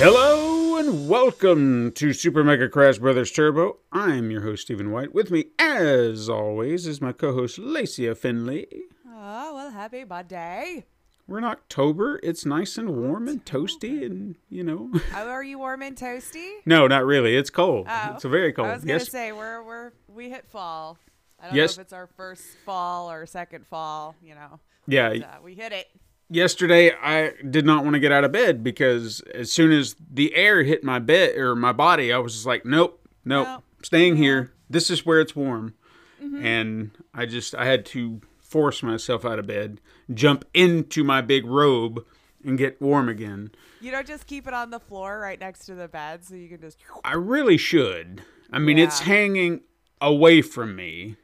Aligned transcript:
Hello 0.00 0.76
and 0.76 1.08
welcome 1.08 1.90
to 1.92 2.12
Super 2.12 2.44
Mega 2.44 2.68
Crash 2.68 2.98
Brothers 2.98 3.32
Turbo. 3.32 3.78
I'm 3.90 4.30
your 4.30 4.42
host 4.42 4.62
Stephen 4.62 4.92
White. 4.92 5.12
With 5.12 5.30
me, 5.32 5.46
as 5.58 6.28
always, 6.28 6.86
is 6.86 7.00
my 7.00 7.10
co-host 7.12 7.58
Lacia 7.58 8.16
Finley. 8.16 8.66
Oh, 9.08 9.54
well, 9.54 9.70
happy 9.70 10.04
birthday. 10.04 10.84
We're 11.26 11.38
in 11.38 11.44
October. 11.44 12.20
It's 12.22 12.46
nice 12.46 12.78
and 12.78 12.90
warm 12.90 13.26
and 13.26 13.44
toasty, 13.44 14.06
and 14.06 14.36
you 14.48 14.62
know. 14.62 14.90
Oh, 15.16 15.28
are 15.28 15.42
you 15.42 15.58
warm 15.58 15.82
and 15.82 15.96
toasty? 15.96 16.48
no, 16.64 16.86
not 16.86 17.04
really. 17.04 17.36
It's 17.36 17.50
cold. 17.50 17.86
Oh, 17.90 18.12
It's 18.14 18.24
very 18.24 18.52
cold. 18.52 18.68
I 18.68 18.74
was 18.74 18.84
gonna 18.84 18.98
yes, 19.00 19.10
say 19.10 19.32
we're 19.32 19.62
we're 19.64 19.92
we 20.06 20.30
hit 20.30 20.46
fall. 20.46 20.96
I 21.40 21.46
don't 21.48 21.56
Yes. 21.56 21.76
know 21.76 21.80
if 21.80 21.86
it's 21.86 21.92
our 21.92 22.06
first 22.06 22.44
fall 22.64 23.10
or 23.10 23.26
second 23.26 23.66
fall. 23.66 24.14
You 24.22 24.36
know, 24.36 24.60
yeah. 24.86 25.08
but, 25.10 25.22
uh, 25.22 25.26
we 25.42 25.54
hit 25.54 25.72
it. 25.72 25.88
Yesterday, 26.30 26.92
I 26.92 27.32
did 27.48 27.64
not 27.64 27.84
want 27.84 27.94
to 27.94 28.00
get 28.00 28.12
out 28.12 28.24
of 28.24 28.32
bed 28.32 28.62
because 28.62 29.20
as 29.34 29.50
soon 29.50 29.72
as 29.72 29.96
the 30.12 30.34
air 30.34 30.62
hit 30.62 30.84
my 30.84 30.98
bed 30.98 31.36
or 31.36 31.56
my 31.56 31.72
body, 31.72 32.12
I 32.12 32.18
was 32.18 32.34
just 32.34 32.46
like, 32.46 32.66
nope, 32.66 33.00
nope, 33.24 33.46
Nope. 33.46 33.64
staying 33.82 34.16
here. 34.16 34.52
This 34.68 34.90
is 34.90 35.06
where 35.06 35.20
it's 35.20 35.34
warm. 35.34 35.74
Mm-hmm. 36.22 36.44
And 36.44 36.90
I 37.14 37.24
just, 37.24 37.54
I 37.54 37.64
had 37.64 37.86
to 37.86 38.20
force 38.38 38.82
myself 38.82 39.24
out 39.24 39.38
of 39.38 39.46
bed, 39.46 39.80
jump 40.12 40.44
into 40.52 41.02
my 41.02 41.20
big 41.22 41.46
robe, 41.46 42.04
and 42.44 42.58
get 42.58 42.80
warm 42.80 43.08
again. 43.08 43.50
You 43.80 43.90
don't 43.90 44.06
just 44.06 44.26
keep 44.26 44.46
it 44.46 44.54
on 44.54 44.70
the 44.70 44.80
floor 44.80 45.20
right 45.20 45.38
next 45.40 45.66
to 45.66 45.74
the 45.74 45.88
bed, 45.88 46.24
so 46.24 46.34
you 46.34 46.48
can 46.48 46.60
just. 46.60 46.78
I 47.04 47.14
really 47.14 47.56
should. 47.56 48.22
I 48.52 48.58
mean, 48.58 48.78
it's 48.78 49.00
hanging 49.00 49.60
away 50.00 50.42
from 50.42 50.74
me. 50.76 51.16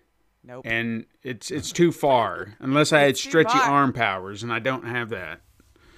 Nope. 0.47 0.67
And 0.67 1.07
it's 1.23 1.51
it's 1.51 1.73
too 1.73 1.91
far 1.91 2.55
unless 2.61 2.93
I 2.93 3.01
had 3.01 3.17
stretchy 3.17 3.59
far. 3.59 3.71
arm 3.71 3.93
powers, 3.93 4.43
and 4.43 4.53
I 4.53 4.59
don't 4.59 4.87
have 4.87 5.09
that. 5.11 5.41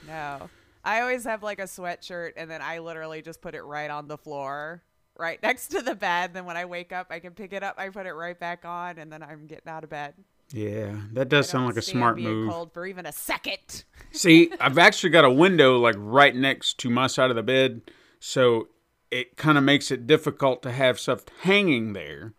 No. 0.07 0.49
I 0.85 1.01
always 1.01 1.25
have 1.25 1.43
like 1.43 1.59
a 1.59 1.65
sweatshirt, 1.65 2.33
and 2.37 2.49
then 2.49 2.63
I 2.63 2.79
literally 2.79 3.21
just 3.21 3.41
put 3.41 3.57
it 3.57 3.63
right 3.63 3.91
on 3.91 4.07
the 4.07 4.17
floor, 4.17 4.85
right 5.19 5.43
next 5.43 5.69
to 5.69 5.83
the 5.83 5.97
bed. 5.97 6.33
Then 6.33 6.45
when 6.45 6.57
I 6.57 6.65
wake 6.65 6.93
up, 6.93 7.09
I 7.11 7.19
can 7.19 7.33
pick 7.33 7.53
it 7.53 7.65
up, 7.65 7.75
I 7.77 7.89
put 7.89 8.07
it 8.07 8.13
right 8.13 8.39
back 8.39 8.65
on, 8.65 8.99
and 8.99 9.13
then 9.13 9.21
I'm 9.21 9.47
getting 9.47 9.69
out 9.69 9.83
of 9.83 9.91
bed. 9.91 10.15
Yeah, 10.53 10.95
that 11.15 11.29
does 11.29 11.49
sound 11.49 11.67
like 11.67 11.77
a 11.77 11.83
smart 11.83 12.21
move. 12.21 12.49
Cold 12.49 12.73
for 12.73 12.87
even 12.87 13.05
a 13.05 13.11
second. 13.11 13.85
See, 14.13 14.53
I've 14.61 14.79
actually 14.79 15.11
got 15.11 15.25
a 15.25 15.31
window 15.31 15.79
like 15.79 15.97
right 15.99 16.37
next 16.37 16.79
to 16.79 16.91
my 16.91 17.09
side 17.09 17.31
of 17.31 17.37
the 17.37 17.43
bed, 17.43 17.83
so 18.21 18.69
it 19.11 19.37
kind 19.37 19.59
of 19.59 19.65
makes 19.65 19.91
it 19.91 20.07
difficult 20.07 20.63
to 20.63 20.71
have 20.71 21.01
stuff 21.01 21.25
hanging 21.43 21.95
there 21.95 22.35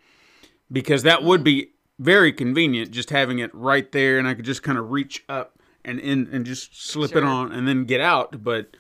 because 0.72 1.04
that 1.04 1.24
would 1.24 1.42
hmm. 1.42 1.46
be 1.46 1.72
very 2.00 2.32
convenient 2.32 2.92
just 2.92 3.10
having 3.10 3.40
it 3.40 3.54
right 3.54 3.92
there 3.92 4.20
and 4.20 4.28
I 4.28 4.34
could 4.34 4.46
just 4.46 4.64
kind 4.64 4.78
of 4.78 4.92
reach 4.92 5.24
up 5.28 5.60
and 5.84 6.00
in 6.00 6.30
and 6.32 6.46
just 6.46 6.80
slip 6.80 7.16
it 7.16 7.24
on 7.24 7.52
and 7.52 7.68
then 7.68 7.86
get 7.86 8.02
out, 8.02 8.44
but 8.44 8.76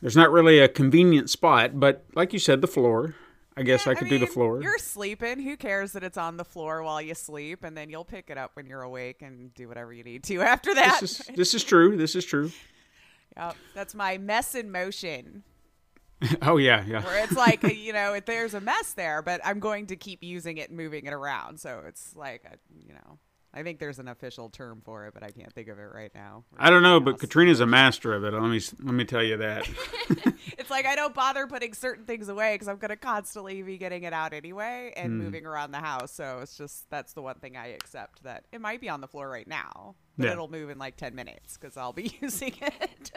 there's 0.00 0.16
not 0.16 0.30
really 0.30 0.58
a 0.58 0.68
convenient 0.68 1.30
spot, 1.30 1.78
but 1.78 2.04
like 2.14 2.32
you 2.32 2.38
said 2.38 2.60
the 2.60 2.66
floor. 2.66 3.14
I 3.58 3.62
guess 3.62 3.86
I 3.86 3.94
could 3.94 4.10
do 4.10 4.18
the 4.18 4.26
floor. 4.26 4.60
You're 4.60 4.76
sleeping. 4.76 5.40
Who 5.40 5.56
cares 5.56 5.92
that 5.92 6.04
it's 6.04 6.18
on 6.18 6.36
the 6.36 6.44
floor 6.44 6.82
while 6.82 7.00
you 7.00 7.14
sleep? 7.14 7.64
And 7.64 7.74
then 7.74 7.88
you'll 7.88 8.04
pick 8.04 8.28
it 8.28 8.36
up 8.36 8.50
when 8.52 8.66
you're 8.66 8.82
awake 8.82 9.22
and 9.22 9.54
do 9.54 9.66
whatever 9.66 9.94
you 9.94 10.04
need 10.04 10.24
to 10.24 10.42
after 10.42 10.74
that. 10.74 11.00
This 11.00 11.20
is 11.20 11.26
this 11.34 11.54
is 11.54 11.64
true. 11.64 11.96
This 11.96 12.14
is 12.14 12.24
true. 12.24 12.50
Yep, 13.36 13.56
that's 13.74 13.94
my 13.94 14.16
mess 14.16 14.54
in 14.54 14.72
motion, 14.72 15.42
Oh 16.42 16.56
yeah, 16.56 16.82
yeah. 16.86 17.04
where 17.04 17.22
it's 17.24 17.36
like 17.36 17.62
you 17.76 17.92
know, 17.92 18.18
there's 18.24 18.54
a 18.54 18.60
mess 18.60 18.92
there, 18.94 19.22
but 19.22 19.40
I'm 19.44 19.60
going 19.60 19.86
to 19.88 19.96
keep 19.96 20.22
using 20.22 20.56
it 20.58 20.68
and 20.70 20.76
moving 20.76 21.06
it 21.06 21.12
around. 21.12 21.58
So 21.60 21.82
it's 21.86 22.16
like 22.16 22.42
a, 22.44 22.56
you 22.86 22.94
know, 22.94 23.18
I 23.52 23.62
think 23.62 23.78
there's 23.78 23.98
an 23.98 24.08
official 24.08 24.48
term 24.50 24.80
for 24.84 25.06
it, 25.06 25.14
but 25.14 25.22
I 25.22 25.30
can't 25.30 25.52
think 25.52 25.68
of 25.68 25.78
it 25.78 25.82
right 25.94 26.10
now. 26.14 26.44
I 26.58 26.68
don't 26.70 26.82
know, 26.82 27.00
but. 27.00 27.18
Katrina's 27.18 27.60
a 27.60 27.66
master 27.66 28.12
of 28.14 28.24
it. 28.24 28.32
Let 28.32 28.42
me 28.50 28.60
let 28.82 28.94
me 28.94 29.04
tell 29.04 29.22
you 29.22 29.36
that. 29.38 29.68
it's 30.58 30.70
like 30.70 30.86
I 30.86 30.94
don't 30.94 31.14
bother 31.14 31.46
putting 31.46 31.74
certain 31.74 32.04
things 32.06 32.28
away 32.30 32.54
because 32.54 32.68
I'm 32.68 32.76
gonna 32.78 32.96
constantly 32.96 33.62
be 33.62 33.76
getting 33.78 34.02
it 34.04 34.12
out 34.14 34.32
anyway 34.32 34.92
and 34.96 35.12
Hmm. 35.12 35.18
moving 35.18 35.44
around 35.46 35.72
the 35.72 35.80
house. 35.80 36.12
So 36.12 36.40
it's 36.42 36.56
just 36.56 36.88
that's 36.90 37.12
the 37.12 37.22
one 37.22 37.36
thing 37.36 37.56
I 37.58 37.68
accept 37.68 38.22
that 38.24 38.44
it 38.52 38.60
might 38.62 38.80
be 38.80 38.88
on 38.88 39.00
the 39.02 39.08
floor 39.08 39.28
right 39.28 39.46
now, 39.48 39.96
but 40.16 40.24
Yeah. 40.26 40.32
it'll 40.32 40.48
move 40.50 40.70
in 40.70 40.78
like 40.78 40.96
ten 40.96 41.14
minutes 41.14 41.58
because 41.58 41.76
I'll 41.76 41.92
be 41.92 42.10
using 42.22 42.54
it. 42.60 43.12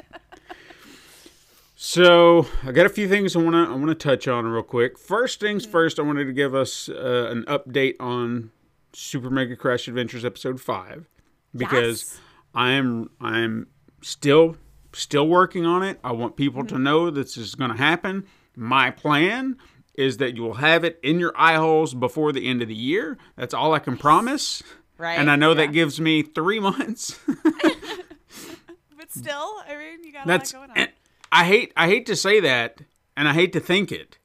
So 1.82 2.46
I 2.66 2.74
got 2.74 2.86
a 2.86 2.90
few 2.90 3.08
things 3.08 3.38
I 3.38 3.40
want 3.40 3.54
to 3.54 3.72
I 3.72 3.74
want 3.74 3.88
to 3.88 3.96
touch 3.96 4.28
on 4.28 4.46
real 4.46 4.64
quick. 4.64 4.98
First 4.98 5.40
things 5.40 5.66
first, 5.66 5.98
I 5.98 6.02
wanted 6.02 6.26
to 6.26 6.34
give 6.34 6.54
us 6.54 6.90
uh, 6.90 7.30
an 7.32 7.44
update 7.44 7.96
on 8.02 8.52
Super 8.92 9.30
Mega 9.30 9.56
Crash 9.56 9.88
Adventures 9.88 10.26
episode 10.26 10.60
five 10.60 11.08
because 11.56 12.02
Yes. 12.02 12.20
I 12.54 12.72
am 12.72 13.12
I 13.22 13.40
am 13.40 13.68
still 14.02 14.58
still 14.92 15.26
working 15.30 15.66
on 15.66 15.82
it. 15.82 16.02
I 16.04 16.12
want 16.12 16.36
people 16.36 16.66
to 16.66 16.78
know 16.78 17.10
this 17.10 17.38
is 17.38 17.56
going 17.56 17.72
to 17.72 17.78
happen. 17.78 18.26
My 18.58 18.92
plan 18.92 19.56
is 19.94 20.18
that 20.18 20.36
you 20.36 20.44
will 20.44 20.56
have 20.56 20.84
it 20.84 21.00
in 21.02 21.18
your 21.18 21.32
eye 21.38 21.56
holes 21.56 21.94
before 21.94 22.34
the 22.34 22.46
end 22.46 22.62
of 22.62 22.68
the 22.68 22.76
year. 22.76 23.18
That's 23.38 23.54
all 23.54 23.74
I 23.74 23.80
can 23.80 23.96
promise. 23.96 24.62
Right, 24.98 25.18
And 25.18 25.32
I 25.32 25.38
know 25.38 25.52
yeah. 25.52 25.66
that 25.66 25.68
gives 25.68 26.02
me 26.02 26.24
three 26.24 26.60
months. 26.60 27.18
but 28.98 29.12
still, 29.12 29.62
I 29.66 29.78
mean, 29.78 30.04
you 30.04 30.12
got 30.12 30.28
That's 30.28 30.54
a 31.32 31.38
lot 31.38 31.44
going 31.44 31.46
on. 31.46 31.46
I 31.46 31.46
hate 31.46 31.74
I 31.76 31.88
hate 31.88 32.06
to 32.08 32.16
say 32.16 32.40
that 32.40 32.82
and 33.18 33.28
I 33.28 33.34
hate 33.34 33.54
to 33.54 33.60
think 33.60 33.92
it. 33.92 34.18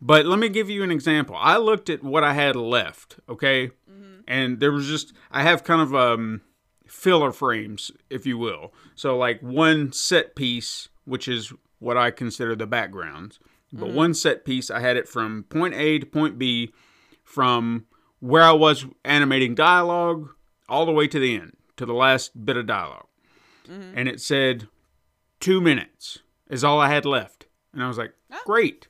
But 0.00 0.26
let 0.26 0.38
me 0.38 0.48
give 0.48 0.70
you 0.70 0.82
an 0.84 0.92
example. 0.92 1.36
I 1.38 1.56
looked 1.56 1.90
at 1.90 2.04
what 2.04 2.22
I 2.22 2.32
had 2.32 2.54
left, 2.54 3.18
okay? 3.28 3.68
Mm-hmm. 3.90 4.20
And 4.28 4.60
there 4.60 4.72
was 4.72 4.86
just 4.86 5.12
I 5.30 5.42
have 5.42 5.64
kind 5.64 5.80
of 5.80 5.94
um 5.94 6.42
filler 6.86 7.32
frames, 7.32 7.90
if 8.10 8.26
you 8.26 8.38
will. 8.38 8.72
So 8.94 9.16
like 9.16 9.40
one 9.40 9.92
set 9.92 10.34
piece, 10.34 10.88
which 11.04 11.28
is 11.28 11.52
what 11.78 11.96
I 11.96 12.10
consider 12.10 12.56
the 12.56 12.66
backgrounds. 12.66 13.38
But 13.72 13.88
mm-hmm. 13.88 13.96
one 13.96 14.14
set 14.14 14.44
piece 14.44 14.70
I 14.70 14.80
had 14.80 14.96
it 14.96 15.08
from 15.08 15.44
point 15.44 15.74
A 15.74 15.98
to 15.98 16.06
point 16.06 16.38
B 16.38 16.72
from 17.22 17.86
where 18.20 18.42
I 18.42 18.52
was 18.52 18.86
animating 19.04 19.54
dialogue 19.54 20.30
all 20.68 20.86
the 20.86 20.92
way 20.92 21.06
to 21.08 21.18
the 21.18 21.36
end, 21.36 21.56
to 21.76 21.86
the 21.86 21.94
last 21.94 22.44
bit 22.44 22.56
of 22.56 22.66
dialog 22.66 23.04
mm-hmm. 23.68 23.96
And 23.96 24.08
it 24.08 24.20
said 24.20 24.68
two 25.40 25.60
minutes 25.60 26.18
is 26.48 26.64
all 26.64 26.80
I 26.80 26.88
had 26.88 27.04
left. 27.04 27.46
And 27.72 27.82
I 27.82 27.88
was 27.88 27.98
like, 27.98 28.12
oh. 28.32 28.40
great. 28.44 28.88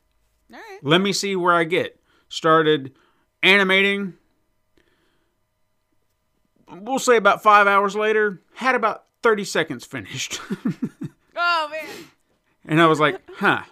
All 0.52 0.58
right. 0.58 0.78
Let 0.82 1.00
me 1.00 1.12
see 1.12 1.36
where 1.36 1.54
I 1.54 1.64
get. 1.64 2.00
Started 2.28 2.94
animating. 3.42 4.14
We'll 6.70 6.98
say 6.98 7.16
about 7.16 7.42
five 7.42 7.66
hours 7.66 7.96
later, 7.96 8.42
had 8.54 8.74
about 8.74 9.04
30 9.22 9.44
seconds 9.44 9.84
finished. 9.84 10.40
Oh 11.38 11.68
man. 11.70 11.86
and 12.64 12.80
I 12.80 12.86
was 12.86 12.98
like, 12.98 13.20
huh, 13.36 13.62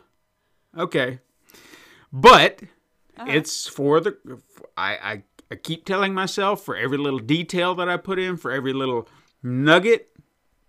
okay. 0.78 1.18
But 2.12 2.62
uh-huh. 3.18 3.26
it's 3.28 3.66
for 3.66 4.00
the, 4.00 4.16
I, 4.76 4.92
I, 4.92 5.22
I 5.50 5.54
keep 5.56 5.84
telling 5.84 6.14
myself 6.14 6.64
for 6.64 6.76
every 6.76 6.96
little 6.96 7.18
detail 7.18 7.74
that 7.74 7.88
I 7.88 7.96
put 7.96 8.18
in, 8.18 8.36
for 8.36 8.52
every 8.52 8.72
little 8.72 9.08
nugget 9.42 10.10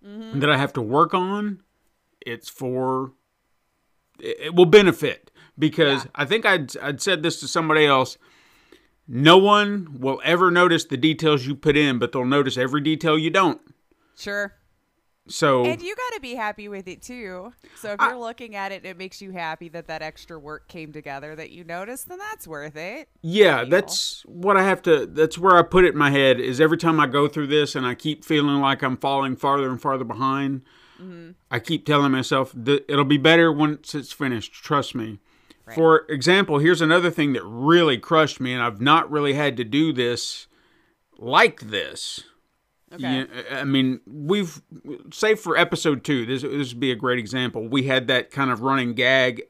mm-hmm. 0.04 0.40
that 0.40 0.50
I 0.50 0.56
have 0.56 0.72
to 0.74 0.82
work 0.82 1.14
on, 1.14 1.62
it's 2.24 2.48
for, 2.48 3.12
it, 4.20 4.36
it 4.40 4.54
will 4.54 4.66
benefit. 4.66 5.30
Because 5.58 6.06
I 6.14 6.24
think 6.24 6.46
I'd, 6.46 6.76
I'd 6.78 7.02
said 7.02 7.24
this 7.24 7.40
to 7.40 7.48
somebody 7.48 7.84
else. 7.84 8.16
No 9.08 9.38
one 9.38 9.96
will 9.98 10.20
ever 10.22 10.52
notice 10.52 10.84
the 10.84 10.96
details 10.96 11.46
you 11.46 11.56
put 11.56 11.76
in, 11.76 11.98
but 11.98 12.12
they'll 12.12 12.24
notice 12.24 12.56
every 12.56 12.80
detail 12.80 13.18
you 13.18 13.30
don't. 13.30 13.60
Sure. 14.16 14.54
So 15.26 15.64
And 15.64 15.82
you 15.82 15.94
got 15.94 16.14
to 16.14 16.20
be 16.20 16.34
happy 16.34 16.68
with 16.68 16.88
it 16.88 17.02
too. 17.02 17.52
So 17.76 17.92
if 17.92 18.00
you're 18.00 18.16
looking 18.16 18.54
at 18.54 18.72
it, 18.72 18.76
and 18.76 18.86
it 18.86 18.96
makes 18.96 19.20
you 19.20 19.30
happy 19.30 19.68
that 19.70 19.88
that 19.88 20.00
extra 20.00 20.38
work 20.38 20.68
came 20.68 20.92
together 20.92 21.36
that 21.36 21.50
you 21.50 21.64
noticed, 21.64 22.08
then 22.08 22.18
that's 22.18 22.46
worth 22.46 22.76
it. 22.76 23.08
Yeah, 23.20 23.64
that's 23.64 24.22
what 24.26 24.56
I 24.56 24.62
have 24.62 24.80
to. 24.82 25.06
That's 25.06 25.36
where 25.36 25.56
I 25.56 25.62
put 25.62 25.84
it 25.84 25.92
in 25.92 25.98
my 25.98 26.10
head. 26.10 26.40
Is 26.40 26.60
every 26.60 26.78
time 26.78 26.98
I 26.98 27.06
go 27.06 27.28
through 27.28 27.48
this 27.48 27.74
and 27.74 27.86
I 27.86 27.94
keep 27.94 28.24
feeling 28.24 28.60
like 28.60 28.82
I'm 28.82 28.96
falling 28.96 29.36
farther 29.36 29.68
and 29.68 29.80
farther 29.80 30.04
behind, 30.04 30.62
I 31.50 31.58
keep 31.60 31.86
telling 31.86 32.12
myself 32.12 32.52
that 32.54 32.84
it'll 32.88 33.04
be 33.04 33.18
better 33.18 33.52
once 33.52 33.94
it's 33.94 34.12
finished. 34.12 34.52
Trust 34.52 34.94
me. 34.94 35.18
For 35.74 36.06
example, 36.08 36.58
here's 36.60 36.80
another 36.80 37.10
thing 37.10 37.34
that 37.34 37.44
really 37.44 37.98
crushed 37.98 38.40
me, 38.40 38.54
and 38.54 38.62
I've 38.62 38.80
not 38.80 39.10
really 39.10 39.34
had 39.34 39.56
to 39.58 39.64
do 39.64 39.92
this 39.92 40.46
like 41.18 41.60
this. 41.60 42.24
Okay. 42.92 43.02
Yeah, 43.02 43.26
I 43.50 43.64
mean, 43.64 44.00
we've 44.06 44.62
say 45.12 45.34
for 45.34 45.58
episode 45.58 46.04
two, 46.04 46.24
this 46.24 46.40
this 46.40 46.72
would 46.72 46.80
be 46.80 46.90
a 46.90 46.96
great 46.96 47.18
example. 47.18 47.68
We 47.68 47.82
had 47.82 48.06
that 48.08 48.30
kind 48.30 48.50
of 48.50 48.62
running 48.62 48.94
gag 48.94 49.42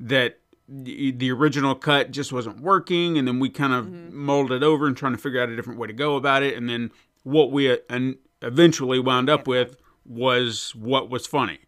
that 0.00 0.38
the 0.66 1.10
the 1.12 1.30
original 1.30 1.74
cut 1.74 2.10
just 2.10 2.32
wasn't 2.32 2.60
working, 2.60 3.18
and 3.18 3.28
then 3.28 3.38
we 3.38 3.50
kind 3.50 3.74
of 3.74 3.90
molded 3.90 4.62
it 4.62 4.64
over 4.64 4.86
and 4.86 4.96
trying 4.96 5.12
to 5.12 5.18
figure 5.18 5.42
out 5.42 5.50
a 5.50 5.56
different 5.56 5.78
way 5.78 5.86
to 5.88 5.92
go 5.92 6.16
about 6.16 6.42
it, 6.42 6.56
and 6.56 6.70
then 6.70 6.90
what 7.22 7.52
we 7.52 7.70
uh, 7.70 7.76
and 7.90 8.16
eventually 8.40 8.98
wound 8.98 9.28
up 9.28 9.46
with 9.46 9.76
was 10.08 10.74
what 10.74 11.10
was 11.10 11.26
funny. 11.26 11.58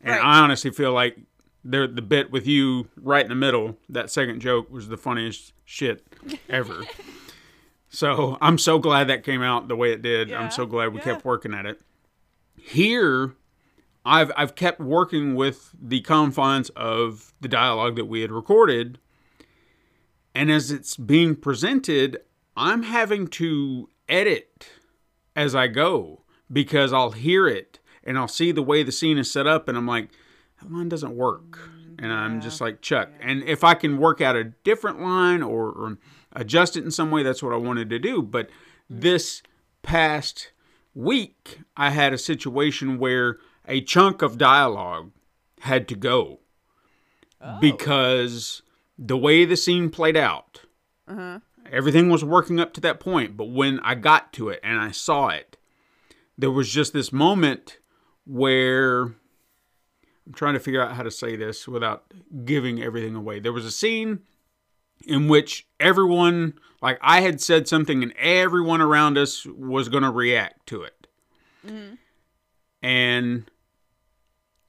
And 0.00 0.10
Right. 0.10 0.24
I 0.24 0.40
honestly 0.40 0.70
feel 0.70 0.92
like 0.92 1.18
the 1.64 1.88
the 1.88 2.02
bit 2.02 2.30
with 2.30 2.46
you 2.46 2.88
right 2.96 3.22
in 3.22 3.30
the 3.30 3.34
middle, 3.34 3.78
that 3.88 4.10
second 4.10 4.40
joke 4.40 4.70
was 4.70 4.88
the 4.88 4.96
funniest 4.96 5.52
shit 5.64 6.04
ever. 6.48 6.82
so 7.88 8.36
I'm 8.40 8.58
so 8.58 8.78
glad 8.78 9.08
that 9.08 9.24
came 9.24 9.42
out 9.42 9.68
the 9.68 9.76
way 9.76 9.92
it 9.92 10.02
did. 10.02 10.28
Yeah, 10.28 10.40
I'm 10.40 10.50
so 10.50 10.66
glad 10.66 10.92
we 10.92 10.98
yeah. 10.98 11.04
kept 11.04 11.24
working 11.24 11.54
at 11.54 11.64
it. 11.64 11.80
Here, 12.56 13.34
I've 14.04 14.30
I've 14.36 14.54
kept 14.54 14.80
working 14.80 15.34
with 15.34 15.70
the 15.80 16.00
confines 16.02 16.68
of 16.70 17.32
the 17.40 17.48
dialogue 17.48 17.96
that 17.96 18.06
we 18.06 18.20
had 18.20 18.30
recorded, 18.30 18.98
and 20.34 20.50
as 20.50 20.70
it's 20.70 20.96
being 20.96 21.34
presented, 21.34 22.20
I'm 22.56 22.82
having 22.82 23.26
to 23.28 23.88
edit 24.08 24.68
as 25.34 25.54
I 25.54 25.68
go 25.68 26.22
because 26.52 26.92
I'll 26.92 27.12
hear 27.12 27.48
it 27.48 27.78
and 28.04 28.18
I'll 28.18 28.28
see 28.28 28.52
the 28.52 28.62
way 28.62 28.82
the 28.82 28.92
scene 28.92 29.18
is 29.18 29.30
set 29.30 29.46
up, 29.46 29.68
and 29.68 29.76
I'm 29.76 29.86
like, 29.86 30.10
that 30.60 30.72
line 30.72 30.88
doesn't 30.88 31.16
work. 31.16 31.58
And 31.98 32.12
I'm 32.12 32.40
just 32.40 32.60
like, 32.60 32.80
Chuck. 32.80 33.10
And 33.20 33.42
if 33.44 33.62
I 33.62 33.74
can 33.74 33.98
work 33.98 34.20
out 34.20 34.36
a 34.36 34.44
different 34.44 35.00
line 35.00 35.42
or, 35.42 35.68
or 35.68 35.98
adjust 36.32 36.76
it 36.76 36.84
in 36.84 36.90
some 36.90 37.10
way, 37.10 37.22
that's 37.22 37.42
what 37.42 37.52
I 37.52 37.56
wanted 37.56 37.88
to 37.90 37.98
do. 37.98 38.20
But 38.20 38.50
this 38.90 39.42
past 39.82 40.50
week, 40.94 41.60
I 41.76 41.90
had 41.90 42.12
a 42.12 42.18
situation 42.18 42.98
where 42.98 43.38
a 43.66 43.80
chunk 43.80 44.22
of 44.22 44.38
dialogue 44.38 45.12
had 45.60 45.88
to 45.88 45.94
go 45.94 46.40
oh. 47.40 47.58
because 47.60 48.62
the 48.98 49.16
way 49.16 49.44
the 49.44 49.56
scene 49.56 49.88
played 49.88 50.16
out, 50.16 50.62
uh-huh. 51.06 51.38
everything 51.70 52.10
was 52.10 52.24
working 52.24 52.60
up 52.60 52.72
to 52.74 52.80
that 52.80 53.00
point. 53.00 53.36
But 53.36 53.50
when 53.50 53.80
I 53.80 53.94
got 53.94 54.32
to 54.34 54.48
it 54.48 54.60
and 54.62 54.80
I 54.80 54.90
saw 54.90 55.28
it, 55.28 55.56
there 56.36 56.50
was 56.50 56.68
just 56.68 56.92
this 56.92 57.12
moment 57.12 57.78
where 58.26 59.02
I'm 60.26 60.32
trying 60.34 60.54
to 60.54 60.60
figure 60.60 60.82
out 60.82 60.94
how 60.94 61.02
to 61.02 61.10
say 61.10 61.36
this 61.36 61.68
without 61.68 62.04
giving 62.44 62.82
everything 62.82 63.14
away. 63.14 63.40
There 63.40 63.52
was 63.52 63.64
a 63.64 63.70
scene 63.70 64.20
in 65.06 65.28
which 65.28 65.66
everyone, 65.78 66.54
like 66.80 66.98
I 67.02 67.20
had 67.20 67.40
said 67.40 67.68
something, 67.68 68.02
and 68.02 68.12
everyone 68.16 68.80
around 68.80 69.18
us 69.18 69.44
was 69.46 69.88
going 69.88 70.02
to 70.02 70.10
react 70.10 70.66
to 70.68 70.82
it. 70.82 71.06
Mm-hmm. 71.66 71.94
And 72.82 73.50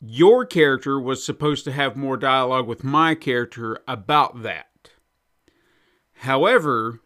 your 0.02 0.46
character 0.46 1.00
was 1.00 1.24
supposed 1.26 1.64
to 1.66 1.72
have 1.72 1.96
more 1.96 2.18
dialogue 2.18 2.68
with 2.68 2.84
my 2.84 3.16
character 3.16 3.80
about 3.88 4.44
that. 4.44 4.90
However, 6.20 7.00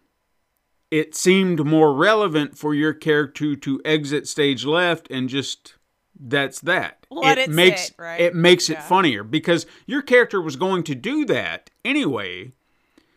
it 0.92 1.16
seemed 1.16 1.66
more 1.66 1.94
relevant 1.94 2.58
for 2.58 2.74
your 2.74 2.94
character 2.94 3.56
to 3.56 3.82
exit 3.86 4.28
stage 4.28 4.66
left 4.66 5.08
and 5.10 5.30
just 5.30 5.76
that's 6.20 6.60
that. 6.62 7.06
Let 7.10 7.38
it 7.38 7.50
makes 7.50 7.88
sit, 7.88 7.96
right? 7.98 8.20
it 8.20 8.36
makes 8.36 8.70
it 8.70 8.82
funnier 8.84 9.24
because 9.24 9.66
your 9.86 10.02
character 10.02 10.42
was 10.42 10.56
going 10.56 10.84
to 10.84 10.96
do 10.96 11.26
that 11.26 11.70
anyway, 11.86 12.52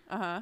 Uh 0.09 0.19
huh. 0.19 0.41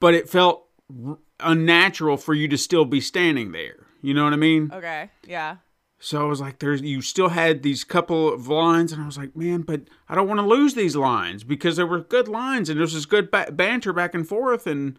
but 0.00 0.14
it 0.14 0.28
felt 0.28 0.66
r- 1.06 1.18
unnatural 1.40 2.16
for 2.16 2.34
you 2.34 2.48
to 2.48 2.58
still 2.58 2.84
be 2.84 3.00
standing 3.00 3.52
there. 3.52 3.86
You 4.02 4.14
know 4.14 4.24
what 4.24 4.32
I 4.32 4.36
mean? 4.36 4.70
Okay. 4.72 5.10
Yeah. 5.26 5.56
So 6.00 6.20
I 6.20 6.28
was 6.28 6.40
like, 6.40 6.58
"There's 6.58 6.82
you 6.82 7.00
still 7.00 7.28
had 7.28 7.62
these 7.62 7.84
couple 7.84 8.32
of 8.34 8.48
lines," 8.48 8.92
and 8.92 9.00
I 9.00 9.06
was 9.06 9.16
like, 9.16 9.36
"Man, 9.36 9.62
but 9.62 9.82
I 10.08 10.16
don't 10.16 10.26
want 10.26 10.40
to 10.40 10.46
lose 10.46 10.74
these 10.74 10.96
lines 10.96 11.44
because 11.44 11.76
they 11.76 11.84
were 11.84 12.00
good 12.00 12.26
lines 12.26 12.68
and 12.68 12.76
there 12.76 12.82
was 12.82 12.94
this 12.94 13.06
good 13.06 13.30
ba- 13.30 13.52
banter 13.52 13.92
back 13.92 14.12
and 14.14 14.26
forth." 14.26 14.66
And 14.66 14.98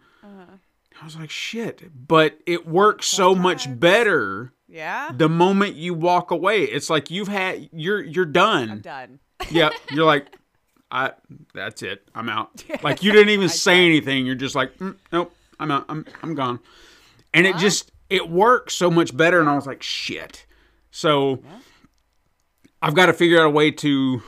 I 1.04 1.06
was 1.06 1.16
like, 1.16 1.28
"Shit!" 1.28 1.82
But 2.08 2.38
it 2.46 2.66
works 2.66 3.06
so 3.06 3.34
much 3.34 3.66
better 3.78 4.54
Yeah. 4.68 5.10
the 5.14 5.28
moment 5.28 5.74
you 5.76 5.92
walk 5.92 6.30
away. 6.30 6.62
It's 6.62 6.88
like 6.88 7.10
you've 7.10 7.28
had 7.28 7.68
you're 7.74 8.02
you're 8.02 8.24
done. 8.24 8.70
I'm 8.70 8.80
done. 8.80 9.18
Yep, 9.50 9.74
you're 9.90 10.06
like, 10.06 10.34
I 10.90 11.12
that's 11.52 11.82
it. 11.82 12.08
I'm 12.14 12.30
out. 12.30 12.64
Like 12.82 13.02
you 13.02 13.12
didn't 13.12 13.28
even 13.28 13.50
say 13.50 13.84
anything. 13.84 14.24
You're 14.24 14.34
just 14.34 14.54
like, 14.54 14.74
mm, 14.78 14.96
nope, 15.12 15.36
I'm 15.60 15.70
out. 15.70 15.84
I'm 15.90 16.06
I'm 16.22 16.34
gone. 16.34 16.58
And 17.34 17.46
it 17.46 17.58
just 17.58 17.92
it 18.08 18.30
works 18.30 18.72
so 18.74 18.90
much 18.90 19.14
better. 19.14 19.40
And 19.40 19.48
I 19.50 19.54
was 19.56 19.66
like, 19.66 19.82
shit. 19.82 20.46
So 20.90 21.42
I've 22.80 22.94
got 22.94 23.06
to 23.06 23.12
figure 23.12 23.38
out 23.40 23.46
a 23.46 23.50
way 23.50 23.70
to 23.72 24.22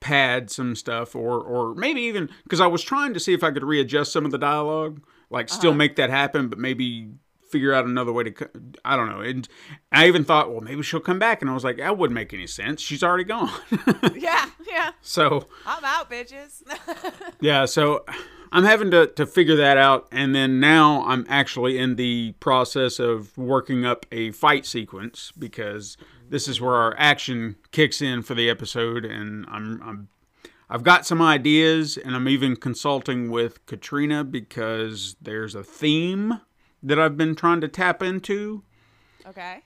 pad 0.00 0.50
some 0.50 0.74
stuff, 0.74 1.14
or 1.14 1.40
or 1.40 1.74
maybe 1.76 2.00
even 2.02 2.28
because 2.42 2.60
I 2.60 2.66
was 2.66 2.82
trying 2.82 3.14
to 3.14 3.20
see 3.20 3.34
if 3.34 3.44
I 3.44 3.50
could 3.52 3.64
readjust 3.64 4.12
some 4.12 4.24
of 4.24 4.30
the 4.30 4.38
dialogue, 4.38 5.00
like 5.30 5.50
uh-huh. 5.50 5.58
still 5.58 5.74
make 5.74 5.96
that 5.96 6.10
happen, 6.10 6.48
but 6.48 6.58
maybe 6.58 7.10
figure 7.50 7.72
out 7.72 7.84
another 7.84 8.12
way 8.12 8.24
to. 8.24 8.50
I 8.84 8.96
don't 8.96 9.08
know. 9.08 9.20
And 9.20 9.48
I 9.92 10.06
even 10.06 10.24
thought, 10.24 10.50
well, 10.50 10.60
maybe 10.60 10.82
she'll 10.82 11.00
come 11.00 11.18
back, 11.18 11.40
and 11.40 11.50
I 11.50 11.54
was 11.54 11.64
like, 11.64 11.78
that 11.78 11.96
wouldn't 11.98 12.14
make 12.14 12.32
any 12.32 12.46
sense. 12.46 12.80
She's 12.80 13.02
already 13.02 13.24
gone. 13.24 13.50
Yeah. 14.14 14.50
Yeah. 14.66 14.90
so 15.00 15.46
I'm 15.64 15.84
out, 15.84 16.10
bitches. 16.10 16.62
yeah, 17.40 17.64
so 17.64 18.04
I'm 18.52 18.64
having 18.64 18.90
to, 18.90 19.06
to 19.06 19.26
figure 19.26 19.56
that 19.56 19.76
out. 19.76 20.08
And 20.12 20.34
then 20.34 20.60
now 20.60 21.04
I'm 21.06 21.24
actually 21.28 21.78
in 21.78 21.96
the 21.96 22.32
process 22.40 22.98
of 22.98 23.36
working 23.36 23.84
up 23.84 24.06
a 24.12 24.32
fight 24.32 24.66
sequence 24.66 25.32
because 25.38 25.96
this 26.28 26.48
is 26.48 26.60
where 26.60 26.74
our 26.74 26.94
action 26.98 27.56
kicks 27.72 28.02
in 28.02 28.22
for 28.22 28.34
the 28.34 28.50
episode. 28.50 29.04
And 29.04 29.46
I'm, 29.48 29.82
I'm 29.82 30.08
I've 30.70 30.82
got 30.82 31.06
some 31.06 31.22
ideas, 31.22 31.96
and 31.96 32.14
I'm 32.14 32.28
even 32.28 32.56
consulting 32.56 33.30
with 33.30 33.64
Katrina 33.66 34.22
because 34.22 35.16
there's 35.20 35.54
a 35.54 35.64
theme 35.64 36.40
that 36.82 36.98
I've 36.98 37.16
been 37.16 37.34
trying 37.34 37.60
to 37.62 37.68
tap 37.68 38.02
into 38.02 38.62
okay. 39.26 39.62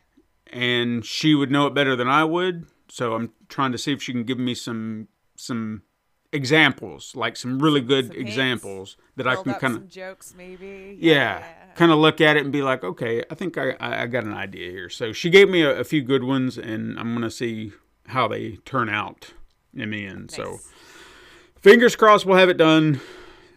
and 0.47 1.05
she 1.05 1.35
would 1.35 1.51
know 1.51 1.67
it 1.67 1.75
better 1.75 1.97
than 1.97 2.09
I 2.09 2.25
would. 2.25 2.67
So 2.89 3.15
I'm 3.15 3.33
trying 3.49 3.73
to 3.73 3.79
see 3.79 3.93
if 3.93 4.03
she 4.03 4.13
can 4.13 4.25
give 4.25 4.39
me 4.39 4.55
some 4.55 5.09
some 5.35 5.83
examples, 6.33 7.15
like 7.15 7.37
some 7.37 7.59
really 7.59 7.81
good 7.81 8.09
Some 8.09 8.17
examples 8.17 8.97
that 9.17 9.27
I 9.27 9.37
can 9.37 9.55
kind 9.55 9.77
of 9.77 9.89
jokes, 9.89 10.35
maybe. 10.37 10.97
yeah, 11.01 11.45
kind 11.75 11.93
of 11.93 11.99
look 11.99 12.21
at 12.21 12.37
it 12.37 12.43
and 12.43 12.53
be 12.53 12.63
like, 12.63 12.85
okay, 12.85 13.23
I 13.31 13.35
think 13.35 13.59
I, 13.59 13.77
I 13.81 14.07
got 14.07 14.25
an 14.25 14.33
idea 14.33 14.71
here. 14.71 14.89
So 14.89 15.13
she 15.13 15.31
gave 15.31 15.49
me 15.49 15.63
a, 15.63 15.81
a 15.81 15.85
few 15.85 16.03
good 16.03 16.25
ones, 16.25 16.59
and 16.59 16.99
I'm 16.99 17.13
gonna 17.13 17.31
see 17.31 17.73
how 18.09 18.29
they 18.29 18.57
turn 18.65 18.89
out 18.89 19.33
in 19.75 19.91
the 19.91 20.07
end. 20.07 20.31
So 20.31 20.53
Nice. 20.53 20.69
Fingers 21.63 21.97
crossed, 21.97 22.27
we'll 22.27 22.37
have 22.39 22.49
it 22.49 22.57
done 22.59 23.01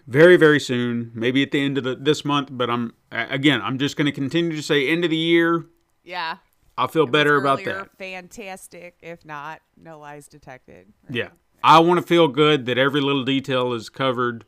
very 0.07 0.37
very 0.37 0.59
soon. 0.59 1.11
Maybe 1.13 1.43
at 1.43 1.51
the 1.51 1.61
end 1.61 1.77
of 1.77 1.83
the, 1.83 1.95
this 1.95 2.23
month, 2.23 2.49
but 2.51 2.69
I'm 2.69 2.93
again, 3.11 3.61
I'm 3.61 3.77
just 3.77 3.97
gonna 3.97 4.11
continue 4.11 4.55
to 4.55 4.61
say 4.63 4.87
end 4.87 5.03
of 5.03 5.09
the 5.11 5.17
year. 5.17 5.65
Yeah. 6.03 6.37
I'll 6.77 6.87
feel 6.89 7.05
If 7.05 7.11
better 7.11 7.37
about 7.37 7.61
earlier, 7.61 7.73
that. 7.79 7.97
Fantastic. 7.97 8.97
If 9.01 9.23
not, 9.25 9.61
no 9.77 9.97
lies 9.97 10.27
detected. 10.27 10.87
right? 11.07 11.15
Yeah. 11.15 11.29
I 11.63 11.79
want 11.79 11.99
to 12.01 12.05
feel 12.05 12.27
good 12.27 12.65
that 12.65 12.77
every 12.77 12.99
little 13.01 13.23
detail 13.23 13.73
is 13.73 13.89
covered 13.89 14.45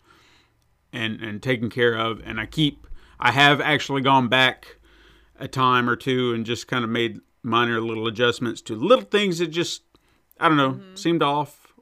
and 0.93 1.21
and 1.21 1.41
taken 1.41 1.69
care 1.69 1.95
of 1.97 2.21
and 2.25 2.39
I 2.39 2.45
keep 2.45 2.85
I 3.19 3.31
have 3.31 3.59
actually 3.61 4.01
gone 4.01 4.27
back 4.27 4.77
a 5.39 5.47
time 5.47 5.89
or 5.89 5.95
two 5.95 6.33
and 6.33 6.45
just 6.45 6.67
kind 6.67 6.83
of 6.83 6.89
made 6.89 7.19
minor 7.43 7.79
little 7.81 8.07
adjustments 8.07 8.61
to 8.63 8.75
little 8.75 9.05
things 9.05 9.39
that 9.39 9.47
just 9.47 9.83
I 10.39 10.47
don't 10.47 10.57
know, 10.57 10.73
Mm-hmm. 10.73 10.95
seemed 10.95 11.23
off 11.23 11.73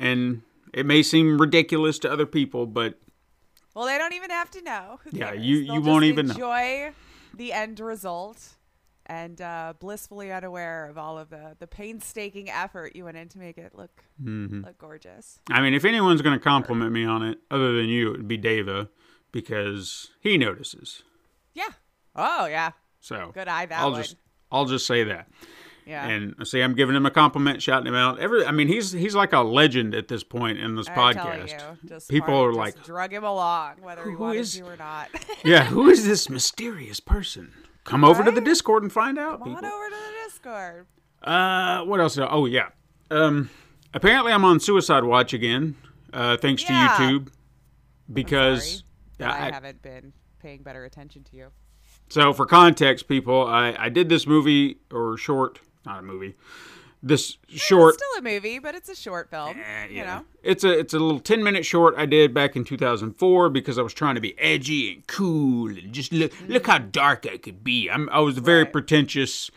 and 0.00 0.42
it 0.74 0.86
may 0.86 1.02
seem 1.02 1.40
ridiculous 1.40 1.98
to 2.00 2.10
other 2.12 2.26
people, 2.26 2.66
but 2.66 2.98
Well, 3.74 3.86
they 3.86 3.98
don't 3.98 4.14
even 4.14 4.30
have 4.30 4.50
to 4.52 4.62
know. 4.62 4.98
Who 5.04 5.10
Yeah, 5.12 5.30
cares? 5.30 5.44
you- 5.44 5.64
They'll 5.66 5.74
you 5.74 5.80
won't 5.82 6.04
even 6.04 6.26
know. 6.26 6.32
enjoy 6.34 6.92
the 7.34 7.52
end 7.52 7.78
result 7.80 8.54
and 9.06 9.40
uh, 9.40 9.72
blissfully 9.80 10.30
unaware 10.32 10.86
of 10.90 10.98
all 10.98 11.18
of 11.18 11.30
the, 11.30 11.56
the 11.58 11.66
painstaking 11.66 12.50
effort 12.50 12.94
you 12.94 13.04
went 13.04 13.16
in 13.16 13.28
to 13.28 13.38
make 13.38 13.56
it 13.56 13.72
look 13.74 14.02
Mm-hmm. 14.22 14.64
look 14.64 14.76
gorgeous. 14.78 15.38
I 15.50 15.60
mean, 15.60 15.72
if 15.74 15.84
anyone's 15.84 16.20
going 16.22 16.36
to 16.38 16.42
compliment 16.44 16.92
me 16.92 17.04
on 17.04 17.22
it 17.22 17.38
other 17.50 17.72
than 17.76 17.86
you, 17.88 18.08
it 18.08 18.16
would 18.18 18.28
be 18.28 18.36
Dava 18.38 18.88
because 19.32 20.10
he 20.20 20.36
notices. 20.36 21.02
Yeah. 21.54 21.68
Oh 22.16 22.46
yeah. 22.46 22.72
So 23.00 23.30
Good 23.32 23.48
eye 23.48 23.66
that 23.66 23.78
I'll 23.80 23.92
one. 23.92 24.02
just 24.02 24.16
I'll 24.50 24.64
just 24.64 24.86
say 24.86 25.04
that. 25.04 25.28
Yeah. 25.88 26.06
And 26.06 26.34
see, 26.46 26.60
I'm 26.60 26.74
giving 26.74 26.94
him 26.94 27.06
a 27.06 27.10
compliment, 27.10 27.62
shouting 27.62 27.86
him 27.86 27.94
out. 27.94 28.18
Every, 28.20 28.44
I 28.44 28.50
mean, 28.50 28.68
he's 28.68 28.92
he's 28.92 29.14
like 29.14 29.32
a 29.32 29.40
legend 29.40 29.94
at 29.94 30.06
this 30.08 30.22
point 30.22 30.58
in 30.58 30.74
this 30.76 30.86
I'm 30.88 30.94
podcast. 30.94 31.52
you, 31.82 31.88
just 31.88 32.10
People 32.10 32.34
are 32.34 32.52
like, 32.52 32.82
drug 32.84 33.10
him 33.12 33.24
along, 33.24 33.76
whether 33.80 34.04
he 34.04 34.12
Who 34.14 34.30
is- 34.32 34.60
or 34.60 34.76
not. 34.76 35.08
"Yeah, 35.44 35.64
who 35.64 35.88
is 35.88 36.04
this 36.06 36.28
mysterious 36.38 37.00
person?" 37.00 37.52
Come 37.84 38.04
over 38.04 38.22
to 38.22 38.30
the 38.30 38.42
Discord 38.42 38.82
and 38.82 38.92
find 38.92 39.18
out. 39.18 39.42
Come 39.42 39.56
on 39.56 39.64
over 39.64 39.88
to 39.88 39.94
the 39.94 40.24
Discord. 40.28 40.86
Uh, 41.22 41.84
what 41.84 42.00
else? 42.00 42.18
Oh 42.20 42.44
yeah. 42.44 42.68
Um, 43.10 43.48
apparently 43.94 44.32
I'm 44.32 44.44
on 44.44 44.60
Suicide 44.60 45.04
Watch 45.04 45.32
again. 45.32 45.74
uh, 46.12 46.36
thanks 46.36 46.62
Yeah. 46.68 46.94
to 46.98 47.02
YouTube, 47.02 47.28
because 48.12 48.84
I, 49.20 49.24
I- 49.24 49.50
haven't 49.52 49.82
been 49.82 50.12
paying 50.40 50.62
better 50.62 50.84
attention 50.84 51.24
to 51.24 51.36
you. 51.36 51.46
So, 52.10 52.32
for 52.32 52.46
context, 52.46 53.06
people, 53.06 53.46
I, 53.46 53.74
I 53.78 53.88
did 53.90 54.08
this 54.08 54.26
movie 54.26 54.78
or 54.90 55.18
short, 55.18 55.60
not 55.86 55.98
a 55.98 56.02
movie, 56.02 56.34
this 57.02 57.38
short. 57.48 57.94
It's 57.94 58.04
still 58.04 58.18
a 58.18 58.22
movie, 58.22 58.58
but 58.58 58.74
it's 58.74 58.88
a 58.88 58.94
short 58.96 59.30
film. 59.30 59.56
eh, 59.58 59.86
You 59.90 60.04
know. 60.04 60.24
it's 60.42 60.64
a 60.64 60.78
it's 60.78 60.92
a 60.94 60.98
little 60.98 61.20
ten 61.20 61.42
minute 61.44 61.64
short 61.64 61.94
I 61.96 62.06
did 62.06 62.34
back 62.34 62.56
in 62.56 62.64
2004 62.64 63.50
because 63.50 63.78
I 63.78 63.82
was 63.82 63.94
trying 63.94 64.16
to 64.16 64.20
be 64.20 64.38
edgy 64.38 64.92
and 64.94 65.06
cool 65.06 65.68
and 65.70 65.92
just 65.92 66.12
look 66.12 66.32
look 66.48 66.66
how 66.66 66.78
dark 66.78 67.26
I 67.30 67.36
could 67.38 67.62
be. 67.62 67.88
I'm 67.88 68.08
I 68.10 68.18
was 68.20 68.36
a 68.38 68.40
very 68.40 68.64
Right. 68.64 68.72
pretentious 68.72 69.50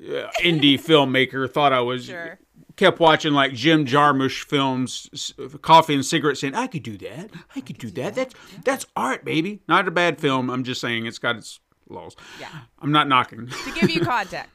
uh, 0.00 0.28
indie 0.42 0.80
filmmaker. 0.88 1.48
Thought 1.50 1.72
I 1.72 1.80
was 1.80 2.06
Sure. 2.06 2.38
kept 2.76 2.98
watching 2.98 3.34
like 3.34 3.52
Jim 3.54 3.84
Jarmusch 3.86 4.42
films, 4.44 5.08
s- 5.12 5.32
coffee 5.62 5.94
and 5.94 6.04
cigarettes, 6.04 6.40
saying 6.40 6.54
I 6.56 6.66
could 6.66 6.82
do 6.82 6.96
that. 6.98 7.30
I 7.54 7.60
could 7.60 7.78
do 7.78 7.90
that. 7.92 8.14
That's 8.16 8.34
that's 8.64 8.86
art, 8.96 9.24
baby. 9.24 9.60
Not 9.68 9.86
a 9.86 9.90
bad 9.92 10.18
film. 10.20 10.50
I'm 10.50 10.64
just 10.64 10.80
saying 10.80 11.06
it's 11.06 11.18
got 11.18 11.36
its 11.36 11.60
laws. 11.88 12.16
Yeah. 12.40 12.48
I'm 12.80 12.90
not 12.92 13.06
knocking. 13.08 13.46
To 13.48 13.72
give 13.78 13.90
you 13.90 14.00
context, 14.04 14.50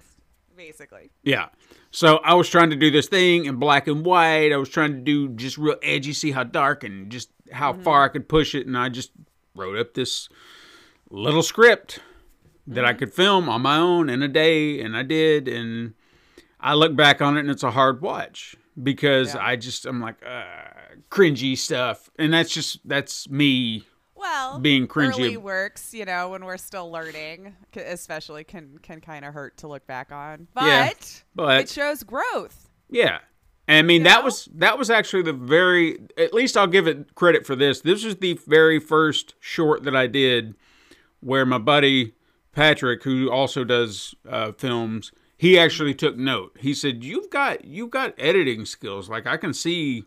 basically. 0.56 1.12
Yeah. 1.24 1.50
So 1.92 2.18
I 2.18 2.34
was 2.34 2.50
trying 2.50 2.70
to 2.72 2.76
do 2.76 2.92
this 2.92 3.08
thing 3.08 3.46
in 3.46 3.56
black 3.58 3.88
and 3.88 4.06
white. 4.06 4.52
I 4.52 4.58
was 4.58 4.70
trying 4.70 4.94
to 4.94 5.00
do 5.02 5.30
just 5.30 5.58
real 5.58 5.78
edgy, 5.84 6.14
see 6.14 6.32
how 6.32 6.44
dark 6.44 6.84
and 6.84 7.12
just 7.12 7.30
how 7.52 7.74
far 7.74 8.04
I 8.04 8.08
could 8.10 8.28
push 8.28 8.56
it. 8.56 8.68
And 8.68 8.78
I 8.78 8.90
just 8.90 9.12
wrote 9.56 9.78
up 9.78 9.94
this 9.94 10.30
little 11.10 11.44
script 11.44 12.00
that 12.68 12.84
I 12.84 12.94
could 12.94 13.14
film 13.14 13.48
on 13.48 13.62
my 13.62 13.78
own 13.78 14.10
in 14.10 14.22
a 14.22 14.28
day. 14.28 14.82
And 14.82 14.98
I 14.98 15.04
did. 15.04 15.48
And 15.48 15.94
I 16.60 16.74
look 16.74 16.96
back 16.96 17.22
on 17.22 17.38
it 17.38 17.42
and 17.42 17.50
it's 17.50 17.64
a 17.64 17.72
hard 17.72 18.02
watch 18.02 18.56
because 18.82 19.36
Yeah. 19.36 19.46
I 19.46 19.56
just, 19.56 19.86
I'm 19.86 20.02
like, 20.02 20.26
uh, 20.26 20.44
cringy 21.10 21.58
stuff. 21.58 22.10
And 22.18 22.34
that's 22.34 22.52
just, 22.54 22.80
that's 22.88 23.30
me. 23.30 23.86
Well, 24.26 24.60
Being 24.60 24.88
cringy. 24.88 25.10
early 25.20 25.38
works, 25.38 25.94
you 25.94 26.04
know, 26.06 26.30
when 26.30 26.46
we're 26.46 26.58
still 26.58 26.92
learning, 26.92 27.56
especially 27.76 28.44
can 28.44 28.78
can 28.82 29.00
kind 29.02 29.24
of 29.24 29.34
hurt 29.34 29.58
to 29.58 29.68
look 29.68 29.86
back 29.88 30.12
on. 30.12 30.48
But, 30.54 30.66
Yeah, 30.66 30.90
but- 31.36 31.62
it 31.62 31.70
shows 31.70 32.04
growth. 32.04 32.70
Yeah. 32.90 33.20
And 33.68 33.78
I 33.78 33.82
mean 33.82 34.04
that 34.04 34.20
know? 34.20 34.26
was 34.26 34.50
that 34.56 34.78
was 34.78 34.90
actually 34.90 35.24
the 35.24 35.34
very 35.34 36.00
at 36.18 36.34
least 36.34 36.56
I'll 36.58 36.68
give 36.68 36.88
it 36.88 37.14
credit 37.16 37.46
for 37.46 37.56
this. 37.56 37.82
This 37.82 38.04
was 38.04 38.18
the 38.18 38.34
very 38.48 38.80
first 38.80 39.36
short 39.40 39.84
that 39.84 39.96
I 39.96 40.08
did 40.08 40.56
where 41.20 41.46
my 41.46 41.58
buddy 41.58 42.14
Patrick, 42.52 43.04
who 43.04 43.30
also 43.32 43.64
does 43.64 44.14
uh, 44.30 44.52
films, 44.54 45.12
he 45.38 45.58
actually 45.60 45.94
took 45.94 46.16
note. 46.16 46.56
He 46.60 46.74
said, 46.74 47.04
"You've 47.04 47.30
got 47.30 47.66
you've 47.66 47.90
got 47.90 48.14
editing 48.20 48.66
skills. 48.66 49.10
Like 49.10 49.26
I 49.28 49.38
can 49.38 49.54
see, 49.54 50.06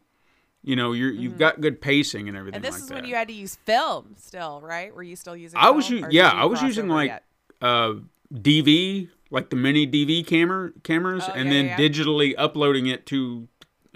you 0.68 0.76
know, 0.76 0.92
you're 0.92 1.10
you've 1.10 1.38
got 1.38 1.60
good 1.60 1.80
pacing 1.80 2.28
and 2.28 2.36
everything 2.36 2.60
Mm-hmm. 2.60 2.66
And 2.66 2.74
this 2.74 2.80
like 2.80 2.82
is 2.82 2.88
that." 2.88 2.94
when 2.96 3.04
you 3.06 3.14
had 3.14 3.28
to 3.28 3.34
use 3.34 3.56
film 3.64 4.14
still, 4.18 4.60
right? 4.60 4.94
Were 4.94 5.02
you 5.02 5.16
still 5.16 5.36
using 5.36 5.58
I 5.58 5.70
was 5.70 5.88
film, 5.88 6.04
u- 6.04 6.08
yeah, 6.10 6.30
I 6.30 6.44
was 6.44 6.60
using 6.62 6.88
like 6.88 7.22
uh, 7.62 7.94
DV, 8.34 9.08
like 9.30 9.50
the 9.50 9.56
mini 9.56 9.86
DV 9.86 10.26
camera 10.26 10.70
cameras, 10.82 11.24
Oh, 11.26 11.32
and 11.32 11.46
yeah, 11.48 11.54
then 11.54 11.64
yeah, 11.66 11.76
digitally 11.78 12.34
uploading 12.36 12.86
it 12.86 13.06
to 13.06 13.48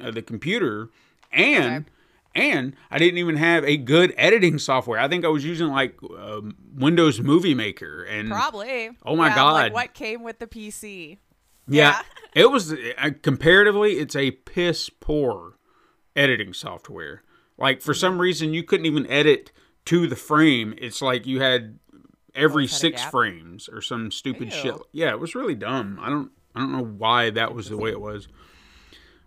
uh, 0.02 0.10
the 0.10 0.22
computer. 0.22 0.88
And 1.30 1.64
Okay. 1.64 1.84
and 2.34 2.74
I 2.90 2.98
didn't 2.98 3.18
even 3.18 3.36
have 3.36 3.64
a 3.64 3.76
good 3.76 4.14
editing 4.16 4.58
software. 4.58 4.98
I 4.98 5.08
think 5.08 5.24
I 5.24 5.28
was 5.28 5.44
using 5.44 5.68
like 5.68 5.98
um, 6.18 6.56
Windows 6.74 7.20
Movie 7.20 7.54
Maker 7.54 8.02
and 8.04 8.28
Probably. 8.30 8.90
Oh 9.04 9.16
my 9.16 9.28
Yeah, 9.28 9.34
God. 9.34 9.52
Like 9.54 9.72
what 9.74 9.94
came 9.94 10.22
with 10.22 10.38
the 10.38 10.46
PC? 10.46 11.18
yeah, 11.68 12.00
Yeah. 12.34 12.42
it 12.42 12.50
was 12.50 12.72
uh, 12.72 13.10
comparatively 13.22 13.92
it's 13.98 14.16
a 14.16 14.30
piss 14.30 14.88
poor 14.88 15.51
editing 16.16 16.52
software. 16.52 17.23
Like 17.59 17.81
for 17.81 17.95
some 17.95 18.21
reason 18.21 18.54
you 18.54 18.62
couldn't 18.62 18.87
even 18.87 19.07
edit 19.09 19.52
to 19.87 20.07
the 20.07 20.16
frame. 20.16 20.75
It's 20.78 21.02
like 21.02 21.26
you 21.26 21.40
had 21.40 21.78
every 22.35 22.66
six 22.66 23.02
frames 23.04 23.69
or 23.69 23.81
some 23.81 24.11
stupid 24.11 24.52
Ew. 24.52 24.59
shit. 24.59 24.75
Yeah, 24.92 25.11
it 25.11 25.21
was 25.21 25.35
really 25.35 25.54
dumb. 25.54 25.99
I 26.00 26.09
don't 26.09 26.31
I 26.54 26.61
don't 26.61 26.73
know 26.73 26.85
why 26.85 27.31
that 27.31 27.54
was 27.54 27.69
the 27.69 27.76
way 27.76 27.90
it 27.90 28.00
was. 28.00 28.28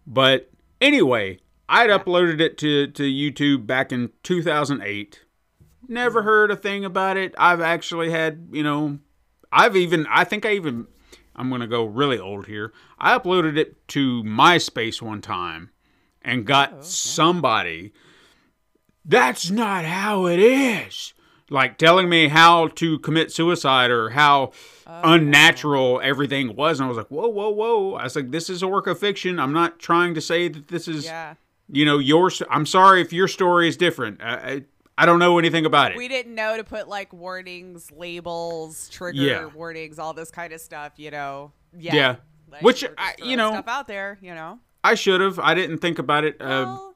But 0.06 0.50
anyway, 0.80 1.39
I'd 1.68 1.89
uploaded 1.89 2.39
it 2.39 2.58
to 2.60 2.88
to 2.88 3.04
YouTube 3.04 3.65
back 3.65 3.92
in 3.92 4.12
2008. 4.24 5.22
Never 5.88 6.24
heard 6.24 6.51
a 6.51 6.56
thing 6.56 6.84
about 6.84 7.15
it. 7.15 7.36
I've 7.38 7.62
actually 7.62 8.10
had, 8.10 8.50
you 8.51 8.63
know, 8.63 9.00
I've 9.51 9.75
even 9.75 10.08
I 10.10 10.24
think 10.24 10.46
I 10.46 10.54
even 10.54 10.88
I'm 11.36 11.50
going 11.50 11.62
to 11.62 11.68
go 11.68 11.84
really 11.84 12.18
old 12.18 12.48
here. 12.48 12.72
I 12.98 13.18
uploaded 13.18 13.58
it 13.58 13.88
to 13.89 14.24
MySpace 14.24 15.01
one 15.01 15.22
time 15.22 15.72
and 16.25 16.46
got 16.46 16.74
oh, 16.74 16.82
somebody 16.82 17.94
that's 19.05 19.50
not 19.51 19.86
how 19.86 20.25
it 20.25 20.39
is. 20.39 21.13
Like 21.51 21.77
telling 21.77 22.10
me 22.10 22.27
how 22.27 22.70
to 22.70 22.98
commit 23.00 23.32
suicide 23.32 23.91
or 23.91 24.10
how 24.10 24.51
oh, 24.88 25.01
unnatural 25.03 26.01
everything 26.03 26.55
was. 26.55 26.79
And 26.79 26.86
I 26.86 26.89
was 26.89 26.98
like, 26.98 27.10
whoa, 27.10 27.27
whoa, 27.27 27.50
whoa. 27.50 27.94
I 27.94 28.03
was 28.05 28.15
like, 28.15 28.32
this 28.32 28.50
is 28.50 28.63
a 28.63 28.67
work 28.67 28.88
of 28.88 28.98
fiction. 29.00 29.39
I'm 29.39 29.53
not 29.53 29.77
trying 29.77 30.15
to 30.15 30.22
say 30.22 30.48
that 30.48 30.70
this 30.70 30.88
is, 30.88 31.05
Yeah. 31.05 31.36
you 31.70 31.86
know, 31.86 32.00
your. 32.00 32.32
I'm 32.50 32.65
sorry 32.65 33.01
if 33.01 33.13
your 33.13 33.27
story 33.27 33.67
is 33.67 33.77
different. 33.77 34.24
I, 34.24 34.34
I, 34.34 34.62
I 34.98 35.05
don't 35.05 35.20
know 35.20 35.38
anything 35.38 35.67
about 35.67 35.91
it. 35.91 35.98
We 35.98 36.08
didn't 36.08 36.34
know 36.34 36.58
to 36.58 36.63
put 36.63 36.88
like 36.88 37.13
warnings, 37.13 37.91
labels, 37.91 38.89
trigger 38.89 39.22
Yeah. 39.22 39.46
warnings, 39.46 40.00
all 40.00 40.13
this 40.13 40.32
kind 40.32 40.51
of 40.51 40.60
stuff, 40.60 40.94
you 40.98 41.12
know. 41.12 41.51
Yeah. 41.77 41.94
Yeah. 41.96 42.15
Like, 42.51 42.63
Which, 42.63 42.84
I- 42.98 43.13
you 43.24 43.38
know- 43.38 43.51
stuff 43.51 43.67
out 43.67 43.88
there, 43.88 44.17
you 44.20 44.34
know. 44.34 44.58
I 44.86 44.96
should 44.96 45.22
have. 45.22 45.39
I 45.39 45.54
didn't 45.54 45.80
think 45.80 46.00
about 46.00 46.24
it. 46.24 46.36
Uh, 46.42 46.46
Well, 46.65 46.96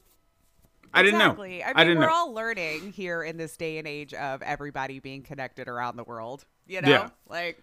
I 0.93 1.03
didn't 1.03 1.21
exactly. 1.21 1.59
know. 1.59 1.63
I 1.65 1.67
mean, 1.67 1.75
I 1.75 1.83
didn't 1.83 1.99
we're 1.99 2.07
know. 2.07 2.13
all 2.13 2.33
learning 2.33 2.91
here 2.93 3.21
in 3.23 3.37
this 3.37 3.55
day 3.57 3.77
and 3.77 3.87
age 3.87 4.13
of 4.13 4.41
everybody 4.41 4.99
being 4.99 5.21
connected 5.21 5.67
around 5.67 5.97
the 5.97 6.03
world. 6.03 6.45
You 6.67 6.81
know, 6.81 6.89
Yeah. 6.89 7.09
like 7.27 7.61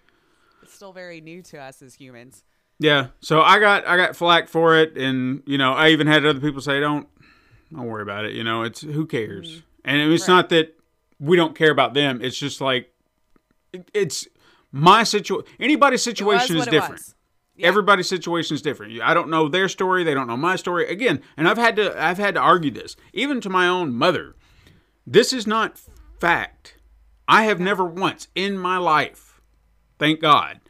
it's 0.62 0.74
still 0.74 0.92
very 0.92 1.20
new 1.20 1.42
to 1.42 1.58
us 1.58 1.82
as 1.82 1.94
humans. 1.94 2.44
Yeah. 2.78 3.08
So 3.20 3.40
I 3.42 3.58
got 3.58 3.86
I 3.86 3.96
got 3.96 4.14
flack 4.16 4.48
for 4.48 4.76
it, 4.76 4.96
and 4.96 5.42
you 5.46 5.58
know 5.58 5.72
I 5.72 5.88
even 5.90 6.06
had 6.06 6.24
other 6.26 6.40
people 6.40 6.60
say, 6.60 6.78
"Don't 6.80 7.08
don't 7.72 7.86
worry 7.86 8.02
about 8.02 8.24
it." 8.26 8.32
You 8.34 8.44
know, 8.44 8.62
it's 8.62 8.80
who 8.82 9.06
cares. 9.06 9.62
And 9.84 10.12
it's 10.12 10.28
Right. 10.28 10.34
not 10.34 10.48
that 10.50 10.78
we 11.18 11.36
don't 11.36 11.54
care 11.56 11.70
about 11.70 11.94
them. 11.94 12.20
It's 12.22 12.38
just 12.38 12.60
like 12.60 12.92
it- 13.72 13.90
it's 13.94 14.28
my 14.72 15.02
situation. 15.04 15.46
Anybody's 15.58 16.02
situation 16.02 16.56
is 16.58 16.66
different. 16.66 16.92
was. 17.00 17.14
Yeah. 17.56 17.68
Everybody's 17.68 18.08
situation 18.08 18.54
is 18.54 18.62
different. 18.62 19.00
I 19.02 19.14
don't 19.14 19.30
know 19.30 19.48
their 19.48 19.68
story. 19.68 20.04
They 20.04 20.14
don't 20.14 20.26
know 20.26 20.36
my 20.36 20.56
story. 20.56 20.88
Again, 20.88 21.22
and 21.36 21.48
I've 21.48 21.58
had 21.58 21.76
to 21.76 22.02
I've 22.02 22.18
had 22.18 22.34
to 22.34 22.40
argue 22.40 22.70
this 22.70 22.96
even 23.12 23.40
to 23.42 23.48
my 23.48 23.66
own 23.66 23.94
mother. 23.94 24.36
This 25.06 25.32
is 25.32 25.46
not 25.46 25.80
fact. 26.18 26.76
I 27.28 27.44
have 27.44 27.58
never 27.60 27.84
once 27.84 28.28
in 28.34 28.58
my 28.58 28.76
life, 28.78 29.40
thank 29.98 30.20
God, 30.20 30.60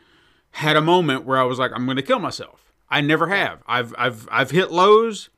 had 0.52 0.76
a 0.76 0.80
moment 0.80 1.24
where 1.24 1.38
I 1.38 1.44
was 1.44 1.58
like, 1.58 1.70
I'm 1.74 1.84
going 1.84 1.96
to 1.96 2.02
kill 2.02 2.18
myself. 2.18 2.72
I 2.88 3.00
never 3.00 3.28
have. 3.28 3.62
I've 3.66 3.94
I've 3.98 4.28
I've 4.30 4.50
hit 4.50 4.70
lows, 4.70 5.28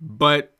but 0.00 0.57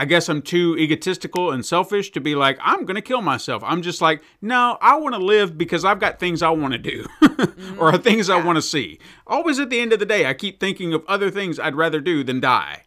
I 0.00 0.06
guess 0.06 0.30
I'm 0.30 0.40
too 0.40 0.78
egotistical 0.78 1.50
and 1.50 1.64
selfish 1.64 2.10
to 2.12 2.22
be 2.22 2.34
like, 2.34 2.58
I'm 2.62 2.86
going 2.86 2.94
to 2.94 3.02
kill 3.02 3.20
myself. 3.20 3.62
I'm 3.66 3.82
just 3.82 4.00
like, 4.00 4.22
no, 4.40 4.78
I 4.80 4.96
want 4.96 5.14
to 5.14 5.20
live 5.22 5.58
because 5.58 5.84
I've 5.84 6.00
got 6.00 6.18
things 6.18 6.42
I 6.42 6.48
want 6.48 6.72
to 6.72 6.78
do 6.78 7.04
or 7.78 7.98
things 7.98 8.30
I 8.30 8.42
want 8.42 8.56
to 8.56 8.62
see. 8.62 8.98
Always 9.26 9.60
at 9.60 9.68
the 9.68 9.78
end 9.78 9.92
of 9.92 9.98
the 9.98 10.06
day, 10.06 10.24
I 10.24 10.32
keep 10.32 10.58
thinking 10.58 10.94
of 10.94 11.04
other 11.06 11.30
things 11.30 11.58
I'd 11.60 11.74
rather 11.74 12.00
do 12.00 12.24
than 12.24 12.40
die. 12.40 12.84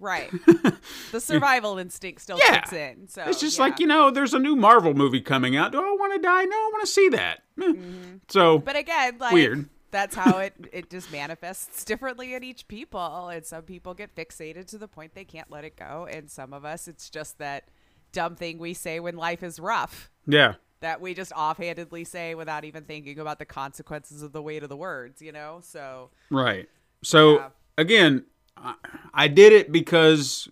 Right. 0.00 0.30
the 1.12 1.20
survival 1.20 1.76
instinct 1.76 2.22
still 2.22 2.38
Yeah. 2.38 2.60
kicks 2.60 2.72
in. 2.72 3.08
So 3.08 3.24
It's 3.26 3.40
just 3.40 3.58
yeah. 3.58 3.64
like, 3.64 3.78
you 3.78 3.86
know, 3.86 4.10
there's 4.10 4.32
a 4.32 4.38
new 4.38 4.56
Marvel 4.56 4.94
movie 4.94 5.20
coming 5.20 5.56
out. 5.56 5.70
Do 5.70 5.78
I 5.80 5.96
want 5.98 6.14
to 6.14 6.18
die? 6.18 6.44
No, 6.44 6.56
I 6.56 6.70
want 6.72 6.80
to 6.86 6.90
see 6.90 7.08
that. 7.10 7.42
Eh. 7.62 7.74
So, 8.28 8.58
But 8.58 8.76
again, 8.76 9.18
like 9.20 9.34
Weird. 9.34 9.68
That's 9.94 10.14
how 10.14 10.38
it 10.38 10.54
it 10.72 10.90
just 10.90 11.10
manifests 11.12 11.84
differently 11.84 12.34
in 12.34 12.42
each 12.42 12.68
people. 12.68 13.28
And 13.28 13.46
some 13.46 13.62
people 13.62 13.94
get 13.94 14.14
fixated 14.14 14.66
to 14.66 14.78
the 14.78 14.88
point 14.88 15.14
they 15.14 15.24
can't 15.24 15.50
let 15.50 15.64
it 15.64 15.76
go, 15.76 16.06
and 16.10 16.30
some 16.30 16.52
of 16.52 16.64
us 16.64 16.88
it's 16.88 17.08
just 17.08 17.38
that 17.38 17.68
dumb 18.14 18.36
thing 18.36 18.58
we 18.58 18.72
say 18.72 19.00
when 19.00 19.16
life 19.16 19.42
is 19.42 19.60
rough 19.60 20.10
yeah. 20.26 20.54
that 20.80 21.00
we 21.00 21.12
just 21.12 21.32
offhandedly 21.32 22.04
say 22.04 22.34
without 22.34 22.64
even 22.64 22.84
thinking 22.84 23.18
about 23.18 23.38
the 23.38 23.44
consequences 23.44 24.22
of 24.22 24.32
the 24.32 24.40
weight 24.40 24.62
of 24.62 24.68
the 24.70 24.76
words, 24.76 25.20
you 25.20 25.32
know? 25.32 25.58
So 25.62 26.10
Right. 26.30 26.68
So 27.02 27.38
Yeah. 27.38 27.48
again, 27.76 28.24
I, 28.56 28.74
I 29.12 29.28
did 29.28 29.52
it 29.52 29.72
because, 29.72 30.48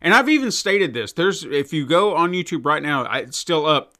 and 0.00 0.14
I've 0.14 0.28
even 0.28 0.50
stated 0.50 0.94
this. 0.94 1.12
There's 1.12 1.44
if 1.44 1.72
you 1.72 1.86
go 1.86 2.16
on 2.16 2.32
YouTube 2.32 2.64
right 2.64 2.82
now, 2.82 3.04
I, 3.04 3.18
it's 3.18 3.36
still 3.36 3.66
up, 3.66 3.95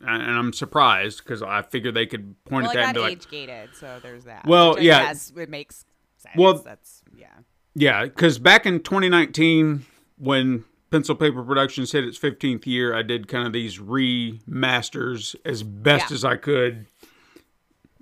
and 0.00 0.22
I'm 0.22 0.52
surprised 0.52 1.22
because 1.24 1.42
I 1.42 1.62
figured 1.62 1.94
they 1.94 2.06
could 2.06 2.34
point 2.44 2.64
well, 2.64 2.70
at 2.72 2.76
it 2.76 2.80
that 2.80 2.84
and 2.86 2.94
be 2.94 3.00
like, 3.00 3.12
age 3.12 3.28
gated, 3.30 3.70
so 3.74 3.98
there's 4.02 4.24
that. 4.24 4.46
Well, 4.46 4.74
which 4.74 4.84
yeah. 4.84 5.04
guess 5.06 5.32
it 5.36 5.48
makes 5.50 5.84
sense. 6.16 6.36
Well- 6.36 6.54
that's 6.54 7.02
yeah. 7.16 7.26
yeah, 7.74 8.04
because 8.04 8.38
back 8.38 8.66
in 8.66 8.80
2019 8.80 9.84
when 10.18 10.64
Pencil 10.90 11.14
Paper 11.14 11.42
Productions 11.42 11.92
hit 11.92 12.04
its 12.04 12.18
15th 12.18 12.66
year, 12.66 12.94
I 12.94 13.02
did 13.02 13.28
kind 13.28 13.46
of 13.46 13.52
these 13.52 13.78
remasters 13.78 15.36
as 15.44 15.62
best 15.62 16.10
Yeah. 16.10 16.14
as 16.14 16.24
I 16.24 16.36
could. 16.36 16.86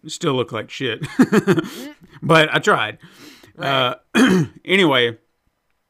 Still 0.06 0.34
look 0.34 0.52
like 0.52 0.70
shit, 0.70 1.04
but 2.22 2.54
I 2.54 2.60
tried. 2.60 2.98
Uh, 3.58 3.96
anyway, 4.64 5.18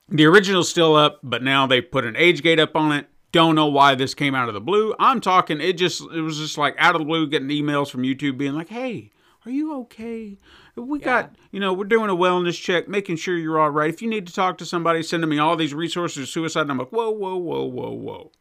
The 0.09 0.25
original's 0.25 0.71
still 0.71 0.97
up, 0.97 1.21
but 1.23 1.43
now 1.43 1.67
they 1.67 1.83
put 1.83 2.07
an 2.07 2.17
age 2.17 2.43
gate 2.43 2.59
up 2.59 2.75
on 2.75 2.93
it. 2.93 3.07
Don't 3.31 3.55
know 3.55 3.67
why 3.67 3.95
this 3.95 4.15
came 4.15 4.35
out 4.35 4.49
of 4.49 4.55
the 4.55 4.61
blue. 4.61 4.95
I'm 4.99 5.21
talking 5.21 5.61
it 5.61 5.75
just 5.75 6.01
it 6.01 6.21
was 6.23 6.39
just 6.39 6.57
like 6.57 6.75
out 6.79 6.95
of 6.95 7.01
the 7.01 7.05
blue 7.05 7.27
getting 7.27 7.49
emails 7.49 7.91
from 7.91 8.03
YouTube 8.03 8.39
being 8.39 8.55
like, 8.55 8.69
"Hey, 8.69 9.11
are 9.45 9.51
you 9.51 9.75
okay? 9.81 10.39
We 10.77 11.01
got, 11.01 11.35
you 11.51 11.59
know, 11.59 11.73
we're 11.73 11.85
doing 11.85 12.09
a 12.09 12.15
wellness 12.15 12.61
check, 12.61 12.89
making 12.89 13.17
sure 13.17 13.37
you're 13.37 13.59
all 13.59 13.71
right. 13.71 13.93
If 13.93 14.01
you 14.01 14.09
need 14.09 14.29
to 14.29 14.33
talk 14.33 14.59
to 14.59 14.65
somebody, 14.65 15.03
sending 15.03 15.29
me 15.29 15.39
all 15.39 15.57
these 15.57 15.75
resources, 15.75 16.31
suicide." 16.31 16.63
And 16.63 16.71
I'm 16.71 16.79
like, 16.79 16.91
"Whoa, 16.93 17.11
whoa, 17.11 17.37
whoa, 17.37 17.65
whoa, 17.65 17.91
whoa." 17.91 18.33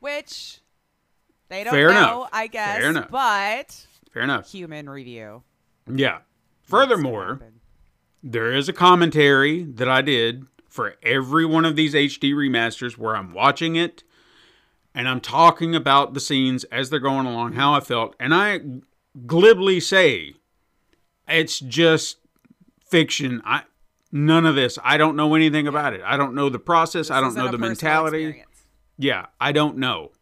Which 0.00 0.60
they 1.48 1.62
don't 1.62 1.72
Fair 1.72 1.90
know, 1.90 2.22
enough. 2.22 2.30
I 2.32 2.46
guess. 2.48 2.78
Fair 2.78 2.90
enough. 2.90 3.10
But 3.10 3.86
Fair 4.12 4.22
enough. 4.22 4.50
human 4.50 4.88
review. 4.88 5.42
Yeah. 5.86 6.20
Furthermore, 6.62 7.40
there 8.22 8.50
is 8.50 8.68
a 8.68 8.72
commentary 8.72 9.62
that 9.64 9.88
I 9.88 10.02
did 10.02 10.46
for 10.68 10.94
every 11.02 11.44
one 11.44 11.64
of 11.64 11.76
these 11.76 11.94
HD 11.94 12.32
remasters 12.32 12.96
where 12.98 13.14
I'm 13.16 13.32
watching 13.32 13.76
it 13.76 14.02
and 14.94 15.08
I'm 15.08 15.20
talking 15.20 15.74
about 15.74 16.14
the 16.14 16.20
scenes 16.20 16.64
as 16.64 16.90
they're 16.90 17.00
going 17.00 17.26
along, 17.26 17.54
how 17.54 17.74
I 17.74 17.80
felt, 17.80 18.14
and 18.20 18.34
I 18.34 18.60
glibly 19.26 19.80
say 19.80 20.34
it's 21.28 21.58
just 21.58 22.18
fiction. 22.86 23.42
I 23.44 23.62
none 24.12 24.46
of 24.46 24.54
this. 24.54 24.78
I 24.82 24.96
don't 24.96 25.16
know 25.16 25.34
anything 25.34 25.66
about 25.66 25.92
it. 25.94 26.00
I 26.04 26.16
don't 26.16 26.34
know 26.34 26.48
the 26.48 26.58
process. 26.58 27.10
I 27.10 27.20
don't 27.20 27.34
know 27.34 27.50
the 27.50 27.58
mentality. 27.58 28.24
experience. 28.24 28.50
Yeah, 28.96 29.26
I 29.40 29.52
don't 29.52 29.76
know. 29.76 30.12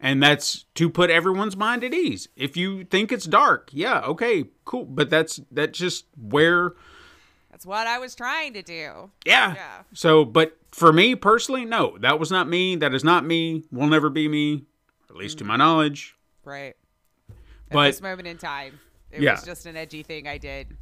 And 0.00 0.22
that's 0.22 0.64
to 0.74 0.90
put 0.90 1.10
everyone's 1.10 1.56
mind 1.56 1.82
at 1.82 1.94
ease. 1.94 2.28
If 2.36 2.56
you 2.56 2.84
think 2.84 3.12
it's 3.12 3.24
dark, 3.24 3.70
yeah, 3.72 4.00
okay, 4.00 4.44
cool. 4.64 4.84
But 4.84 5.10
that's 5.10 5.40
that's 5.50 5.78
just 5.78 6.06
where 6.16 6.72
That's 7.56 7.64
what 7.64 7.86
I 7.86 7.98
was 7.98 8.14
trying 8.14 8.52
to 8.52 8.60
do. 8.60 9.10
yeah. 9.24 9.54
Yeah. 9.54 9.82
So, 9.94 10.26
but 10.26 10.58
for 10.72 10.92
me 10.92 11.14
personally, 11.14 11.64
no, 11.64 11.96
that 12.00 12.20
was 12.20 12.30
not 12.30 12.46
me. 12.46 12.76
That 12.76 12.92
is 12.92 13.02
not 13.02 13.24
me. 13.24 13.64
Will 13.72 13.86
never 13.86 14.10
be 14.10 14.28
me, 14.28 14.66
at 15.08 15.16
least 15.16 15.38
to 15.38 15.44
my 15.44 15.54
mm-hmm. 15.54 15.60
knowledge. 15.60 16.16
Right. 16.44 16.76
At 17.30 17.36
But 17.70 17.86
this 17.86 18.02
moment 18.02 18.28
in 18.28 18.36
time, 18.36 18.78
it 19.10 19.22
Yeah. 19.22 19.32
was 19.32 19.44
just 19.44 19.64
an 19.64 19.74
edgy 19.74 20.02
thing 20.02 20.28
I 20.28 20.36
did 20.36 20.76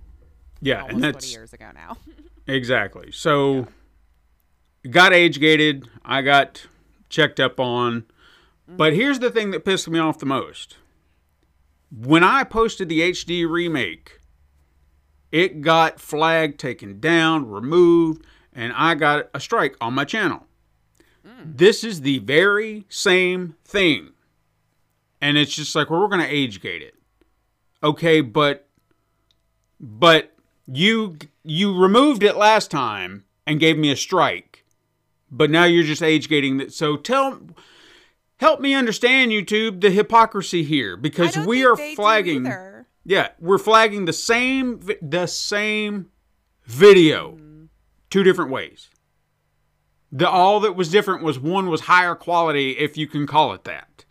yeah, 0.60 0.80
and 0.80 0.98
20 0.98 1.00
that's 1.00 1.32
years 1.32 1.52
ago 1.52 1.66
now. 1.72 1.96
exactly. 2.48 3.12
So, 3.12 3.68
got 4.90 5.12
age 5.12 5.38
gated. 5.38 5.88
I 6.04 6.22
got 6.22 6.66
checked 7.08 7.38
up 7.38 7.60
on. 7.60 8.04
But 8.66 8.94
mm-hmm. 8.94 9.00
here's 9.00 9.20
the 9.20 9.30
thing 9.30 9.52
that 9.52 9.64
pissed 9.64 9.88
me 9.88 10.00
off 10.00 10.18
the 10.18 10.26
most. 10.26 10.78
When 11.96 12.24
I 12.24 12.42
posted 12.42 12.88
the 12.88 12.98
HD 13.12 13.48
remake, 13.48 14.18
it 15.34 15.62
got 15.62 15.98
flagged, 15.98 16.60
taken 16.60 17.00
down, 17.00 17.50
removed, 17.50 18.24
and 18.52 18.72
I 18.72 18.94
got 18.94 19.30
a 19.34 19.40
strike 19.40 19.76
on 19.80 19.92
my 19.92 20.04
channel. 20.04 20.46
This 21.44 21.82
is 21.82 22.02
the 22.02 22.20
very 22.20 22.84
same 22.88 23.56
thing. 23.64 24.10
And 25.20 25.36
it's 25.36 25.52
just 25.52 25.74
like, 25.74 25.90
well, 25.90 26.00
we're 26.00 26.06
going 26.06 26.20
to 26.20 26.32
age 26.32 26.60
gate 26.60 26.82
it. 26.82 26.94
Okay, 27.82 28.20
but 28.20 28.68
but 29.80 30.36
you 30.68 31.16
you 31.42 31.76
removed 31.76 32.22
it 32.22 32.36
last 32.36 32.70
time 32.70 33.24
and 33.44 33.58
gave 33.58 33.76
me 33.76 33.90
a 33.90 33.96
strike. 33.96 34.64
But 35.32 35.50
now 35.50 35.64
you're 35.64 35.82
just 35.82 36.02
age 36.02 36.28
gating 36.28 36.60
it. 36.60 36.72
So 36.72 36.96
tell 36.96 37.40
help 38.36 38.60
me 38.60 38.72
understand 38.72 39.32
YouTube 39.32 39.80
the 39.80 39.90
hypocrisy 39.90 40.62
here 40.62 40.96
because 40.96 41.36
we 41.36 41.66
are 41.66 41.76
flagging. 41.96 42.46
Yeah, 43.04 43.28
we're 43.38 43.58
flagging 43.58 44.04
the 44.06 44.12
same 44.12 44.80
the 45.02 45.26
same 45.26 46.06
video 46.64 47.38
two 48.10 48.22
different 48.22 48.50
ways. 48.50 48.90
The 50.12 50.28
all 50.28 50.60
that 50.60 50.76
was 50.76 50.90
different 50.90 51.22
was 51.22 51.38
one 51.38 51.68
was 51.68 51.82
higher 51.82 52.14
quality 52.14 52.72
if 52.78 52.96
you 52.96 53.06
can 53.06 53.26
call 53.26 53.52
it 53.52 53.64
that. 53.64 54.04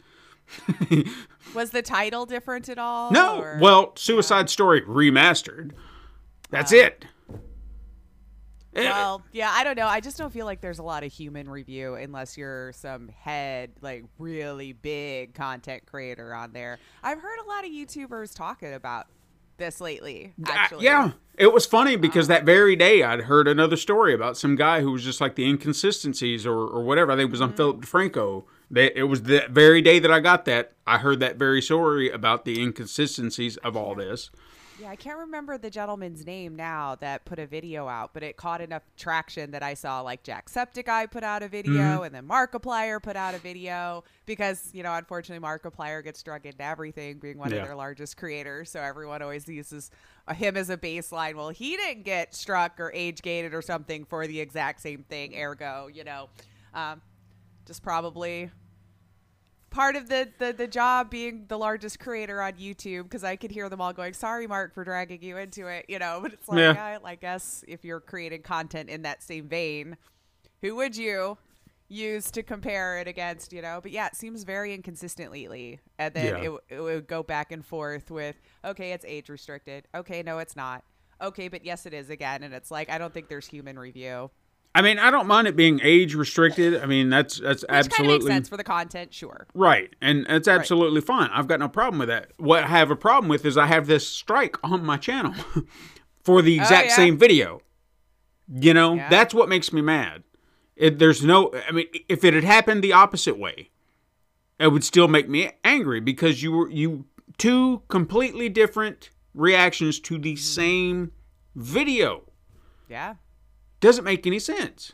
Was 1.55 1.69
the 1.69 1.81
title 1.83 2.25
different 2.25 2.67
at 2.67 2.77
all? 2.79 3.11
No, 3.11 3.39
or- 3.41 3.59
well, 3.61 3.95
Suicide 3.95 4.49
Story 4.49 4.81
remastered. 4.81 5.71
That's 6.49 6.73
Uh, 6.73 6.77
it. 6.77 7.05
Eh, 8.75 8.83
Well, 8.89 9.21
yeah, 9.31 9.51
I 9.53 9.63
don't 9.63 9.77
know. 9.77 9.87
I 9.87 9.99
just 9.99 10.17
don't 10.17 10.31
feel 10.33 10.45
like 10.45 10.61
there's 10.61 10.79
a 10.79 10.83
lot 10.83 11.03
of 11.03 11.11
human 11.11 11.49
review 11.49 11.95
unless 11.95 12.37
you're 12.37 12.71
some 12.73 13.09
head, 13.09 13.71
like 13.81 14.05
really 14.19 14.73
big 14.73 15.33
content 15.33 15.85
creator 15.85 16.33
on 16.33 16.53
there. 16.53 16.79
I've 17.03 17.19
heard 17.21 17.39
a 17.39 17.47
lot 17.47 17.65
of 17.65 17.71
YouTubers 17.71 18.35
talking 18.35 18.73
about 18.73 19.07
this 19.57 19.79
lately. 19.79 20.33
Uh, 20.47 20.51
Actually, 20.51 20.85
yeah, 20.85 21.11
it 21.37 21.53
was 21.53 21.65
funny 21.67 21.95
because 21.95 22.27
that 22.27 22.43
very 22.43 22.75
day 22.75 23.03
I'd 23.03 23.21
heard 23.21 23.47
another 23.47 23.75
story 23.77 24.13
about 24.13 24.35
some 24.37 24.55
guy 24.55 24.81
who 24.81 24.91
was 24.91 25.03
just 25.03 25.21
like 25.21 25.35
the 25.35 25.47
inconsistencies 25.47 26.45
or, 26.47 26.57
or 26.57 26.83
whatever. 26.83 27.11
I 27.11 27.15
think 27.15 27.27
it 27.27 27.31
was 27.31 27.41
on 27.41 27.49
Mm-hmm. 27.49 27.57
Philip 27.57 27.81
DeFranco. 27.81 28.43
That 28.71 28.97
it 28.97 29.03
was 29.03 29.23
the 29.23 29.43
very 29.51 29.83
day 29.83 29.99
that 29.99 30.09
I 30.11 30.19
got 30.19 30.45
that. 30.45 30.71
I 30.87 30.97
heard 30.97 31.19
that 31.19 31.35
very 31.35 31.61
story 31.61 32.09
about 32.09 32.43
the 32.43 32.59
inconsistencies 32.59 33.57
of 33.57 33.77
all 33.77 33.93
this. 33.93 34.31
Yeah, 34.83 34.89
I 34.89 34.97
can't 34.97 35.17
remember 35.19 35.57
the 35.57 35.69
gentleman's 35.69 36.25
name 36.25 36.57
now 36.57 36.95
that 36.95 37.23
put 37.23 37.39
a 37.39 37.47
video 37.47 37.87
out, 37.87 38.13
but 38.13 38.21
it 38.21 38.35
caught 38.35 38.59
enough 38.59 38.83
traction 38.97 39.51
that 39.51 39.63
I 39.63 39.75
saw 39.75 40.01
like 40.01 40.23
Jacksepticeye 40.25 41.09
put 41.09 41.23
out 41.23 41.41
a 41.41 41.47
video 41.47 41.71
Mm-hmm. 41.73 42.03
and 42.03 42.13
then 42.13 42.27
Markiplier 42.27 43.01
put 43.01 43.15
out 43.15 43.33
a 43.33 43.37
video 43.37 44.03
because, 44.25 44.69
you 44.73 44.83
know, 44.83 44.93
unfortunately 44.93 45.41
Markiplier 45.47 46.03
gets 46.03 46.21
drug 46.21 46.45
into 46.45 46.61
everything 46.61 47.19
being 47.19 47.37
one 47.37 47.51
Yeah. 47.51 47.59
of 47.61 47.67
their 47.67 47.75
largest 47.77 48.17
creators. 48.17 48.69
So 48.71 48.81
everyone 48.81 49.21
always 49.21 49.47
uses 49.47 49.89
him 50.35 50.57
as 50.57 50.69
a 50.69 50.75
baseline. 50.75 51.35
Well, 51.35 51.47
he 51.49 51.77
didn't 51.77 52.03
get 52.03 52.35
struck 52.35 52.77
or 52.77 52.91
age 52.93 53.21
gated 53.21 53.53
or 53.53 53.61
something 53.61 54.03
for 54.03 54.27
the 54.27 54.41
exact 54.41 54.81
same 54.81 55.03
thing. 55.03 55.33
Ergo, 55.41 55.87
you 55.87 56.03
know, 56.03 56.27
um, 56.73 57.01
just 57.65 57.83
probably 57.83 58.51
part 59.73 59.95
of 59.95 60.07
the, 60.07 60.29
the 60.37 60.53
the 60.53 60.67
job 60.67 61.09
being 61.09 61.45
the 61.47 61.57
largest 61.57 61.99
creator 61.99 62.41
on 62.41 62.53
YouTube 62.53 63.03
because 63.03 63.23
I 63.23 63.35
could 63.35 63.51
hear 63.51 63.67
them 63.69 63.81
all 63.81 63.91
going, 63.91 64.13
"Sorry, 64.13 64.47
Mark, 64.47 64.73
for 64.73 64.83
dragging 64.83 65.21
you 65.21 65.37
into 65.37 65.67
it," 65.67 65.85
you 65.89 65.99
know. 65.99 66.19
But 66.21 66.33
it's 66.33 66.47
like, 66.47 66.59
Yeah. 66.59 66.73
yeah, 66.73 66.99
I 67.03 67.15
guess 67.15 67.65
if 67.67 67.83
you're 67.83 67.99
creating 67.99 68.43
content 68.43 68.89
in 68.89 69.01
that 69.01 69.21
same 69.23 69.47
vein, 69.49 69.97
who 70.61 70.75
would 70.75 70.95
you 70.95 71.37
use 71.89 72.31
to 72.31 72.43
compare 72.43 72.99
it 72.99 73.07
against? 73.07 73.51
You 73.51 73.61
know. 73.61 73.79
But 73.81 73.91
yeah, 73.91 74.07
it 74.07 74.15
seems 74.15 74.43
very 74.43 74.73
inconsistent 74.73 75.31
lately, 75.31 75.79
and 75.97 76.13
then 76.13 76.35
Yeah. 76.43 76.51
it, 76.69 76.75
it 76.77 76.79
would 76.81 77.07
go 77.07 77.23
back 77.23 77.51
and 77.51 77.65
forth 77.65 78.09
with, 78.11 78.35
"Okay, 78.63 78.91
it's 78.91 79.03
age 79.05 79.27
restricted." 79.29 79.87
Okay, 79.93 80.23
no, 80.23 80.37
it's 80.39 80.55
not. 80.55 80.83
Okay, 81.21 81.47
but 81.47 81.65
yes, 81.65 81.85
it 81.85 81.93
is 81.93 82.09
again, 82.09 82.43
and 82.43 82.53
it's 82.53 82.69
like 82.71 82.89
I 82.89 82.97
don't 82.97 83.13
think 83.13 83.27
there's 83.27 83.47
human 83.47 83.77
review. 83.79 84.29
I 84.75 84.81
mean, 84.81 84.97
I 84.97 85.11
don't 85.11 85.27
mind 85.27 85.47
it 85.47 85.55
being 85.55 85.79
age 85.83 86.15
restricted. 86.15 86.81
I 86.81 86.87
mean, 86.87 87.09
that's 87.09 87.39
that's 87.39 87.61
Which 87.61 87.69
of 87.69 87.75
makes 87.75 87.87
absolutely 87.89 88.31
sense 88.31 88.49
for 88.49 88.57
the 88.57 88.63
content, 88.63 89.13
sure. 89.13 89.45
Right, 89.53 89.95
and 90.01 90.25
it's 90.27 90.47
absolutely 90.47 91.01
fine. 91.01 91.29
I've 91.31 91.47
got 91.47 91.59
no 91.59 91.69
problem 91.69 91.99
with 91.99 92.09
that. 92.09 92.31
What 92.37 92.63
I 92.63 92.67
have 92.67 92.89
a 92.89 92.95
problem 92.95 93.29
with 93.29 93.45
is 93.45 93.55
I 93.55 93.67
have 93.67 93.85
this 93.85 94.07
strike 94.07 94.57
on 94.63 94.83
my 94.83 94.97
channel 94.97 95.33
for 96.23 96.41
the 96.41 96.59
oh, 96.59 96.61
exact 96.63 96.85
Oh, 96.85 96.89
yeah. 96.89 96.95
same 96.95 97.17
video. 97.17 97.61
You 98.51 98.73
know, 98.73 98.95
Yeah. 98.95 99.09
that's 99.09 99.33
what 99.33 99.47
makes 99.47 99.71
me 99.71 99.81
mad. 99.81 100.23
It, 100.75 100.97
there's 100.97 101.23
no, 101.23 101.51
I 101.67 101.71
mean, 101.71 101.85
if 102.09 102.23
it 102.23 102.33
had 102.33 102.43
happened 102.43 102.83
the 102.83 102.93
opposite 102.93 103.37
way, 103.37 103.69
it 104.59 104.67
would 104.69 104.83
still 104.83 105.07
make 105.07 105.29
me 105.29 105.51
angry 105.63 105.99
because 105.99 106.41
you 106.41 106.51
were 106.51 106.69
you 106.69 107.05
two 107.37 107.83
completely 107.89 108.49
different 108.49 109.11
reactions 109.35 109.99
to 109.99 110.17
the 110.17 110.33
mm-hmm. 110.33 110.41
same 110.41 111.11
video. 111.55 112.23
Yeah. 112.89 113.15
Doesn't 113.83 114.05
make 114.05 114.25
any 114.25 114.39
sense. 114.39 114.93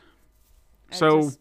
I 0.91 0.95
So 0.95 1.21
just- 1.21 1.39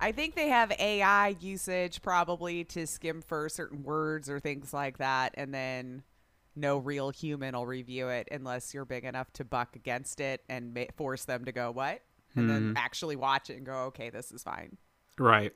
I 0.00 0.10
think 0.10 0.34
they 0.34 0.48
have 0.48 0.72
AI 0.72 1.36
usage 1.40 2.00
probably 2.02 2.64
to 2.64 2.86
skim 2.86 3.20
for 3.20 3.48
certain 3.50 3.82
words 3.82 4.28
or 4.30 4.40
things 4.40 4.72
like 4.72 4.96
that, 4.98 5.34
and 5.36 5.52
then 5.54 6.02
no 6.56 6.78
real 6.78 7.10
human 7.10 7.54
will 7.54 7.66
review 7.66 8.08
it 8.08 8.26
unless 8.32 8.72
you're 8.72 8.84
big 8.86 9.04
enough 9.04 9.30
to 9.34 9.44
buck 9.44 9.76
against 9.76 10.18
it 10.18 10.42
and 10.48 10.72
ma- 10.74 10.84
force 10.96 11.24
them 11.26 11.44
to 11.44 11.52
go 11.52 11.70
what, 11.70 12.02
and 12.34 12.48
then 12.48 12.70
Hmm. 12.70 12.76
actually 12.76 13.16
watch 13.16 13.50
it 13.50 13.58
and 13.58 13.66
go, 13.66 13.84
okay, 13.84 14.08
this 14.10 14.32
is 14.32 14.42
fine. 14.42 14.76
right, 15.18 15.54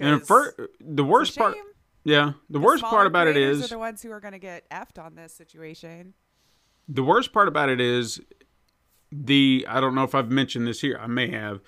and 0.00 0.26
fir- 0.26 0.54
the 0.80 1.04
worst 1.04 1.38
part, 1.38 1.56
yeah, 2.02 2.32
the 2.50 2.58
The 2.58 2.60
worst 2.60 2.82
part 2.82 3.06
about 3.06 3.28
it 3.28 3.36
is 3.36 3.64
are 3.64 3.68
the 3.68 3.78
ones 3.78 4.02
who 4.02 4.10
are 4.10 4.18
going 4.20 4.32
to 4.32 4.38
get 4.40 4.68
effed 4.70 5.00
on 5.02 5.14
this 5.14 5.32
situation. 5.32 6.14
the 6.88 7.04
worst 7.04 7.32
part 7.32 7.46
about 7.48 7.68
it 7.68 7.80
is 7.80 8.20
the 9.12 9.66
I 9.68 9.80
don't 9.80 9.94
know 9.94 10.04
if 10.04 10.14
I've 10.14 10.30
mentioned 10.30 10.66
this 10.66 10.80
here. 10.80 10.98
I 11.00 11.06
may 11.06 11.30
have, 11.30 11.60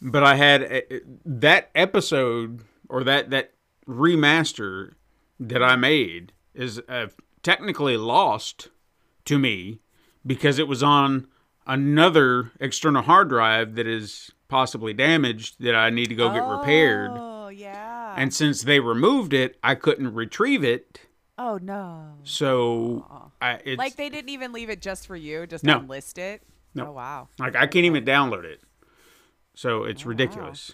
but 0.00 0.22
I 0.22 0.36
had 0.36 0.62
a, 0.62 1.00
that 1.24 1.70
episode 1.74 2.62
or 2.88 3.02
that 3.04 3.30
that 3.30 3.52
remaster 3.88 4.92
that 5.40 5.62
I 5.62 5.76
made 5.76 6.32
is 6.54 6.80
uh, 6.88 7.06
technically 7.42 7.96
lost 7.96 8.68
to 9.26 9.38
me 9.38 9.80
because 10.26 10.58
it 10.58 10.68
was 10.68 10.82
on 10.82 11.26
another 11.66 12.52
external 12.60 13.02
hard 13.02 13.28
drive 13.28 13.74
that 13.74 13.86
is 13.86 14.30
possibly 14.48 14.92
damaged 14.92 15.56
that 15.60 15.74
I 15.74 15.90
need 15.90 16.06
to 16.06 16.14
go 16.14 16.30
get 16.32 16.44
repaired. 16.46 17.10
Oh 17.14 17.48
yeah. 17.48 18.14
And 18.16 18.32
since 18.32 18.62
they 18.62 18.80
removed 18.80 19.32
it, 19.32 19.58
I 19.62 19.74
couldn't 19.74 20.14
retrieve 20.14 20.64
it. 20.64 21.00
oh 21.38 21.58
no. 21.60 22.14
So 22.22 23.30
I 23.42 23.60
it's, 23.64 23.78
Like 23.78 23.96
they 23.96 24.08
didn't 24.08 24.30
even 24.30 24.52
leave 24.52 24.70
it 24.70 24.80
just 24.80 25.06
for 25.06 25.16
you, 25.16 25.46
just 25.46 25.64
No. 25.64 25.80
unlist 25.80 26.18
it. 26.18 26.42
No. 26.76 26.88
Oh 26.88 26.92
wow. 26.92 27.28
Like 27.38 27.56
I 27.56 27.66
can't 27.66 27.84
even 27.86 28.04
download 28.04 28.44
it. 28.44 28.60
So 29.54 29.84
it's 29.84 30.04
ridiculous. 30.06 30.72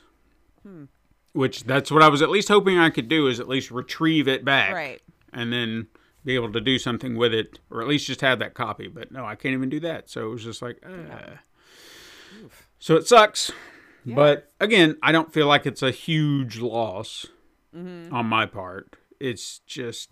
Which 1.33 1.65
that's 1.65 1.91
what 1.91 2.03
I 2.03 2.09
was 2.09 2.21
at 2.21 2.29
least 2.31 2.49
hoping 2.49 2.79
I 2.79 2.91
could 2.91 3.09
do 3.09 3.27
is 3.27 3.41
at 3.41 3.49
least 3.49 3.71
retrieve 3.71 4.29
it 4.29 4.45
back, 4.45 4.75
Right. 4.75 5.01
and 5.33 5.51
then 5.53 5.87
be 6.25 6.35
able 6.35 6.53
to 6.53 6.61
do 6.61 6.79
something 6.79 7.17
with 7.17 7.33
it, 7.33 7.59
or 7.71 7.81
at 7.81 7.89
least 7.89 8.07
just 8.07 8.21
have 8.21 8.39
that 8.41 8.53
copy. 8.55 8.87
But 8.87 9.11
no, 9.11 9.25
I 9.25 9.35
can't 9.35 9.55
even 9.55 9.71
do 9.71 9.81
that. 9.81 10.11
So 10.11 10.27
it 10.27 10.31
was 10.31 10.45
just 10.45 10.61
like, 10.63 10.85
uh. 10.87 11.37
so 12.79 12.97
it 12.97 13.07
sucks. 13.07 13.51
But 14.05 14.53
again, 14.61 14.97
I 15.03 15.11
don't 15.13 15.33
feel 15.33 15.47
like 15.47 15.65
it's 15.65 15.83
a 15.83 15.91
huge 15.93 16.59
loss 16.59 17.27
on 17.75 18.27
my 18.27 18.45
part. 18.47 18.97
It's 19.21 19.61
just, 19.61 20.11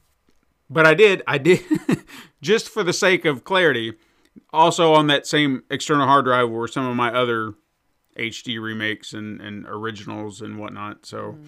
but 0.71 0.87
I 0.87 0.95
did, 0.95 1.23
I 1.27 1.39
did, 1.39 1.63
just 2.41 2.69
for 2.69 2.83
the 2.83 2.93
sake 2.93 3.25
of 3.25 3.45
clarity. 3.45 3.95
Also 4.53 4.93
on 4.95 5.07
that 5.09 5.27
same 5.27 5.63
external 5.71 6.07
hard 6.07 6.25
drive 6.25 6.49
were 6.51 6.69
some 6.69 6.87
of 6.87 6.97
my 6.97 7.13
other 7.13 7.55
HD 8.19 8.61
remakes 8.61 9.13
and, 9.13 9.41
and 9.41 9.65
originals 9.67 10.41
and 10.41 10.59
whatnot. 10.59 11.07
So 11.07 11.39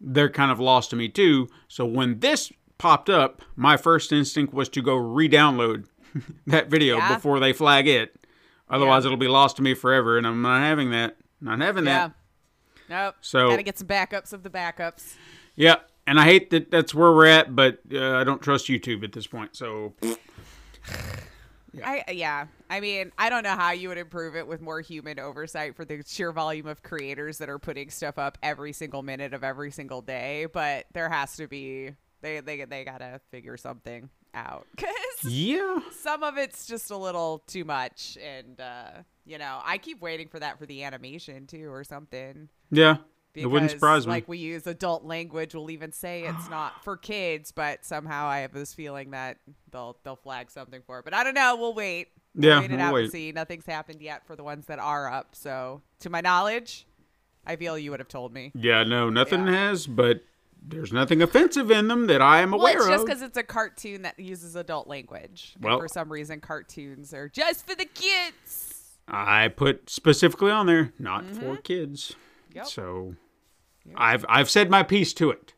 they're 0.00 0.28
kind 0.30 0.50
of 0.52 0.60
lost 0.60 0.90
to 0.90 0.96
me 0.96 1.08
too. 1.08 1.48
So 1.68 1.84
when 1.86 2.20
this 2.20 2.52
popped 2.78 3.08
up, 3.08 3.42
my 3.56 3.76
first 3.76 4.12
instinct 4.12 4.52
was 4.52 4.68
to 4.70 4.82
go 4.82 4.94
re-download 4.96 5.86
that 6.46 6.68
video 6.68 6.96
Yeah. 6.98 7.14
before 7.14 7.40
they 7.40 7.52
flag 7.52 7.86
it. 7.88 8.14
Otherwise, 8.68 9.04
Yeah. 9.04 9.08
it'll 9.08 9.18
be 9.18 9.28
lost 9.28 9.56
to 9.56 9.62
me 9.62 9.74
forever, 9.74 10.16
and 10.18 10.26
I'm 10.26 10.42
not 10.42 10.60
having 10.60 10.90
that. 10.90 11.16
Not 11.40 11.60
having 11.60 11.84
Yeah. 11.86 12.08
that. 12.08 12.12
Nope. 12.88 13.14
So- 13.20 13.48
gotta 13.50 13.62
get 13.62 13.78
some 13.78 13.88
backups 13.88 14.32
of 14.32 14.42
the 14.42 14.50
backups. 14.50 15.14
Yeah, 15.54 15.76
and 16.06 16.18
I 16.20 16.24
hate 16.24 16.50
that 16.50 16.70
that's 16.70 16.94
where 16.94 17.12
we're 17.12 17.26
at, 17.26 17.54
but 17.56 17.78
uh, 17.92 18.16
I 18.16 18.24
don't 18.24 18.42
trust 18.42 18.66
YouTube 18.68 19.02
at 19.04 19.12
this 19.12 19.26
point. 19.26 19.56
So 19.56 19.94
I 21.82 22.04
yeah. 22.12 22.46
I 22.68 22.80
mean, 22.80 23.12
I 23.18 23.30
don't 23.30 23.42
know 23.42 23.56
how 23.56 23.72
you 23.72 23.88
would 23.88 23.98
improve 23.98 24.36
it 24.36 24.46
with 24.46 24.60
more 24.60 24.80
human 24.80 25.18
oversight 25.18 25.76
for 25.76 25.84
the 25.84 26.02
sheer 26.06 26.32
volume 26.32 26.66
of 26.66 26.82
creators 26.82 27.38
that 27.38 27.48
are 27.48 27.58
putting 27.58 27.90
stuff 27.90 28.18
up 28.18 28.38
every 28.42 28.72
single 28.72 29.02
minute 29.02 29.34
of 29.34 29.42
every 29.44 29.70
single 29.70 30.02
day, 30.02 30.46
but 30.52 30.86
there 30.92 31.08
has 31.08 31.36
to 31.36 31.46
be 31.46 31.92
they 32.22 32.40
they 32.40 32.64
they 32.64 32.84
got 32.84 32.98
to 32.98 33.20
figure 33.30 33.56
something 33.56 34.08
out 34.34 34.66
cuz 34.76 35.30
yeah, 35.32 35.78
some 36.02 36.22
of 36.22 36.36
it's 36.36 36.66
just 36.66 36.90
a 36.90 36.96
little 36.96 37.42
too 37.46 37.64
much 37.64 38.18
and 38.22 38.60
uh 38.60 38.90
you 39.26 39.38
know, 39.38 39.60
I 39.64 39.78
keep 39.78 40.00
waiting 40.02 40.28
for 40.28 40.38
that 40.40 40.58
for 40.58 40.66
the 40.66 40.84
animation 40.84 41.46
too 41.46 41.70
or 41.70 41.82
something. 41.82 42.50
yeah, 42.70 42.98
Because, 43.34 43.44
it 43.44 43.50
wouldn't 43.50 43.70
surprise 43.72 44.06
me. 44.06 44.12
Like 44.12 44.28
we 44.28 44.38
use 44.38 44.66
adult 44.66 45.04
language, 45.04 45.54
we'll 45.54 45.70
even 45.70 45.92
say 45.92 46.22
it's 46.22 46.48
not 46.48 46.82
for 46.84 46.96
kids, 46.96 47.52
but 47.52 47.84
somehow 47.84 48.26
I 48.26 48.38
have 48.40 48.52
this 48.52 48.72
feeling 48.72 49.10
that 49.10 49.38
they'll 49.72 49.96
they'll 50.04 50.16
flag 50.16 50.50
something 50.50 50.80
for 50.86 51.00
it. 51.00 51.04
But 51.04 51.14
I 51.14 51.24
don't 51.24 51.34
know. 51.34 51.56
We'll 51.56 51.74
wait. 51.74 52.08
We'll 52.34 52.44
Yeah, 52.48 52.60
wait 52.60 52.70
it 52.70 52.76
we'll 52.76 52.80
out 52.86 52.94
wait. 52.94 53.02
and 53.04 53.12
see. 53.12 53.32
Nothing's 53.32 53.66
happened 53.66 54.00
yet 54.00 54.26
for 54.26 54.36
the 54.36 54.44
ones 54.44 54.66
that 54.66 54.78
are 54.78 55.12
up. 55.12 55.34
So, 55.34 55.82
to 56.00 56.10
my 56.10 56.20
knowledge, 56.20 56.86
I 57.46 57.56
feel 57.56 57.76
you 57.78 57.90
would 57.90 58.00
have 58.00 58.08
told 58.08 58.32
me. 58.32 58.52
yeah, 58.54 58.84
no, 58.84 59.10
nothing 59.10 59.46
Yeah. 59.46 59.66
has, 59.68 59.86
but 59.86 60.22
there's 60.66 60.92
nothing 60.92 61.20
offensive 61.20 61.70
in 61.70 61.88
them 61.88 62.06
that 62.06 62.22
I 62.22 62.40
am 62.40 62.52
Well, 62.52 62.60
aware 62.60 62.78
it's 62.78 62.86
just 62.86 63.04
because 63.04 63.20
it's 63.22 63.36
a 63.36 63.42
cartoon 63.42 64.02
that 64.02 64.18
uses 64.18 64.56
adult 64.56 64.86
language. 64.88 65.52
And 65.56 65.64
Well- 65.64 65.78
for 65.80 65.88
some 65.88 66.10
reason, 66.10 66.40
cartoons 66.40 67.12
are 67.12 67.28
just 67.28 67.66
for 67.68 67.74
the 67.74 67.84
kids. 67.84 68.70
I 69.06 69.48
put 69.48 69.90
specifically 69.90 70.50
on 70.50 70.66
there, 70.66 70.92
not 70.98 71.26
for 71.26 71.56
kids. 71.58 72.12
Mm-hmm. 72.12 72.20
Yep. 72.58 72.66
So 72.68 73.16
I've 73.96 74.24
I've 74.28 74.50
said 74.50 74.70
my 74.70 74.82
piece 74.82 75.12
to 75.14 75.30
it. 75.30 75.52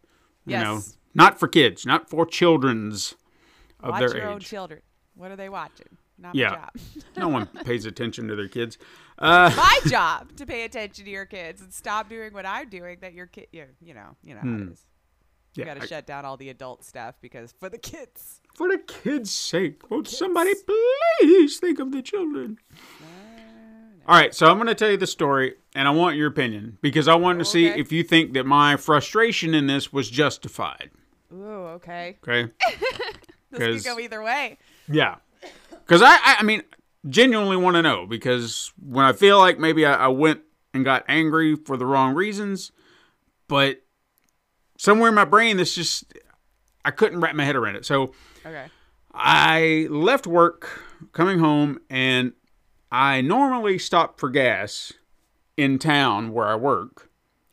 You 0.47 0.59
know, 0.59 0.83
not 1.15 1.39
for 1.41 1.49
kids, 1.49 1.85
not 1.87 2.09
for 2.09 2.25
children's 2.27 3.15
of 3.81 3.91
Watch 3.91 4.01
their 4.01 4.17
your 4.19 4.29
own 4.29 4.41
children. 4.41 4.81
What 5.15 5.31
are 5.31 5.37
they 5.37 5.49
watching? 5.49 5.87
Not 6.19 6.35
Yeah. 6.35 6.51
my 6.51 6.57
job. 6.57 6.71
no 7.17 7.29
one 7.29 7.47
pays 7.65 7.85
attention 7.85 8.29
to 8.29 8.37
their 8.37 8.49
kids. 8.49 8.79
Uh, 9.19 9.51
my 9.57 9.81
job 9.89 10.37
to 10.37 10.45
pay 10.45 10.65
attention 10.65 11.07
to 11.07 11.11
your 11.11 11.25
kids 11.25 11.63
and 11.63 11.73
stop 11.73 12.07
doing 12.07 12.35
what 12.35 12.45
I'm 12.45 12.69
doing 12.69 12.99
that 13.01 13.15
your 13.15 13.25
kid 13.25 13.47
you, 13.51 13.65
you 13.81 13.95
know 13.95 14.15
you 14.23 14.35
know 14.35 14.41
how 14.43 14.47
it 14.49 14.73
is. 14.73 14.85
You 15.55 15.63
Hmm. 15.65 15.69
yeah, 15.69 15.75
got 15.75 15.81
to 15.81 15.87
shut 15.87 16.07
down 16.07 16.27
all 16.27 16.37
the 16.37 16.51
adult 16.51 16.85
stuff 16.85 17.15
because 17.23 17.53
for 17.59 17.71
the 17.71 17.79
kids. 17.79 18.43
for 18.55 18.69
the 18.69 18.77
kids' 18.77 19.31
sake, 19.31 19.91
won't 19.91 20.07
somebody 20.07 20.53
please 21.19 21.57
think 21.59 21.79
of 21.79 21.93
the 21.93 22.03
children? 22.03 22.59
All 24.09 24.15
right, 24.15 24.33
so 24.35 24.47
I'm 24.47 24.57
going 24.57 24.69
to 24.69 24.75
tell 24.75 24.91
you 24.91 24.97
the 24.97 25.07
story, 25.07 25.55
and 25.75 25.89
I 25.89 25.91
want 25.91 26.17
your 26.17 26.29
opinion 26.29 26.79
because 26.81 27.09
I 27.09 27.17
want 27.17 27.41
to 27.41 27.45
see 27.45 27.71
Okay. 27.71 27.81
if 27.81 27.91
you 27.91 28.05
think 28.05 28.35
that 28.35 28.47
my 28.47 28.77
frustration 28.77 29.53
in 29.53 29.67
this 29.67 29.93
was 29.93 30.09
justified. 30.09 30.91
Ooh, 31.33 31.67
okay. 31.77 32.17
Okay. 32.27 32.53
This 33.51 33.59
'Cause- 33.61 33.83
could 33.85 33.95
go 33.97 34.01
either 34.01 34.23
way. 34.23 34.59
Yeah. 34.89 35.17
Because 35.71 36.03
I, 36.03 36.11
I, 36.17 36.37
I 36.41 36.43
mean, 36.43 36.63
genuinely 37.09 37.57
want 37.57 37.77
to 37.77 37.83
know 37.83 38.05
because 38.07 38.73
when 38.85 39.05
I 39.07 39.13
feel 39.13 39.39
like 39.39 39.59
maybe 39.59 39.87
I, 39.87 39.95
I 39.95 40.09
went 40.09 40.41
and 40.75 40.85
got 40.85 41.05
angry 41.09 41.55
for 41.57 41.77
the 41.77 41.87
wrong 41.87 42.13
reasons, 42.15 42.71
but 43.49 43.83
somewhere 44.79 45.09
in 45.09 45.15
my 45.15 45.25
brain, 45.25 45.57
this 45.57 45.75
just, 45.77 46.13
I 46.85 46.91
couldn't 46.91 47.21
wrap 47.21 47.35
my 47.37 47.45
head 47.45 47.57
around 47.57 47.77
it. 47.77 47.87
So 47.87 48.13
Okay. 48.45 48.67
I 49.15 49.87
left 49.91 50.27
work 50.27 50.69
coming 51.13 51.39
home 51.39 51.79
and 51.89 52.33
I 52.91 53.21
normally 53.21 53.79
stop 53.79 54.19
for 54.19 54.31
gas 54.31 54.93
in 55.57 55.79
town 55.79 56.33
where 56.33 56.47
I 56.47 56.55
work. 56.55 57.11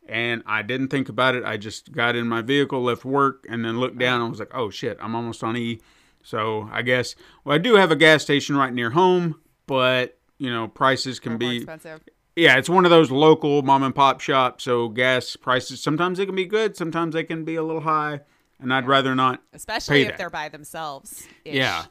And 0.08 0.43
I 0.46 0.62
didn't 0.62 0.89
think 0.89 1.08
about 1.08 1.34
it. 1.34 1.46
I 1.46 1.56
just 1.58 1.91
got 1.93 2.15
in 2.15 2.28
my 2.28 2.41
vehicle, 2.41 2.84
left 2.84 3.06
work, 3.06 3.46
and 3.50 3.63
then 3.63 3.80
looked 3.80 3.98
down 3.98 4.22
and 4.22 4.30
was 4.30 4.39
like, 4.39 4.54
oh 4.54 4.69
shit, 4.69 4.98
I'm 5.02 5.15
almost 5.15 5.43
on 5.43 5.56
E. 5.56 5.80
So 6.24 6.69
I 6.72 6.82
guess, 6.82 7.15
well, 7.43 7.56
I 7.56 7.58
do 7.58 7.76
have 7.76 7.91
a 7.91 7.96
gas 7.96 8.22
station 8.22 8.58
right 8.58 8.74
near 8.74 8.91
home, 8.91 9.39
but, 9.65 10.17
you 10.38 10.52
know, 10.52 10.67
prices 10.67 11.19
can 11.19 11.38
be 11.38 11.58
expensive. 11.58 12.02
yeah, 12.36 12.58
it's 12.58 12.69
one 12.69 12.84
of 12.86 12.91
those 12.91 13.12
local 13.12 13.62
mom 13.62 13.84
and 13.84 13.96
pop 13.96 14.19
shops. 14.19 14.65
So 14.65 14.89
gas 14.89 15.36
prices 15.38 15.82
sometimes 15.82 16.17
they 16.17 16.26
can 16.26 16.36
be 16.36 16.46
good, 16.46 16.76
sometimes 16.76 17.13
they 17.13 17.24
can 17.24 17.46
be 17.46 17.56
a 17.56 17.63
little 17.63 17.82
high, 17.82 18.22
and 18.60 18.74
I'd 18.74 18.88
rather 18.88 19.15
not. 19.15 19.41
Especially 19.54 20.02
if 20.02 20.10
that. 20.10 20.17
they're 20.17 20.30
by 20.30 20.50
themselves. 20.50 21.26
Yeah, 21.46 21.86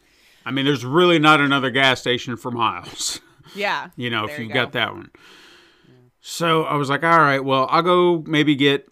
I 0.45 0.51
mean, 0.51 0.65
there's 0.67 0.85
really 0.85 1.19
not 1.19 1.41
another 1.41 1.71
gas 1.71 2.01
station 2.01 2.37
for 2.37 2.51
miles. 2.51 3.21
Yeah. 3.55 3.89
you 3.97 4.11
know, 4.11 4.27
There 4.27 4.35
if 4.37 4.41
you 4.41 4.49
go. 4.49 4.55
got 4.55 4.73
that 4.73 4.95
one. 4.95 5.11
So 6.21 6.63
I 6.65 6.75
was 6.77 6.89
like, 6.89 7.03
all 7.03 7.19
right, 7.19 7.45
well, 7.45 7.67
I'll 7.71 7.83
go 7.83 8.23
maybe 8.27 8.55
get, 8.55 8.89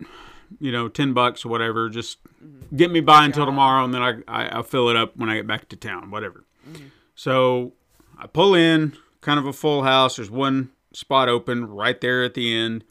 you 0.58 0.72
know, 0.72 0.88
ten 0.88 1.12
bucks 1.12 1.44
or 1.44 1.48
whatever, 1.48 1.88
just 1.88 2.18
Mm-hmm. 2.42 2.74
get 2.76 2.90
me 2.90 3.00
by 3.00 3.26
until 3.26 3.44
tomorrow, 3.44 3.84
and 3.84 3.92
then 3.92 4.00
I, 4.02 4.14
I 4.26 4.48
I'll 4.48 4.62
fill 4.62 4.88
it 4.88 4.96
up 4.96 5.14
when 5.14 5.28
I 5.28 5.34
get 5.36 5.46
back 5.46 5.68
to 5.68 5.76
town, 5.76 6.10
whatever. 6.10 6.46
Mm-hmm. 6.66 6.86
So 7.14 7.74
I 8.16 8.26
pull 8.28 8.54
in, 8.54 8.96
kind 9.20 9.38
of 9.38 9.44
a 9.44 9.52
full 9.52 9.82
house. 9.82 10.16
There's 10.16 10.30
one 10.30 10.70
spot 10.94 11.28
open 11.28 11.66
right 11.66 12.00
there 12.00 12.24
at 12.24 12.32
the 12.32 12.56
end. 12.56 12.82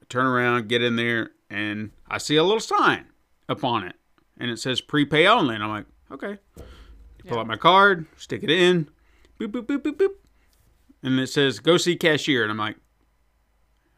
I 0.00 0.04
turn 0.08 0.24
around, 0.24 0.68
get 0.68 0.82
in 0.84 0.94
there, 0.94 1.32
and 1.50 1.90
I 2.08 2.18
see 2.18 2.36
a 2.36 2.44
little 2.44 2.60
sign 2.60 3.06
up 3.48 3.64
on 3.64 3.82
it, 3.82 3.96
and 4.38 4.52
it 4.52 4.60
says 4.60 4.80
prepay 4.80 5.26
only, 5.26 5.56
and 5.56 5.64
I'm 5.64 5.70
like, 5.70 5.86
okay. 6.12 6.38
Pull 7.26 7.40
out 7.40 7.48
my 7.48 7.56
card, 7.56 8.06
stick 8.16 8.44
it 8.44 8.50
in, 8.50 8.88
boop 9.40 9.48
boop 9.48 9.62
boop 9.66 9.78
boop 9.78 9.96
boop, 9.96 10.10
and 11.02 11.18
it 11.18 11.28
says 11.28 11.60
go 11.60 11.76
see 11.76 11.96
cashier, 11.96 12.42
and 12.42 12.50
I'm 12.50 12.58
like, 12.58 12.76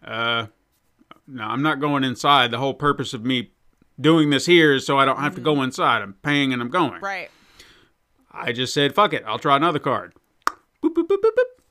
uh, 0.04 0.46
no, 1.26 1.44
I'm 1.44 1.62
not 1.62 1.80
going 1.80 2.04
inside. 2.04 2.50
The 2.50 2.58
whole 2.58 2.74
purpose 2.74 3.14
of 3.14 3.24
me 3.24 3.52
doing 4.00 4.30
this 4.30 4.46
here 4.46 4.74
is 4.74 4.86
so 4.86 4.98
I 4.98 5.04
don't 5.04 5.20
have 5.20 5.34
to 5.36 5.40
go 5.40 5.62
inside. 5.62 6.02
I'm 6.02 6.14
paying 6.14 6.52
and 6.52 6.60
I'm 6.60 6.70
going. 6.70 7.00
Right. 7.00 7.30
I 8.30 8.52
just 8.52 8.74
said, 8.74 8.94
fuck 8.94 9.12
it, 9.12 9.22
I'll 9.26 9.38
try 9.38 9.56
another 9.56 9.78
card. 9.78 10.14
Boop, 10.82 10.94
boop, 10.94 11.06
boop, 11.06 11.20
boop, 11.20 11.22
boop. 11.22 11.62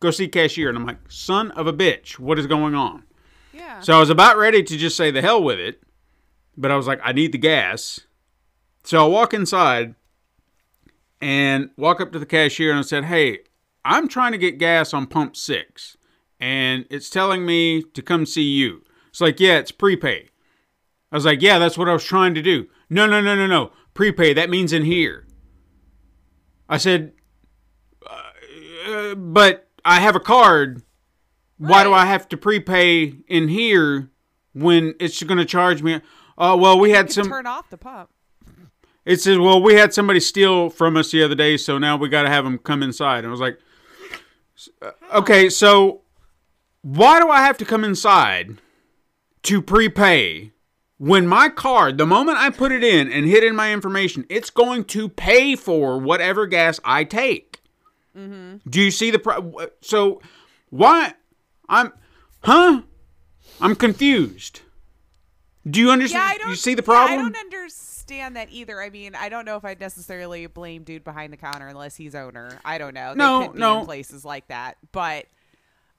Go 0.00 0.10
see 0.10 0.28
cashier. 0.28 0.68
And 0.68 0.78
I'm 0.78 0.86
like, 0.86 1.10
son 1.10 1.50
of 1.52 1.66
a 1.66 1.72
bitch, 1.72 2.18
what 2.18 2.38
is 2.38 2.46
going 2.46 2.74
on? 2.74 3.04
Yeah. 3.52 3.80
So 3.80 3.94
I 3.94 4.00
was 4.00 4.10
about 4.10 4.36
ready 4.38 4.62
to 4.62 4.76
just 4.76 4.96
say 4.96 5.10
the 5.10 5.22
hell 5.22 5.42
with 5.42 5.58
it, 5.58 5.82
but 6.56 6.70
I 6.70 6.76
was 6.76 6.86
like, 6.86 7.00
I 7.04 7.12
need 7.12 7.32
the 7.32 7.38
gas. 7.38 8.00
So 8.84 9.04
I 9.04 9.08
walk 9.08 9.34
inside 9.34 9.94
and 11.20 11.70
walk 11.76 12.00
up 12.00 12.12
to 12.12 12.18
the 12.18 12.26
cashier 12.26 12.70
and 12.70 12.78
I 12.78 12.82
said, 12.82 13.04
Hey, 13.04 13.40
I'm 13.88 14.06
trying 14.06 14.32
to 14.32 14.38
get 14.38 14.58
gas 14.58 14.92
on 14.92 15.06
pump 15.06 15.34
six, 15.34 15.96
and 16.38 16.84
it's 16.90 17.08
telling 17.08 17.46
me 17.46 17.82
to 17.82 18.02
come 18.02 18.26
see 18.26 18.42
you. 18.42 18.82
It's 19.08 19.20
like, 19.20 19.40
Yeah, 19.40 19.58
it's 19.58 19.72
prepay. 19.72 20.28
I 21.10 21.16
was 21.16 21.24
like, 21.24 21.40
Yeah, 21.40 21.58
that's 21.58 21.78
what 21.78 21.88
I 21.88 21.94
was 21.94 22.04
trying 22.04 22.34
to 22.34 22.42
do. 22.42 22.66
No, 22.90 23.06
no, 23.06 23.22
no, 23.22 23.34
no, 23.34 23.46
no. 23.46 23.72
Prepay, 23.94 24.34
that 24.34 24.50
means 24.50 24.74
in 24.74 24.84
here. 24.84 25.26
I 26.68 26.76
said, 26.76 27.12
uh, 28.06 29.14
But 29.14 29.68
I 29.86 30.00
have 30.00 30.14
a 30.14 30.20
card. 30.20 30.82
Why 31.56 31.82
do 31.82 31.92
I 31.92 32.04
have 32.04 32.28
to 32.28 32.36
prepay 32.36 33.14
in 33.26 33.48
here 33.48 34.10
when 34.52 34.94
it's 35.00 35.20
going 35.22 35.38
to 35.38 35.44
charge 35.44 35.82
me? 35.82 36.00
Oh, 36.36 36.56
well, 36.56 36.78
we 36.78 36.90
had 36.90 37.10
some. 37.10 37.28
turn 37.28 37.46
off 37.46 37.68
the 37.68 37.78
pump. 37.78 38.10
It 39.04 39.20
says, 39.20 39.38
well, 39.38 39.60
we 39.60 39.74
had 39.74 39.94
somebody 39.94 40.20
steal 40.20 40.68
from 40.68 40.96
us 40.96 41.10
the 41.10 41.22
other 41.22 41.34
day, 41.34 41.56
so 41.56 41.78
now 41.78 41.96
we 41.96 42.10
got 42.10 42.24
to 42.24 42.28
have 42.28 42.44
them 42.44 42.58
come 42.58 42.82
inside. 42.82 43.20
And 43.20 43.28
I 43.28 43.30
was 43.30 43.40
like, 43.40 43.54
uh, 43.54 43.62
Uh, 44.82 44.90
okay, 45.14 45.48
so 45.48 46.02
why 46.82 47.20
do 47.20 47.28
I 47.28 47.42
have 47.42 47.58
to 47.58 47.64
come 47.64 47.84
inside 47.84 48.58
to 49.44 49.62
prepay 49.62 50.52
when 50.96 51.26
my 51.26 51.48
card, 51.48 51.96
the 51.98 52.06
moment 52.06 52.38
I 52.38 52.50
put 52.50 52.72
it 52.72 52.82
in 52.82 53.10
and 53.10 53.26
hit 53.26 53.44
in 53.44 53.54
my 53.54 53.72
information, 53.72 54.26
it's 54.28 54.50
going 54.50 54.84
to 54.86 55.08
pay 55.08 55.54
for 55.54 55.98
whatever 55.98 56.46
gas 56.46 56.80
I 56.84 57.04
take? 57.04 57.60
Mm-hmm. 58.16 58.68
Do 58.68 58.80
you 58.80 58.90
see 58.90 59.10
the 59.10 59.18
pro- 59.18 59.68
so 59.80 60.20
why 60.70 61.14
I'm 61.68 61.92
huh? 62.42 62.82
I'm 63.60 63.76
confused. 63.76 64.62
Do 65.68 65.80
you 65.80 65.90
understand? 65.90 66.38
Yeah, 66.40 66.48
you 66.48 66.56
see 66.56 66.74
the 66.74 66.82
yeah, 66.82 66.86
problem? 66.86 67.18
I 67.18 67.22
don't 67.22 67.36
understand 67.36 67.87
that 68.08 68.48
either. 68.50 68.80
I 68.80 68.90
mean, 68.90 69.14
I 69.14 69.28
don't 69.28 69.44
know 69.44 69.56
if 69.56 69.64
I'd 69.64 69.80
necessarily 69.80 70.46
blame 70.46 70.82
dude 70.82 71.04
behind 71.04 71.32
the 71.32 71.36
counter 71.36 71.68
unless 71.68 71.96
he's 71.96 72.14
owner. 72.14 72.58
I 72.64 72.78
don't 72.78 72.94
know. 72.94 73.12
They 73.12 73.18
No, 73.18 73.52
no. 73.54 73.78
in 73.80 73.84
places 73.84 74.24
like 74.24 74.48
that, 74.48 74.78
but 74.92 75.26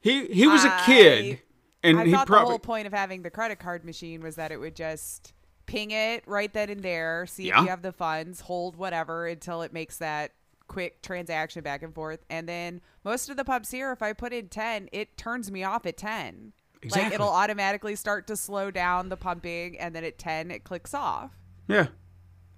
he 0.02 0.26
he 0.28 0.48
was 0.48 0.63
a 0.65 0.74
I- 0.74 0.84
kid, 0.86 1.41
and 1.84 2.00
I 2.00 2.06
he 2.06 2.12
thought 2.12 2.28
the 2.28 2.39
whole 2.39 2.60
point 2.60 2.88
of 2.88 2.93
having 2.93 3.22
the 3.22 3.30
credit 3.30 3.60
card 3.60 3.86
machine 3.86 4.22
was 4.22 4.36
that 4.36 4.52
it 4.52 4.58
would 4.60 4.76
just 4.76 5.34
ping 5.65 5.91
it 5.91 6.24
right 6.28 6.52
then 6.52 6.69
and 6.69 6.82
there, 6.82 7.26
see 7.28 7.48
Yeah. 7.48 7.60
if 7.60 7.63
you 7.63 7.69
have 7.69 7.82
the 7.84 7.91
funds, 7.91 8.41
hold 8.41 8.76
whatever 8.76 9.28
until 9.28 9.62
it 9.62 9.72
makes 9.72 9.98
that 9.98 10.32
quick 10.67 11.02
transaction 11.02 11.62
back 11.63 11.82
and 11.84 11.93
forth. 11.95 12.24
And 12.30 12.48
then 12.50 12.82
most 13.04 13.30
of 13.30 13.38
the 13.38 13.43
pubs 13.45 13.72
here, 13.72 13.91
if 13.91 14.02
I 14.02 14.13
put 14.13 14.34
in 14.34 14.50
10, 14.50 14.89
it 14.91 15.17
turns 15.17 15.52
me 15.52 15.63
off 15.63 15.86
at 15.86 15.98
10. 15.98 16.54
Like 16.76 16.86
Exactly. 16.86 17.15
it'll 17.15 17.30
automatically 17.30 17.95
start 17.95 18.26
to 18.28 18.38
slow 18.38 18.72
down 18.72 19.10
the 19.10 19.17
pumping 19.17 19.78
and 19.80 19.95
then 19.95 20.04
at 20.04 20.17
10 20.17 20.50
it 20.52 20.63
clicks 20.63 20.93
off. 20.93 21.32
Yeah. 21.69 21.88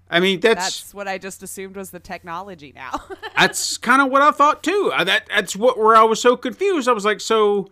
I 0.10 0.20
mean 0.20 0.40
that's 0.40 0.60
That's 0.60 0.94
what 0.94 1.08
I 1.08 1.18
just 1.18 1.44
assumed 1.44 1.76
was 1.76 1.92
the 1.92 2.00
technology 2.00 2.74
now. 2.76 3.00
that's 3.38 3.78
kind 3.78 4.02
of 4.02 4.12
what 4.12 4.22
I 4.22 4.32
thought 4.32 4.64
too. 4.64 4.92
That 4.98 5.28
that's 5.30 5.56
what 5.56 5.78
where 5.78 5.96
I 5.96 6.04
was 6.04 6.20
so 6.20 6.36
confused. 6.36 6.90
I 6.90 6.94
was 6.94 7.06
like, 7.06 7.22
so 7.22 7.70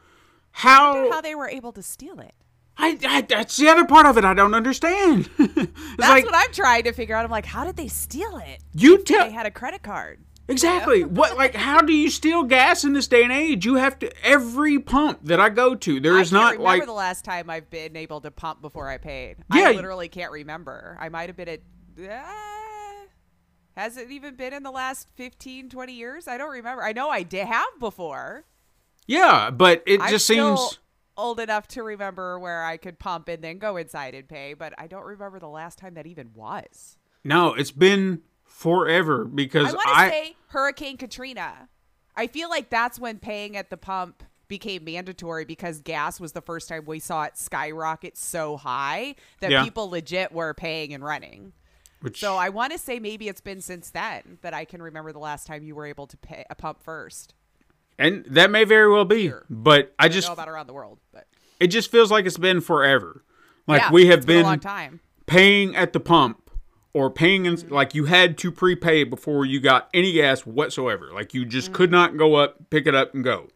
how? 0.51 1.11
How 1.11 1.21
they 1.21 1.35
were 1.35 1.49
able 1.49 1.71
to 1.73 1.81
steal 1.81 2.19
it. 2.19 2.33
I, 2.77 2.97
I 3.05 3.21
that's 3.21 3.57
the 3.57 3.67
other 3.67 3.85
part 3.85 4.05
of 4.05 4.17
it 4.17 4.23
I 4.23 4.33
don't 4.33 4.53
understand. 4.53 5.29
That's 5.37 5.99
like 5.99 6.23
what 6.23 6.33
I'm 6.33 6.51
trying 6.53 6.83
to 6.83 6.93
figure 6.93 7.13
out. 7.13 7.25
I'm 7.25 7.31
like, 7.31 7.45
how 7.45 7.65
did 7.65 7.75
they 7.75 7.89
steal 7.89 8.37
it? 8.37 8.61
you 8.73 9.03
tell 9.03 9.25
They 9.25 9.33
had 9.33 9.45
a 9.45 9.51
credit 9.51 9.83
card. 9.83 10.21
Exactly 10.49 11.03
what 11.03 11.37
like 11.37 11.55
how 11.55 11.81
do 11.81 11.93
you 11.93 12.09
steal 12.09 12.43
gas 12.43 12.83
in 12.83 12.93
this 12.93 13.07
day 13.07 13.23
and 13.23 13.31
age? 13.31 13.65
You 13.65 13.75
have 13.75 13.99
to 13.99 14.25
every 14.25 14.79
pump 14.79 15.19
that 15.23 15.39
I 15.39 15.49
go 15.49 15.75
to. 15.75 15.99
there 15.99 16.19
is 16.19 16.31
not 16.31 16.53
remember 16.53 16.63
like 16.63 16.85
the 16.85 16.93
last 16.93 17.23
time 17.25 17.49
I've 17.49 17.69
been 17.69 17.95
able 17.95 18.21
to 18.21 18.31
pump 18.31 18.61
before 18.61 18.89
I 18.89 18.97
paid. 18.97 19.37
Yeah, 19.53 19.69
I 19.69 19.71
literally 19.73 20.09
can't 20.09 20.31
remember. 20.31 20.97
I 20.99 21.09
might 21.09 21.29
have 21.29 21.37
been 21.37 21.49
at. 21.49 21.61
Uh, 21.99 23.05
has 23.75 23.95
it 23.97 24.11
even 24.11 24.35
been 24.35 24.53
in 24.53 24.63
the 24.63 24.71
last 24.71 25.07
15, 25.15 25.69
20 25.69 25.93
years? 25.93 26.27
I 26.27 26.37
don't 26.37 26.51
remember. 26.51 26.83
I 26.83 26.91
know 26.91 27.09
I 27.09 27.23
did 27.23 27.47
have 27.47 27.79
before. 27.79 28.43
yeah, 29.07 29.49
but 29.51 29.83
it 29.85 30.01
I'm 30.01 30.09
just 30.09 30.25
seems 30.27 30.79
old 31.15 31.39
enough 31.39 31.67
to 31.69 31.83
remember 31.83 32.39
where 32.39 32.63
I 32.63 32.77
could 32.77 32.99
pump 32.99 33.27
and 33.29 33.43
then 33.43 33.57
go 33.57 33.77
inside 33.77 34.15
and 34.15 34.27
pay, 34.27 34.53
but 34.53 34.73
I 34.77 34.87
don't 34.87 35.05
remember 35.05 35.39
the 35.39 35.47
last 35.49 35.77
time 35.77 35.93
that 35.93 36.07
even 36.07 36.31
was. 36.33 36.97
no. 37.23 37.53
It's 37.53 37.71
been 37.71 38.21
forever 38.43 39.23
because 39.25 39.73
I 39.73 39.77
I, 39.85 40.09
say 40.09 40.35
Hurricane 40.49 40.97
Katrina. 40.97 41.69
I 42.15 42.27
feel 42.27 42.49
like 42.49 42.69
that's 42.69 42.99
when 42.99 43.19
paying 43.19 43.55
at 43.55 43.69
the 43.69 43.77
pump 43.77 44.23
became 44.47 44.83
mandatory 44.83 45.45
because 45.45 45.79
gas 45.81 46.19
was 46.19 46.31
the 46.31 46.41
first 46.41 46.67
time 46.67 46.83
we 46.85 46.99
saw 46.99 47.23
it 47.23 47.37
skyrocket 47.37 48.17
so 48.17 48.57
high 48.57 49.15
that 49.41 49.51
Yeah. 49.51 49.63
people 49.63 49.89
legit 49.89 50.31
were 50.31 50.53
paying 50.53 50.93
and 50.93 51.03
running. 51.03 51.53
which 52.01 52.19
So 52.19 52.35
I 52.37 52.49
want 52.49 52.71
to 52.71 52.79
say 52.79 52.97
maybe 52.99 53.27
it's 53.27 53.41
been 53.41 53.61
since 53.61 53.89
then 53.91 54.39
that 54.41 54.53
I 54.53 54.63
can 54.65 54.81
remember 54.81 55.11
the 55.11 55.19
last 55.19 55.45
time 55.45 55.63
you 55.63 55.75
were 55.75 55.85
able 55.85 56.07
to 56.07 56.17
pay 56.17 56.45
a 56.49 56.55
pump 56.55 56.81
first. 56.81 57.35
and 57.99 58.23
that 58.25 58.49
may 58.49 58.63
very 58.63 58.89
well 58.91 59.03
be, 59.05 59.23
Here. 59.23 59.45
but 59.49 59.93
I 59.99 60.05
I 60.05 60.07
just 60.07 60.27
know 60.29 60.33
about 60.33 60.47
around 60.47 60.67
the 60.67 60.73
world, 60.73 60.99
but 61.11 61.27
it 61.59 61.67
just 61.67 61.91
feels 61.91 62.09
like 62.09 62.25
it's 62.25 62.37
been 62.37 62.61
forever. 62.61 63.23
Like 63.67 63.81
yeah, 63.81 63.91
we 63.91 64.07
have 64.07 64.25
been, 64.25 64.37
been, 64.37 64.45
a 64.45 64.49
long 64.49 64.59
time. 64.61 65.01
paying 65.27 65.75
at 65.75 65.91
the 65.93 65.99
pump 65.99 66.38
or 66.93 67.09
paying 67.09 67.45
in, 67.45 67.55
Mm-hmm. 67.55 67.73
like 67.73 67.93
you 67.95 68.05
had 68.05 68.37
to 68.39 68.51
prepay 68.51 69.03
before 69.03 69.45
you 69.45 69.59
got 69.59 69.89
any 69.93 70.11
gas 70.13 70.45
whatsoever. 70.45 71.09
Like 71.13 71.33
you 71.33 71.41
Mm-hmm. 71.41 71.49
just 71.49 71.73
could 71.73 71.91
not 71.91 72.17
go 72.17 72.35
up, 72.35 72.69
pick 72.69 72.87
it 72.87 72.95
up, 72.95 73.13
and 73.13 73.23
go. 73.23 73.47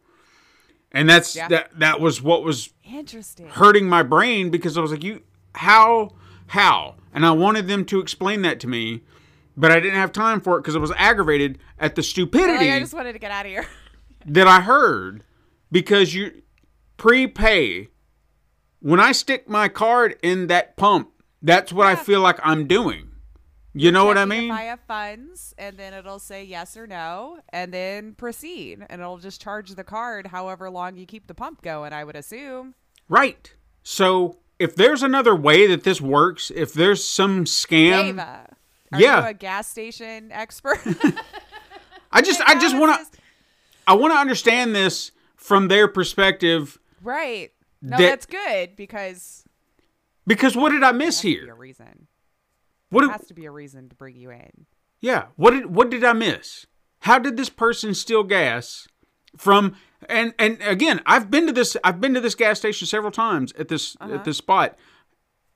And 0.92 1.08
that's 1.08 1.34
Yeah. 1.34 1.48
that. 1.48 1.78
That 1.78 2.00
was 2.00 2.22
what 2.22 2.44
was 2.44 2.70
Interesting. 2.84 3.48
hurting 3.48 3.88
my 3.88 4.02
brain 4.04 4.50
because 4.50 4.78
I 4.78 4.80
was 4.80 4.90
like, 4.92 5.02
you 5.04 5.22
how 5.56 6.10
how, 6.48 6.96
and 7.12 7.24
I 7.26 7.30
wanted 7.32 7.66
them 7.68 7.84
to 7.86 8.00
explain 8.00 8.42
that 8.42 8.60
to 8.60 8.68
me, 8.68 9.02
but 9.56 9.72
I 9.72 9.80
didn't 9.80 9.96
have 9.96 10.12
time 10.12 10.40
for 10.40 10.56
it 10.58 10.60
because 10.62 10.76
I 10.76 10.78
was 10.80 10.92
aggravated 10.96 11.58
at 11.78 11.94
the 11.96 12.00
Like, 12.02 12.06
stupidity 12.06 12.70
I 12.70 12.78
just 12.80 12.92
wanted 12.94 13.14
to 13.14 13.18
get 13.18 13.30
out 13.30 13.46
of 13.46 13.50
here. 13.50 13.66
that 14.26 14.46
I 14.46 14.60
heard 14.60 15.24
because 15.72 16.14
you 16.14 16.42
prepay. 16.96 17.88
When 18.80 19.00
I 19.00 19.12
stick 19.12 19.48
my 19.48 19.68
card 19.68 20.16
in 20.22 20.46
that 20.48 20.76
pump, 20.76 21.10
that's 21.40 21.72
what 21.72 21.86
I 21.86 21.96
feel 21.96 22.20
like 22.20 22.38
I'm 22.42 22.66
doing. 22.66 23.08
You 23.76 23.90
know 23.90 24.04
what 24.04 24.16
I 24.16 24.24
mean? 24.24 24.44
If 24.44 24.56
I 24.56 24.62
have 24.64 24.80
funds, 24.86 25.52
and 25.58 25.76
then 25.76 25.92
it'll 25.94 26.20
say 26.20 26.44
yes 26.44 26.76
or 26.76 26.86
no, 26.86 27.40
and 27.48 27.74
then 27.74 28.14
proceed, 28.14 28.86
and 28.88 29.00
it'll 29.00 29.18
just 29.18 29.40
charge 29.42 29.70
the 29.70 29.82
card 29.82 30.28
however 30.28 30.70
long 30.70 30.96
you 30.96 31.06
keep 31.06 31.26
the 31.26 31.34
pump 31.34 31.60
going. 31.60 31.92
I 31.92 32.04
would 32.04 32.14
assume. 32.16 32.74
right. 33.08 33.52
So 33.82 34.38
if 34.58 34.76
there's 34.76 35.02
another 35.02 35.34
way 35.34 35.66
that 35.66 35.82
this 35.84 36.00
works, 36.00 36.50
if 36.54 36.72
there's 36.72 37.04
some 37.04 37.44
scam, 37.44 38.10
Ava, 38.10 38.56
are 38.92 39.00
yeah. 39.00 39.22
you 39.24 39.28
a 39.30 39.34
gas 39.34 39.68
station 39.68 40.30
expert? 40.32 40.78
I 42.12 42.22
just 42.22 42.40
I 42.42 42.58
just 42.58 42.76
want 42.76 42.98
to 43.12 43.18
I 43.86 43.94
want 43.94 44.14
to 44.14 44.18
understand 44.18 44.74
this 44.74 45.10
from 45.36 45.68
their 45.68 45.88
perspective 45.88 46.78
Right. 47.02 47.50
No, 47.82 47.98
That- 47.98 48.02
that's 48.08 48.26
good 48.26 48.76
because 48.76 49.44
because 50.26 50.56
what 50.56 50.70
did 50.70 50.82
I 50.82 50.92
miss 50.92 51.20
there 51.20 51.32
has 51.32 51.40
to 51.40 51.44
be 51.46 51.50
a 51.50 51.54
reason. 51.54 52.06
What 52.90 53.02
There 53.02 53.10
has 53.10 53.26
to 53.26 53.34
be 53.34 53.46
a 53.46 53.50
reason 53.50 53.88
to 53.88 53.94
bring 53.96 54.16
you 54.16 54.30
in. 54.30 54.66
Yeah. 55.00 55.26
What 55.36 55.50
did 55.52 55.74
what 55.74 55.90
did 55.90 56.04
I 56.04 56.12
miss? 56.12 56.66
How 57.00 57.18
did 57.18 57.36
this 57.36 57.48
person 57.50 57.94
steal 57.94 58.22
gas 58.24 58.86
from 59.36 59.74
and 60.08 60.32
and 60.38 60.60
again, 60.62 61.00
I've 61.06 61.30
been 61.30 61.46
to 61.46 61.52
this 61.52 61.76
I've 61.82 62.00
been 62.00 62.14
to 62.14 62.20
this 62.20 62.34
gas 62.34 62.58
station 62.58 62.86
several 62.86 63.12
times 63.12 63.52
at 63.58 63.68
this 63.68 63.96
Uh-huh. 64.00 64.14
at 64.14 64.24
this 64.24 64.38
spot. 64.38 64.76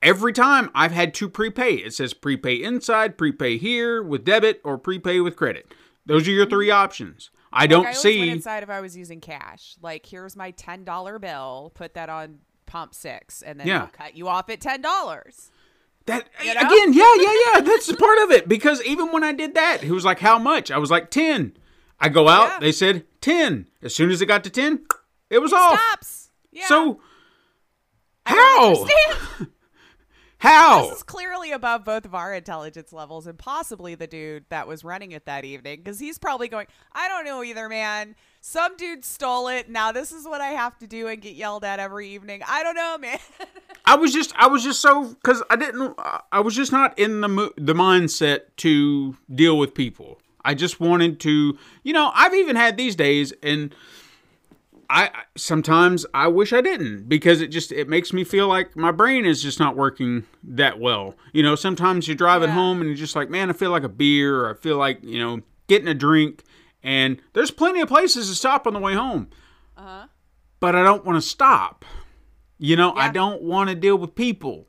Every 0.01 0.33
time 0.33 0.71
I've 0.75 0.93
had 0.93 1.13
to 1.15 1.29
prepay. 1.29 1.75
It 1.75 1.93
says 1.95 2.15
prepay 2.15 2.63
inside, 2.63 3.19
prepay 3.19 3.59
here 3.59 4.03
with 4.03 4.25
debit 4.25 4.61
or 4.65 4.79
prepay 4.79 5.21
with 5.21 5.35
credit. 5.37 5.73
Those 6.07 6.27
are 6.29 6.33
your 6.33 6.47
three 6.47 6.71
options. 6.71 7.31
I 7.53 7.67
don't 7.67 7.83
Mm-hmm. 7.85 7.91
I 7.91 7.95
see 7.95 8.19
went 8.21 8.31
inside 8.31 8.63
if 8.63 8.71
I 8.71 8.81
was 8.81 8.97
using 8.97 9.21
cash. 9.21 9.75
Like, 9.81 10.05
here's 10.07 10.37
my 10.37 10.51
ten 10.53 10.85
dollar 10.85 11.19
bill. 11.19 11.73
Put 11.75 11.95
that 11.95 12.09
on 12.11 12.39
pump 12.67 12.95
six, 12.95 13.43
and 13.43 13.59
then 13.59 13.67
Yeah. 13.67 13.79
they'll 13.79 13.87
cut 13.89 14.15
you 14.17 14.29
off 14.29 14.49
at 14.51 14.61
ten 14.61 14.83
dollars. 14.83 15.51
That 16.09 16.29
You 16.45 16.53
know? 16.55 16.61
again, 16.61 16.93
yeah, 16.93 17.15
yeah, 17.17 17.33
yeah. 17.55 17.61
That's 17.61 17.91
part 17.95 18.19
of 18.19 18.31
it. 18.33 18.49
Because 18.49 18.83
even 18.85 19.13
when 19.13 19.23
I 19.25 19.33
did 19.33 19.55
that, 19.55 19.83
he 19.83 19.91
was 19.93 20.05
like, 20.05 20.19
How 20.19 20.39
much? 20.39 20.71
I 20.71 20.79
was 20.79 20.91
like, 20.91 21.11
ten. 21.11 21.57
I 22.01 22.09
go 22.09 22.29
out, 22.29 22.49
Yeah. 22.49 22.59
they 22.61 22.73
said 22.73 23.05
ten. 23.21 23.69
As 23.83 23.95
soon 23.95 24.11
as 24.11 24.21
it 24.21 24.27
got 24.27 24.45
to 24.45 24.51
ten, 24.51 24.85
it 25.31 25.39
was 25.41 25.53
off. 25.53 25.79
Stops. 25.79 26.31
Yeah. 26.53 26.67
So 26.67 27.01
how? 28.27 28.87
How? 30.41 30.83
This 30.89 30.99
is 30.99 31.03
clearly 31.03 31.51
above 31.51 31.85
both 31.85 32.05
of 32.05 32.15
our 32.15 32.33
intelligence 32.33 32.93
levels 32.93 33.27
and 33.27 33.37
possibly 33.37 33.97
the 33.97 34.07
dude 34.07 34.45
that 34.51 34.69
was 34.69 34.85
running 34.85 35.11
it 35.11 35.27
that 35.27 35.45
evening 35.45 35.79
because 35.79 35.99
he's 35.99 36.17
probably 36.17 36.47
going, 36.47 36.69
I 36.93 37.09
don't 37.09 37.25
know 37.25 37.43
either, 37.43 37.69
man. 37.69 38.15
Some 38.51 38.79
dude 38.79 39.05
stole 39.05 39.49
it. 39.49 39.69
Now 39.69 39.93
this 39.93 40.11
is 40.11 40.25
what 40.25 40.41
I 40.41 40.53
have 40.53 40.79
to 40.79 40.87
do 40.87 41.07
and 41.07 41.21
get 41.21 41.35
yelled 41.35 41.65
at 41.65 41.81
every 41.81 42.09
evening. 42.09 42.41
I 42.49 42.63
don't 42.63 42.77
know, 42.77 42.97
man. 42.97 43.19
I 43.85 43.95
was 43.97 44.11
just, 44.11 44.35
I 44.37 44.47
was 44.47 44.65
just 44.65 44.81
so 44.81 45.05
because 45.09 45.43
I 45.51 45.57
didn't, 45.57 45.95
I 46.33 46.41
was 46.41 46.57
just 46.57 46.73
not 46.73 46.99
in 46.99 47.21
the 47.21 47.29
mo- 47.29 47.53
the 47.59 47.75
mindset 47.75 48.41
to 48.59 49.15
deal 49.35 49.59
with 49.59 49.75
people. 49.75 50.19
I 50.47 50.55
just 50.55 50.81
wanted 50.81 51.21
to, 51.21 51.59
you 51.83 51.93
know, 51.93 52.11
I've 52.15 52.33
even 52.35 52.57
had 52.57 52.79
these 52.79 52.97
days, 52.97 53.35
and 53.43 53.75
I 54.89 55.09
I- 55.09 55.25
sometimes 55.37 56.07
I 56.15 56.29
wish 56.29 56.55
I 56.55 56.63
didn't 56.63 57.07
because 57.07 57.43
it 57.43 57.49
just 57.49 57.71
it 57.71 57.87
makes 57.87 58.15
me 58.15 58.25
feel 58.25 58.49
like 58.49 58.75
my 58.77 58.93
brain 58.93 59.27
is 59.27 59.43
just 59.43 59.61
not 59.61 59.77
working 59.77 60.25
that 60.43 60.79
well. 60.81 61.15
You 61.35 61.43
know, 61.43 61.55
sometimes 61.55 62.09
you're 62.09 62.17
driving 62.17 62.49
Yeah. 62.49 62.55
home 62.55 62.81
and 62.81 62.89
you're 62.89 62.97
just 62.97 63.15
like, 63.15 63.29
man, 63.29 63.51
I 63.51 63.53
feel 63.53 63.71
like 63.71 63.83
a 63.85 63.91
beer, 63.91 64.41
or 64.47 64.51
I 64.51 64.55
feel 64.55 64.79
like 64.79 65.01
you 65.05 65.19
know 65.19 65.43
getting 65.67 65.89
a 65.89 65.93
drink, 65.93 66.45
and 66.83 67.21
there's 67.33 67.51
plenty 67.51 67.81
of 67.81 67.89
places 67.89 68.29
to 68.29 68.35
stop 68.35 68.67
on 68.67 68.73
the 68.73 68.79
way 68.81 68.95
home, 68.95 69.29
but 70.61 70.75
I 70.75 70.83
don't 70.83 71.05
want 71.05 71.17
to 71.23 71.29
stop. 71.29 71.85
You 72.59 72.77
know, 72.77 72.93
I 72.95 73.11
don't 73.11 73.43
want 73.43 73.71
to 73.71 73.77
deal 73.77 73.97
with 73.97 74.15
people. 74.15 74.67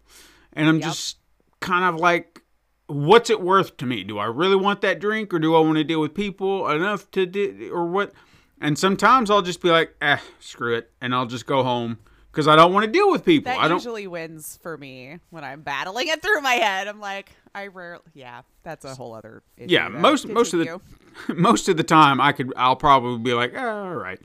And 0.53 0.67
I'm 0.69 0.75
Yep. 0.77 0.83
just 0.85 1.17
kind 1.59 1.83
of 1.85 1.99
like, 1.99 2.41
what's 2.87 3.29
it 3.29 3.41
worth 3.41 3.77
to 3.77 3.85
me? 3.85 4.03
Do 4.03 4.17
I 4.19 4.25
really 4.25 4.55
want 4.55 4.81
that 4.81 4.99
drink 4.99 5.33
or 5.33 5.39
do 5.39 5.55
I 5.55 5.59
want 5.59 5.77
to 5.77 5.83
deal 5.83 5.99
with 6.01 6.13
people 6.13 6.69
enough 6.69 7.09
to 7.11 7.25
do, 7.25 7.71
or 7.73 7.85
what? 7.85 8.13
And 8.61 8.77
sometimes 8.77 9.31
I'll 9.31 9.41
just 9.41 9.61
be 9.61 9.69
like, 9.69 9.95
eh, 10.01 10.17
screw 10.39 10.75
it. 10.75 10.91
And 11.01 11.15
I'll 11.15 11.25
just 11.25 11.45
go 11.47 11.63
home 11.63 11.97
because 12.31 12.47
I 12.47 12.55
don't 12.55 12.73
want 12.73 12.85
to 12.85 12.91
deal 12.91 13.09
with 13.09 13.23
people. 13.25 13.51
That 13.51 13.59
I 13.59 13.67
don't. 13.67 13.77
usually 13.77 14.05
wins 14.05 14.59
for 14.61 14.77
me 14.77 15.19
when 15.31 15.43
I'm 15.43 15.61
battling 15.61 16.07
it 16.09 16.21
through 16.21 16.41
my 16.41 16.53
head. 16.55 16.87
I'm 16.87 16.99
like, 16.99 17.31
I 17.55 17.67
rarely, 17.67 18.03
yeah, 18.13 18.41
that's 18.63 18.85
a 18.85 18.93
whole 18.93 19.15
other 19.15 19.41
issue. 19.57 19.73
yeah, 19.73 19.87
most 19.87 20.27
most 20.27 20.53
of 20.53 20.59
the. 20.59 20.79
most 21.35 21.67
of 21.69 21.77
the 21.77 21.83
time 21.83 22.19
I 22.21 22.31
could 22.31 22.51
I'll 22.55 22.75
probably 22.75 23.17
be 23.19 23.33
like, 23.33 23.53
oh, 23.55 23.85
all 23.85 23.95
right. 23.95 24.19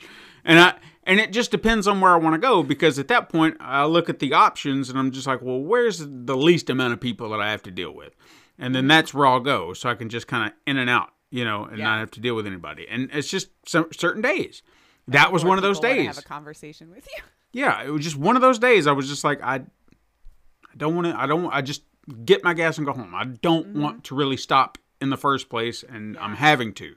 And 0.44 0.58
I 0.58 0.74
and 1.04 1.20
it 1.20 1.32
just 1.32 1.50
depends 1.50 1.86
on 1.86 2.00
where 2.00 2.12
I 2.12 2.16
want 2.16 2.34
to 2.34 2.38
go 2.38 2.62
because 2.62 2.98
at 2.98 3.08
that 3.08 3.28
point 3.28 3.56
I 3.60 3.84
look 3.84 4.08
at 4.08 4.18
the 4.20 4.32
options 4.32 4.88
and 4.90 4.98
I'm 4.98 5.10
just 5.10 5.26
like, 5.26 5.42
well, 5.42 5.58
where's 5.60 5.98
the 6.06 6.36
least 6.36 6.70
amount 6.70 6.92
of 6.94 7.00
people 7.00 7.28
that 7.30 7.40
I 7.40 7.50
have 7.50 7.62
to 7.64 7.70
deal 7.70 7.92
with? 7.94 8.14
And 8.58 8.74
then 8.74 8.86
that's 8.86 9.12
where 9.12 9.26
I'll 9.26 9.40
go 9.40 9.72
so 9.74 9.90
I 9.90 9.94
can 9.94 10.08
just 10.08 10.26
kind 10.28 10.46
of 10.48 10.56
in 10.66 10.76
and 10.78 10.88
out, 10.88 11.10
you 11.30 11.44
know, 11.44 11.64
and 11.64 11.78
Yeah. 11.78 11.84
not 11.84 11.98
have 11.98 12.10
to 12.12 12.20
deal 12.20 12.34
with 12.36 12.46
anybody. 12.46 12.86
And 12.88 13.10
it's 13.12 13.28
just 13.28 13.48
some 13.66 13.88
certain 13.92 14.22
days. 14.22 14.62
that 15.08 15.32
was 15.32 15.44
one 15.44 15.58
of 15.58 15.62
those 15.62 15.80
days. 15.80 16.06
Have 16.06 16.18
a 16.18 16.22
conversation 16.22 16.90
with 16.90 17.06
you. 17.16 17.22
Yeah, 17.56 17.84
it 17.84 17.90
was 17.90 18.02
just 18.02 18.16
one 18.16 18.34
of 18.34 18.42
those 18.42 18.58
days. 18.58 18.88
I 18.88 18.92
was 18.92 19.08
just 19.08 19.22
like, 19.22 19.40
I, 19.40 19.54
I 19.56 20.76
don't 20.76 20.96
want 20.96 21.06
to. 21.06 21.16
I 21.16 21.26
don't. 21.26 21.46
I 21.52 21.62
just 21.62 21.82
get 22.24 22.42
my 22.42 22.52
gas 22.52 22.78
and 22.78 22.86
go 22.86 22.92
home. 22.92 23.14
I 23.14 23.24
don't 23.26 23.68
Mm-hmm. 23.68 23.80
want 23.80 24.04
to 24.04 24.16
really 24.16 24.36
stop 24.36 24.76
in 25.04 25.10
the 25.10 25.16
first 25.16 25.48
place, 25.48 25.84
and 25.88 26.18
I'm 26.18 26.34
having 26.34 26.72
to. 26.74 26.96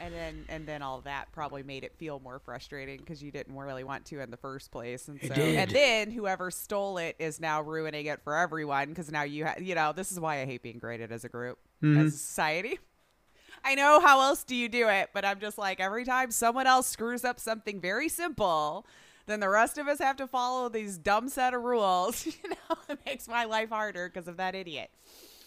And 0.00 0.14
then 0.14 0.44
and 0.48 0.66
then 0.66 0.80
all 0.80 1.02
that 1.02 1.30
probably 1.30 1.62
made 1.62 1.84
it 1.84 1.94
feel 1.98 2.18
more 2.20 2.38
frustrating 2.38 2.96
because 2.98 3.22
you 3.22 3.30
didn't 3.30 3.54
really 3.54 3.84
want 3.84 4.06
to 4.06 4.20
in 4.20 4.30
the 4.30 4.38
first 4.38 4.70
place. 4.70 5.06
And 5.08 5.20
so 5.22 5.34
and 5.34 5.70
then 5.70 6.10
whoever 6.10 6.50
stole 6.50 6.96
it 6.96 7.16
is 7.18 7.38
now 7.38 7.60
ruining 7.60 8.06
it 8.06 8.22
for 8.24 8.34
everyone 8.34 8.88
because 8.88 9.12
now 9.12 9.24
you 9.24 9.44
ha- 9.44 9.56
you 9.60 9.74
know 9.74 9.92
this 9.92 10.10
is 10.10 10.18
why 10.18 10.40
I 10.40 10.46
hate 10.46 10.62
being 10.62 10.78
graded 10.78 11.12
as 11.12 11.24
a 11.24 11.28
group 11.28 11.58
Mm-hmm. 11.82 12.00
as 12.00 12.14
a 12.14 12.16
society. 12.16 12.78
I 13.64 13.74
know 13.74 14.00
how 14.00 14.22
else 14.22 14.42
do 14.42 14.56
you 14.56 14.70
do 14.70 14.88
it, 14.88 15.10
but 15.12 15.26
I'm 15.26 15.38
just 15.38 15.58
like 15.58 15.80
every 15.80 16.06
time 16.06 16.30
someone 16.30 16.66
else 16.66 16.86
screws 16.86 17.22
up 17.22 17.38
something 17.38 17.78
very 17.78 18.08
simple, 18.08 18.86
then 19.26 19.40
the 19.40 19.50
rest 19.50 19.76
of 19.76 19.86
us 19.86 19.98
have 19.98 20.16
to 20.16 20.26
follow 20.26 20.70
these 20.70 20.96
dumb 20.96 21.28
set 21.28 21.52
of 21.52 21.62
rules. 21.62 22.26
You 22.42 22.48
know, 22.50 22.76
it 22.88 22.98
makes 23.04 23.28
my 23.28 23.44
life 23.44 23.68
harder 23.68 24.08
because 24.08 24.28
of 24.28 24.38
that 24.38 24.54
idiot. 24.54 24.90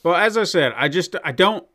Well, 0.04 0.16
as 0.16 0.38
I 0.38 0.44
said, 0.44 0.74
I 0.76 0.90
just 0.90 1.16
I 1.24 1.32
don't 1.32 1.66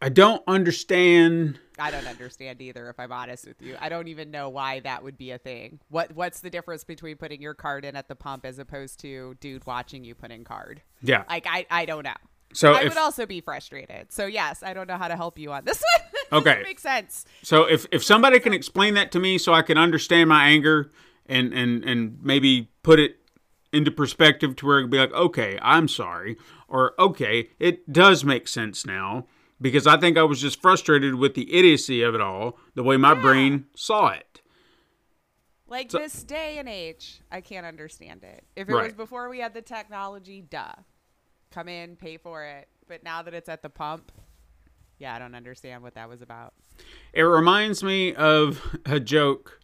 I 0.00 0.08
don't 0.08 0.42
understand. 0.48 1.60
I 1.78 1.90
don't 1.90 2.06
understand 2.06 2.60
either, 2.60 2.90
if 2.90 2.98
I'm 2.98 3.12
honest 3.12 3.46
with 3.46 3.62
you. 3.62 3.76
I 3.80 3.88
don't 3.88 4.08
even 4.08 4.30
know 4.30 4.48
why 4.48 4.80
that 4.80 5.02
would 5.04 5.16
be 5.16 5.30
a 5.30 5.38
thing. 5.38 5.78
What 5.88 6.12
What's 6.14 6.40
the 6.40 6.50
difference 6.50 6.84
between 6.84 7.16
putting 7.16 7.40
your 7.40 7.54
card 7.54 7.84
in 7.84 7.96
at 7.96 8.08
the 8.08 8.16
pump 8.16 8.44
as 8.44 8.58
opposed 8.58 9.00
to 9.00 9.36
dude 9.40 9.64
watching 9.64 10.04
you 10.04 10.14
put 10.14 10.30
in 10.30 10.44
card? 10.44 10.82
Yeah. 11.02 11.24
Like 11.28 11.46
I, 11.48 11.66
I 11.70 11.84
don't 11.86 12.04
know. 12.04 12.12
So 12.52 12.74
I 12.74 12.82
if 12.82 12.88
would 12.88 12.98
also 12.98 13.26
be 13.26 13.40
frustrated. 13.40 14.12
So 14.12 14.26
yes, 14.26 14.62
I 14.62 14.74
don't 14.74 14.88
know 14.88 14.98
how 14.98 15.08
to 15.08 15.16
help 15.16 15.38
you 15.38 15.52
on 15.52 15.64
this 15.64 15.82
one. 16.30 16.40
Okay. 16.40 16.50
Doesn't 16.50 16.62
make 16.64 16.80
sense. 16.80 17.24
so 17.42 17.64
if 17.64 17.86
if 17.92 18.04
somebody 18.04 18.40
can 18.40 18.52
explain 18.52 18.94
that 18.94 19.12
to 19.12 19.20
me, 19.20 19.38
so 19.38 19.54
I 19.54 19.62
can 19.62 19.78
understand 19.78 20.28
my 20.28 20.48
anger 20.48 20.90
and 21.26 21.54
and 21.54 21.84
and 21.84 22.18
maybe 22.22 22.70
put 22.82 22.98
it 22.98 23.16
into 23.72 23.90
perspective 23.90 24.54
to 24.56 24.66
where 24.66 24.78
it'd 24.78 24.90
be 24.90 24.98
like, 24.98 25.12
okay, 25.12 25.58
I'm 25.62 25.88
sorry, 25.88 26.36
or 26.72 26.94
okay, 26.98 27.50
it 27.60 27.92
does 27.92 28.24
make 28.24 28.48
sense 28.48 28.84
now 28.86 29.26
because 29.60 29.86
I 29.86 29.98
think 29.98 30.16
I 30.18 30.22
was 30.24 30.40
just 30.40 30.60
frustrated 30.60 31.14
with 31.14 31.34
the 31.34 31.54
idiocy 31.54 32.02
of 32.02 32.14
it 32.14 32.20
all, 32.20 32.58
the 32.74 32.82
way 32.82 32.96
my 32.96 33.14
brain 33.14 33.66
saw 33.76 34.08
it. 34.08 34.40
Like 35.68 35.90
So- 35.90 35.98
this 35.98 36.24
day 36.24 36.58
and 36.58 36.68
age, 36.68 37.20
I 37.30 37.42
can't 37.42 37.66
understand 37.66 38.24
it. 38.24 38.44
If 38.56 38.68
it 38.68 38.74
was 38.74 38.94
before 38.94 39.28
we 39.28 39.38
had 39.38 39.54
the 39.54 39.62
technology, 39.62 40.40
duh. 40.40 40.72
Come 41.52 41.68
in, 41.68 41.96
pay 41.96 42.16
for 42.16 42.44
it. 42.44 42.68
But 42.88 43.04
now 43.04 43.22
that 43.22 43.34
it's 43.34 43.48
at 43.48 43.62
the 43.62 43.68
pump, 43.68 44.10
yeah, 44.98 45.14
I 45.14 45.18
don't 45.18 45.34
understand 45.34 45.82
what 45.82 45.94
that 45.94 46.08
was 46.08 46.22
about. 46.22 46.54
It 47.12 47.22
reminds 47.22 47.84
me 47.84 48.14
of 48.14 48.76
a 48.86 48.98
joke, 48.98 49.60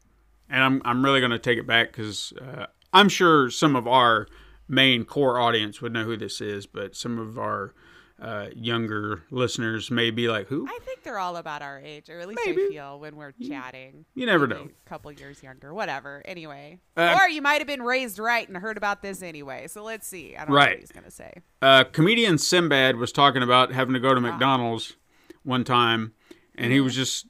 and 0.50 0.62
I'm 0.62 0.82
I'm 0.84 1.02
really 1.02 1.20
going 1.20 1.30
to 1.32 1.38
take 1.38 1.58
it 1.58 1.66
back 1.66 1.90
because 1.90 2.34
uh, 2.34 2.66
I'm 2.92 3.08
sure 3.08 3.48
some 3.48 3.74
of 3.74 3.88
our 3.88 4.28
main 4.68 5.04
core 5.04 5.38
audience 5.38 5.80
would 5.80 5.92
know 5.92 6.04
who 6.04 6.16
this 6.16 6.40
is, 6.40 6.66
but 6.66 6.94
some 6.94 7.18
of 7.18 7.38
our 7.38 7.74
uh, 8.20 8.48
younger 8.54 9.22
listeners 9.30 9.90
may 9.92 10.10
be 10.10 10.28
like, 10.28 10.48
"Who?" 10.48 10.66
I 10.68 10.78
think 10.84 11.04
they're 11.04 11.18
all 11.20 11.36
about 11.36 11.62
our 11.62 11.78
age, 11.78 12.10
or 12.10 12.18
at 12.18 12.26
least 12.26 12.40
Maybe. 12.44 12.64
I 12.64 12.68
feel 12.68 12.98
when 12.98 13.14
we're 13.16 13.30
chatting. 13.32 14.04
you 14.14 14.26
never 14.26 14.46
Maybe 14.48 14.60
know. 14.60 14.68
A 14.86 14.88
couple 14.88 15.12
years 15.12 15.40
younger, 15.42 15.72
whatever. 15.72 16.22
Anyway, 16.24 16.80
Uh, 16.96 17.16
or 17.20 17.28
you 17.28 17.40
might 17.40 17.58
have 17.58 17.68
been 17.68 17.82
raised 17.82 18.18
right 18.18 18.46
and 18.48 18.56
heard 18.56 18.76
about 18.76 19.02
this 19.02 19.22
anyway. 19.22 19.68
So 19.68 19.84
let's 19.84 20.06
see. 20.06 20.34
I 20.34 20.40
don't 20.40 20.48
know 20.50 20.56
Right. 20.56 20.70
what 20.70 20.80
he's 20.80 20.90
gonna 20.92 21.10
say. 21.12 21.32
uh, 21.62 21.84
comedian 21.84 22.38
Sinbad 22.38 22.96
was 22.96 23.12
talking 23.12 23.42
about 23.44 23.70
having 23.72 23.94
to 23.94 24.00
go 24.00 24.12
to 24.14 24.20
McDonald's 24.20 24.96
one 25.44 25.62
time, 25.62 26.12
and 26.56 26.72
he 26.72 26.80
was 26.80 26.96
just 26.96 27.26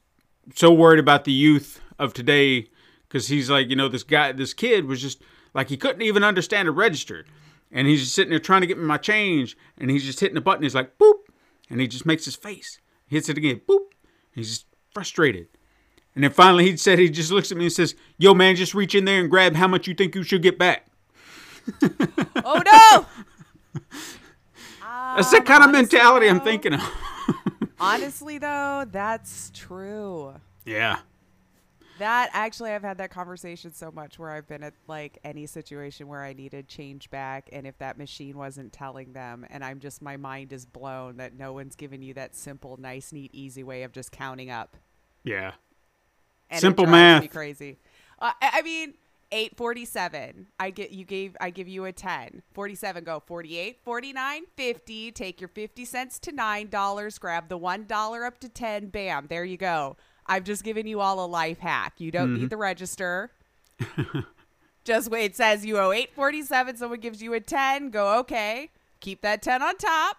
so 0.55 0.73
worried 0.73 0.99
about 1.01 1.25
the 1.25 1.33
youth 1.33 1.83
of 1.99 2.15
today 2.15 2.71
because 3.07 3.29
he's 3.29 3.51
like, 3.51 3.69
you 3.69 3.77
know, 3.77 3.89
this 3.89 4.05
guy, 4.05 4.33
this 4.33 4.55
kid 4.55 4.87
was 4.87 5.03
just 5.03 5.21
like 5.59 5.69
he 5.69 5.77
couldn't 5.77 6.03
even 6.03 6.23
understand 6.23 6.69
a 6.69 6.71
register, 6.71 7.25
and 7.73 7.89
he's 7.89 8.01
just 8.03 8.15
sitting 8.15 8.31
there 8.31 8.39
trying 8.39 8.61
to 8.61 8.67
get 8.69 8.79
me 8.79 8.85
my 8.85 8.97
change, 8.97 9.57
and 9.77 9.91
he's 9.91 10.05
just 10.05 10.21
hitting 10.21 10.37
the 10.37 10.41
button. 10.41 10.63
He's 10.63 10.75
like, 10.75 10.97
boop, 10.99 11.15
and 11.69 11.81
he 11.81 11.89
just 11.89 12.07
makes 12.07 12.25
his 12.25 12.37
face, 12.37 12.79
hits 13.09 13.29
it 13.29 13.37
again, 13.37 13.61
boop. 13.69 13.87
He's 14.33 14.49
just 14.51 14.67
frustrated. 14.95 15.49
And 16.15 16.23
then 16.25 16.31
finally, 16.31 16.71
he 16.71 16.77
said 16.77 16.99
he 17.01 17.11
just 17.11 17.33
looks 17.33 17.51
at 17.51 17.59
me 17.59 17.65
and 17.65 17.73
says, 17.73 17.95
"Yo, 18.19 18.35
man, 18.35 18.55
just 18.57 18.73
reach 18.75 18.95
in 18.95 19.05
there 19.05 19.21
and 19.21 19.29
grab 19.31 19.57
how 19.57 19.67
much 19.69 19.87
you 19.89 19.95
think 19.95 20.15
you 20.15 20.23
should 20.23 20.43
get 20.43 20.59
back." 20.59 20.87
Oh 22.45 22.63
no! 22.65 23.07
That's 25.17 25.31
the 25.31 25.41
kind 25.41 25.63
of 25.65 25.69
Um, 25.69 25.75
honestly, 25.75 25.99
mentality 25.99 26.29
I'm 26.29 26.41
thinking 26.41 26.75
of. 26.75 26.81
Honestly, 27.81 28.39
though, 28.39 28.85
that's 28.91 29.51
true. 29.55 30.35
yeah. 30.65 30.99
That 31.99 32.31
actually, 32.33 32.71
I've 32.71 32.83
had 32.83 32.99
that 32.99 33.11
conversation 33.11 33.73
so 33.73 33.91
much 33.91 34.19
where 34.19 34.31
I've 34.31 34.47
been 34.47 34.63
at 34.63 34.75
like 34.87 35.19
any 35.25 35.47
situation 35.47 36.09
where 36.09 36.23
I 36.23 36.33
needed 36.33 36.69
change 36.69 37.11
back, 37.11 37.49
and 37.53 37.67
if 37.67 37.79
that 37.79 37.99
machine 37.99 38.39
wasn't 38.39 38.73
telling 38.73 39.13
them, 39.13 39.47
and 39.51 39.65
I'm 39.65 39.81
just 39.81 40.01
my 40.01 40.17
mind 40.17 40.53
is 40.53 40.65
blown 40.67 41.17
that 41.17 41.37
no 41.37 41.53
one's 41.53 41.77
giving 41.77 42.03
you 42.03 42.15
that 42.15 42.35
simple, 42.35 42.77
nice, 42.79 43.13
neat, 43.13 43.35
easy 43.35 43.63
way 43.63 43.83
of 43.83 43.93
just 43.93 44.13
counting 44.13 44.51
up. 44.51 44.77
Yeah. 45.25 45.53
And 46.51 46.61
Simple 46.61 46.87
math. 46.87 47.29
Crazy. 47.31 47.79
Uh, 48.19 48.33
I 48.41 48.51
I 48.55 48.63
mean, 48.63 48.95
eight 49.31 49.57
forty-seven. 49.57 50.47
I 50.59 50.71
get 50.71 50.93
you 50.93 51.05
gave. 51.05 51.37
I 51.41 51.51
give 51.51 51.69
you 51.69 51.85
a 51.85 51.93
ten. 51.93 52.43
Forty-seven. 52.55 53.05
Go. 53.05 53.21
Forty-eight. 53.27 53.81
Forty-nine. 53.85 54.45
Fifty. 54.57 55.11
Take 55.13 55.41
your 55.41 55.49
fifty 55.49 55.85
cents 55.85 56.19
to 56.21 56.33
nine 56.33 56.69
dollars. 56.69 57.19
Grab 57.19 57.49
the 57.49 57.59
one 57.59 57.85
dollar 57.85 58.25
up 58.25 58.39
to 58.41 58.49
ten. 58.49 58.89
Bam. 58.89 59.27
There 59.29 59.45
you 59.45 59.57
go. 59.57 59.97
I've 60.29 60.45
just 60.45 60.63
given 60.65 60.87
you 60.87 61.01
all 61.01 61.25
a 61.25 61.27
life 61.27 61.59
hack. 61.59 61.95
You 61.99 62.11
don't 62.11 62.29
Mm-hmm. 62.31 62.41
need 62.43 62.51
the 62.51 62.57
register. 62.57 63.31
just 64.85 65.11
wait. 65.11 65.25
It 65.27 65.37
says 65.37 65.65
you 65.65 65.79
owe 65.79 65.93
eight 65.93 66.15
forty-seven. 66.15 66.77
Someone 66.77 67.01
gives 67.01 67.23
you 67.23 67.35
a 67.35 67.41
ten. 67.41 67.91
Go. 67.91 68.19
Okay. 68.21 68.71
Keep 69.01 69.23
that 69.23 69.43
ten 69.43 69.63
on 69.63 69.77
top, 69.77 70.17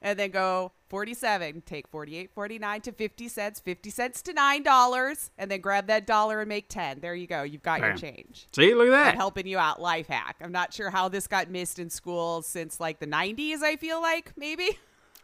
and 0.00 0.18
then 0.18 0.30
go 0.30 0.72
47 0.88 1.62
take 1.66 1.86
48 1.86 2.30
49 2.34 2.80
to 2.80 2.90
50 2.90 3.28
cents 3.28 3.60
50 3.60 3.90
cents 3.90 4.22
to 4.22 4.32
nine 4.32 4.64
dollars 4.64 5.30
and 5.38 5.48
then 5.48 5.60
grab 5.60 5.86
that 5.86 6.04
dollar 6.04 6.40
and 6.40 6.48
make 6.48 6.68
10 6.68 6.98
there 6.98 7.14
you 7.14 7.28
go 7.28 7.44
you've 7.44 7.62
got 7.62 7.78
your 7.78 7.94
change 7.96 8.48
See, 8.52 8.74
look 8.74 8.88
at 8.88 8.94
I'm 8.94 9.04
that. 9.04 9.14
helping 9.14 9.46
you 9.46 9.56
out 9.56 9.80
life 9.80 10.08
hack 10.08 10.34
i'm 10.40 10.50
not 10.50 10.72
sure 10.74 10.90
how 10.90 11.08
this 11.08 11.28
got 11.28 11.48
missed 11.48 11.78
in 11.78 11.90
schools 11.90 12.44
since 12.48 12.80
like 12.80 12.98
the 12.98 13.06
90s 13.06 13.62
i 13.62 13.76
feel 13.76 14.00
like 14.02 14.32
maybe 14.36 14.78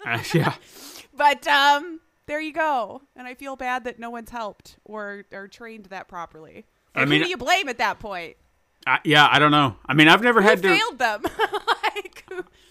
Uh, 0.06 0.22
yeah. 0.32 0.54
but 1.16 1.44
um 1.48 1.98
there 2.26 2.40
you 2.40 2.52
go 2.52 3.02
and 3.14 3.26
i 3.26 3.34
feel 3.34 3.56
bad 3.56 3.84
that 3.84 3.98
no 3.98 4.10
one's 4.10 4.30
helped 4.30 4.78
or 4.84 5.24
or 5.32 5.48
trained 5.48 5.86
that 5.86 6.08
properly 6.08 6.64
I 6.94 7.04
mean- 7.04 7.18
who 7.20 7.24
do 7.24 7.30
you 7.30 7.36
blame 7.36 7.68
at 7.68 7.78
that 7.78 7.98
point 7.98 8.36
I, 8.88 9.00
yeah, 9.02 9.26
I 9.28 9.40
don't 9.40 9.50
know. 9.50 9.74
I 9.84 9.94
mean, 9.94 10.06
I've 10.06 10.22
never 10.22 10.40
who 10.40 10.46
had 10.48 10.62
to. 10.62 10.68
failed 10.68 10.98
them 11.00 11.22
like 11.82 12.24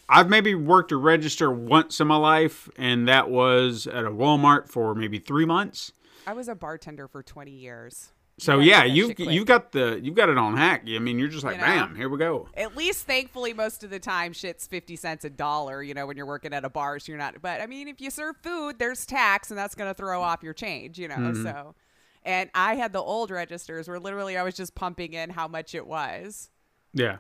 I've 0.08 0.30
maybe 0.30 0.56
worked 0.56 0.94
a 0.94 0.98
register 0.98 1.52
once 1.52 2.00
in 2.00 2.08
my 2.08 2.16
life, 2.16 2.70
and 2.78 3.06
that 3.10 3.30
was 3.30 3.86
at 3.86 4.06
a 4.06 4.12
Walmart 4.12 4.70
for 4.70 4.96
maybe 4.96 5.20
three 5.20 5.44
months. 5.46 5.92
i 6.26 6.32
was 6.32 6.48
a 6.48 6.56
bartender 6.56 7.10
for 7.10 7.22
20 7.22 7.52
years 7.52 8.14
So 8.38 8.60
yeah, 8.60 8.84
you 8.84 9.14
you've 9.18 9.46
got 9.46 9.72
the 9.72 9.98
you've 10.04 10.16
got 10.16 10.28
it 10.28 10.38
on 10.38 10.58
hack. 10.58 10.84
I 10.88 11.00
mean, 11.00 11.18
you're 11.20 11.30
just 11.30 11.46
like, 11.46 11.56
You 11.56 11.62
know? 11.62 11.68
bam, 11.68 11.96
here 11.96 12.10
we 12.10 12.18
go. 12.18 12.50
At 12.56 12.76
least, 12.76 13.06
thankfully, 13.06 13.54
most 13.54 13.84
of 13.84 13.90
the 13.90 14.00
time, 14.00 14.34
shit's 14.34 14.68
fifty 14.68 14.98
cents 14.98 15.24
a 15.24 15.30
dollar. 15.30 15.82
You 15.82 15.94
know, 15.94 16.06
when 16.06 16.18
you're 16.18 16.26
working 16.26 16.54
at 16.54 16.66
a 16.66 16.70
bar, 16.70 17.00
so 17.00 17.12
you're 17.14 17.20
not. 17.20 17.42
But 17.42 17.62
I 17.62 17.66
mean, 17.68 17.88
if 17.88 18.02
you 18.02 18.10
serve 18.10 18.36
food, 18.44 18.78
there's 18.78 19.06
tax, 19.06 19.52
and 19.52 19.58
that's 19.58 19.74
going 19.74 19.90
to 19.90 19.94
throw 19.94 20.22
off 20.22 20.44
your 20.44 20.54
change. 20.54 21.00
You 21.00 21.08
know, 21.08 21.16
Mm-hmm. 21.16 21.44
so. 21.44 21.76
And 22.24 22.50
I 22.56 22.74
had 22.76 22.92
the 22.92 23.00
old 23.02 23.30
registers 23.32 23.88
where 23.88 24.00
literally 24.00 24.36
I 24.36 24.42
was 24.44 24.56
just 24.56 24.74
pumping 24.76 25.14
in 25.14 25.30
how 25.30 25.48
much 25.48 25.76
it 25.76 25.86
was. 25.86 26.50
Yeah. 26.92 27.18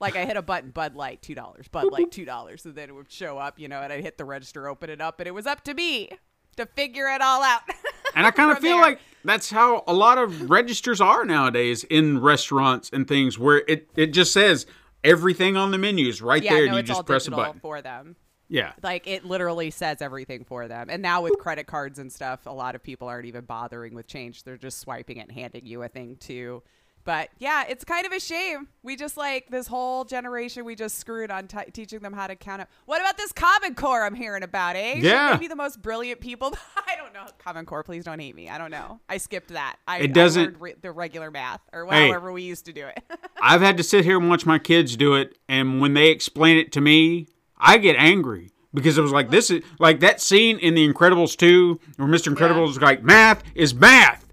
Like 0.00 0.16
I 0.16 0.24
hit 0.24 0.36
a 0.36 0.42
button, 0.42 0.70
Bud 0.72 0.94
Light 0.96 1.22
two 1.22 1.34
dollars, 1.34 1.68
Bud 1.68 1.90
Light 1.92 2.10
two 2.10 2.24
dollars, 2.24 2.66
and 2.66 2.74
then 2.74 2.88
it 2.90 2.94
would 2.94 3.10
show 3.10 3.38
up. 3.38 3.58
You 3.58 3.68
know, 3.68 3.80
and 3.80 3.90
I'd 3.92 4.02
hit 4.02 4.18
the 4.18 4.24
register, 4.26 4.68
open 4.68 4.90
it 4.90 5.00
up, 5.00 5.20
and 5.20 5.26
it 5.26 5.30
was 5.32 5.46
up 5.46 5.62
to 5.64 5.72
me 5.74 6.10
to 6.56 6.66
figure 6.66 7.06
it 7.08 7.22
all 7.22 7.42
out. 7.42 7.62
And 8.14 8.26
I 8.26 8.30
kind 8.40 8.50
of 8.50 8.58
feel 8.58 8.76
there. 8.76 8.82
like 8.82 9.00
that's 9.24 9.50
how 9.50 9.84
a 9.86 9.92
lot 9.92 10.18
of 10.18 10.50
registers 10.50 11.00
are 11.00 11.24
nowadays 11.24 11.84
in 11.84 12.20
restaurants 12.20 12.90
and 12.92 13.06
things, 13.06 13.38
where 13.38 13.62
it 13.68 13.88
it 13.96 14.08
just 14.08 14.32
says 14.32 14.66
everything 15.04 15.56
on 15.56 15.70
the 15.70 15.78
menu 15.78 16.08
is 16.08 16.20
right 16.22 16.42
yeah, 16.42 16.54
there, 16.54 16.66
no, 16.66 16.76
and 16.76 16.76
you 16.76 16.82
just 16.94 17.06
press 17.06 17.26
a 17.26 17.30
button. 17.30 17.60
for 17.60 17.82
them. 17.82 18.16
Yeah. 18.52 18.72
like 18.82 19.06
it 19.06 19.24
literally 19.24 19.70
says 19.70 20.02
everything 20.02 20.42
for 20.42 20.66
them 20.66 20.88
and 20.90 21.00
now 21.00 21.22
with 21.22 21.38
credit 21.38 21.68
cards 21.68 22.00
and 22.00 22.12
stuff 22.12 22.46
a 22.46 22.50
lot 22.50 22.74
of 22.74 22.82
people 22.82 23.06
aren't 23.06 23.26
even 23.26 23.44
bothering 23.44 23.94
with 23.94 24.08
change 24.08 24.42
they're 24.42 24.56
just 24.56 24.80
swiping 24.80 25.18
it 25.18 25.28
and 25.28 25.30
handing 25.30 25.66
you 25.66 25.84
a 25.84 25.88
thing 25.88 26.16
too 26.18 26.60
but 27.04 27.30
yeah 27.38 27.64
it's 27.68 27.84
kind 27.84 28.06
of 28.06 28.12
a 28.12 28.20
shame. 28.20 28.68
We 28.82 28.96
just 28.96 29.16
like 29.16 29.50
this 29.50 29.66
whole 29.66 30.04
generation 30.04 30.64
we 30.64 30.74
just 30.74 30.98
screwed 30.98 31.30
on 31.30 31.46
t- 31.48 31.58
teaching 31.72 32.00
them 32.00 32.12
how 32.12 32.26
to 32.26 32.36
count 32.36 32.62
up. 32.62 32.68
What 32.86 33.00
about 33.00 33.16
this 33.16 33.32
common 33.32 33.74
core 33.74 34.04
i'm 34.04 34.14
hearing 34.14 34.42
about 34.42 34.76
eh? 34.76 34.94
Yeah. 34.98 35.32
they 35.32 35.38
be 35.38 35.48
the 35.48 35.56
most 35.56 35.80
brilliant 35.82 36.20
people? 36.20 36.54
I 36.86 36.96
don't 36.96 37.12
know. 37.12 37.26
Common 37.38 37.66
core 37.66 37.82
please 37.82 38.04
don't 38.04 38.18
hate 38.18 38.34
me. 38.34 38.48
I 38.48 38.58
don't 38.58 38.70
know. 38.70 39.00
I 39.08 39.18
skipped 39.18 39.48
that. 39.50 39.76
I, 39.86 39.98
It 40.00 40.12
doesn't- 40.14 40.56
I 40.56 40.58
re- 40.58 40.74
the 40.80 40.92
regular 40.92 41.30
math 41.30 41.60
or 41.72 41.86
Hey. 41.86 42.16
we 42.16 42.42
used 42.42 42.66
to 42.66 42.72
do 42.72 42.86
it. 42.86 43.02
I've 43.42 43.60
had 43.60 43.76
to 43.78 43.82
sit 43.82 44.04
here 44.04 44.18
and 44.18 44.28
watch 44.28 44.44
my 44.46 44.58
kids 44.58 44.96
do 44.96 45.14
it, 45.14 45.38
and 45.48 45.80
when 45.80 45.94
they 45.94 46.08
explain 46.10 46.58
it 46.58 46.72
to 46.72 46.80
me, 46.80 47.26
I 47.58 47.78
get 47.78 47.96
angry 47.96 48.50
because 48.72 48.96
it 48.98 49.02
was 49.02 49.12
like 49.12 49.30
this 49.30 49.50
is 49.50 49.62
like 49.78 50.00
that 50.00 50.20
scene 50.20 50.58
in 50.58 50.74
The 50.74 50.90
Incredibles 50.90 51.36
2 51.36 51.80
where 51.96 52.08
Mr. 52.08 52.28
Incredible 52.28 52.68
is 52.68 52.80
like 52.80 53.02
math 53.02 53.42
is 53.54 53.74
math. 53.74 54.26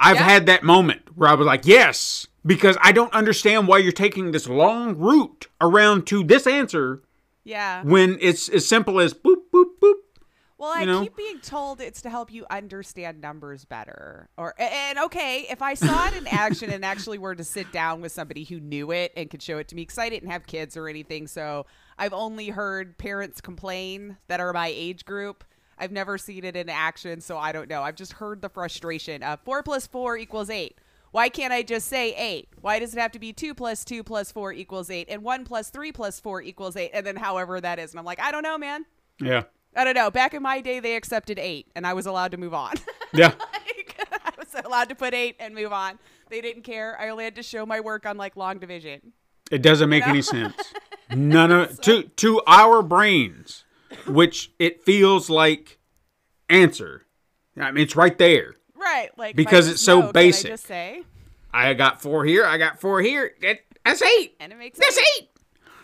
I've 0.00 0.16
Yeah. 0.16 0.22
had 0.22 0.46
that 0.46 0.62
moment 0.64 1.02
where 1.16 1.28
I 1.28 1.34
was 1.34 1.46
like, 1.46 1.66
yes, 1.66 2.26
because 2.44 2.76
I 2.80 2.90
don't 2.90 3.12
understand 3.12 3.68
why 3.68 3.78
you're 3.78 3.92
taking 3.92 4.32
this 4.32 4.48
long 4.48 4.96
route 4.96 5.46
around 5.60 6.06
to 6.08 6.24
this 6.24 6.46
answer 6.46 7.02
Yeah. 7.44 7.82
when 7.84 8.16
it's 8.20 8.48
as 8.48 8.66
simple 8.66 8.98
as 8.98 9.12
boop, 9.12 9.42
boop, 9.52 9.78
boop. 9.80 9.94
Well, 10.56 10.72
I 10.72 10.80
you 10.80 10.86
know? 10.86 11.02
keep 11.02 11.16
being 11.16 11.40
told 11.40 11.80
it's 11.80 12.02
to 12.02 12.10
help 12.10 12.30
you 12.30 12.44
understand 12.50 13.22
numbers 13.22 13.64
better. 13.64 14.28
Or 14.36 14.54
and 14.58 14.98
okay, 14.98 15.46
if 15.50 15.62
I 15.62 15.72
saw 15.72 16.08
it 16.08 16.14
in 16.14 16.26
action 16.26 16.70
and 16.70 16.84
actually 16.84 17.16
were 17.16 17.34
to 17.34 17.44
sit 17.44 17.72
down 17.72 18.02
with 18.02 18.12
somebody 18.12 18.44
who 18.44 18.60
knew 18.60 18.90
it 18.90 19.12
and 19.16 19.30
could 19.30 19.42
show 19.42 19.56
it 19.56 19.68
to 19.68 19.74
me, 19.74 19.82
because 19.82 19.96
I 19.96 20.10
didn't 20.10 20.28
have 20.30 20.46
kids 20.46 20.76
or 20.76 20.86
anything, 20.86 21.28
so 21.28 21.64
I've 21.98 22.12
only 22.12 22.48
heard 22.50 22.98
parents 22.98 23.40
complain 23.40 24.18
that 24.28 24.38
are 24.40 24.52
my 24.52 24.70
age 24.74 25.06
group. 25.06 25.44
I've 25.80 25.90
never 25.92 26.18
seen 26.18 26.44
it 26.44 26.56
in 26.56 26.68
action, 26.68 27.20
so 27.20 27.38
I 27.38 27.52
don't 27.52 27.68
know. 27.68 27.82
I've 27.82 27.96
just 27.96 28.12
heard 28.14 28.42
the 28.42 28.48
frustration 28.48 29.22
of 29.22 29.40
four 29.40 29.62
plus 29.62 29.86
four 29.86 30.16
equals 30.16 30.50
eight. 30.50 30.78
Why 31.10 31.28
can't 31.28 31.52
I 31.52 31.62
just 31.62 31.88
say 31.88 32.14
eight? 32.14 32.50
Why 32.60 32.78
does 32.78 32.94
it 32.94 33.00
have 33.00 33.12
to 33.12 33.18
be 33.18 33.32
two 33.32 33.54
plus 33.54 33.84
two 33.84 34.04
plus 34.04 34.30
four 34.30 34.52
equals 34.52 34.90
eight 34.90 35.08
and 35.10 35.22
one 35.24 35.44
plus 35.44 35.70
three 35.70 35.90
plus 35.90 36.20
four 36.20 36.40
equals 36.42 36.76
eight 36.76 36.90
and 36.94 37.04
then 37.04 37.16
however 37.16 37.60
that 37.60 37.78
is? 37.78 37.90
And 37.92 37.98
I'm 37.98 38.04
like, 38.04 38.20
I 38.20 38.30
don't 38.30 38.42
know, 38.42 38.58
man. 38.58 38.84
Yeah. 39.20 39.44
I 39.74 39.84
don't 39.84 39.94
know. 39.94 40.10
Back 40.10 40.34
in 40.34 40.42
my 40.42 40.60
day, 40.60 40.80
they 40.80 40.96
accepted 40.96 41.38
eight, 41.38 41.68
and 41.74 41.86
I 41.86 41.94
was 41.94 42.06
allowed 42.06 42.32
to 42.32 42.36
move 42.36 42.54
on. 42.54 42.74
Yeah. 43.12 43.34
Like, 43.38 44.06
I 44.24 44.30
was 44.38 44.54
allowed 44.64 44.88
to 44.90 44.94
put 44.94 45.14
eight 45.14 45.34
and 45.40 45.52
move 45.52 45.72
on. 45.72 45.98
They 46.28 46.40
didn't 46.40 46.62
care. 46.62 46.96
I 47.00 47.08
only 47.08 47.24
had 47.24 47.34
to 47.34 47.42
show 47.42 47.66
my 47.66 47.80
work 47.80 48.06
on 48.06 48.16
like 48.16 48.36
long 48.36 48.60
division. 48.60 49.12
It 49.50 49.62
doesn't 49.62 49.90
make 49.90 50.06
any 50.06 50.22
sense. 50.22 50.54
None 51.10 51.50
of 51.50 51.80
to 51.80 52.04
to 52.04 52.40
our 52.46 52.82
brains, 52.82 53.64
which 54.06 54.52
it 54.58 54.82
feels 54.82 55.28
like 55.30 55.78
answer. 56.48 57.06
I 57.58 57.70
mean, 57.72 57.82
it's 57.84 57.96
right 57.96 58.16
there. 58.16 58.54
Right, 58.74 59.10
like 59.18 59.36
Because 59.36 59.68
it's 59.68 59.82
so 59.82 60.02
can 60.02 60.12
basic. 60.12 60.46
I 60.46 60.54
just 60.54 60.66
say, 60.66 61.02
I 61.52 61.74
got 61.74 62.00
four 62.00 62.24
here. 62.24 62.44
I 62.46 62.56
got 62.58 62.80
four 62.80 63.00
here. 63.02 63.32
That- 63.42 63.60
That's 63.84 64.02
eight. 64.02 64.36
and 64.40 64.52
it 64.52 64.58
makes 64.58 64.78
That's 64.78 64.96
eight. 64.98 65.04
eight. 65.22 65.30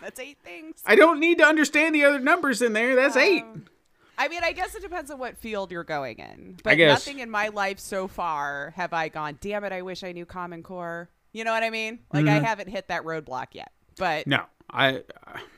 That's 0.01 0.19
eight 0.19 0.37
things. 0.43 0.81
I 0.85 0.95
don't 0.95 1.19
need 1.19 1.37
to 1.39 1.43
understand 1.45 1.93
the 1.93 2.05
other 2.05 2.19
numbers 2.19 2.61
in 2.61 2.73
there. 2.73 2.95
That's 2.95 3.15
eight. 3.17 3.43
Um, 3.43 3.65
I 4.17 4.27
mean, 4.29 4.41
I 4.43 4.51
guess 4.51 4.73
it 4.73 4.81
depends 4.81 5.11
on 5.11 5.19
what 5.19 5.37
field 5.37 5.71
you're 5.71 5.83
going 5.83 6.17
in. 6.19 6.57
But 6.63 6.71
I 6.71 6.75
guess. 6.75 7.05
nothing 7.05 7.19
in 7.19 7.29
my 7.29 7.49
life 7.49 7.79
so 7.79 8.07
far 8.07 8.73
have 8.75 8.93
I 8.93 9.09
gone, 9.09 9.37
damn 9.41 9.63
it, 9.63 9.71
I 9.73 9.81
wish 9.83 10.03
I 10.03 10.11
knew 10.11 10.25
Common 10.25 10.63
Core. 10.63 11.09
You 11.33 11.43
know 11.43 11.51
what 11.51 11.61
I 11.63 11.69
mean? 11.69 11.99
Like 12.13 12.25
Mm-hmm. 12.25 12.43
I 12.43 12.47
haven't 12.47 12.69
hit 12.69 12.87
that 12.87 13.03
roadblock 13.03 13.47
yet. 13.51 13.71
But 13.97 14.25
No, 14.25 14.43
I. 14.69 15.03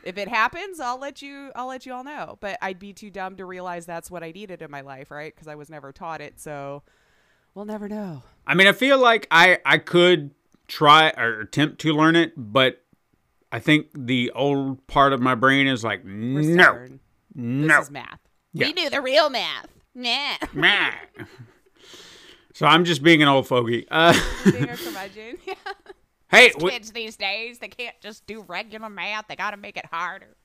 if 0.04 0.18
it 0.18 0.28
happens, 0.28 0.80
I'll 0.80 1.00
let 1.00 1.22
you 1.22 1.52
I'll 1.56 1.68
let 1.68 1.86
you 1.86 1.94
all 1.94 2.04
know. 2.04 2.38
But 2.40 2.58
I'd 2.62 2.80
be 2.80 2.94
too 2.94 3.10
dumb 3.10 3.38
to 3.38 3.46
realize 3.46 3.86
that's 3.86 4.12
what 4.12 4.24
I 4.24 4.32
needed 4.32 4.62
in 4.62 4.70
my 4.70 4.82
life, 4.82 5.12
right? 5.12 5.34
Because 5.34 5.48
I 5.48 5.56
was 5.56 5.70
never 5.70 5.92
taught 5.92 6.22
it, 6.22 6.40
so 6.40 6.84
we'll 7.56 7.66
never 7.66 7.90
know. 7.90 8.24
I 8.46 8.54
mean, 8.54 8.68
I 8.68 8.74
feel 8.74 9.00
like 9.00 9.28
I 9.32 9.60
I 9.66 9.78
could 9.78 10.32
try 10.68 11.12
or 11.18 11.42
attempt 11.42 11.80
to 11.82 11.94
learn 11.94 12.16
it, 12.16 12.34
but 12.38 12.84
I 13.52 13.60
think 13.60 13.88
the 13.96 14.32
old 14.36 14.86
part 14.88 15.14
of 15.14 15.20
my 15.20 15.36
brain 15.36 15.68
is 15.68 15.84
like, 15.84 16.06
no. 16.06 16.42
This 16.42 16.98
no, 17.36 17.82
is 17.82 17.92
math. 17.92 18.20
Yeah. 18.54 18.68
We 18.68 18.74
do 18.74 18.90
the 18.90 19.02
real 19.02 19.30
math. 19.30 19.68
Nah. 19.96 20.36
meh. 20.54 20.92
So 22.54 22.66
I'm 22.66 22.84
just 22.86 23.04
being 23.04 23.22
an 23.22 23.28
old 23.28 23.48
fogey. 23.48 23.88
Uh, 23.90 24.14
Being 24.44 24.70
a 24.70 24.78
curmudgeon. 24.78 25.38
Yeah. 25.46 25.54
Hey, 26.30 26.52
we, 26.60 26.72
Kids 26.72 26.92
these 26.92 27.16
days, 27.16 27.60
they 27.60 27.68
can't 27.68 27.96
just 28.02 28.26
do 28.28 28.42
regular 28.48 28.90
math. 28.90 29.28
They 29.28 29.36
got 29.36 29.52
to 29.52 29.58
make 29.58 29.78
it 29.78 29.86
harder. 29.92 30.36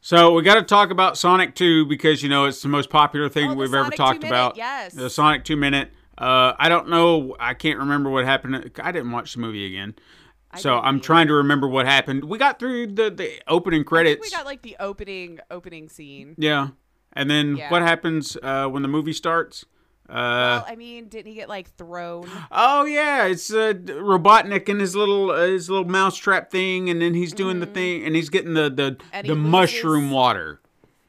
so 0.00 0.32
we 0.32 0.42
got 0.42 0.54
to 0.54 0.62
talk 0.62 0.90
about 0.90 1.16
Sonic 1.18 1.54
2 1.54 1.86
because 1.86 2.22
you 2.22 2.28
know 2.28 2.44
it's 2.44 2.62
the 2.62 2.68
most 2.68 2.90
popular 2.90 3.28
thing 3.28 3.50
Oh, 3.50 3.54
we've 3.54 3.72
ever 3.74 3.90
talked 3.90 4.20
2 4.20 4.26
minute, 4.26 4.34
about. 4.34 4.56
yes. 4.56 4.92
the 4.94 5.10
Sonic 5.10 5.44
2 5.44 5.56
minute. 5.56 5.90
Uh, 6.16 6.52
I 6.58 6.68
don't 6.68 6.88
know. 6.88 7.36
I 7.38 7.54
can't 7.54 7.78
remember 7.78 8.10
what 8.10 8.24
happened. 8.24 8.72
I 8.82 8.90
didn't 8.92 9.12
watch 9.12 9.34
the 9.34 9.40
movie 9.40 9.66
again. 9.66 9.94
So 10.56 10.78
I'm 10.78 10.98
trying 10.98 11.26
to 11.28 11.34
remember 11.34 11.68
what 11.68 11.84
happened. 11.86 12.24
We 12.24 12.38
got 12.38 12.58
through 12.58 12.88
the, 12.88 13.10
the 13.10 13.40
opening 13.46 13.82
I 13.82 13.84
credits. 13.84 14.20
we 14.22 14.30
got 14.30 14.46
like 14.46 14.62
the 14.62 14.76
opening 14.80 15.38
opening 15.50 15.88
scene. 15.90 16.34
Yeah. 16.38 16.68
And 17.12 17.30
then 17.30 17.56
Yeah. 17.56 17.70
what 17.70 17.82
happens 17.82 18.36
uh, 18.42 18.66
when 18.66 18.82
the 18.82 18.88
movie 18.88 19.12
starts? 19.12 19.64
Uh, 20.08 20.14
well, 20.14 20.64
I 20.66 20.74
mean, 20.76 21.08
didn't 21.08 21.26
he 21.26 21.34
get 21.34 21.48
like 21.50 21.74
thrown? 21.76 22.28
oh 22.50 22.84
yeah, 22.84 23.26
it's 23.26 23.52
uh, 23.52 23.74
Robotnik 23.74 24.68
and 24.68 24.80
his 24.80 24.96
little 24.96 25.30
uh, 25.30 25.46
his 25.46 25.68
little 25.68 25.84
mousetrap 25.86 26.50
thing, 26.50 26.88
and 26.88 27.00
then 27.02 27.12
he's 27.14 27.32
doing 27.32 27.60
the 27.60 27.66
thing, 27.66 28.04
and 28.04 28.16
he's 28.16 28.30
getting 28.30 28.54
the 28.54 28.70
the, 28.70 28.92
Mm-hmm. 28.92 29.08
And 29.12 29.28
the 29.28 29.34
he 29.34 29.40
mushroom 29.40 30.04
loses- 30.04 30.14
water, 30.14 30.60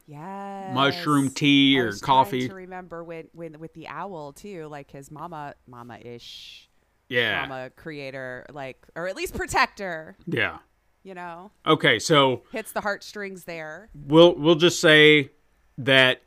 Yes. 0.06 0.74
mushroom 0.76 1.30
tea 1.30 1.80
or 1.80 1.94
coffee. 1.94 2.48
To 2.50 2.54
remember 2.54 3.04
when, 3.04 3.28
when 3.34 3.60
with 3.60 3.74
the 3.74 3.88
owl 3.88 4.34
too, 4.34 4.68
like 4.68 4.92
his 4.92 5.10
mama, 5.12 5.54
mama 5.68 5.98
ish, 6.00 6.68
Yeah, 7.08 7.46
mama 7.48 7.70
creator, 7.76 8.46
like 8.52 8.86
or 8.96 9.08
at 9.08 9.16
least 9.16 9.34
protector. 9.36 10.18
yeah. 10.26 10.58
You 11.04 11.14
know, 11.14 11.52
Okay, 11.66 11.98
so 12.00 12.44
hits 12.52 12.74
the 12.74 12.82
heartstrings 12.82 13.46
there. 13.46 13.90
we'll 13.96 14.36
we'll 14.36 14.56
just 14.56 14.82
say 14.82 15.32
that, 15.78 16.22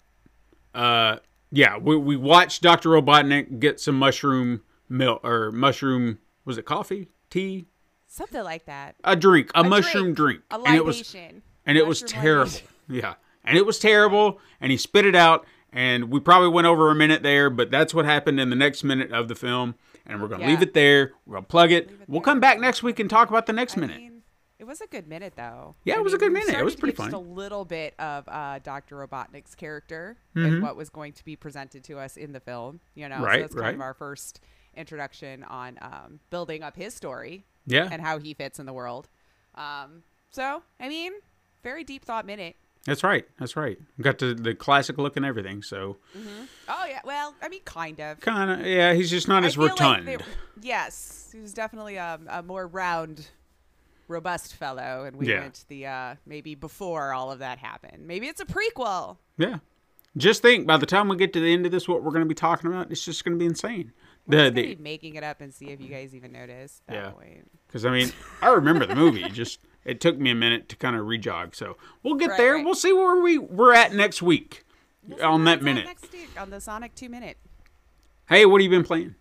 uh, 0.74 1.16
yeah, 1.52 1.76
we 1.76 1.96
we 1.96 2.16
watched 2.16 2.62
Doctor 2.62 2.88
Robotnik 2.88 3.60
get 3.60 3.78
some 3.78 3.96
mushroom 3.98 4.62
milk 4.88 5.20
or 5.24 5.52
mushroom 5.52 6.18
was 6.44 6.58
it 6.58 6.64
coffee 6.64 7.08
tea 7.30 7.66
Something 8.08 8.42
like 8.44 8.66
that. 8.66 8.96
a 9.04 9.14
drink 9.16 9.50
a, 9.54 9.60
A 9.60 9.64
mushroom 9.64 10.12
drink, 10.14 10.42
A 10.50 10.56
and 10.66 10.76
it 10.76 10.84
was 10.84 11.14
and 11.64 11.78
it 11.78 11.86
was 11.86 12.02
terrible. 12.02 12.44
libation. 12.52 12.68
Yeah, 12.88 13.14
and 13.44 13.56
it 13.56 13.64
was 13.64 13.78
terrible, 13.78 14.38
and 14.60 14.70
he 14.72 14.76
spit 14.76 15.06
it 15.06 15.14
out, 15.14 15.46
and 15.72 16.10
we 16.10 16.20
probably 16.20 16.48
went 16.48 16.66
over 16.66 16.90
a 16.90 16.94
minute 16.94 17.22
there, 17.22 17.48
but 17.48 17.70
that's 17.70 17.94
what 17.94 18.04
happened 18.04 18.38
in 18.40 18.50
the 18.50 18.56
next 18.56 18.82
minute 18.84 19.12
of 19.12 19.28
the 19.28 19.34
film, 19.34 19.76
and 20.04 20.20
we're 20.20 20.28
gonna 20.28 20.42
Yeah. 20.42 20.50
leave 20.50 20.62
it 20.62 20.74
there. 20.74 21.12
We're 21.24 21.36
gonna 21.36 21.46
plug 21.46 21.70
it. 21.72 21.84
It 21.90 22.00
we'll 22.08 22.20
there. 22.20 22.24
come 22.24 22.40
back 22.40 22.58
next 22.60 22.82
week 22.82 22.98
and 22.98 23.08
talk 23.08 23.30
about 23.30 23.46
the 23.46 23.52
next 23.54 23.78
I 23.78 23.80
minute. 23.80 23.96
mean, 23.98 24.11
it 24.62 24.66
was 24.66 24.80
a 24.80 24.86
good 24.86 25.08
minute 25.08 25.32
though. 25.36 25.74
Yeah, 25.84 25.96
I 25.96 25.98
it 25.98 26.04
was 26.04 26.14
a 26.14 26.18
good 26.18 26.32
we 26.32 26.38
minute. 26.38 26.54
It 26.58 26.64
was 26.64 26.76
pretty 26.76 26.94
fun. 26.96 27.06
Just 27.10 27.16
a 27.16 27.18
little 27.18 27.64
bit 27.64 27.94
of 27.98 28.28
uh, 28.28 28.60
Dr. 28.62 28.96
Robotnik's 29.06 29.54
character 29.56 30.16
Mm-hmm. 30.36 30.46
and 30.46 30.62
what 30.62 30.76
was 30.76 30.88
going 30.88 31.12
to 31.14 31.24
be 31.24 31.36
presented 31.36 31.84
to 31.84 31.98
us 31.98 32.16
in 32.16 32.32
the 32.32 32.40
film. 32.40 32.80
You 32.94 33.08
know, 33.08 33.18
Right, 33.20 33.34
so 33.36 33.40
that's 33.42 33.54
kind 33.54 33.64
right. 33.66 33.74
of 33.74 33.80
our 33.82 33.92
first 33.94 34.40
introduction 34.74 35.44
on 35.44 35.78
um, 35.82 36.20
building 36.30 36.62
up 36.62 36.76
his 36.76 36.94
story 36.94 37.44
yeah, 37.66 37.88
and 37.92 38.00
how 38.00 38.18
he 38.18 38.32
fits 38.34 38.58
in 38.58 38.64
the 38.66 38.72
world. 38.72 39.08
Um, 39.54 40.04
so, 40.30 40.62
I 40.80 40.88
mean, 40.88 41.12
very 41.62 41.84
deep 41.84 42.04
thought 42.04 42.24
minute. 42.24 42.56
that's 42.86 43.02
right. 43.04 43.26
That's 43.38 43.54
right. 43.56 43.78
Got 44.00 44.18
the 44.18 44.32
the 44.34 44.54
classic 44.54 44.96
look 44.96 45.16
and 45.16 45.26
everything. 45.26 45.62
So 45.62 45.98
Oh 46.68 46.84
yeah, 46.88 47.00
well, 47.04 47.34
I 47.42 47.48
mean, 47.48 47.60
kind 47.64 48.00
of. 48.00 48.20
kind 48.20 48.50
of 48.60 48.66
yeah, 48.66 48.94
he's 48.94 49.10
just 49.10 49.28
not 49.28 49.42
I 49.44 49.46
as 49.48 49.58
like 49.58 49.70
rotund. 49.72 50.08
they- 50.08 50.16
yes, 50.62 51.28
he 51.32 51.40
was 51.40 51.52
definitely 51.52 51.96
a, 51.96 52.18
a 52.28 52.42
more 52.42 52.66
round, 52.66 53.28
robust 54.08 54.54
fellow, 54.54 55.04
and 55.04 55.16
we 55.16 55.28
Yeah. 55.28 55.40
went 55.40 55.64
the 55.68 55.86
uh, 55.86 56.14
maybe 56.26 56.54
before 56.54 57.12
all 57.12 57.30
of 57.30 57.38
that 57.40 57.58
happened. 57.58 58.06
Maybe 58.06 58.26
it's 58.28 58.40
a 58.40 58.46
prequel. 58.46 59.18
yeah. 59.36 59.58
Just 60.14 60.42
think, 60.42 60.66
by 60.66 60.76
the 60.76 60.84
time 60.84 61.08
we 61.08 61.16
get 61.16 61.32
to 61.32 61.40
the 61.40 61.50
end 61.54 61.64
of 61.64 61.72
this, 61.72 61.88
what 61.88 62.02
we're 62.02 62.10
going 62.10 62.20
to 62.24 62.28
be 62.28 62.34
talking 62.34 62.68
about, 62.70 62.90
it's 62.90 63.02
just 63.02 63.24
going 63.24 63.32
to 63.32 63.38
be 63.38 63.46
insane. 63.46 63.92
We're 64.26 64.50
The 64.50 64.50
the 64.50 64.74
be 64.74 64.82
making 64.82 65.14
it 65.14 65.24
up 65.24 65.40
and 65.40 65.54
see 65.54 65.70
if 65.70 65.80
you 65.80 65.88
guys 65.88 66.14
even 66.14 66.32
notice. 66.32 66.82
That 66.86 66.94
Yeah. 66.94 67.12
Because 67.66 67.86
I 67.86 67.90
mean, 67.90 68.12
I 68.42 68.50
remember 68.50 68.84
the 68.84 68.94
movie. 68.94 69.22
Just 69.30 69.60
it 69.86 70.00
took 70.02 70.18
me 70.18 70.30
a 70.30 70.34
minute 70.34 70.68
to 70.68 70.76
kind 70.76 70.96
of 70.96 71.06
rejog. 71.06 71.54
So 71.54 71.78
we'll 72.02 72.16
get 72.16 72.28
Right, 72.28 72.36
there. 72.36 72.54
right. 72.56 72.64
We'll 72.64 72.74
see 72.74 72.92
where 72.92 73.22
we 73.22 73.38
we're 73.38 73.72
at 73.72 73.94
next 73.94 74.20
week 74.20 74.64
on 75.22 75.44
that 75.44 75.62
minute. 75.62 75.86
next 75.86 76.12
week 76.12 76.28
on 76.38 76.50
the 76.50 76.60
Sonic 76.60 76.94
Two 76.94 77.08
Minute. 77.08 77.38
Hey, 78.28 78.44
what 78.44 78.60
have 78.60 78.70
you 78.70 78.76
been 78.78 78.84
playing? 78.86 79.14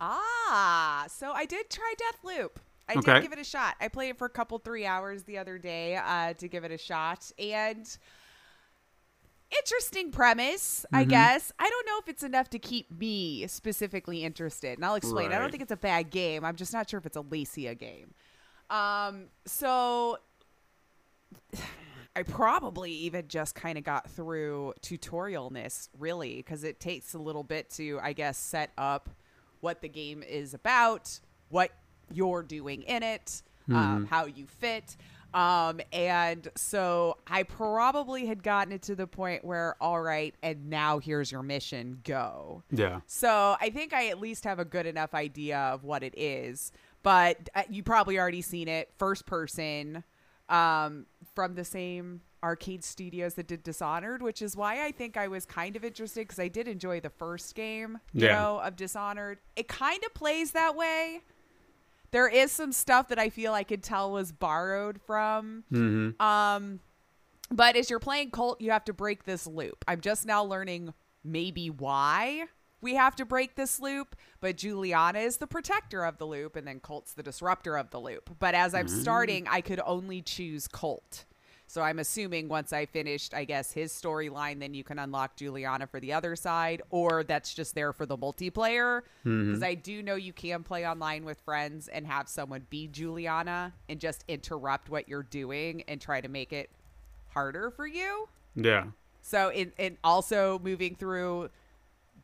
Ah, 0.00 1.04
so 1.08 1.32
I 1.32 1.44
did 1.44 1.68
try 1.70 1.94
Deathloop. 1.98 2.56
I 2.88 2.96
Okay. 2.96 3.14
did 3.14 3.22
give 3.22 3.32
it 3.32 3.38
a 3.38 3.44
shot. 3.44 3.76
I 3.80 3.88
played 3.88 4.10
it 4.10 4.18
for 4.18 4.26
a 4.26 4.30
couple 4.30 4.58
three 4.58 4.84
hours 4.86 5.22
the 5.24 5.38
other 5.38 5.58
day 5.58 5.96
uh, 5.96 6.34
to 6.34 6.48
give 6.48 6.64
it 6.64 6.70
a 6.70 6.78
shot, 6.78 7.30
and 7.38 7.86
interesting 9.58 10.10
premise, 10.10 10.84
Mm-hmm. 10.92 10.96
I 10.96 11.04
guess. 11.04 11.52
I 11.58 11.68
don't 11.68 11.86
know 11.86 11.98
if 12.00 12.08
it's 12.08 12.22
enough 12.22 12.50
to 12.50 12.58
keep 12.58 12.90
me 12.98 13.46
specifically 13.46 14.24
interested, 14.24 14.78
and 14.78 14.84
I'll 14.84 14.96
explain. 14.96 15.32
I 15.32 15.38
don't 15.38 15.50
think 15.50 15.62
it's 15.62 15.72
a 15.72 15.76
bad 15.76 16.10
game. 16.10 16.44
I'm 16.44 16.56
just 16.56 16.72
not 16.72 16.88
sure 16.90 16.98
if 16.98 17.06
it's 17.06 17.16
a 17.16 17.22
Lacia 17.22 17.78
game. 17.78 18.14
Um, 18.70 19.26
so 19.46 20.18
I 22.16 22.22
probably 22.22 22.92
even 22.92 23.26
just 23.28 23.54
kind 23.56 23.76
of 23.76 23.84
got 23.84 24.08
through 24.10 24.74
tutorialness, 24.82 25.88
really, 25.98 26.36
because 26.36 26.62
it 26.64 26.78
takes 26.80 27.14
a 27.14 27.18
little 27.18 27.42
bit 27.42 27.70
to, 27.70 27.98
I 28.02 28.12
guess, 28.12 28.38
set 28.38 28.70
up 28.78 29.10
what 29.60 29.80
the 29.80 29.88
game 29.88 30.22
is 30.22 30.54
about, 30.54 31.18
what 31.48 31.70
you're 32.12 32.42
doing 32.42 32.82
in 32.82 33.02
it, 33.02 33.42
um, 33.72 34.06
how 34.06 34.26
you 34.26 34.46
fit. 34.46 34.96
Um, 35.32 35.80
and 35.92 36.48
so 36.54 37.16
I 37.26 37.42
probably 37.42 38.26
had 38.26 38.42
gotten 38.44 38.72
it 38.72 38.82
to 38.82 38.94
the 38.94 39.06
point 39.08 39.44
where, 39.44 39.74
all 39.80 40.00
right, 40.00 40.32
and 40.44 40.70
now 40.70 41.00
here's 41.00 41.32
your 41.32 41.42
mission, 41.42 41.98
go. 42.04 42.62
Yeah. 42.70 43.00
So 43.06 43.56
I 43.60 43.70
think 43.70 43.92
I 43.92 44.08
at 44.10 44.20
least 44.20 44.44
have 44.44 44.60
a 44.60 44.64
good 44.64 44.86
enough 44.86 45.12
idea 45.12 45.58
of 45.58 45.82
what 45.82 46.04
it 46.04 46.14
is. 46.16 46.70
But 47.02 47.50
uh, 47.54 47.62
you 47.68 47.82
probably 47.82 48.18
already 48.18 48.42
seen 48.42 48.68
it, 48.68 48.90
first 48.96 49.26
person, 49.26 50.04
um, 50.48 51.06
from 51.34 51.54
the 51.54 51.64
same 51.64 52.20
Arkane 52.42 52.84
Studios 52.84 53.34
that 53.34 53.46
did 53.48 53.62
Dishonored, 53.62 54.22
which 54.22 54.40
is 54.40 54.56
why 54.56 54.84
I 54.86 54.92
think 54.92 55.16
I 55.16 55.28
was 55.28 55.44
kind 55.46 55.74
of 55.74 55.84
interested 55.84 56.20
because 56.20 56.38
I 56.38 56.48
did 56.48 56.68
enjoy 56.68 57.00
the 57.00 57.10
first 57.10 57.54
game, 57.54 57.98
you 58.12 58.26
Yeah. 58.26 58.34
know, 58.40 58.58
of 58.60 58.76
Dishonored. 58.76 59.38
It 59.56 59.66
kind 59.66 60.02
of 60.04 60.14
plays 60.14 60.52
that 60.52 60.76
way. 60.76 61.22
There 62.14 62.28
is 62.28 62.52
some 62.52 62.70
stuff 62.70 63.08
that 63.08 63.18
I 63.18 63.28
feel 63.28 63.52
I 63.52 63.64
could 63.64 63.82
tell 63.82 64.12
was 64.12 64.30
borrowed 64.30 65.00
from. 65.02 65.64
Um, 66.20 66.78
but 67.50 67.74
as 67.74 67.90
you're 67.90 67.98
playing 67.98 68.30
Colt, 68.30 68.60
you 68.60 68.70
have 68.70 68.84
to 68.84 68.92
break 68.92 69.24
this 69.24 69.48
loop. 69.48 69.84
I'm 69.88 70.00
just 70.00 70.24
now 70.24 70.44
learning 70.44 70.94
maybe 71.24 71.70
why 71.70 72.44
we 72.80 72.94
have 72.94 73.16
to 73.16 73.24
break 73.24 73.56
this 73.56 73.80
loop, 73.80 74.14
but 74.40 74.56
Julianna 74.56 75.18
is 75.18 75.38
the 75.38 75.48
protector 75.48 76.04
of 76.04 76.18
the 76.18 76.24
loop, 76.24 76.54
and 76.54 76.68
then 76.68 76.78
Colt's 76.78 77.14
the 77.14 77.22
disruptor 77.24 77.76
of 77.76 77.90
the 77.90 77.98
loop. 77.98 78.36
But 78.38 78.54
as 78.54 78.74
I'm 78.76 78.86
starting, 78.86 79.48
I 79.48 79.60
could 79.60 79.80
only 79.84 80.22
choose 80.22 80.68
Colt. 80.68 81.24
So 81.66 81.82
I'm 81.82 81.98
assuming 81.98 82.48
once 82.48 82.72
I 82.72 82.86
finished, 82.86 83.34
I 83.34 83.44
guess, 83.44 83.72
his 83.72 83.92
storyline, 83.92 84.60
then 84.60 84.74
you 84.74 84.84
can 84.84 84.98
unlock 84.98 85.36
Julianna 85.36 85.86
for 85.86 85.98
the 85.98 86.12
other 86.12 86.36
side, 86.36 86.82
or 86.90 87.24
that's 87.24 87.54
just 87.54 87.74
there 87.74 87.92
for 87.92 88.06
the 88.06 88.16
multiplayer. 88.16 89.02
Because 89.24 89.62
I 89.62 89.74
do 89.74 90.02
know 90.02 90.14
you 90.14 90.32
can 90.32 90.62
play 90.62 90.86
online 90.86 91.24
with 91.24 91.40
friends 91.40 91.88
and 91.88 92.06
have 92.06 92.28
someone 92.28 92.66
be 92.70 92.86
Julianna 92.88 93.72
and 93.88 93.98
just 93.98 94.24
interrupt 94.28 94.90
what 94.90 95.08
you're 95.08 95.22
doing 95.22 95.82
and 95.88 96.00
try 96.00 96.20
to 96.20 96.28
make 96.28 96.52
it 96.52 96.70
harder 97.28 97.70
for 97.70 97.86
you. 97.86 98.28
Yeah. 98.54 98.84
So 99.22 99.48
in 99.50 99.72
in 99.78 99.96
also 100.04 100.60
moving 100.62 100.94
through 100.94 101.50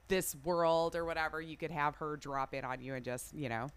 this 0.08 0.36
world 0.44 0.94
or 0.94 1.04
whatever, 1.04 1.40
you 1.40 1.56
could 1.56 1.70
have 1.70 1.96
her 1.96 2.16
drop 2.16 2.52
in 2.54 2.64
on 2.64 2.82
you 2.82 2.94
and 2.94 3.04
just 3.04 3.34
you 3.34 3.48
know 3.48 3.68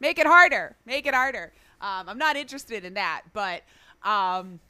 make 0.00 0.18
it 0.18 0.26
harder, 0.26 0.76
make 0.84 1.06
it 1.06 1.14
harder. 1.14 1.52
Um, 1.80 2.08
I'm 2.08 2.18
not 2.18 2.36
interested 2.36 2.84
in 2.84 2.94
that, 2.94 3.22
but 3.32 3.62
um, 4.02 4.60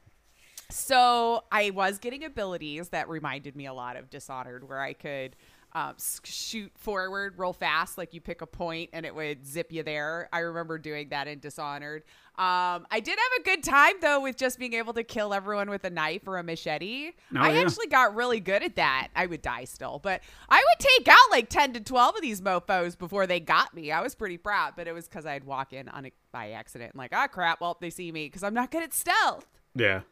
so 0.72 1.44
I 1.52 1.70
was 1.70 1.98
getting 1.98 2.24
abilities 2.24 2.88
that 2.90 3.08
reminded 3.08 3.56
me 3.56 3.66
a 3.66 3.74
lot 3.74 3.96
of 3.96 4.10
Dishonored, 4.10 4.68
where 4.68 4.80
I 4.80 4.92
could 4.92 5.36
um, 5.74 5.94
shoot 6.24 6.70
forward 6.76 7.34
real 7.38 7.52
fast, 7.52 7.96
like 7.96 8.12
you 8.12 8.20
pick 8.20 8.42
a 8.42 8.46
point 8.46 8.90
and 8.92 9.06
it 9.06 9.14
would 9.14 9.46
zip 9.46 9.72
you 9.72 9.82
there. 9.82 10.28
I 10.32 10.40
remember 10.40 10.78
doing 10.78 11.08
that 11.10 11.28
in 11.28 11.38
Dishonored. 11.38 12.02
Um, 12.38 12.86
I 12.90 13.00
did 13.02 13.18
have 13.18 13.40
a 13.40 13.42
good 13.42 13.62
time 13.62 13.94
though 14.00 14.20
with 14.20 14.36
just 14.36 14.58
being 14.58 14.74
able 14.74 14.92
to 14.94 15.02
kill 15.02 15.32
everyone 15.32 15.70
with 15.70 15.84
a 15.84 15.90
knife 15.90 16.26
or 16.26 16.38
a 16.38 16.42
machete. 16.42 17.12
Oh, 17.34 17.38
I 17.38 17.52
yeah. 17.52 17.60
actually 17.60 17.86
got 17.86 18.14
really 18.14 18.40
good 18.40 18.62
at 18.62 18.76
that. 18.76 19.08
I 19.16 19.26
would 19.26 19.42
die 19.42 19.64
still, 19.64 19.98
but 20.02 20.22
I 20.48 20.56
would 20.56 20.78
take 20.78 21.08
out 21.08 21.30
like 21.30 21.48
10 21.48 21.74
to 21.74 21.80
12 21.80 22.16
of 22.16 22.22
these 22.22 22.40
mofos 22.42 22.98
before 22.98 23.26
they 23.26 23.40
got 23.40 23.74
me. 23.74 23.92
I 23.92 24.02
was 24.02 24.14
pretty 24.14 24.38
proud, 24.38 24.74
but 24.76 24.86
it 24.86 24.92
was 24.92 25.08
because 25.08 25.24
I'd 25.24 25.44
walk 25.44 25.72
in 25.72 25.88
on 25.88 26.10
by 26.32 26.50
accident 26.52 26.92
and 26.92 26.98
like, 26.98 27.12
ah, 27.14 27.28
crap, 27.28 27.60
well, 27.60 27.78
they 27.80 27.90
see 27.90 28.12
me 28.12 28.26
because 28.26 28.42
I'm 28.42 28.54
not 28.54 28.70
good 28.70 28.82
at 28.82 28.92
stealth. 28.92 29.46
Yeah. 29.74 30.02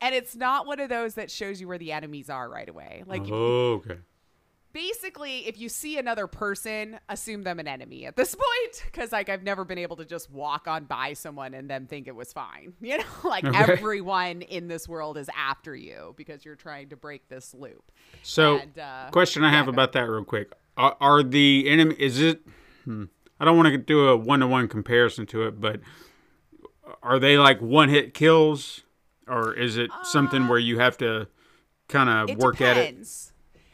And 0.00 0.14
it's 0.14 0.36
not 0.36 0.66
one 0.66 0.78
of 0.80 0.88
those 0.88 1.14
that 1.14 1.30
shows 1.30 1.60
you 1.60 1.68
where 1.68 1.78
the 1.78 1.92
enemies 1.92 2.28
are 2.30 2.48
right 2.50 2.68
away. 2.68 3.02
Like, 3.06 3.22
Oh, 3.26 3.74
okay. 3.74 3.98
basically, 4.72 5.46
if 5.46 5.58
you 5.58 5.68
see 5.70 5.98
another 5.98 6.26
person, 6.26 6.98
assume 7.08 7.42
them 7.44 7.58
an 7.58 7.66
enemy 7.66 8.04
at 8.04 8.14
this 8.14 8.34
point. 8.34 8.82
Because, 8.84 9.10
like, 9.12 9.28
I've 9.30 9.42
never 9.42 9.64
been 9.64 9.78
able 9.78 9.96
to 9.96 10.04
just 10.04 10.30
walk 10.30 10.68
on 10.68 10.84
by 10.84 11.14
someone 11.14 11.54
and 11.54 11.68
then 11.70 11.86
think 11.86 12.08
it 12.08 12.14
was 12.14 12.32
fine. 12.32 12.74
You 12.82 12.98
know, 12.98 13.04
like 13.24 13.44
Okay. 13.44 13.56
everyone 13.56 14.42
in 14.42 14.68
this 14.68 14.86
world 14.88 15.16
is 15.16 15.28
after 15.36 15.74
you 15.74 16.14
because 16.16 16.44
you're 16.44 16.56
trying 16.56 16.90
to 16.90 16.96
break 16.96 17.28
this 17.28 17.54
loop. 17.54 17.90
So, 18.22 18.58
And, 18.58 18.78
uh, 18.78 19.08
question 19.12 19.42
I 19.44 19.50
yeah, 19.50 19.56
have 19.58 19.68
about 19.68 19.92
that 19.92 20.02
real 20.02 20.24
quick: 20.24 20.52
Are, 20.76 20.96
are 21.00 21.22
the 21.22 21.64
enemy? 21.68 21.96
Is 21.98 22.20
it? 22.20 22.42
Hmm, 22.84 23.04
I 23.40 23.44
don't 23.46 23.56
want 23.56 23.68
to 23.68 23.78
do 23.78 24.08
a 24.08 24.16
one-to-one 24.16 24.68
comparison 24.68 25.26
to 25.26 25.42
it, 25.46 25.60
but 25.60 25.80
are 27.02 27.18
they 27.18 27.36
like 27.38 27.60
one-hit 27.60 28.14
kills, 28.14 28.82
or 29.28 29.54
is 29.54 29.76
it 29.76 29.90
something 30.04 30.48
where 30.48 30.58
you 30.58 30.78
have 30.78 30.96
to 30.98 31.28
kind 31.88 32.08
of 32.08 32.38
work 32.38 32.60
at 32.60 32.76
it? 32.76 33.06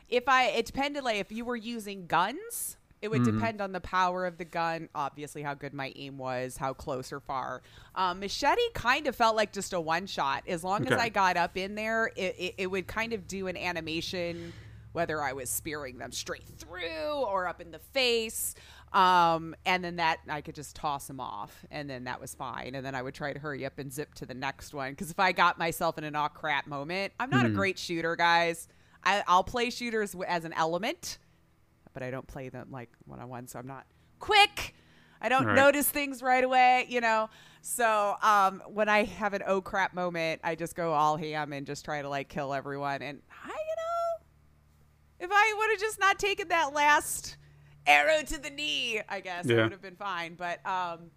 If 0.09 0.29
I, 0.29 0.45
it 0.49 0.67
depended. 0.67 1.05
Like, 1.05 1.17
if 1.17 1.33
you 1.33 1.45
were 1.45 1.57
using 1.57 2.07
guns, 2.07 2.77
it 3.01 3.11
would 3.11 3.23
Mm-hmm. 3.23 3.39
depend 3.39 3.61
on 3.61 3.73
the 3.73 3.81
power 3.81 4.27
of 4.27 4.39
the 4.39 4.45
gun. 4.45 4.89
Obviously, 4.95 5.43
how 5.43 5.55
good 5.55 5.73
my 5.75 5.93
aim 5.97 6.19
was, 6.19 6.57
how 6.57 6.73
close 6.73 7.13
or 7.13 7.21
far. 7.21 7.63
Um, 7.95 8.21
machete 8.21 8.61
kind 8.75 9.07
of 9.07 9.17
felt 9.17 9.35
like 9.37 9.53
just 9.53 9.73
a 9.73 9.81
one 9.81 10.07
shot. 10.07 10.45
As 10.47 10.63
long 10.63 10.87
as 10.87 10.99
I 10.99 11.09
got 11.09 11.37
up 11.37 11.57
in 11.57 11.75
there, 11.75 12.13
it, 12.17 12.37
it, 12.39 12.55
it 12.59 12.67
would 12.69 12.87
kind 12.87 13.13
of 13.13 13.27
do 13.27 13.49
an 13.49 13.57
animation, 13.57 14.53
whether 14.93 15.21
I 15.23 15.33
was 15.33 15.51
spearing 15.51 15.99
them 15.99 16.13
straight 16.13 16.47
through 16.59 17.13
or 17.27 17.49
up 17.49 17.61
in 17.61 17.71
the 17.73 17.79
face. 17.79 18.55
Um, 18.93 19.55
and 19.65 19.83
then 19.83 19.97
that 19.97 20.19
I 20.29 20.43
could 20.43 20.55
just 20.55 20.77
toss 20.77 21.07
them 21.07 21.19
off, 21.19 21.65
and 21.71 21.89
then 21.89 22.05
that 22.05 22.21
was 22.21 22.35
fine. 22.35 22.75
And 22.75 22.85
then 22.85 22.95
I 22.95 23.01
would 23.01 23.15
try 23.15 23.33
to 23.33 23.39
hurry 23.39 23.65
up 23.65 23.79
and 23.79 23.91
zip 23.91 24.15
to 24.17 24.27
the 24.27 24.35
next 24.35 24.75
one 24.75 24.91
because 24.93 25.11
if 25.11 25.19
I 25.19 25.33
got 25.33 25.59
myself 25.59 25.97
in 25.97 26.05
an 26.05 26.15
all 26.15 26.29
crap 26.29 26.67
moment, 26.67 27.13
I'm 27.19 27.31
not 27.31 27.47
a 27.47 27.49
great 27.49 27.79
shooter, 27.79 28.17
guys. 28.17 28.69
I, 29.03 29.23
I'll 29.27 29.45
play 29.45 29.71
shooters 29.71 30.15
as 30.29 30.45
an 30.45 30.53
element, 30.53 31.19
but 31.95 32.03
I 32.03 32.11
don't 32.11 32.27
play 32.27 32.51
them 32.51 32.69
like 32.71 32.91
one 33.07 33.19
on 33.19 33.29
one. 33.31 33.49
So 33.49 33.59
I'm 33.59 33.67
not 33.67 33.87
quick. 34.19 34.75
I 35.23 35.29
don't 35.31 35.47
Right. 35.47 35.57
notice 35.57 35.89
things 35.89 36.21
right 36.23 36.45
away, 36.45 36.85
you 36.89 37.01
know. 37.01 37.31
So 37.63 38.17
um, 38.23 38.63
when 38.67 38.89
I 38.91 39.05
have 39.05 39.33
an 39.35 39.43
oh 39.47 39.61
crap 39.63 39.95
moment, 39.95 40.41
I 40.45 40.55
just 40.55 40.75
go 40.75 40.93
all 40.93 41.17
ham 41.17 41.53
and 41.53 41.67
just 41.67 41.85
try 41.85 42.03
to 42.03 42.09
like 42.09 42.29
kill 42.29 42.53
everyone. 42.53 43.01
And 43.03 43.23
I, 43.43 43.49
you 43.49 43.55
know, 43.55 45.27
if 45.27 45.31
I 45.33 45.55
would 45.59 45.71
have 45.71 45.81
just 45.81 45.99
not 45.99 46.19
taken 46.19 46.49
that 46.49 46.75
last 46.75 47.37
arrow 47.87 48.23
to 48.23 48.39
the 48.39 48.51
knee, 48.51 49.01
I 49.09 49.21
guess 49.21 49.47
it 49.47 49.55
would 49.57 49.73
have 49.73 49.83
been 49.83 49.97
fine. 49.97 50.35
But 50.35 50.65
um, 50.67 51.11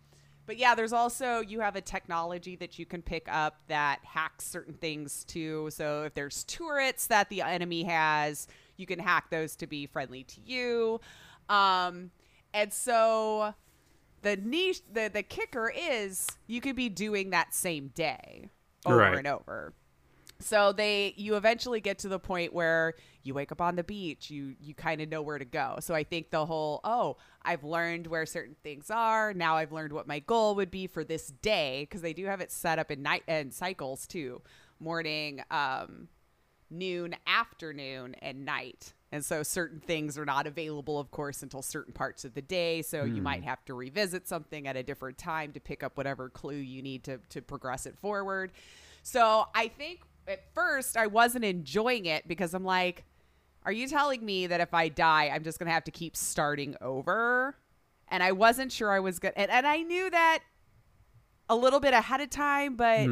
but 0.46 0.58
yeah, 0.58 0.76
there's 0.76 0.94
also 0.94 1.40
you 1.40 1.60
have 1.62 1.76
a 1.76 1.82
technology 1.82 2.56
that 2.58 2.78
you 2.80 2.86
can 2.86 3.02
pick 3.02 3.28
up 3.32 3.58
that 3.68 4.00
hacks 4.04 4.46
certain 4.46 4.74
things 4.76 5.24
too. 5.24 5.70
So 5.72 6.04
if 6.04 6.14
there's 6.14 6.44
turrets 6.46 7.08
that 7.08 7.30
the 7.30 7.42
enemy 7.42 7.84
has, 7.84 8.48
you 8.78 8.86
can 8.86 9.00
hack 9.00 9.30
those 9.30 9.56
to 9.58 9.68
be 9.68 9.86
friendly 9.88 10.24
to 10.24 10.42
you. 10.42 11.02
Um, 11.50 12.12
and 12.54 12.72
so 12.74 13.54
the 14.22 14.38
niche, 14.38 14.82
the 14.92 15.10
the 15.14 15.24
kicker 15.24 15.72
is 15.76 16.28
you 16.48 16.62
could 16.62 16.76
be 16.76 16.90
doing 16.90 17.32
that 17.32 17.54
same 17.54 17.90
day 17.96 18.50
over 18.86 18.98
Right. 18.98 19.18
and 19.18 19.28
over. 19.28 19.74
So 20.40 20.72
they 20.72 21.14
you 21.18 21.36
eventually 21.36 21.80
get 21.80 22.00
to 22.00 22.10
the 22.10 22.20
point 22.20 22.54
where 22.54 22.96
you 23.24 23.34
wake 23.34 23.52
up 23.52 23.62
on 23.62 23.76
the 23.76 23.84
beach, 23.84 24.30
you 24.30 24.56
you 24.60 24.74
kind 24.74 25.02
of 25.02 25.10
know 25.10 25.22
where 25.22 25.38
to 25.38 25.46
go. 25.46 25.78
So 25.80 25.96
I 25.96 26.04
think 26.04 26.30
the 26.30 26.46
whole 26.46 26.82
oh, 26.84 27.18
I've 27.42 27.64
learned 27.64 28.08
where 28.08 28.26
certain 28.26 28.56
things 28.64 28.90
are. 28.92 29.34
Now 29.34 29.56
I've 29.56 29.72
learned 29.72 29.94
what 29.94 30.08
my 30.08 30.20
goal 30.20 30.56
would 30.56 30.72
be 30.72 30.88
for 30.88 31.04
this 31.04 31.28
day 31.28 31.84
because 31.84 32.02
they 32.02 32.14
do 32.14 32.26
have 32.26 32.42
it 32.42 32.52
set 32.52 32.80
up 32.80 32.92
in 32.92 33.02
night 33.02 33.24
and 33.28 33.54
cycles 33.54 34.08
too. 34.08 34.42
Morning, 34.80 35.42
um 35.52 36.10
noon, 36.70 37.16
afternoon, 37.28 38.16
and 38.22 38.46
night. 38.46 38.94
And 39.12 39.24
so 39.24 39.44
certain 39.44 39.80
things 39.80 40.18
are 40.18 40.26
not 40.26 40.46
available, 40.46 41.00
of 41.00 41.12
course, 41.12 41.42
until 41.42 41.62
certain 41.62 41.94
parts 41.94 42.26
of 42.26 42.34
the 42.34 42.42
day. 42.42 42.82
So 42.82 43.06
you 43.06 43.22
might 43.22 43.44
have 43.44 43.64
to 43.66 43.74
revisit 43.74 44.28
something 44.28 44.68
at 44.68 44.76
a 44.76 44.84
different 44.84 45.18
time 45.18 45.54
to 45.54 45.60
pick 45.60 45.84
up 45.84 45.96
whatever 45.96 46.28
clue 46.28 46.58
you 46.58 46.82
need 46.82 47.06
to, 47.06 47.20
to 47.30 47.42
progress 47.42 47.86
it 47.86 47.98
forward. 47.98 48.52
So 49.04 49.46
I 49.54 49.70
think 49.70 50.02
at 50.28 50.54
first 50.54 50.98
I 50.98 51.08
wasn't 51.08 51.46
enjoying 51.46 52.06
it 52.06 52.28
because 52.28 52.54
I'm 52.54 52.64
like, 52.66 53.04
are 53.64 53.72
you 53.72 53.88
telling 53.88 54.24
me 54.26 54.48
that 54.48 54.62
if 54.62 54.74
I 54.74 54.90
die, 54.90 55.32
I'm 55.34 55.44
just 55.44 55.58
going 55.60 55.68
to 55.68 55.74
have 55.74 55.84
to 55.86 55.92
keep 55.92 56.16
starting 56.16 56.76
over? 56.82 57.56
And 58.10 58.22
I 58.22 58.32
wasn't 58.32 58.72
sure 58.72 58.92
I 58.92 59.00
was 59.00 59.18
good. 59.20 59.34
And, 59.36 59.50
and 59.50 59.66
I 59.66 59.78
knew 59.82 60.10
that 60.12 60.40
a 61.50 61.56
little 61.56 61.80
bit 61.80 61.94
ahead 61.94 62.22
of 62.22 62.30
time, 62.30 62.76
but 62.76 63.08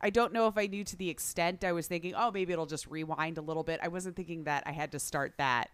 I 0.00 0.10
don't 0.10 0.32
know 0.32 0.46
if 0.46 0.56
I 0.56 0.66
knew 0.66 0.82
to 0.84 0.96
the 0.96 1.10
extent 1.10 1.62
I 1.64 1.72
was 1.72 1.86
thinking, 1.86 2.14
oh, 2.16 2.30
maybe 2.30 2.52
it'll 2.52 2.66
just 2.66 2.86
rewind 2.86 3.36
a 3.38 3.42
little 3.42 3.62
bit. 3.62 3.80
I 3.82 3.88
wasn't 3.88 4.16
thinking 4.16 4.44
that 4.44 4.62
I 4.66 4.72
had 4.72 4.92
to 4.92 4.98
start 4.98 5.34
that 5.38 5.70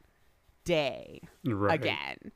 day 0.64 1.20
Right. 1.44 1.78
again. 1.80 2.32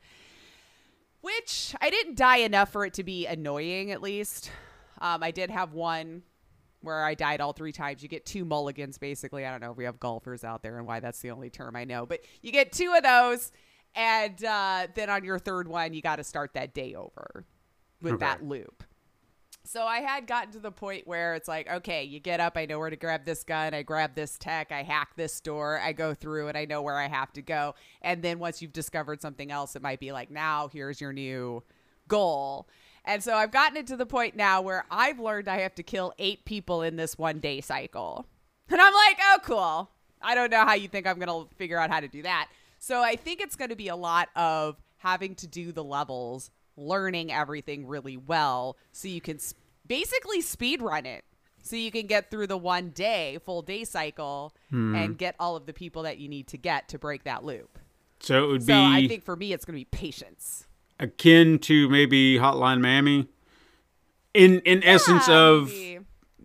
Which 1.21 1.73
I 1.79 1.89
didn't 1.89 2.15
die 2.15 2.37
enough 2.37 2.71
for 2.71 2.85
it 2.85 2.93
to 2.95 3.03
be 3.03 3.25
annoying, 3.25 3.91
at 3.91 4.01
least. 4.01 4.51
Um, 4.99 5.23
I 5.23 5.31
did 5.31 5.49
have 5.49 5.73
one 5.73 6.23
where 6.83 7.03
I 7.03 7.15
died 7.15 7.41
all 7.41 7.53
three 7.53 7.71
times. 7.71 8.03
You 8.03 8.09
get 8.09 8.25
two 8.25 8.45
mulligans, 8.45 8.97
basically. 8.97 9.45
I 9.45 9.51
don't 9.51 9.61
know 9.61 9.71
if 9.71 9.77
we 9.77 9.85
have 9.85 9.99
golfers 9.99 10.43
out 10.43 10.61
there 10.61 10.77
and 10.77 10.85
why 10.85 10.99
that's 10.99 11.19
the 11.21 11.31
only 11.31 11.49
term 11.49 11.75
I 11.75 11.85
know, 11.85 12.05
but 12.05 12.19
you 12.41 12.51
get 12.51 12.71
two 12.71 12.93
of 12.95 13.03
those. 13.03 13.51
And 13.95 14.43
uh, 14.43 14.87
then 14.95 15.09
on 15.09 15.23
your 15.23 15.39
third 15.39 15.67
one, 15.67 15.93
you 15.93 16.01
got 16.01 16.17
to 16.17 16.23
start 16.23 16.53
that 16.53 16.73
day 16.73 16.93
over 16.95 17.45
with 18.01 18.13
Okay. 18.13 18.19
that 18.25 18.43
loop. 18.43 18.83
So 19.65 19.85
I 19.85 19.99
had 19.99 20.27
gotten 20.27 20.51
to 20.53 20.59
the 20.59 20.71
point 20.71 21.07
where 21.07 21.35
it's 21.35 21.47
like, 21.47 21.69
okay, 21.71 22.03
you 22.03 22.19
get 22.19 22.41
up, 22.41 22.57
I 22.57 22.65
know 22.65 22.79
where 22.79 22.89
to 22.89 22.97
grab 22.97 23.23
this 23.23 23.45
gun, 23.45 23.73
I 23.73 23.81
grab 23.81 24.13
this 24.13 24.37
tech, 24.37 24.73
I 24.73 24.83
hack 24.83 25.11
this 25.15 25.39
door, 25.39 25.79
I 25.79 25.93
go 25.93 26.13
through 26.13 26.49
and 26.49 26.57
I 26.57 26.65
know 26.65 26.81
where 26.81 26.97
I 26.97 27.07
have 27.07 27.31
to 27.33 27.41
go. 27.41 27.73
And 28.01 28.21
then 28.21 28.39
once 28.39 28.61
you've 28.61 28.73
discovered 28.73 29.21
something 29.21 29.51
else, 29.51 29.77
it 29.77 29.81
might 29.81 30.01
be 30.01 30.11
like, 30.11 30.29
now 30.29 30.67
here's 30.67 30.99
your 30.99 31.13
new 31.13 31.63
goal. 32.09 32.67
And 33.05 33.21
so 33.23 33.33
I've 33.35 33.51
gotten 33.51 33.77
it 33.77 33.87
to 33.87 33.97
the 33.97 34.05
point 34.05 34.35
now 34.35 34.61
where 34.61 34.85
I've 34.89 35.19
learned 35.19 35.47
I 35.47 35.59
have 35.59 35.75
to 35.75 35.83
kill 35.83 36.13
eight 36.19 36.45
people 36.45 36.81
in 36.81 36.95
this 36.95 37.17
one 37.17 37.39
day 37.39 37.59
cycle. 37.61 38.25
And 38.69 38.79
I'm 38.81 38.93
like, 38.93 39.17
oh, 39.21 39.37
cool. 39.43 39.89
I 40.21 40.35
don't 40.35 40.49
know 40.49 40.63
how 40.63 40.73
you 40.73 40.87
think 40.87 41.05
I'm 41.05 41.19
going 41.19 41.27
to 41.47 41.53
figure 41.55 41.77
out 41.77 41.89
how 41.91 41.99
to 41.99 42.07
do 42.07 42.21
that. 42.23 42.47
So 42.79 43.01
I 43.01 43.15
think 43.17 43.41
it's 43.41 43.55
going 43.57 43.69
to 43.71 43.75
be 43.75 43.89
a 43.89 43.95
lot 43.95 44.29
of 44.35 44.77
having 44.97 45.35
to 45.35 45.47
do 45.47 45.73
the 45.73 45.83
levels, 45.83 46.49
learning 46.77 47.31
everything 47.31 47.87
really 47.87 48.15
well 48.15 48.77
so 48.93 49.09
you 49.09 49.19
can 49.21 49.35
s- 49.35 49.53
basically 49.85 50.39
speed 50.39 50.81
run 50.81 51.05
it 51.05 51.25
So 51.61 51.75
you 51.75 51.91
can 51.91 52.07
get 52.07 52.31
through 52.31 52.47
the 52.47 52.57
one 52.57 52.89
day, 52.91 53.37
full 53.45 53.61
day 53.61 53.83
cycle 53.83 54.53
Hmm. 54.69 54.95
and 54.95 55.17
get 55.17 55.35
all 55.39 55.55
of 55.57 55.65
the 55.65 55.73
people 55.73 56.03
that 56.03 56.17
you 56.19 56.29
need 56.29 56.47
to 56.47 56.57
get 56.57 56.87
to 56.89 56.97
break 56.99 57.25
that 57.25 57.43
loop. 57.43 57.77
So 58.21 58.45
it 58.45 58.47
would 58.47 58.59
be 58.65 58.73
So 58.73 58.81
I 58.81 59.07
think 59.09 59.23
for 59.25 59.35
me, 59.35 59.51
it's 59.51 59.65
going 59.65 59.73
to 59.77 59.79
be 59.81 59.85
patience. 59.85 60.65
Akin 60.99 61.59
to 61.59 61.89
maybe 61.89 62.37
Hotline 62.37 62.81
Miami. 62.81 63.27
In 64.33 64.61
in 64.61 64.83
essence 64.83 65.27
of 65.29 65.69
maybe. 65.69 65.99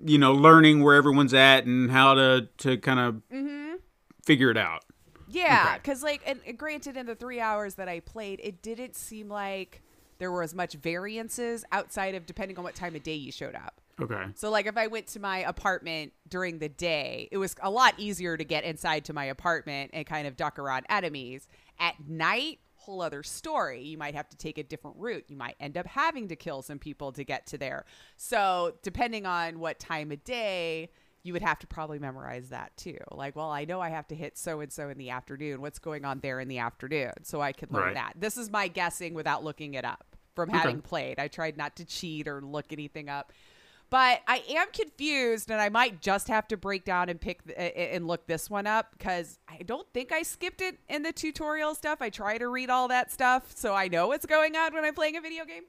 you 0.05 0.19
know 0.19 0.33
learning 0.35 0.83
where 0.83 0.95
everyone's 0.95 1.33
at 1.35 1.65
and 1.65 1.91
how 1.91 2.15
to 2.15 2.49
to 2.59 2.77
kind 2.79 3.01
of 3.01 3.15
Mm-hmm. 3.33 3.77
figure 4.25 4.51
it 4.51 4.59
out. 4.59 4.85
Yeah, 5.31 5.65
Okay. 5.69 5.77
because 5.79 6.03
like, 6.03 6.23
and 6.27 6.41
and 6.47 6.59
granted, 6.59 6.97
in 6.97 7.07
the 7.07 7.15
three 7.15 7.41
hours 7.41 7.75
that 7.77 7.89
I 7.89 8.01
played, 8.01 8.41
it 8.43 8.61
didn't 8.63 8.95
seem 8.97 9.29
like 9.29 9.83
there 10.19 10.31
were 10.33 10.43
as 10.43 10.55
much 10.55 10.75
variances 10.75 11.65
outside 11.73 12.15
of 12.15 12.27
depending 12.27 12.59
on 12.59 12.65
what 12.65 12.75
time 12.75 12.95
of 12.97 13.03
day 13.03 13.15
you 13.15 13.31
showed 13.33 13.55
up. 13.55 13.81
Okay. 14.01 14.23
So 14.35 14.51
like, 14.51 14.67
if 14.67 14.77
I 14.77 14.87
went 14.87 15.07
to 15.09 15.21
my 15.21 15.39
apartment 15.39 16.13
during 16.29 16.59
the 16.59 16.69
day, 16.69 17.29
it 17.33 17.39
was 17.39 17.55
a 17.63 17.71
lot 17.71 17.95
easier 17.99 18.37
to 18.37 18.45
get 18.45 18.65
inside 18.65 19.05
to 19.07 19.13
my 19.13 19.25
apartment 19.27 19.91
and 19.95 20.07
kind 20.07 20.27
of 20.27 20.37
duck 20.37 20.59
around 20.59 20.87
enemies. 20.89 21.47
At 21.81 21.95
night, 22.09 22.59
whole 22.89 23.03
other 23.03 23.23
story. 23.23 23.83
You 23.83 23.99
might 23.99 24.15
have 24.15 24.29
to 24.31 24.37
take 24.37 24.57
a 24.57 24.63
different 24.63 24.97
route. 24.99 25.25
You 25.29 25.37
might 25.37 25.57
end 25.61 25.77
up 25.77 25.87
having 25.87 26.29
to 26.29 26.37
kill 26.37 26.63
some 26.63 26.79
people 26.79 27.13
to 27.13 27.23
get 27.23 27.47
to 27.49 27.59
there. 27.59 27.85
So 28.17 28.73
depending 28.83 29.27
on 29.27 29.59
what 29.61 29.79
time 29.79 30.11
of 30.11 30.25
day. 30.25 30.91
You 31.25 31.33
would 31.33 31.43
have 31.43 31.59
to 31.59 31.67
probably 31.67 31.99
memorize 31.99 32.51
that 32.51 32.75
too. 32.77 32.97
Like, 33.11 33.35
well, 33.37 33.51
I 33.51 33.65
know 33.65 33.81
I 33.81 33.91
have 33.91 34.07
to 34.09 34.15
hit 34.15 34.39
so 34.39 34.61
and 34.61 34.73
so 34.73 34.89
in 34.89 34.97
the 34.97 35.11
afternoon. 35.11 35.61
What's 35.61 35.81
going 35.81 36.05
on 36.05 36.21
there 36.21 36.39
in 36.41 36.47
the 36.49 36.59
afternoon? 36.59 37.13
So 37.25 37.43
I 37.43 37.53
could 37.53 37.73
learn 37.73 37.83
Right. 37.87 37.95
that. 37.95 38.13
This 38.17 38.39
is 38.39 38.51
my 38.51 38.69
guessing 38.69 39.15
without 39.15 39.43
looking 39.45 39.75
it 39.75 39.85
up 39.85 40.17
from 40.37 40.49
having 40.49 40.81
played. 40.81 41.19
I 41.19 41.27
tried 41.27 41.59
not 41.59 41.75
to 41.77 41.85
cheat 41.85 42.29
or 42.29 42.41
look 42.41 42.73
anything 42.73 43.09
up. 43.11 43.33
But 43.91 44.21
I 44.27 44.43
am 44.51 44.67
confused, 44.73 45.51
and 45.51 45.61
I 45.61 45.71
might 45.71 46.03
just 46.03 46.29
have 46.29 46.47
to 46.49 46.59
break 46.59 46.85
down 46.85 47.09
and 47.09 47.19
pick 47.19 47.41
and 47.57 48.07
look 48.07 48.27
this 48.27 48.51
one 48.51 48.67
up 48.67 48.93
because 48.99 49.39
I 49.49 49.63
don't 49.65 49.87
think 49.95 50.13
I 50.13 50.23
skipped 50.23 50.61
it 50.61 50.79
in 50.91 51.03
the 51.03 51.13
tutorial 51.13 51.75
stuff. 51.75 52.03
I 52.03 52.11
try 52.11 52.37
to 52.37 52.49
read 52.49 52.69
all 52.69 52.89
that 52.89 53.11
stuff 53.11 53.53
so 53.55 53.75
I 53.75 53.89
know 53.89 54.09
what's 54.09 54.27
going 54.27 54.57
on 54.57 54.75
when 54.75 54.85
I'm 54.85 54.95
playing 54.95 55.17
a 55.17 55.23
video 55.23 55.47
game. 55.47 55.63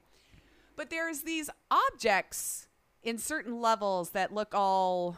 But 0.76 0.90
there's 0.90 1.22
these 1.22 1.48
objects 1.70 2.68
in 3.02 3.16
certain 3.16 3.60
levels 3.60 4.10
that 4.10 4.34
look 4.34 4.54
all 4.54 5.16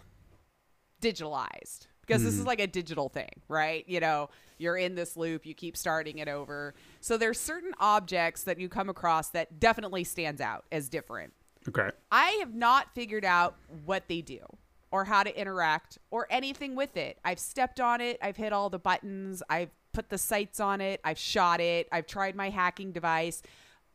digitalized 1.00 1.88
because 2.03 2.22
this 2.22 2.34
is 2.34 2.40
hmm. 2.40 2.46
like 2.46 2.61
a 2.61 2.66
digital 2.66 3.09
thing, 3.09 3.30
right? 3.48 3.84
You 3.88 4.00
know, 4.00 4.30
you're 4.59 4.76
in 4.76 4.94
this 4.94 5.16
loop, 5.16 5.44
you 5.44 5.55
keep 5.55 5.76
starting 5.76 6.18
it 6.18 6.28
over. 6.28 6.74
So 7.00 7.16
there's 7.16 7.40
certain 7.40 7.72
objects 7.80 8.44
that 8.44 8.59
you 8.59 8.68
come 8.68 8.88
across 8.88 9.30
that 9.30 9.59
definitely 9.59 10.05
stands 10.05 10.40
out 10.40 10.64
as 10.70 10.88
different. 10.88 11.32
Okay. 11.68 11.90
I 12.10 12.30
have 12.40 12.54
not 12.54 12.94
figured 12.94 13.24
out 13.24 13.56
what 13.84 14.08
they 14.08 14.20
do 14.20 14.40
or 14.90 15.04
how 15.04 15.22
to 15.22 15.40
interact 15.40 15.98
or 16.10 16.26
anything 16.30 16.74
with 16.76 16.96
it. 16.96 17.18
I've 17.24 17.38
stepped 17.38 17.80
on 17.80 18.00
it, 18.00 18.18
I've 18.22 18.36
hit 18.36 18.52
all 18.52 18.68
the 18.70 18.78
buttons, 18.78 19.42
I've 19.48 19.70
put 19.92 20.10
the 20.10 20.18
sights 20.18 20.60
on 20.60 20.80
it, 20.80 21.00
I've 21.04 21.18
shot 21.18 21.60
it, 21.60 21.88
I've 21.92 22.06
tried 22.06 22.34
my 22.34 22.50
hacking 22.50 22.92
device. 22.92 23.42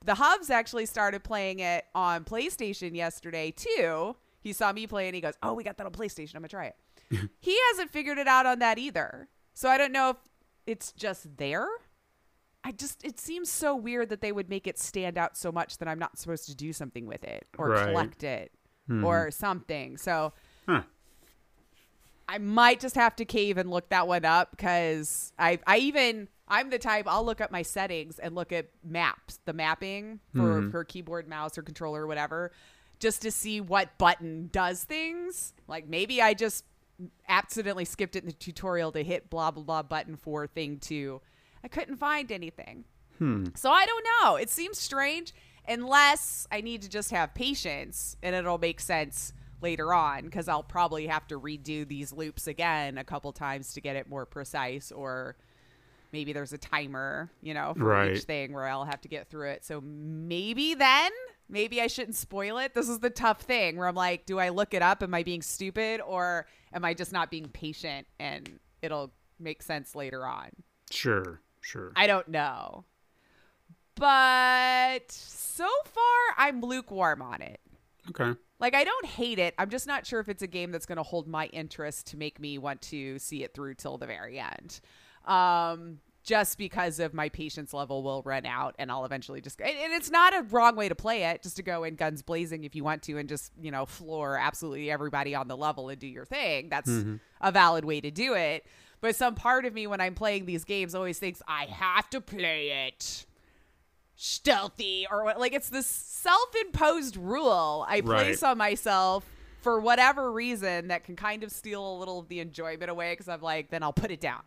The 0.05 0.15
Hubs 0.15 0.49
actually 0.49 0.85
started 0.85 1.23
playing 1.23 1.59
it 1.59 1.85
on 1.93 2.23
PlayStation 2.23 2.95
yesterday 2.95 3.51
too. 3.51 4.15
He 4.41 4.53
saw 4.53 4.71
me 4.71 4.87
play 4.87 5.07
and 5.07 5.15
he 5.15 5.21
goes, 5.21 5.33
"Oh, 5.41 5.53
we 5.53 5.63
got 5.63 5.77
that 5.77 5.85
on 5.85 5.91
PlayStation. 5.91 6.35
I'm 6.35 6.41
going 6.41 6.49
to 6.49 6.55
try 6.55 6.65
it." 6.67 6.75
he 7.39 7.57
hasn't 7.71 7.91
figured 7.91 8.17
it 8.17 8.27
out 8.27 8.45
on 8.45 8.59
that 8.59 8.77
either. 8.77 9.27
So 9.53 9.69
I 9.69 9.77
don't 9.77 9.91
know 9.91 10.11
if 10.11 10.17
it's 10.65 10.91
just 10.91 11.37
there. 11.37 11.67
I 12.67 12.71
just 12.73 13.05
it 13.05 13.17
seems 13.17 13.49
so 13.49 13.77
weird 13.77 14.09
that 14.09 14.19
they 14.19 14.33
would 14.33 14.49
make 14.49 14.67
it 14.67 14.77
stand 14.77 15.17
out 15.17 15.37
so 15.37 15.53
much 15.53 15.77
that 15.77 15.87
I'm 15.87 15.99
not 15.99 16.19
supposed 16.19 16.47
to 16.47 16.55
do 16.55 16.73
something 16.73 17.05
with 17.05 17.23
it 17.23 17.47
or 17.57 17.69
Right. 17.69 17.87
collect 17.87 18.25
it 18.25 18.51
hmm. 18.87 19.05
or 19.05 19.31
something. 19.31 19.95
So 19.95 20.33
Huh. 20.67 20.81
I 22.27 22.39
might 22.39 22.81
just 22.81 22.95
have 22.95 23.15
to 23.15 23.25
cave 23.25 23.57
and 23.57 23.71
look 23.71 23.87
that 23.87 24.05
one 24.05 24.25
up 24.25 24.51
because 24.51 25.31
I 25.39 25.59
I 25.65 25.77
even 25.77 26.27
I'm 26.49 26.69
the 26.69 26.77
type 26.77 27.05
I'll 27.07 27.23
look 27.23 27.39
up 27.39 27.51
my 27.51 27.61
settings 27.61 28.19
and 28.19 28.35
look 28.35 28.51
at 28.51 28.67
maps, 28.83 29.39
the 29.45 29.53
mapping 29.53 30.19
for 30.35 30.59
hmm. 30.59 30.71
her 30.71 30.83
keyboard, 30.83 31.25
mouse, 31.25 31.57
or 31.57 31.61
controller 31.61 32.01
or 32.01 32.07
whatever, 32.07 32.51
just 32.99 33.21
to 33.21 33.31
see 33.31 33.61
what 33.61 33.97
button 33.97 34.49
does 34.51 34.83
things. 34.83 35.53
Like 35.69 35.87
maybe 35.87 36.21
I 36.21 36.33
just 36.33 36.65
accidentally 37.29 37.85
skipped 37.85 38.17
it 38.17 38.23
in 38.23 38.27
the 38.27 38.33
tutorial 38.33 38.91
to 38.91 39.05
hit 39.05 39.29
blah 39.29 39.51
blah 39.51 39.63
blah 39.63 39.83
button 39.83 40.17
for 40.17 40.47
thing 40.47 40.79
two. 40.79 41.21
I 41.63 41.67
couldn't 41.67 41.97
find 41.97 42.31
anything. 42.31 42.85
Hmm. 43.17 43.45
So 43.55 43.71
I 43.71 43.85
don't 43.85 44.05
know. 44.21 44.35
It 44.35 44.49
seems 44.49 44.77
strange 44.77 45.33
unless 45.67 46.47
I 46.51 46.61
need 46.61 46.81
to 46.83 46.89
just 46.89 47.11
have 47.11 47.33
patience 47.33 48.15
and 48.23 48.35
it'll 48.35 48.57
make 48.57 48.79
sense 48.79 49.33
later 49.61 49.93
on 49.93 50.23
because 50.23 50.47
I'll 50.47 50.63
probably 50.63 51.07
have 51.07 51.27
to 51.27 51.39
redo 51.39 51.87
these 51.87 52.13
loops 52.13 52.47
again 52.47 52.97
a 52.97 53.03
couple 53.03 53.31
times 53.33 53.73
to 53.73 53.81
get 53.81 53.95
it 53.95 54.07
more 54.07 54.25
precise 54.25 54.91
or 54.91 55.35
maybe 56.13 56.31
there's 56.31 56.53
a 56.53 56.57
timer, 56.57 57.29
you 57.41 57.53
know, 57.53 57.73
for 57.75 57.85
Right. 57.85 58.15
each 58.15 58.23
thing 58.23 58.53
where 58.53 58.65
I'll 58.67 58.85
have 58.85 59.01
to 59.01 59.07
get 59.07 59.29
through 59.29 59.49
it. 59.49 59.65
So 59.65 59.81
maybe 59.81 60.73
then, 60.75 61.11
maybe 61.49 61.81
I 61.81 61.87
shouldn't 61.87 62.15
spoil 62.15 62.59
it. 62.59 62.73
This 62.75 62.87
is 62.87 62.99
the 62.99 63.09
tough 63.09 63.41
thing 63.41 63.77
where 63.77 63.87
I'm 63.87 63.95
like, 63.95 64.25
do 64.25 64.39
I 64.39 64.49
look 64.49 64.73
it 64.73 64.81
up? 64.81 65.01
Am 65.03 65.13
I 65.13 65.23
being 65.23 65.41
stupid 65.41 66.01
or 66.01 66.45
am 66.71 66.85
I 66.85 66.93
just 66.93 67.11
not 67.11 67.29
being 67.31 67.49
patient 67.49 68.07
and 68.19 68.59
it'll 68.81 69.11
make 69.39 69.61
sense 69.63 69.95
later 69.95 70.25
on? 70.25 70.49
Sure. 70.91 71.41
Sure. 71.67 71.91
I 71.97 72.07
don't 72.07 72.29
know. 72.29 72.85
But 73.95 75.11
so 75.11 75.67
far, 75.83 76.35
I'm 76.37 76.61
lukewarm 76.61 77.21
on 77.21 77.41
it. 77.41 77.59
Okay. 78.09 78.39
Like, 78.57 78.73
I 78.73 78.85
don't 78.85 79.05
hate 79.05 79.37
it. 79.37 79.53
I'm 79.57 79.69
just 79.69 79.85
not 79.85 80.05
sure 80.05 80.21
if 80.21 80.29
it's 80.29 80.41
a 80.41 80.47
game 80.47 80.71
that's 80.71 80.85
going 80.85 80.95
to 80.95 81.03
hold 81.03 81.27
my 81.27 81.47
interest 81.47 82.07
to 82.07 82.17
make 82.17 82.39
me 82.39 82.57
want 82.57 82.81
to 82.83 83.19
see 83.19 83.43
it 83.43 83.53
through 83.53 83.73
till 83.73 83.97
the 83.97 84.05
very 84.07 84.39
end. 84.39 84.79
Um, 85.25 85.99
just 86.23 86.57
because 86.57 86.99
of 86.99 87.13
my 87.13 87.27
patience 87.27 87.73
level 87.73 88.01
will 88.01 88.21
run 88.23 88.45
out 88.45 88.75
and 88.79 88.89
I'll 88.89 89.03
eventually 89.03 89.41
just 89.41 89.59
and, 89.59 89.77
and 89.77 89.93
it's 89.93 90.11
not 90.11 90.33
a 90.33 90.43
wrong 90.43 90.75
way 90.75 90.89
to 90.89 90.95
play 90.95 91.23
it 91.23 91.41
just 91.41 91.55
to 91.57 91.63
go 91.63 91.85
in 91.85 91.95
guns 91.95 92.21
blazing 92.21 92.65
if 92.65 92.75
you 92.75 92.83
want 92.83 93.01
to 93.03 93.17
and 93.17 93.29
just 93.29 93.53
you 93.61 93.71
know 93.71 93.85
floor 93.85 94.37
absolutely 94.37 94.91
everybody 94.91 95.35
on 95.35 95.47
the 95.47 95.55
level 95.55 95.87
and 95.87 95.99
do 95.99 96.07
your 96.07 96.25
thing 96.25 96.67
that's 96.67 96.89
a 97.39 97.51
valid 97.53 97.85
way 97.85 98.01
to 98.01 98.11
do 98.11 98.33
it 98.33 98.65
but 99.01 99.15
some 99.15 99.35
part 99.35 99.65
of 99.65 99.73
me 99.73 99.87
when 99.87 100.01
I'm 100.01 100.15
playing 100.15 100.45
these 100.45 100.63
games 100.63 100.95
always 100.95 101.19
thinks 101.19 101.41
I 101.47 101.65
have 101.65 102.09
to 102.11 102.21
play 102.21 102.87
it. 102.87 103.25
Stealthy 104.15 105.05
or 105.11 105.23
what 105.23 105.39
like 105.39 105.53
it's 105.53 105.69
this 105.69 105.85
self-imposed 105.85 107.17
rule 107.17 107.85
I 107.87 108.01
place 108.01 108.41
on 108.41 108.57
myself 108.57 109.23
for 109.61 109.79
whatever 109.79 110.31
reason 110.31 110.87
that 110.87 111.03
can 111.03 111.15
kind 111.15 111.43
of 111.43 111.51
steal 111.51 111.95
a 111.95 111.95
little 111.99 112.17
of 112.17 112.27
the 112.27 112.39
enjoyment 112.39 112.89
away 112.89 113.11
because 113.13 113.27
I'm 113.27 113.41
like 113.41 113.69
then 113.69 113.83
I'll 113.83 113.93
put 113.93 114.09
it 114.09 114.19
down. 114.19 114.41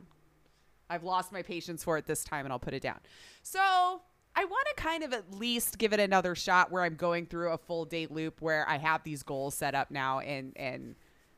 I've 0.89 1.05
lost 1.05 1.31
my 1.31 1.43
patience 1.43 1.85
for 1.85 1.99
it 1.99 2.07
this 2.07 2.25
time 2.25 2.47
and 2.47 2.53
I'll 2.53 2.59
put 2.59 2.75
it 2.75 2.83
down. 2.83 2.99
So 3.45 4.03
I 4.35 4.45
want 4.45 4.67
to 4.75 4.83
kind 4.83 5.05
of 5.05 5.13
at 5.13 5.33
least 5.33 5.79
give 5.79 5.93
it 5.93 6.01
another 6.01 6.35
shot 6.35 6.73
where 6.73 6.83
I'm 6.83 6.97
going 6.97 7.27
through 7.27 7.53
a 7.53 7.59
full 7.59 7.85
day 7.85 8.09
loop 8.11 8.41
where 8.41 8.69
I 8.69 8.79
have 8.79 9.05
these 9.05 9.23
goals 9.23 9.55
set 9.55 9.77
up 9.77 9.93
now 9.93 10.19
and 10.19 10.53
and 10.57 10.97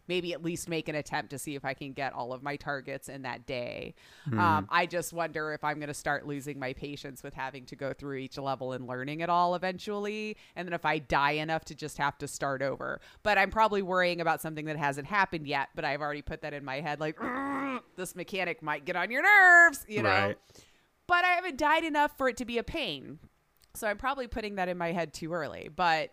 maybe 0.09 0.33
at 0.33 0.43
least 0.43 0.69
make 0.69 0.89
an 0.89 0.95
attempt 0.95 1.31
to 1.31 1.39
see 1.39 1.55
if 1.55 1.65
I 1.65 1.75
can 1.75 1.93
get 1.93 2.13
all 2.13 2.33
of 2.33 2.43
my 2.43 2.57
targets 2.57 3.09
in 3.09 3.23
that 3.23 3.47
day. 3.47 3.95
Um, 4.39 4.69
I 4.71 4.87
just 4.87 5.13
wonder 5.13 5.53
if 5.53 5.65
I'm 5.65 5.77
going 5.77 5.89
to 5.89 5.95
start 5.95 6.27
losing 6.27 6.59
my 6.59 6.73
patience 6.73 7.23
with 7.23 7.35
having 7.35 7.67
to 7.67 7.77
go 7.77 7.93
through 7.93 8.17
each 8.17 8.39
level 8.39 8.73
and 8.73 8.87
learning 8.87 9.21
it 9.21 9.29
all 9.29 9.55
eventually. 9.55 10.37
And 10.57 10.67
then 10.67 10.73
if 10.73 10.85
I 10.85 10.99
die 10.99 11.33
enough 11.33 11.65
to 11.67 11.75
just 11.75 11.99
have 11.99 12.19
to 12.19 12.29
start 12.29 12.63
over. 12.63 13.01
But 13.23 13.39
I'm 13.39 13.51
probably 13.51 13.83
worrying 13.83 14.21
about 14.21 14.41
something 14.41 14.67
that 14.67 14.77
hasn't 14.77 15.07
happened 15.07 15.47
yet, 15.47 15.69
but 15.75 15.85
I've 15.85 16.01
already 16.01 16.23
put 16.23 16.43
that 16.43 16.55
in 16.55 16.65
my 16.65 16.81
head 16.81 17.01
like, 17.01 17.19
this 17.97 18.17
mechanic 18.17 18.63
might 18.63 18.85
get 18.85 18.97
on 18.97 19.11
your 19.11 19.23
nerves, 19.23 19.85
you 19.89 20.03
know? 20.03 20.09
Right. 20.09 20.39
But 21.07 21.25
I 21.25 21.29
haven't 21.29 21.59
died 21.59 21.85
enough 21.85 22.17
for 22.17 22.29
it 22.29 22.37
to 22.39 22.45
be 22.45 22.59
a 22.59 22.63
pain. 22.63 23.19
So 23.75 23.87
I'm 23.87 23.99
probably 23.99 24.27
putting 24.27 24.57
that 24.57 24.69
in 24.69 24.79
my 24.79 24.93
head 24.93 25.13
too 25.15 25.33
early. 25.33 25.71
But 25.75 26.11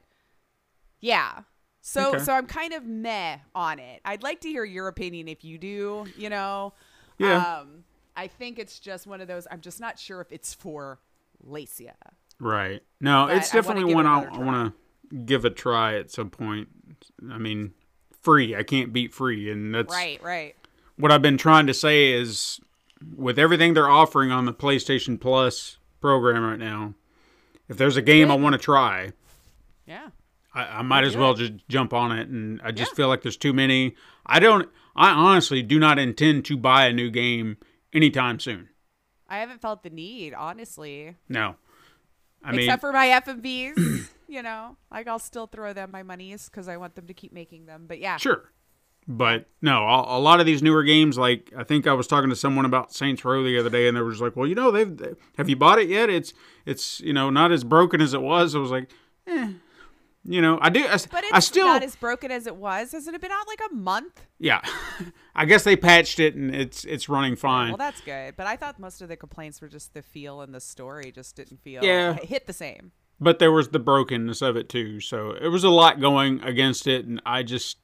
yeah. 1.00 1.42
So 1.82 2.16
Okay. 2.16 2.24
so 2.24 2.34
I'm 2.34 2.46
kind 2.46 2.74
of 2.74 2.86
meh 2.86 3.38
on 3.56 3.80
it. 3.80 4.02
I'd 4.06 4.24
like 4.24 4.42
to 4.42 4.50
hear 4.50 4.64
your 4.66 4.88
opinion 4.88 5.28
if 5.28 5.44
you 5.44 5.58
do, 5.58 6.06
you 6.18 6.30
know. 6.30 6.74
Yeah. 7.18 7.60
Um 7.62 7.84
I 8.16 8.28
think 8.28 8.60
it's 8.60 8.80
just 8.80 9.08
one 9.08 9.22
of 9.22 9.28
those 9.28 9.48
I'm 9.50 9.62
just 9.62 9.80
not 9.80 9.98
sure 9.98 10.20
if 10.22 10.32
it's 10.32 10.54
for 10.54 11.00
Lacia. 11.48 11.94
Right. 12.40 12.82
No, 13.00 13.26
But 13.28 13.38
it's 13.38 13.52
definitely 13.52 13.94
one 13.94 14.06
I, 14.06 14.28
want 14.38 14.74
to 15.12 15.18
give 15.26 15.44
a 15.46 15.50
try 15.50 15.96
at 15.96 16.12
some 16.12 16.30
point. 16.30 16.68
I 17.30 17.38
mean, 17.38 17.74
free. 18.22 18.56
I 18.56 18.64
can't 18.64 18.94
beat 18.94 19.14
free, 19.14 19.50
and 19.52 19.74
that's 19.76 19.94
Right, 19.94 20.22
right. 20.24 20.56
what 20.98 21.12
I've 21.12 21.22
been 21.22 21.38
trying 21.38 21.68
to 21.68 21.74
say 21.74 22.12
is 22.14 22.60
with 23.16 23.38
everything 23.40 23.74
they're 23.74 23.90
offering 23.90 24.32
on 24.32 24.46
the 24.46 24.54
PlayStation 24.54 25.20
Plus 25.20 25.78
program 26.02 26.44
right 26.44 26.60
now, 26.60 26.94
if 27.68 27.78
there's 27.78 27.98
a 27.98 28.02
game 28.02 28.30
I 28.32 28.36
want 28.36 28.54
to 28.54 28.60
try, 28.60 29.12
Yeah. 29.86 30.10
I, 30.54 30.80
I 30.80 30.82
might 30.82 31.04
as 31.04 31.16
well 31.16 31.34
just 31.34 31.54
jump 31.70 31.94
on 31.94 32.12
it. 32.18 32.28
And 32.30 32.60
I 32.64 32.72
just 32.72 32.92
Yeah. 32.92 32.96
feel 32.96 33.08
like 33.08 33.22
there's 33.22 33.38
too 33.38 33.54
many. 33.54 33.96
I 34.26 34.40
don't. 34.40 34.70
I 34.96 35.12
honestly 35.12 35.62
do 35.62 35.80
not 35.80 35.98
intend 36.00 36.46
to 36.46 36.58
buy 36.58 36.86
a 36.88 36.94
new 36.94 37.10
game 37.12 37.58
anytime 37.94 38.40
soon. 38.40 38.70
I 39.28 39.38
haven't 39.40 39.62
felt 39.62 39.84
the 39.84 39.90
need, 39.92 40.34
honestly. 40.34 41.16
No. 41.30 41.56
I 42.44 42.52
mean, 42.52 42.62
Except 42.62 42.82
for 42.82 42.92
my 42.92 43.08
FMVs, 43.08 44.10
you 44.28 44.42
know, 44.42 44.76
like 44.92 45.08
I'll 45.08 45.20
still 45.20 45.46
throw 45.48 45.74
them 45.74 45.92
my 45.92 46.04
monies 46.04 46.50
because 46.50 46.68
I 46.68 46.78
want 46.78 46.96
them 46.96 47.06
to 47.08 47.14
keep 47.14 47.32
making 47.34 47.66
them. 47.66 47.86
But 47.88 48.00
yeah, 48.00 48.18
Sure. 48.18 48.52
But 49.08 49.48
no, 49.62 49.86
a, 49.88 50.18
a 50.18 50.20
lot 50.20 50.40
of 50.40 50.46
these 50.46 50.62
newer 50.62 50.84
games, 50.84 51.18
like 51.18 51.52
I 51.58 51.64
think 51.64 51.88
I 51.88 51.94
was 51.94 52.06
talking 52.06 52.30
to 52.30 52.36
someone 52.36 52.66
about 52.66 52.94
Saints 52.94 53.26
Row 53.26 53.44
the 53.44 53.58
other 53.58 53.70
day, 53.70 53.88
and 53.88 53.98
they 53.98 54.02
were 54.02 54.12
just 54.12 54.22
like, 54.22 54.36
"Well, 54.36 54.46
you 54.46 54.54
know, 54.54 54.70
they've 54.70 54.96
they, 54.96 55.14
have 55.38 55.50
you 55.50 55.56
bought 55.56 55.80
it 55.80 55.90
yet? 55.90 56.12
It's 56.12 56.32
it's 56.66 57.00
you 57.00 57.12
know 57.14 57.32
not 57.32 57.52
as 57.52 57.64
broken 57.64 58.02
as 58.02 58.14
it 58.14 58.22
was." 58.22 58.54
I 58.56 58.60
was 58.60 58.70
like, 58.70 58.92
"Eh, 59.26 59.54
you 60.26 60.42
know, 60.42 60.60
I 60.62 60.70
do. 60.70 60.86
I, 60.86 60.98
but 61.12 61.24
it's 61.24 61.34
I 61.34 61.40
still, 61.40 61.66
not 61.68 61.82
as 61.84 61.96
broken 61.96 62.30
as 62.32 62.46
it 62.46 62.56
was. 62.56 62.92
Hasn't 62.92 63.16
it 63.16 63.22
been 63.22 63.32
out 63.32 63.48
like 63.48 63.62
a 63.72 63.74
month? 63.74 64.26
yeah, 64.38 64.62
I 65.36 65.46
guess 65.46 65.64
they 65.64 65.76
patched 65.76 66.20
it 66.20 66.36
and 66.36 66.54
it's 66.56 66.84
it's 66.86 67.08
running 67.10 67.36
fine. 67.36 67.70
Well, 67.70 67.78
that's 67.78 68.02
good. 68.02 68.36
But 68.36 68.46
I 68.48 68.56
thought 68.56 68.80
most 68.80 69.02
of 69.02 69.08
the 69.10 69.16
complaints 69.16 69.62
were 69.62 69.68
just 69.70 69.94
the 69.94 70.02
feel 70.02 70.42
and 70.42 70.54
the 70.54 70.60
story 70.62 71.12
just 71.12 71.36
didn't 71.36 71.62
feel 71.62 71.84
Yeah. 71.84 72.14
hit 72.16 72.48
the 72.48 72.54
same. 72.54 72.92
but 73.22 73.40
there 73.40 73.52
was 73.52 73.70
the 73.70 73.80
brokenness 73.80 74.42
of 74.42 74.56
it 74.56 74.70
too. 74.70 75.00
So 75.00 75.32
it 75.32 75.48
was 75.48 75.64
a 75.64 75.70
lot 75.70 76.00
going 76.02 76.42
against 76.44 76.86
it, 76.88 77.06
and 77.06 77.22
I 77.26 77.44
just 77.44 77.78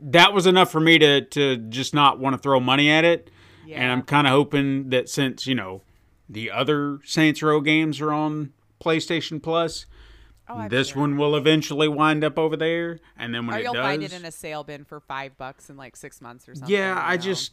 that 0.00 0.32
was 0.32 0.46
enough 0.46 0.70
for 0.70 0.80
me 0.80 0.98
to 0.98 1.20
to 1.22 1.56
just 1.56 1.94
not 1.94 2.18
want 2.18 2.34
to 2.34 2.38
throw 2.38 2.60
money 2.60 2.90
at 2.90 3.04
it. 3.04 3.30
Yeah. 3.66 3.80
And 3.82 3.92
I'm 3.92 4.02
kind 4.02 4.26
of 4.26 4.32
hoping 4.32 4.90
that 4.90 5.08
since 5.08 5.46
you 5.46 5.54
know 5.54 5.82
the 6.28 6.50
other 6.50 6.98
Saints 7.04 7.42
Row 7.42 7.60
games 7.60 8.00
are 8.00 8.12
on 8.12 8.52
PlayStation 8.80 9.42
Plus, 9.42 9.86
Oh, 10.48 10.68
this 10.68 10.94
one 10.94 11.16
will 11.16 11.34
eventually 11.36 11.88
wind 11.88 12.22
up 12.22 12.38
over 12.38 12.56
there. 12.56 13.00
And 13.16 13.34
then 13.34 13.46
when 13.46 13.56
Or 13.56 13.58
it 13.58 13.64
you'll 13.64 13.74
does, 13.74 13.84
find 13.84 14.02
it 14.02 14.12
in 14.12 14.24
a 14.24 14.30
sale 14.30 14.62
bin 14.64 14.84
for 14.84 15.00
five 15.00 15.36
bucks 15.36 15.68
in 15.70 15.76
like 15.76 15.96
six 15.96 16.20
months 16.20 16.48
or 16.48 16.54
something. 16.54 16.72
yeah, 16.72 16.94
you 16.94 17.00
I 17.00 17.16
know? 17.16 17.22
just 17.22 17.52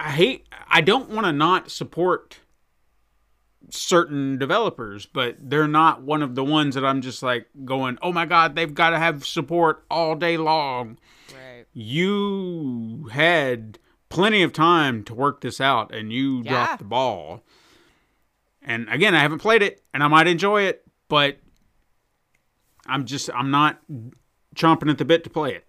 I 0.00 0.10
hate 0.10 0.46
I 0.68 0.80
don't 0.80 1.10
want 1.10 1.26
to 1.26 1.32
not 1.32 1.70
support 1.70 2.38
certain 3.70 4.38
developers, 4.38 5.06
but 5.06 5.36
they're 5.38 5.68
not 5.68 6.02
one 6.02 6.22
of 6.22 6.34
the 6.34 6.44
ones 6.44 6.74
that 6.74 6.84
I'm 6.84 7.00
just 7.00 7.22
like 7.22 7.46
going, 7.64 7.98
"Oh 8.02 8.12
my 8.12 8.26
god, 8.26 8.54
they've 8.56 8.72
got 8.74 8.90
to 8.90 8.98
have 8.98 9.26
support 9.26 9.84
all 9.90 10.14
day 10.16 10.36
long." 10.36 10.98
right. 11.32 11.64
You 11.72 13.08
had 13.12 13.78
plenty 14.08 14.42
of 14.42 14.52
time 14.52 15.04
to 15.04 15.14
work 15.14 15.40
this 15.40 15.60
out 15.60 15.94
and 15.94 16.12
you 16.12 16.42
Yeah. 16.42 16.50
dropped 16.50 16.78
the 16.80 16.84
ball. 16.84 17.42
And 18.60 18.88
again, 18.88 19.14
I 19.14 19.20
haven't 19.20 19.38
played 19.38 19.62
it 19.62 19.82
and 19.94 20.02
I 20.02 20.08
might 20.08 20.26
enjoy 20.26 20.62
it, 20.62 20.84
but 21.08 21.38
I'm 22.92 23.04
just 23.06 23.30
I'm 23.34 23.50
not 23.50 23.80
chomping 24.54 24.90
at 24.90 24.98
the 24.98 25.04
bit 25.04 25.24
to 25.24 25.30
play 25.30 25.54
it 25.54 25.66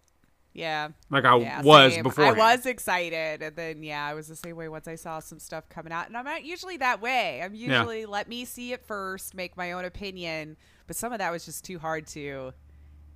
Yeah. 0.54 0.90
like 1.10 1.26
I 1.26 1.38
Yeah, 1.38 1.62
was 1.62 1.98
before. 2.04 2.26
I 2.26 2.32
was 2.34 2.66
excited, 2.66 3.42
and 3.42 3.56
then 3.56 3.82
yeah, 3.82 4.06
I 4.06 4.14
was 4.14 4.28
the 4.28 4.36
same 4.36 4.56
way 4.56 4.68
once 4.68 4.88
I 4.88 4.96
saw 4.96 5.20
some 5.20 5.40
stuff 5.40 5.70
coming 5.70 5.94
out. 5.94 6.08
And 6.08 6.18
I'm 6.18 6.26
not 6.26 6.44
usually 6.44 6.78
that 6.78 7.02
way. 7.02 7.42
I'm 7.42 7.56
usually 7.56 8.06
let 8.06 8.28
me 8.28 8.46
see 8.46 8.74
it 8.74 8.86
first, 8.86 9.34
make 9.34 9.56
my 9.58 9.72
own 9.72 9.86
opinion. 9.86 10.58
But 10.86 10.96
some 10.98 11.14
of 11.14 11.20
that 11.20 11.32
was 11.32 11.46
just 11.46 11.64
too 11.64 11.80
hard 11.80 12.08
to 12.08 12.54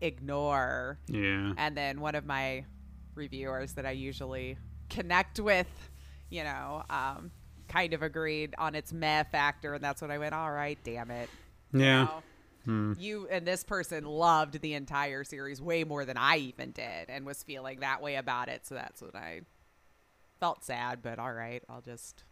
ignore. 0.02 1.00
Yeah. 1.08 1.54
And 1.58 1.76
then 1.76 2.00
one 2.00 2.16
of 2.16 2.26
my 2.26 2.66
reviewers 3.16 3.74
that 3.74 3.86
I 3.86 3.92
usually 3.92 4.58
connect 4.90 5.40
with, 5.40 5.68
you 6.30 6.44
know, 6.44 6.84
um, 6.90 7.32
kind 7.68 7.94
of 7.94 8.02
agreed 8.04 8.56
on 8.58 8.74
its 8.76 8.94
meh 8.94 9.24
factor, 9.24 9.74
and 9.74 9.84
that's 9.84 10.02
when 10.02 10.12
I 10.12 10.18
went, 10.18 10.34
all 10.34 10.52
right, 10.52 10.78
damn 10.84 11.12
it. 11.12 11.30
Yeah. 11.74 12.06
know? 12.06 12.24
You 12.68 13.28
and 13.32 13.48
this 13.48 13.64
person 13.64 14.04
loved 14.04 14.60
the 14.62 14.74
entire 14.74 15.24
series 15.24 15.62
way 15.62 15.84
more 15.84 16.04
than 16.04 16.18
I 16.18 16.38
even 16.38 16.72
did 16.72 17.10
and 17.10 17.26
was 17.26 17.44
feeling 17.44 17.80
that 17.80 18.02
way 18.02 18.16
about 18.16 18.50
it. 18.50 18.68
So 18.68 18.76
that's 18.76 19.02
when 19.02 19.16
I 19.16 19.42
felt 20.40 20.64
sad, 20.64 21.02
but 21.02 21.18
all 21.18 21.32
right, 21.34 21.64
I'll 21.70 21.82
just 21.82 22.24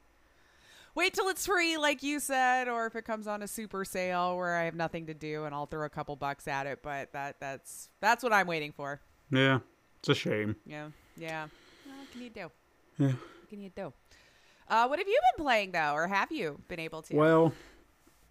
wait 0.93 1.13
till 1.13 1.27
it's 1.29 1.45
free, 1.45 1.77
like 1.77 2.03
you 2.03 2.19
said, 2.19 2.67
or 2.67 2.86
if 2.86 2.95
it 2.95 3.05
comes 3.05 3.27
on 3.27 3.41
a 3.41 3.47
super 3.47 3.86
sale 3.86 4.36
where 4.36 4.55
I 4.55 4.63
have 4.63 4.75
nothing 4.75 5.05
to 5.07 5.13
do 5.13 5.45
and 5.45 5.55
I'll 5.55 5.65
throw 5.67 5.86
a 5.86 5.89
couple 5.89 6.15
bucks 6.15 6.47
at 6.47 6.67
it. 6.67 6.79
But 6.83 7.13
that 7.13 7.39
that's 7.39 7.89
that's 8.01 8.23
what 8.23 8.33
I'm 8.33 8.47
waiting 8.47 8.71
for. 8.71 8.99
Yeah. 9.31 9.59
It's 9.99 10.09
a 10.09 10.15
shame. 10.15 10.55
Yeah. 10.65 10.89
Yeah. 11.17 11.47
Well, 11.86 11.97
what 11.97 12.11
can 12.11 12.21
you 12.21 12.29
do? 12.29 12.51
Yeah. 12.97 13.07
What 13.07 13.49
can 13.49 13.61
you 13.61 13.69
do? 13.75 13.93
Uh, 14.67 14.88
what 14.88 14.99
have 14.99 15.07
you 15.07 15.19
been 15.36 15.45
playing 15.45 15.71
though, 15.71 15.93
or 15.93 16.07
have 16.07 16.31
you 16.31 16.59
been 16.67 16.79
able 16.79 17.01
to? 17.03 17.15
Well, 17.15 17.53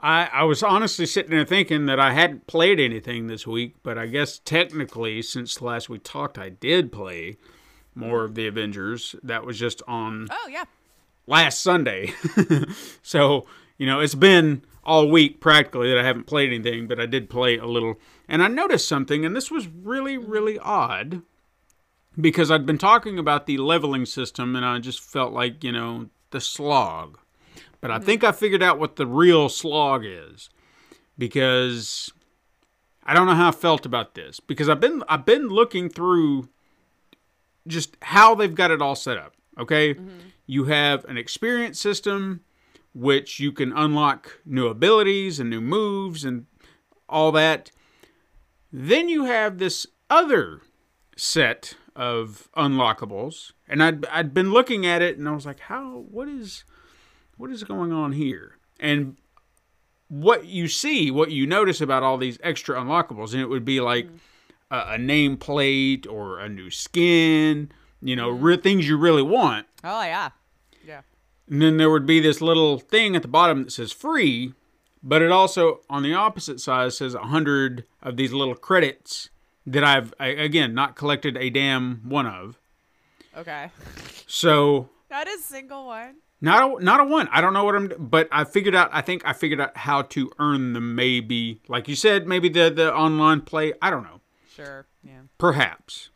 I 0.05 0.29
I 0.33 0.43
was 0.45 0.63
honestly 0.63 1.07
sitting 1.07 1.31
there 1.31 1.47
thinking 1.47 1.87
that 1.87 1.99
I 1.99 2.13
hadn't 2.13 2.47
played 2.47 2.79
anything 2.79 3.27
this 3.27 3.47
week, 3.47 3.77
but 3.83 3.97
I 3.97 4.07
guess 4.07 4.39
technically 4.39 5.23
since 5.23 5.63
last 5.63 5.89
we 5.89 5.99
talked 5.99 6.39
I 6.39 6.51
did 6.51 6.93
play 6.93 7.39
more 7.95 8.25
of 8.25 8.35
the 8.35 8.47
Avengers. 8.47 9.17
That 9.23 9.47
was 9.47 9.59
just 9.59 9.83
on 9.89 10.29
oh 10.31 10.49
yeah. 10.49 10.65
last 11.27 11.63
Sunday. 11.63 12.13
so, 13.03 13.47
you 13.79 13.87
know, 13.87 14.01
it's 14.01 14.15
been 14.15 14.63
all 14.85 15.11
week 15.11 15.41
practically 15.41 15.89
that 15.89 15.99
I 15.99 16.05
haven't 16.05 16.27
played 16.27 16.53
anything, 16.53 16.87
but 16.87 17.01
I 17.01 17.07
did 17.07 17.31
play 17.31 17.57
a 17.57 17.67
little. 17.67 17.99
And 18.29 18.43
I 18.43 18.49
noticed 18.49 18.87
something, 18.87 19.25
and 19.25 19.35
this 19.35 19.51
was 19.51 19.67
really, 19.69 20.19
really 20.19 20.59
odd 20.59 21.23
because 22.21 22.51
I'd 22.51 22.67
been 22.67 22.79
talking 22.79 23.19
about 23.19 23.47
the 23.47 23.57
leveling 23.57 24.05
system, 24.05 24.55
and 24.55 24.65
I 24.65 24.79
just 24.79 25.01
felt 25.01 25.33
like, 25.33 25.65
you 25.65 25.73
know, 25.73 26.11
the 26.31 26.41
slog. 26.41 27.19
But 27.85 27.91
I 27.91 27.97
mm-hmm. 27.97 28.07
think 28.07 28.25
I 28.25 28.33
figured 28.33 28.63
out 28.63 28.79
what 28.79 28.97
the 28.97 29.07
real 29.07 29.51
slog 29.51 30.05
is 30.07 30.49
because 31.19 32.11
I 33.05 33.13
don't 33.13 33.27
know 33.27 33.35
how 33.35 33.49
I 33.49 33.53
felt 33.53 33.85
about 33.85 34.15
this 34.15 34.41
because 34.41 34.71
I've 34.71 34.81
been 34.81 35.03
I've 35.07 35.27
been 35.27 35.49
looking 35.49 35.91
through 35.91 36.49
just 37.67 37.99
how 38.01 38.35
they've 38.35 38.55
got 38.55 38.71
it 38.71 38.81
all 38.81 38.95
set 38.95 39.19
up. 39.19 39.35
Okay, 39.59 39.93
mm-hmm. 39.93 40.09
you 40.47 40.65
have 40.65 41.05
an 41.05 41.19
experience 41.19 41.79
system 41.79 42.41
which 42.95 43.39
you 43.39 43.53
can 43.53 43.71
unlock 43.77 44.41
new 44.47 44.67
abilities 44.67 45.39
and 45.39 45.51
new 45.51 45.61
moves 45.61 46.25
and 46.25 46.47
all 47.07 47.33
that. 47.33 47.71
Then 48.73 49.11
you 49.11 49.27
have 49.27 49.59
this 49.59 49.87
other 50.09 50.63
set 51.19 51.75
of 51.95 52.49
unlockables, 52.57 53.53
and 53.69 53.83
I'd 53.83 54.07
I'd 54.07 54.33
been 54.33 54.55
looking 54.55 54.87
at 54.87 55.03
it 55.03 55.19
and 55.19 55.29
I 55.29 55.33
was 55.33 55.45
like, 55.45 55.61
how 55.61 56.07
what 56.11 56.31
is 56.31 56.65
what 57.37 57.51
is 57.51 57.65
going 57.65 57.93
on 57.93 58.13
here? 58.13 58.57
And 58.81 59.17
what 60.09 60.47
you 60.47 60.69
see, 60.69 61.11
what 61.11 61.31
you 61.31 61.47
notice 61.47 61.81
about 61.81 62.03
all 62.03 62.19
these 62.19 62.39
extra 62.43 62.79
unlockables, 62.79 63.33
and 63.33 63.41
it 63.41 63.49
would 63.49 63.65
be 63.65 63.81
like 63.81 64.07
mm-hmm. 64.07 64.17
a, 64.71 64.95
a 64.95 64.99
nameplate 64.99 66.07
or 66.11 66.39
a 66.39 66.49
new 66.49 66.71
skin, 66.71 67.71
you 68.01 68.17
know, 68.17 68.31
re- 68.31 68.55
mm-hmm. 68.55 68.63
things 68.63 68.89
you 68.89 68.97
really 68.97 69.23
want. 69.23 69.67
Oh 69.83 70.03
yeah. 70.03 70.31
Yeah. 70.87 71.03
And 71.49 71.61
then 71.61 71.77
there 71.77 71.91
would 71.91 72.07
be 72.07 72.21
this 72.21 72.41
little 72.41 72.79
thing 72.79 73.17
at 73.17 73.23
the 73.23 73.29
bottom 73.29 73.65
that 73.65 73.73
says 73.73 73.93
free, 73.93 74.55
but 75.03 75.21
it 75.21 75.31
also, 75.31 75.81
on 75.91 76.03
the 76.03 76.15
opposite 76.15 76.61
side, 76.61 76.93
says 76.93 77.15
100 77.15 77.85
of 78.03 78.17
these 78.17 78.33
little 78.33 78.55
credits 78.55 79.29
that 79.67 79.85
I've, 79.85 80.15
I, 80.19 80.29
again, 80.29 80.75
not 80.75 80.97
collected 80.97 81.37
a 81.37 81.51
damn 81.51 82.01
one 82.09 82.27
of. 82.27 82.59
Okay. 83.37 83.71
So, 84.27 84.89
Not 85.11 85.29
a 85.29 85.39
single 85.39 85.87
one. 85.87 86.17
Not 86.45 86.81
a, 86.81 86.85
not 86.85 87.01
a 87.01 87.05
one. 87.05 87.29
I 87.33 87.41
don't 87.41 87.53
know 87.53 87.65
what 87.65 87.75
I'm, 87.75 87.93
but 87.99 88.29
I 88.31 88.45
figured 88.45 88.75
out, 88.75 88.91
I 88.93 89.01
think 89.01 89.23
I 89.25 89.33
figured 89.33 89.61
out 89.61 89.77
how 89.77 90.03
to 90.03 90.31
earn 90.39 90.75
them 90.75 90.95
maybe, 90.95 91.61
like 91.69 91.89
you 91.89 91.97
said, 91.97 92.27
maybe 92.27 92.49
the, 92.49 92.71
the 92.71 92.95
online 92.95 93.41
play. 93.41 93.73
I 93.81 93.91
don't 93.91 94.05
know. 94.05 94.21
Sure. 94.55 94.87
Yeah. 95.03 95.23
Perhaps. 95.39 96.11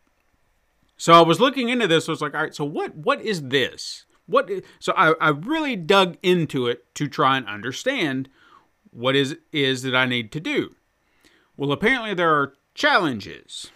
So 0.97 1.15
I 1.15 1.23
was 1.23 1.41
looking 1.41 1.69
into 1.69 1.87
this. 1.87 2.09
I 2.09 2.13
was 2.13 2.21
like, 2.21 2.35
all 2.35 2.43
right, 2.43 2.55
so 2.55 2.65
what 2.65 2.95
what 2.95 3.23
is 3.23 3.49
this? 3.49 4.05
What? 4.27 4.51
So 4.79 4.93
I, 4.97 5.15
I 5.21 5.29
really 5.31 5.77
dug 5.77 6.19
into 6.23 6.67
it 6.67 6.95
to 6.97 7.09
try 7.09 7.37
and 7.37 7.47
understand 7.47 8.29
what 8.91 9.17
is 9.17 9.37
is 9.53 9.83
that 9.83 9.95
I 9.95 10.07
need 10.07 10.31
to 10.33 10.41
do. 10.41 10.75
Well, 11.57 11.73
apparently 11.73 12.15
there 12.15 12.35
are 12.35 12.55
challenges, 12.75 13.71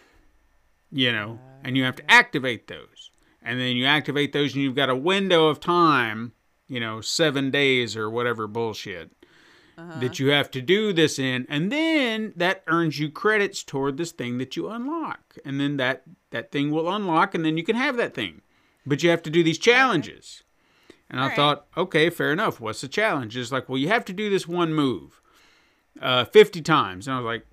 you 0.90 1.12
know, 1.12 1.38
uh, 1.42 1.60
and 1.64 1.76
you 1.76 1.84
have 1.84 1.96
to 1.96 2.10
activate 2.10 2.68
those. 2.68 3.10
And 3.44 3.58
then 3.58 3.76
you 3.76 3.86
activate 3.86 4.32
those, 4.32 4.54
and 4.54 4.62
you've 4.62 4.76
got 4.76 4.88
a 4.88 4.94
window 4.94 5.48
of 5.48 5.58
time, 5.58 6.32
you 6.72 6.80
know, 6.80 7.02
seven 7.02 7.50
days 7.50 7.96
or 7.96 8.08
whatever 8.08 8.46
bullshit 8.46 9.12
that 9.76 10.18
you 10.18 10.28
have 10.28 10.50
to 10.50 10.62
do 10.62 10.92
this 10.92 11.18
in 11.18 11.46
and 11.48 11.72
then 11.72 12.32
that 12.36 12.62
earns 12.66 12.98
you 12.98 13.10
credits 13.10 13.62
toward 13.62 13.96
this 13.96 14.12
thing 14.12 14.38
that 14.38 14.54
you 14.56 14.68
unlock 14.68 15.36
and 15.44 15.60
then 15.60 15.76
that 15.76 16.02
that 16.30 16.52
thing 16.52 16.70
will 16.70 16.92
unlock 16.94 17.34
and 17.34 17.44
then 17.44 17.56
you 17.56 17.64
can 17.64 17.76
have 17.76 17.96
that 17.96 18.14
thing. 18.14 18.42
But 18.86 19.02
you 19.02 19.10
have 19.10 19.22
to 19.22 19.30
do 19.30 19.42
these 19.42 19.58
challenges. 19.58 20.44
And 21.10 21.20
i 21.20 21.24
Alright. 21.24 21.36
thought 21.36 21.66
okay 21.76 22.10
fair 22.10 22.32
enough 22.32 22.60
what's 22.60 22.80
the 22.80 22.88
challenge? 22.88 23.36
It's 23.36 23.52
like 23.52 23.68
well 23.68 23.78
you 23.78 23.88
have 23.88 24.04
to 24.06 24.12
do 24.12 24.30
this 24.30 24.46
one 24.46 24.72
move 24.72 25.20
uh, 26.00 26.24
50 26.24 26.62
times. 26.62 27.06
And 27.06 27.16
i 27.16 27.18
was 27.18 27.26
like 27.26 27.46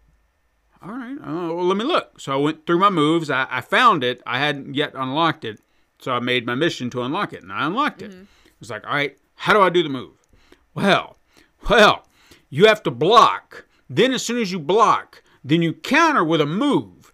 all 0.82 0.92
right 0.92 1.18
uh, 1.18 1.54
well 1.54 1.66
let 1.66 1.78
me 1.78 1.84
look. 1.86 2.20
So 2.20 2.34
i 2.34 2.38
went 2.38 2.66
through 2.66 2.80
my 2.80 2.90
moves 2.90 3.30
I, 3.30 3.48
I 3.50 3.62
found 3.62 4.04
it 4.04 4.22
i 4.28 4.40
hadn't 4.40 4.76
yet 4.76 4.94
unlocked 4.94 5.46
it 5.46 5.60
so 6.00 6.12
i 6.12 6.20
made 6.20 6.46
my 6.46 6.56
mission 6.56 6.90
to 6.92 7.02
unlock 7.02 7.34
it 7.34 7.44
and 7.44 7.52
i 7.52 7.66
unlocked 7.66 8.02
it. 8.02 8.14
It 8.14 8.28
was 8.60 8.70
like 8.70 8.86
all 8.86 8.94
right 8.94 9.18
how 9.36 9.54
do 9.54 9.62
i 9.62 9.70
do 9.70 9.84
the 9.84 9.90
move 9.90 10.28
well 10.74 11.18
well, 11.68 12.06
you 12.50 12.66
have 12.66 12.84
to 12.84 12.92
block. 12.92 13.66
Then, 13.90 14.14
as 14.14 14.24
soon 14.24 14.42
as 14.42 14.52
you 14.52 14.60
block, 14.60 15.24
then 15.44 15.62
you 15.62 15.74
counter 15.74 16.24
with 16.24 16.42
a 16.42 16.46
move. 16.46 17.12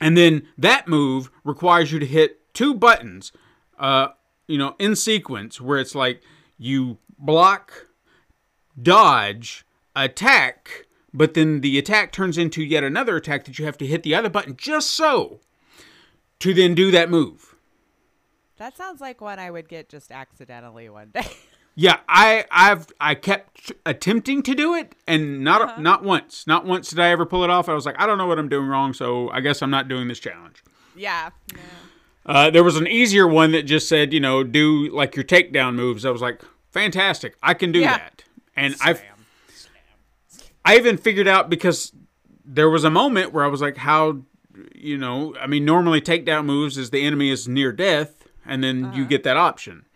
And 0.00 0.16
then 0.16 0.46
that 0.58 0.86
move 0.86 1.30
requires 1.44 1.92
you 1.92 1.98
to 1.98 2.06
hit 2.06 2.52
two 2.52 2.74
buttons, 2.74 3.32
uh, 3.78 4.08
you 4.46 4.58
know, 4.58 4.76
in 4.78 4.96
sequence, 4.96 5.60
where 5.60 5.78
it's 5.78 5.94
like 5.94 6.20
you 6.58 6.98
block, 7.18 7.86
dodge, 8.80 9.64
attack, 9.96 10.86
but 11.12 11.34
then 11.34 11.60
the 11.60 11.78
attack 11.78 12.12
turns 12.12 12.36
into 12.36 12.62
yet 12.62 12.84
another 12.84 13.16
attack 13.16 13.44
that 13.44 13.58
you 13.58 13.64
have 13.64 13.78
to 13.78 13.86
hit 13.86 14.02
the 14.02 14.14
other 14.14 14.28
button 14.28 14.56
just 14.56 14.90
so 14.90 15.40
to 16.40 16.52
then 16.52 16.74
do 16.74 16.90
that 16.90 17.08
move. 17.08 17.53
That 18.58 18.76
sounds 18.76 19.00
like 19.00 19.20
one 19.20 19.38
I 19.38 19.50
would 19.50 19.68
get 19.68 19.88
just 19.88 20.10
accidentally 20.12 20.88
one 20.88 21.10
day. 21.12 21.26
Yeah, 21.76 21.98
I 22.08 22.44
I've 22.52 22.86
I 23.00 23.16
kept 23.16 23.72
attempting 23.84 24.44
to 24.44 24.54
do 24.54 24.74
it 24.76 24.94
and 25.08 25.42
not 25.42 25.82
not 25.82 26.04
once. 26.04 26.46
Not 26.46 26.64
once 26.64 26.90
did 26.90 27.00
I 27.00 27.08
ever 27.08 27.26
pull 27.26 27.42
it 27.42 27.50
off. 27.50 27.68
I 27.68 27.74
was 27.74 27.84
like, 27.84 27.96
I 28.00 28.06
don't 28.06 28.16
know 28.16 28.28
what 28.28 28.38
I'm 28.38 28.48
doing 28.48 28.68
wrong, 28.68 28.92
so 28.94 29.28
I 29.30 29.40
guess 29.40 29.60
I'm 29.60 29.70
not 29.70 29.88
doing 29.88 30.06
this 30.06 30.20
challenge. 30.20 30.62
yeah. 30.94 31.30
Uh, 32.24 32.48
there 32.48 32.62
was 32.62 32.76
an 32.76 32.86
easier 32.86 33.26
one 33.26 33.50
that 33.50 33.64
just 33.64 33.88
said, 33.88 34.12
you 34.12 34.20
know, 34.20 34.44
do 34.44 34.88
like 34.94 35.16
your 35.16 35.24
takedown 35.24 35.74
moves. 35.74 36.04
I 36.06 36.10
was 36.10 36.22
like, 36.22 36.42
fantastic, 36.70 37.34
I 37.42 37.54
can 37.54 37.72
do 37.72 37.80
Yeah. 37.80 37.98
that. 37.98 38.22
And 38.54 38.76
I've 38.80 39.02
I 40.64 40.76
even 40.76 40.96
figured 40.96 41.26
out 41.26 41.50
because 41.50 41.90
there 42.44 42.70
was 42.70 42.84
a 42.84 42.90
moment 42.90 43.32
where 43.32 43.44
I 43.44 43.48
was 43.48 43.60
like, 43.60 43.78
how, 43.78 44.22
you 44.76 44.96
know, 44.96 45.34
I 45.40 45.48
mean, 45.48 45.64
normally 45.64 46.00
takedown 46.00 46.44
moves 46.46 46.78
is 46.78 46.90
the 46.90 47.04
enemy 47.04 47.30
is 47.30 47.48
near 47.48 47.72
death, 47.72 48.23
and 48.46 48.62
then 48.62 48.80
you 48.80 49.02
uh-huh. 49.02 49.04
get 49.04 49.24
that 49.24 49.36
option. 49.36 49.86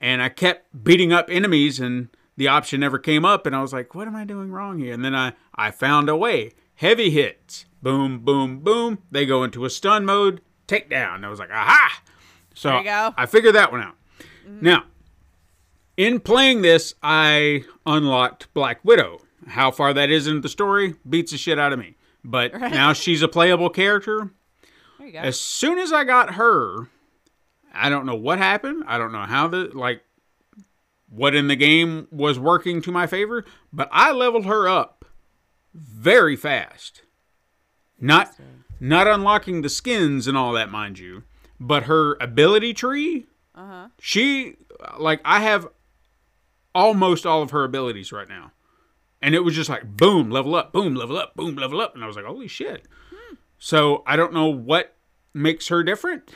And 0.00 0.20
I 0.20 0.28
kept 0.28 0.84
beating 0.84 1.12
up 1.12 1.28
enemies, 1.30 1.78
and 1.78 2.08
the 2.36 2.48
option 2.48 2.80
never 2.80 2.98
came 2.98 3.24
up, 3.24 3.46
and 3.46 3.54
I 3.54 3.62
was 3.62 3.72
like, 3.72 3.94
what 3.94 4.08
am 4.08 4.16
I 4.16 4.24
doing 4.24 4.50
wrong 4.50 4.78
here? 4.78 4.92
And 4.92 5.04
then 5.04 5.14
I, 5.14 5.34
I 5.54 5.70
found 5.70 6.08
a 6.08 6.16
way. 6.16 6.52
Heavy 6.74 7.10
hits, 7.10 7.66
boom, 7.82 8.20
boom, 8.20 8.60
boom. 8.60 8.98
They 9.10 9.26
go 9.26 9.44
into 9.44 9.64
a 9.64 9.70
stun 9.70 10.04
mode, 10.04 10.40
takedown. 10.66 11.24
I 11.24 11.28
was 11.28 11.38
like, 11.38 11.50
aha! 11.50 12.02
So 12.54 12.70
There 12.70 12.78
you 12.78 12.84
go. 12.84 13.14
I 13.16 13.26
figured 13.26 13.54
that 13.54 13.70
one 13.70 13.82
out. 13.82 13.94
Mm-hmm. 14.46 14.64
Now, 14.64 14.84
in 15.96 16.20
playing 16.20 16.62
this, 16.62 16.94
I 17.02 17.64
unlocked 17.86 18.52
Black 18.54 18.80
Widow. 18.84 19.20
How 19.46 19.70
far 19.70 19.92
that 19.92 20.10
is 20.10 20.26
into 20.26 20.40
the 20.40 20.48
story 20.48 20.94
beats 21.08 21.32
the 21.32 21.38
shit 21.38 21.58
out 21.58 21.72
of 21.72 21.78
me. 21.78 21.96
But 22.24 22.58
now 22.60 22.92
she's 22.92 23.22
a 23.22 23.28
playable 23.28 23.70
character. 23.70 24.30
There 24.98 25.06
you 25.06 25.12
go. 25.12 25.18
As 25.18 25.40
soon 25.40 25.78
as 25.78 25.92
I 25.92 26.04
got 26.04 26.34
her, 26.34 26.88
I 27.72 27.88
don't 27.88 28.06
know 28.06 28.14
what 28.14 28.38
happened. 28.38 28.84
I 28.86 28.98
don't 28.98 29.12
know 29.12 29.24
how 29.24 29.48
the 29.48 29.70
like 29.72 30.02
what 31.08 31.34
in 31.34 31.48
the 31.48 31.56
game 31.56 32.08
was 32.10 32.38
working 32.38 32.80
to 32.82 32.92
my 32.92 33.06
favor, 33.06 33.44
but 33.72 33.88
I 33.92 34.12
leveled 34.12 34.46
her 34.46 34.68
up 34.68 35.04
very 35.74 36.36
fast. 36.36 37.02
Not 38.00 38.34
not 38.80 39.06
unlocking 39.06 39.62
the 39.62 39.68
skins 39.68 40.26
and 40.26 40.36
all 40.36 40.52
that, 40.52 40.70
mind 40.70 40.98
you, 40.98 41.24
but 41.60 41.84
her 41.84 42.16
ability 42.20 42.74
tree. 42.74 43.26
Uh-huh. 43.54 43.88
She 44.00 44.56
like 44.98 45.20
I 45.24 45.40
have 45.40 45.68
almost 46.74 47.26
all 47.26 47.42
of 47.42 47.50
her 47.50 47.64
abilities 47.64 48.12
right 48.12 48.28
now. 48.28 48.52
And 49.20 49.36
it 49.36 49.40
was 49.40 49.54
just 49.54 49.70
like 49.70 49.96
boom, 49.96 50.30
level 50.30 50.54
up, 50.54 50.72
boom, 50.72 50.94
level 50.94 51.16
up, 51.16 51.36
boom, 51.36 51.54
level 51.54 51.80
up, 51.80 51.94
and 51.94 52.02
I 52.02 52.06
was 52.08 52.16
like, 52.16 52.24
"Holy 52.24 52.48
shit." 52.48 52.86
So, 53.58 54.02
I 54.08 54.16
don't 54.16 54.32
know 54.32 54.48
what 54.48 54.96
makes 55.32 55.68
her 55.68 55.84
different 55.84 56.34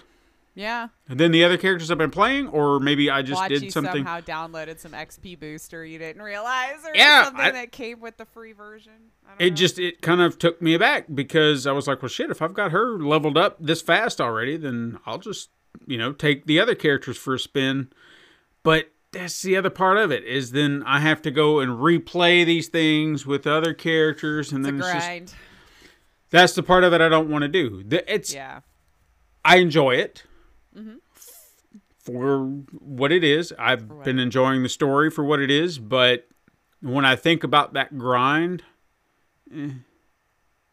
yeah. 0.56 0.88
And 1.08 1.20
then 1.20 1.30
the 1.30 1.44
other 1.44 1.56
characters 1.58 1.90
I've 1.90 1.98
been 1.98 2.10
playing 2.10 2.48
or 2.48 2.80
maybe 2.80 3.08
I 3.10 3.22
just 3.22 3.40
Watch 3.40 3.50
did 3.50 3.62
you 3.62 3.70
something 3.70 4.04
somehow 4.04 4.20
downloaded 4.20 4.80
some 4.80 4.92
XP 4.92 5.38
booster 5.38 5.84
you 5.84 5.98
didn't 5.98 6.22
realize, 6.22 6.78
or 6.84 6.96
Yeah, 6.96 7.24
something 7.24 7.44
I- 7.44 7.50
that 7.52 7.70
came 7.72 8.00
with 8.00 8.16
the 8.16 8.24
free 8.24 8.52
version. 8.52 9.12
I 9.24 9.30
don't 9.32 9.42
it 9.42 9.50
know. 9.50 9.56
just 9.56 9.78
it 9.78 10.00
kind 10.02 10.20
of 10.22 10.38
took 10.38 10.60
me 10.60 10.74
aback 10.74 11.06
because 11.14 11.66
I 11.66 11.72
was 11.72 11.86
like, 11.86 12.02
well, 12.02 12.08
shit, 12.08 12.30
if 12.30 12.40
I've 12.42 12.54
got 12.54 12.72
her 12.72 12.98
leveled 12.98 13.36
up 13.38 13.58
this 13.60 13.82
fast 13.82 14.20
already, 14.20 14.56
then 14.56 14.98
I'll 15.06 15.18
just 15.18 15.50
you 15.86 15.98
know 15.98 16.12
take 16.12 16.46
the 16.46 16.58
other 16.58 16.74
characters 16.74 17.18
for 17.18 17.34
a 17.34 17.38
spin. 17.38 17.90
But 18.62 18.90
that's 19.12 19.42
the 19.42 19.56
other 19.56 19.70
part 19.70 19.98
of 19.98 20.10
it 20.10 20.24
is 20.24 20.52
then 20.52 20.82
I 20.86 21.00
have 21.00 21.20
to 21.22 21.30
go 21.30 21.60
and 21.60 21.72
replay 21.72 22.44
these 22.44 22.68
things 22.68 23.24
with 23.26 23.46
other 23.46 23.72
characters, 23.74 24.52
and 24.52 24.66
it's 24.66 24.80
then 24.80 24.90
it's 24.90 25.26
just 25.26 25.36
that's 26.30 26.54
the 26.54 26.62
part 26.62 26.82
of 26.82 26.92
it 26.94 27.00
I 27.02 27.08
don't 27.10 27.28
want 27.28 27.42
to 27.42 27.48
do. 27.48 27.84
It's 28.08 28.34
yeah. 28.34 28.60
I 29.44 29.58
enjoy 29.58 29.96
it 29.96 30.24
Mm-hmm. 30.76 30.96
for 31.98 32.44
what 32.78 33.10
it 33.12 33.24
is. 33.24 33.52
I've 33.58 33.84
what 33.90 34.04
been 34.04 34.18
enjoying 34.18 34.62
the 34.62 34.68
story 34.68 35.10
for 35.10 35.24
what 35.24 35.40
it 35.40 35.50
is, 35.50 35.78
but 35.78 36.28
when 36.80 37.04
I 37.04 37.16
think 37.16 37.42
about 37.44 37.72
that 37.72 37.96
grind, 37.98 38.62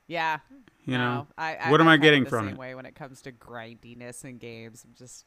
Yeah. 0.07 0.39
you 0.85 0.97
no, 0.97 0.97
know, 0.97 1.27
I, 1.37 1.55
I, 1.55 1.71
what 1.71 1.79
am 1.81 1.87
I'm 1.87 1.93
I 1.93 1.97
getting 1.97 2.25
from 2.25 2.49
it? 2.49 2.57
way 2.57 2.75
when 2.75 2.85
it 2.85 2.95
comes 2.95 3.21
to 3.23 3.31
grindiness 3.31 4.23
in 4.23 4.37
games. 4.37 4.83
I'm 4.85 4.93
just 4.97 5.25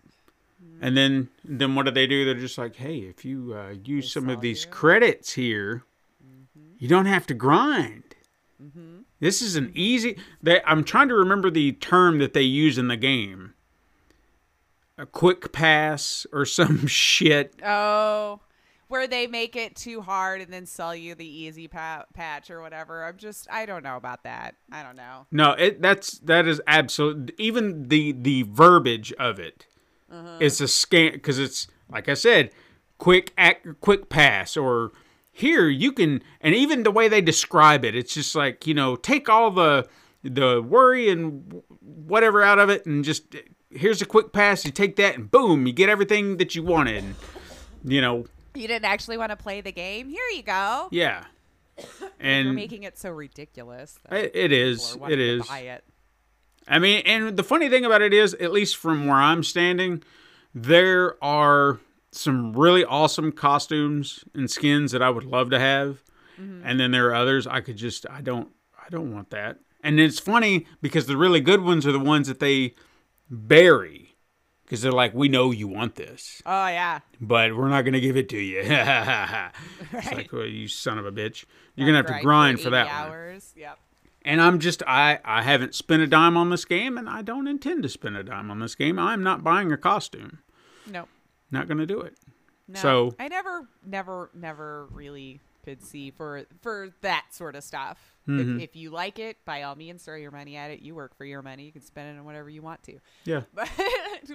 And 0.80 0.96
then 0.96 1.28
then 1.44 1.74
what 1.74 1.84
do 1.86 1.90
they 1.90 2.06
do? 2.06 2.24
They're 2.24 2.34
just 2.34 2.58
like, 2.58 2.76
hey, 2.76 2.98
if 2.98 3.24
you 3.24 3.54
uh, 3.54 3.74
use 3.84 4.12
some 4.12 4.28
of 4.28 4.40
these 4.40 4.64
you. 4.64 4.70
credits 4.70 5.32
here, 5.32 5.84
you 6.78 6.88
don't 6.88 7.06
have 7.06 7.26
to 7.28 7.34
grind. 7.34 8.02
Mm-hmm. 8.62 8.98
This 9.20 9.40
is 9.42 9.56
an 9.56 9.70
easy. 9.74 10.18
They, 10.42 10.62
I'm 10.64 10.84
trying 10.84 11.08
to 11.08 11.14
remember 11.14 11.50
the 11.50 11.72
term 11.72 12.18
that 12.18 12.32
they 12.34 12.42
use 12.42 12.76
in 12.78 12.88
the 12.88 12.96
game. 12.96 13.54
A 14.98 15.06
quick 15.06 15.52
pass 15.52 16.26
or 16.32 16.44
some 16.46 16.86
shit. 16.86 17.54
oh, 17.64 18.40
where 18.88 19.06
they 19.06 19.26
make 19.26 19.56
it 19.56 19.74
too 19.74 20.00
hard 20.00 20.40
and 20.40 20.52
then 20.52 20.64
sell 20.64 20.94
you 20.94 21.14
the 21.14 21.26
easy 21.26 21.68
pa- 21.68 22.04
patch 22.14 22.50
or 22.50 22.60
whatever. 22.62 23.04
I'm 23.04 23.16
just 23.16 23.48
I 23.50 23.66
don't 23.66 23.82
know 23.82 23.96
about 23.96 24.22
that. 24.24 24.54
I 24.70 24.82
don't 24.82 24.96
know. 24.96 25.26
No, 25.30 25.52
it 25.52 25.82
that's 25.82 26.18
that 26.20 26.46
is 26.46 26.60
absolute. 26.66 27.34
Even 27.38 27.88
the 27.88 28.12
the 28.12 28.44
verbiage 28.44 29.12
of 29.14 29.38
it, 29.38 29.66
uh-huh. 30.10 30.38
it's 30.40 30.60
a 30.60 30.64
scam 30.64 31.12
because 31.12 31.38
it's 31.38 31.66
like 31.90 32.08
I 32.08 32.14
said, 32.14 32.50
quick 32.98 33.32
act, 33.36 33.66
quick 33.80 34.08
pass, 34.08 34.56
or 34.56 34.92
here 35.32 35.68
you 35.68 35.92
can, 35.92 36.22
and 36.40 36.54
even 36.54 36.82
the 36.82 36.90
way 36.90 37.08
they 37.08 37.20
describe 37.20 37.84
it, 37.84 37.94
it's 37.94 38.14
just 38.14 38.34
like 38.34 38.66
you 38.66 38.74
know, 38.74 38.96
take 38.96 39.28
all 39.28 39.50
the 39.50 39.88
the 40.22 40.62
worry 40.62 41.08
and 41.08 41.62
whatever 41.80 42.42
out 42.42 42.58
of 42.58 42.70
it, 42.70 42.86
and 42.86 43.04
just 43.04 43.34
here's 43.76 44.02
a 44.02 44.06
quick 44.06 44.32
pass. 44.32 44.64
You 44.64 44.70
take 44.70 44.96
that, 44.96 45.14
and 45.14 45.30
boom, 45.30 45.66
you 45.66 45.72
get 45.72 45.88
everything 45.88 46.36
that 46.38 46.54
you 46.54 46.62
wanted. 46.62 47.04
You 47.84 48.00
know, 48.00 48.26
You 48.54 48.66
didn't 48.66 48.86
actually 48.86 49.16
want 49.18 49.30
to 49.30 49.36
play 49.36 49.60
the 49.60 49.72
game. 49.72 50.08
Here 50.08 50.28
you 50.34 50.42
go. 50.42 50.88
yeah. 50.90 51.24
And 52.18 52.46
You're 52.46 52.54
making 52.54 52.84
it 52.84 52.98
so 52.98 53.10
ridiculous. 53.10 53.98
it, 54.10 54.32
it 54.34 54.50
is, 54.52 54.96
it 55.08 55.20
is. 55.20 55.46
Buy 55.46 55.58
it. 55.58 55.84
I 56.66 56.78
mean, 56.78 57.02
and 57.04 57.36
the 57.36 57.44
funny 57.44 57.68
thing 57.68 57.84
about 57.84 58.02
it 58.02 58.12
is, 58.12 58.34
at 58.34 58.50
least 58.50 58.76
from 58.76 59.06
where 59.06 59.18
I'm 59.18 59.44
standing, 59.44 60.02
there 60.54 61.22
are 61.22 61.78
some 62.10 62.54
really 62.54 62.84
awesome 62.84 63.30
costumes 63.30 64.24
and 64.34 64.50
skins 64.50 64.92
that 64.92 65.02
I 65.02 65.10
would 65.10 65.24
love 65.24 65.50
to 65.50 65.60
have, 65.60 66.02
mm-hmm. 66.40 66.62
and 66.64 66.80
then 66.80 66.90
there 66.90 67.08
are 67.08 67.14
others 67.14 67.46
I 67.46 67.60
could 67.60 67.76
just 67.76 68.06
I 68.10 68.22
don't 68.22 68.48
I 68.78 68.88
don't 68.88 69.12
want 69.14 69.30
that. 69.30 69.58
And 69.82 70.00
it's 70.00 70.18
funny 70.18 70.66
because 70.80 71.06
the 71.06 71.16
really 71.16 71.40
good 71.40 71.60
ones 71.60 71.86
are 71.86 71.92
the 71.92 72.00
ones 72.00 72.26
that 72.26 72.40
they 72.40 72.74
bury 73.30 74.16
because 74.64 74.82
they're 74.82 74.92
like, 74.92 75.14
we 75.14 75.28
know 75.28 75.50
you 75.52 75.68
want 75.68 75.94
this, 75.94 76.42
Oh 76.44 76.66
yeah. 76.66 77.00
but 77.20 77.56
we're 77.56 77.68
not 77.68 77.82
gonna 77.82 78.00
give 78.00 78.16
it 78.16 78.28
to 78.30 78.38
you. 78.38 78.60
It's 79.92 80.12
like, 80.12 80.32
well, 80.32 80.44
you 80.46 80.68
son 80.68 80.98
of 80.98 81.06
a 81.06 81.12
bitch, 81.12 81.44
you're 81.74 81.86
gonna 81.86 81.98
have 81.98 82.06
to 82.06 82.20
grind 82.22 82.58
for, 82.60 82.68
80 82.68 82.70
that 82.70 82.86
one. 82.86 82.94
hours. 82.94 83.52
Yep. 83.56 83.78
And 84.22 84.40
I'm 84.42 84.58
just 84.58 84.82
I 84.86 85.20
I 85.24 85.42
haven't 85.42 85.74
spent 85.74 86.02
a 86.02 86.06
dime 86.06 86.36
on 86.36 86.50
this 86.50 86.64
game, 86.64 86.98
and 86.98 87.08
I 87.08 87.22
don't 87.22 87.46
intend 87.46 87.84
to 87.84 87.88
spend 87.88 88.16
a 88.16 88.24
dime 88.24 88.50
on 88.50 88.58
this 88.58 88.74
game. 88.74 88.98
I'm 88.98 89.22
not 89.22 89.44
buying 89.44 89.70
a 89.70 89.76
costume. 89.76 90.40
No. 90.90 91.06
Not 91.52 91.68
gonna 91.68 91.86
do 91.86 92.00
it. 92.00 92.14
No. 92.66 92.80
So- 92.80 93.14
I 93.20 93.28
never, 93.28 93.68
never, 93.86 94.30
never 94.34 94.86
really 94.90 95.40
could 95.66 95.82
see 95.82 96.12
for 96.12 96.44
for 96.62 96.90
that 97.00 97.26
sort 97.32 97.56
of 97.56 97.64
stuff. 97.64 97.98
Mm-hmm. 98.28 98.60
If, 98.60 98.70
if 98.70 98.76
you 98.76 98.90
like 98.90 99.18
it, 99.18 99.36
by 99.44 99.62
all 99.62 99.74
means, 99.74 100.04
throw 100.04 100.14
your 100.14 100.30
money 100.30 100.56
at 100.56 100.70
it. 100.70 100.80
You 100.80 100.94
work 100.94 101.16
for 101.16 101.24
your 101.24 101.42
money. 101.42 101.64
You 101.64 101.72
can 101.72 101.82
spend 101.82 102.16
it 102.16 102.18
on 102.18 102.24
whatever 102.24 102.48
you 102.48 102.62
want 102.62 102.82
to. 102.84 102.98
Yeah. 103.24 103.42
But 103.54 103.68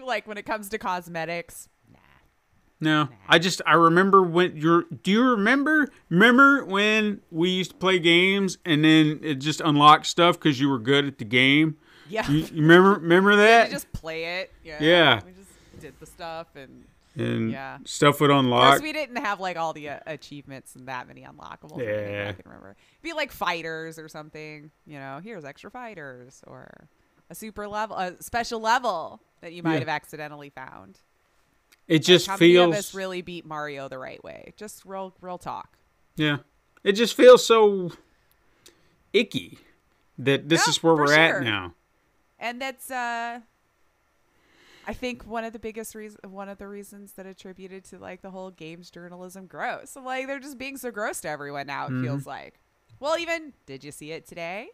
like 0.03 0.27
when 0.27 0.37
it 0.37 0.45
comes 0.45 0.69
to 0.69 0.77
cosmetics, 0.77 1.69
nah. 1.91 1.99
No, 2.79 3.09
I 3.27 3.39
just 3.39 3.61
I 3.65 3.73
remember 3.73 4.21
when 4.21 4.57
you're. 4.57 4.83
Do 5.03 5.11
you 5.11 5.23
remember? 5.23 5.89
Remember 6.09 6.65
when 6.65 7.21
we 7.31 7.49
used 7.49 7.71
to 7.71 7.77
play 7.77 7.99
games 7.99 8.57
and 8.65 8.83
then 8.83 9.19
it 9.23 9.35
just 9.35 9.61
unlocked 9.61 10.05
stuff 10.05 10.37
because 10.37 10.59
you 10.59 10.69
were 10.69 10.79
good 10.79 11.05
at 11.05 11.17
the 11.17 11.25
game? 11.25 11.77
Yeah. 12.09 12.29
You, 12.29 12.39
you 12.39 12.61
remember? 12.61 12.93
Remember 12.95 13.35
that? 13.37 13.69
just 13.69 13.91
play 13.93 14.41
it. 14.41 14.51
Yeah. 14.63 14.77
Yeah. 14.81 15.21
We 15.25 15.31
just 15.31 15.79
did 15.79 15.93
the 15.99 16.05
stuff 16.05 16.47
and. 16.55 16.85
And 17.15 17.51
yeah. 17.51 17.77
stuff 17.85 18.21
would 18.21 18.31
Of 18.31 18.37
unlock. 18.37 18.69
course, 18.69 18.81
we 18.81 18.93
didn't 18.93 19.17
have 19.17 19.39
like 19.39 19.57
all 19.57 19.73
the 19.73 19.89
uh, 19.89 19.99
achievements 20.07 20.75
and 20.75 20.87
that 20.87 21.07
many 21.07 21.23
unlockables. 21.23 21.79
Yeah. 21.79 22.29
I 22.29 22.33
can 22.33 22.43
remember. 22.45 22.75
Be 23.01 23.13
like 23.13 23.31
fighters 23.31 23.99
or 23.99 24.07
something. 24.07 24.71
You 24.85 24.99
know, 24.99 25.19
here's 25.23 25.43
extra 25.45 25.69
fighters 25.71 26.41
or 26.47 26.87
a 27.29 27.35
super 27.35 27.67
level, 27.67 27.97
a 27.97 28.15
special 28.21 28.59
level 28.59 29.21
that 29.41 29.53
you 29.53 29.63
might 29.63 29.73
Yeah. 29.73 29.79
have 29.79 29.89
accidentally 29.89 30.49
found. 30.49 30.99
it 31.87 31.99
just 31.99 32.27
How 32.27 32.37
many 32.37 32.55
of 32.55 32.71
feels. 32.71 32.75
us 32.77 32.93
really 32.93 33.21
beat 33.21 33.45
Mario 33.45 33.89
the 33.89 33.97
right 33.97 34.23
way? 34.23 34.53
Just 34.55 34.85
real, 34.85 35.13
real 35.19 35.37
talk. 35.37 35.77
Yeah. 36.15 36.37
It 36.83 36.93
just 36.93 37.15
feels 37.15 37.45
so 37.45 37.91
icky 39.13 39.59
that 40.17 40.47
this 40.49 40.65
Yeah, 40.67 40.69
is 40.71 40.83
where 40.83 40.95
we're 40.95 41.07
sure. 41.07 41.17
at 41.37 41.43
now. 41.43 41.73
And 42.39 42.61
that's 42.61 42.89
uh 42.89 43.41
I 44.87 44.93
think 44.93 45.23
one 45.23 45.43
of 45.43 45.53
the 45.53 45.59
biggest 45.59 45.95
reasons, 45.95 46.19
one 46.27 46.49
of 46.49 46.57
the 46.57 46.67
reasons 46.67 47.13
that 47.13 47.25
attributed 47.25 47.83
to 47.85 47.99
like 47.99 48.21
the 48.21 48.31
whole 48.31 48.51
games 48.51 48.89
journalism 48.89 49.45
gross. 49.47 49.95
Like 49.95 50.27
they're 50.27 50.39
just 50.39 50.57
being 50.57 50.77
so 50.77 50.91
gross 50.91 51.21
to 51.21 51.29
everyone 51.29 51.67
now. 51.67 51.87
It 51.87 52.01
feels 52.01 52.25
like. 52.25 52.59
Well, 52.99 53.17
even 53.17 53.53
did 53.65 53.83
you 53.83 53.91
see 53.91 54.11
it 54.11 54.27
today 54.27 54.69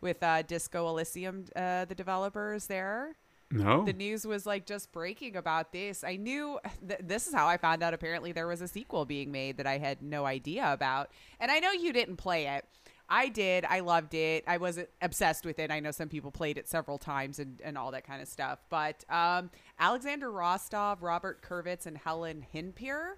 with 0.00 0.22
uh, 0.22 0.42
Disco 0.42 0.88
Elysium, 0.88 1.44
uh, 1.54 1.84
the 1.84 1.94
developers 1.94 2.66
there? 2.66 3.16
No. 3.52 3.84
the 3.84 3.92
news 3.92 4.24
was 4.24 4.46
like 4.46 4.64
just 4.64 4.92
breaking 4.92 5.34
about 5.34 5.72
this. 5.72 6.04
I 6.04 6.14
knew 6.16 6.60
th- 6.88 7.00
this 7.02 7.26
is 7.26 7.34
how 7.34 7.48
I 7.48 7.56
found 7.56 7.82
out. 7.82 7.94
Apparently, 7.94 8.30
there 8.32 8.46
was 8.46 8.60
a 8.60 8.68
sequel 8.68 9.04
being 9.04 9.32
made 9.32 9.56
that 9.56 9.66
I 9.66 9.78
had 9.78 10.02
no 10.02 10.24
idea 10.24 10.72
about. 10.72 11.10
And 11.40 11.50
I 11.50 11.58
know 11.58 11.72
you 11.72 11.92
didn't 11.92 12.16
play 12.16 12.46
it. 12.46 12.64
I 13.10 13.28
did. 13.28 13.64
I 13.64 13.80
loved 13.80 14.14
it. 14.14 14.44
I 14.46 14.58
wasn't 14.58 14.88
obsessed 15.02 15.44
with 15.44 15.58
it. 15.58 15.72
I 15.72 15.80
know 15.80 15.90
some 15.90 16.08
people 16.08 16.30
played 16.30 16.56
it 16.56 16.68
several 16.68 16.96
times 16.96 17.40
and, 17.40 17.60
and 17.64 17.76
all 17.76 17.90
that 17.90 18.06
kind 18.06 18.22
of 18.22 18.28
stuff. 18.28 18.60
But 18.70 19.04
um, 19.10 19.50
Alexander 19.80 20.30
Rostov, 20.30 21.02
Robert 21.02 21.42
Kurvitz, 21.42 21.86
and 21.86 21.98
Helen 21.98 22.46
Hindpere 22.54 23.14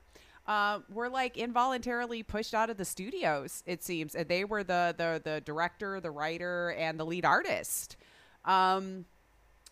uh, 0.46 0.80
were 0.88 1.10
like 1.10 1.36
involuntarily 1.36 2.22
pushed 2.22 2.54
out 2.54 2.70
of 2.70 2.78
the 2.78 2.86
studios. 2.86 3.62
It 3.66 3.84
seems, 3.84 4.14
and 4.14 4.26
they 4.28 4.44
were 4.44 4.64
the 4.64 4.94
the 4.96 5.20
the 5.22 5.40
director, 5.42 6.00
the 6.00 6.10
writer, 6.10 6.70
and 6.70 6.98
the 6.98 7.04
lead 7.04 7.26
artist. 7.26 7.98
Um, 8.46 9.04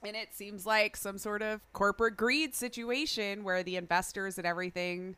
and 0.02 0.16
it 0.16 0.34
seems 0.34 0.64
like 0.66 0.96
some 0.96 1.18
sort 1.18 1.42
of 1.42 1.60
corporate 1.72 2.16
greed 2.16 2.54
situation 2.54 3.42
where 3.42 3.62
the 3.62 3.76
investors 3.76 4.38
and 4.38 4.46
everything 4.46 5.16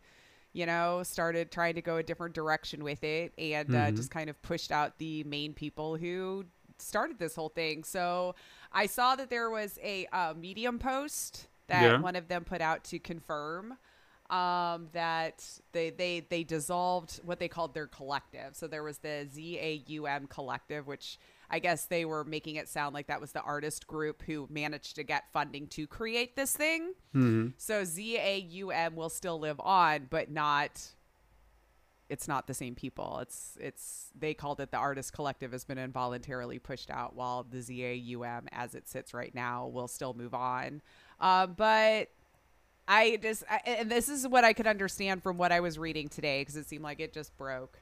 you 0.53 0.67
know 0.67 1.03
started 1.03 1.51
trying 1.51 1.75
to 1.75 1.83
go 1.83 1.97
a 1.97 2.03
different 2.03 2.35
direction 2.35 2.83
with 2.85 3.03
it 3.05 3.33
and 3.39 3.75
uh, 3.75 3.91
just 3.93 4.11
kind 4.11 4.29
of 4.31 4.41
pushed 4.43 4.71
out 4.73 4.99
the 4.99 5.25
main 5.25 5.53
people 5.55 5.97
who 5.97 6.45
started 6.79 7.19
this 7.19 7.35
whole 7.35 7.49
thing 7.49 7.85
so 7.85 8.35
i 8.73 8.87
saw 8.87 9.15
that 9.17 9.31
there 9.31 9.51
was 9.51 9.79
a 9.83 10.07
uh, 10.13 10.35
medium 10.37 10.79
post 10.79 11.49
that 11.69 11.83
Yeah. 11.83 12.01
one 12.01 12.17
of 12.17 12.29
them 12.29 12.45
put 12.45 12.61
out 12.61 12.85
to 12.85 12.99
confirm 12.99 13.77
um, 14.31 14.89
that 14.93 15.45
they, 15.73 15.91
they 15.91 16.21
they 16.29 16.43
dissolved 16.43 17.21
what 17.25 17.39
they 17.39 17.49
called 17.49 17.75
their 17.75 17.87
collective. 17.87 18.57
So 18.57 18.67
there 18.67 18.83
was 18.83 18.99
the 18.99 19.27
ZAUM 19.31 20.27
collective, 20.29 20.87
which 20.87 21.19
I 21.53 21.59
guess 21.59 21.85
they 21.85 22.07
were 22.07 22.25
making 22.25 22.57
it 22.57 22.67
sound 22.67 22.95
like 22.95 23.09
that 23.09 23.21
was 23.21 23.33
the 23.33 23.43
artist 23.43 23.87
group 23.87 24.23
who 24.23 24.49
managed 24.51 24.97
to 24.97 25.03
get 25.05 25.31
funding 25.33 25.67
to 25.69 25.87
create 25.87 26.35
this 26.35 26.57
thing. 26.57 26.95
So 27.59 27.83
ZAUM 27.83 28.95
will 28.95 29.11
still 29.11 29.39
live 29.39 29.61
on, 29.61 30.07
but 30.09 30.31
not. 30.31 30.81
It's 32.09 32.27
not 32.27 32.47
the 32.47 32.55
same 32.55 32.75
people. 32.75 33.19
It's 33.21 33.57
it's 33.61 34.07
they 34.19 34.33
called 34.35 34.61
it 34.61 34.71
the 34.71 34.79
artist 34.79 35.13
collective 35.13 35.53
has 35.53 35.65
been 35.65 35.79
involuntarily 35.79 36.59
pushed 36.59 36.91
out, 36.91 37.15
while 37.15 37.43
the 37.45 37.59
ZAUM, 37.59 38.49
as 38.51 38.75
it 38.75 38.89
sits 38.89 39.13
right 39.13 39.35
now, 39.35 39.67
will 39.67 39.89
still 39.89 40.15
move 40.15 40.35
on. 40.35 40.81
Um, 41.21 41.55
but 41.57 42.09
I 42.89 43.19
just, 43.23 43.45
I, 43.49 43.61
and 43.65 43.91
this 43.91 44.09
is 44.09 44.27
what 44.27 44.45
I 44.45 44.53
could 44.55 44.67
understand 44.67 45.23
from 45.23 45.37
what 45.39 45.53
I 45.53 45.61
was 45.61 45.79
reading 45.79 46.09
today 46.09 46.41
because 46.41 46.57
it 46.57 46.67
seemed 46.67 46.83
like 46.83 47.01
it 47.01 47.13
just 47.13 47.37
broke. 47.37 47.79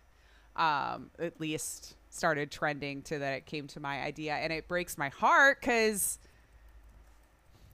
Um, 0.57 1.11
at 1.19 1.41
least 1.41 1.95
started 2.11 2.51
trending 2.51 3.03
to 3.03 3.19
that 3.19 3.33
it 3.35 3.47
came 3.47 3.67
to 3.69 3.81
my 3.81 4.03
idea, 4.03 4.35
and 4.35 4.53
it 4.53 4.69
breaks 4.69 4.99
my 4.99 5.09
heart 5.09 5.61
because 5.61 6.19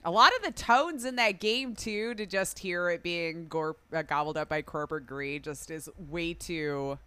a 0.05 0.11
lot 0.11 0.31
of 0.37 0.43
the 0.43 0.51
tones 0.51 1.03
in 1.03 1.17
that 1.17 1.39
game 1.39 1.75
too, 1.75 2.13
to 2.15 2.25
just 2.25 2.59
hear 2.59 2.89
it 2.89 3.03
being 3.03 3.47
gor- 3.47 3.75
uh, 3.91 4.03
gobbled 4.03 4.37
up 4.37 4.47
by 4.47 4.61
corporate 4.61 5.05
greed, 5.05 5.43
just 5.43 5.69
is 5.69 5.89
way 5.97 6.33
too 6.33 6.97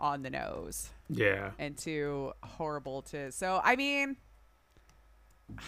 on 0.00 0.22
the 0.22 0.30
nose 0.30 0.90
yeah. 1.08 1.50
and 1.58 1.76
too 1.76 2.32
horrible 2.42 3.02
to. 3.02 3.32
So 3.32 3.60
I 3.64 3.76
mean, 3.76 4.16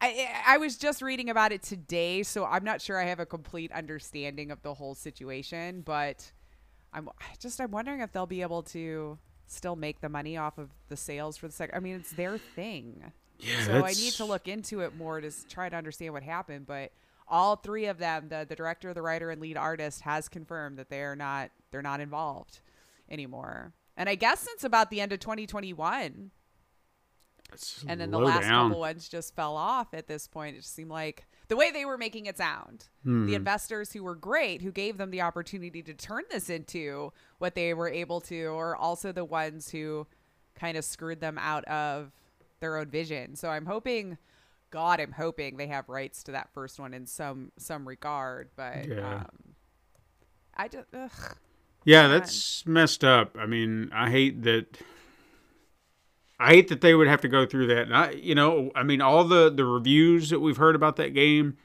I 0.00 0.28
I 0.46 0.58
was 0.58 0.76
just 0.76 1.02
reading 1.02 1.30
about 1.30 1.50
it 1.50 1.62
today, 1.62 2.22
so 2.22 2.44
I'm 2.44 2.64
not 2.64 2.82
sure 2.82 3.00
I 3.00 3.04
have 3.06 3.20
a 3.20 3.26
complete 3.26 3.72
understanding 3.72 4.50
of 4.50 4.62
the 4.62 4.74
whole 4.74 4.94
situation, 4.94 5.80
but 5.80 6.30
I'm 6.92 7.08
just 7.40 7.60
I'm 7.60 7.70
wondering 7.70 8.00
if 8.00 8.12
they'll 8.12 8.26
be 8.26 8.42
able 8.42 8.62
to 8.64 9.18
still 9.46 9.76
make 9.76 10.00
the 10.00 10.08
money 10.08 10.36
off 10.36 10.58
of 10.58 10.70
the 10.88 10.96
sales 10.96 11.36
for 11.36 11.46
the 11.46 11.52
second. 11.52 11.76
I 11.76 11.80
mean, 11.80 11.96
it's 11.96 12.12
their 12.12 12.38
thing. 12.38 13.12
Yeah. 13.38 13.64
So 13.64 13.84
I 13.84 13.92
need 13.92 14.12
to 14.14 14.24
look 14.24 14.48
into 14.48 14.80
it 14.80 14.96
more 14.96 15.20
to 15.20 15.30
try 15.48 15.68
to 15.68 15.76
understand 15.76 16.12
what 16.12 16.22
happened, 16.22 16.66
but 16.66 16.92
all 17.26 17.56
three 17.56 17.86
of 17.86 17.98
them, 17.98 18.28
the 18.28 18.46
the 18.48 18.54
director, 18.54 18.92
the 18.94 19.02
writer, 19.02 19.30
and 19.30 19.40
lead 19.40 19.56
artist, 19.56 20.02
has 20.02 20.28
confirmed 20.28 20.78
that 20.78 20.88
they 20.90 21.02
are 21.02 21.16
not 21.16 21.50
they're 21.70 21.82
not 21.82 22.00
involved 22.00 22.60
anymore. 23.10 23.72
And 23.96 24.08
I 24.08 24.14
guess 24.14 24.40
since 24.40 24.64
about 24.64 24.90
the 24.90 25.00
end 25.00 25.12
of 25.12 25.20
2021, 25.20 26.30
that's 27.50 27.84
and 27.88 28.00
then 28.00 28.10
the 28.10 28.18
last 28.18 28.42
down. 28.42 28.68
couple 28.68 28.80
ones 28.80 29.08
just 29.08 29.34
fell 29.34 29.56
off 29.56 29.94
at 29.94 30.06
this 30.06 30.26
point. 30.26 30.56
It 30.56 30.60
just 30.60 30.74
seemed 30.74 30.90
like 30.90 31.26
the 31.54 31.58
way 31.58 31.70
they 31.70 31.84
were 31.84 31.96
making 31.96 32.26
it 32.26 32.36
sound. 32.36 32.86
Hmm. 33.04 33.26
The 33.26 33.36
investors 33.36 33.92
who 33.92 34.02
were 34.02 34.16
great, 34.16 34.60
who 34.60 34.72
gave 34.72 34.96
them 34.98 35.12
the 35.12 35.20
opportunity 35.20 35.82
to 35.82 35.94
turn 35.94 36.24
this 36.28 36.50
into 36.50 37.12
what 37.38 37.54
they 37.54 37.72
were 37.74 37.88
able 37.88 38.20
to, 38.22 38.46
or 38.46 38.74
also 38.74 39.12
the 39.12 39.24
ones 39.24 39.70
who 39.70 40.04
kind 40.56 40.76
of 40.76 40.84
screwed 40.84 41.20
them 41.20 41.38
out 41.38 41.64
of 41.66 42.10
their 42.58 42.76
own 42.76 42.86
vision. 42.88 43.36
So 43.36 43.50
I'm 43.50 43.66
hoping, 43.66 44.18
God, 44.72 44.98
I'm 45.00 45.12
hoping 45.12 45.56
they 45.56 45.68
have 45.68 45.88
rights 45.88 46.24
to 46.24 46.32
that 46.32 46.48
first 46.52 46.80
one 46.80 46.92
in 46.92 47.06
some 47.06 47.52
some 47.56 47.86
regard. 47.86 48.48
But 48.56 48.88
Yeah. 48.88 49.18
um, 49.18 49.54
I 50.56 50.66
just 50.66 50.88
ugh. 50.92 51.36
Yeah, 51.84 52.02
God. 52.08 52.08
that's 52.14 52.66
messed 52.66 53.04
up. 53.04 53.36
I 53.38 53.46
mean, 53.46 53.90
I 53.94 54.10
hate 54.10 54.42
that. 54.42 54.76
I 56.38 56.48
hate 56.48 56.68
that 56.68 56.80
they 56.80 56.94
would 56.94 57.06
have 57.06 57.20
to 57.22 57.28
go 57.28 57.46
through 57.46 57.68
that. 57.68 57.82
And 57.82 57.96
I, 57.96 58.10
you 58.10 58.34
know, 58.34 58.70
I 58.74 58.82
mean, 58.82 59.00
all 59.00 59.24
the 59.24 59.50
the 59.50 59.64
reviews 59.64 60.30
that 60.30 60.40
we've 60.40 60.56
heard 60.56 60.74
about 60.74 60.96
that 60.96 61.14
game, 61.14 61.56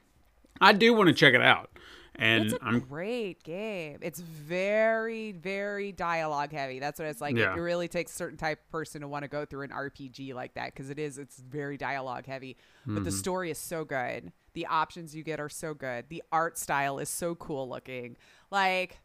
I 0.61 0.73
do 0.73 0.93
want 0.93 1.07
to 1.07 1.13
check 1.13 1.33
it 1.33 1.41
out, 1.41 1.71
and 2.15 2.45
It's 2.45 2.53
a 2.53 2.63
I'm 2.63 2.79
great 2.81 3.41
game. 3.43 3.97
It's 4.01 4.19
very, 4.19 5.31
very 5.31 5.91
dialogue 5.91 6.51
heavy. 6.51 6.79
That's 6.79 6.99
what 6.99 7.07
it's 7.07 7.19
like. 7.21 7.35
Yeah. 7.35 7.53
It 7.55 7.59
really 7.59 7.87
takes 7.87 8.11
a 8.11 8.15
certain 8.15 8.37
type 8.37 8.59
of 8.59 8.69
person 8.71 9.01
to 9.01 9.07
want 9.07 9.23
to 9.23 9.27
go 9.27 9.43
through 9.45 9.63
an 9.63 9.71
RPG 9.71 10.33
like 10.35 10.53
that 10.53 10.73
because 10.73 10.89
it 10.89 10.99
is. 10.99 11.17
It's 11.17 11.37
very 11.39 11.77
dialogue 11.77 12.25
heavy. 12.27 12.55
But 12.85 12.93
Mm-hmm. 12.95 13.03
the 13.05 13.11
story 13.11 13.51
is 13.51 13.57
so 13.57 13.83
good. 13.85 14.31
The 14.53 14.65
options 14.67 15.15
you 15.15 15.23
get 15.23 15.39
are 15.39 15.49
so 15.49 15.73
good. 15.73 16.05
The 16.09 16.23
art 16.31 16.57
style 16.57 16.99
is 16.99 17.09
so 17.09 17.35
cool 17.35 17.67
looking. 17.69 18.17
Like, 18.51 18.99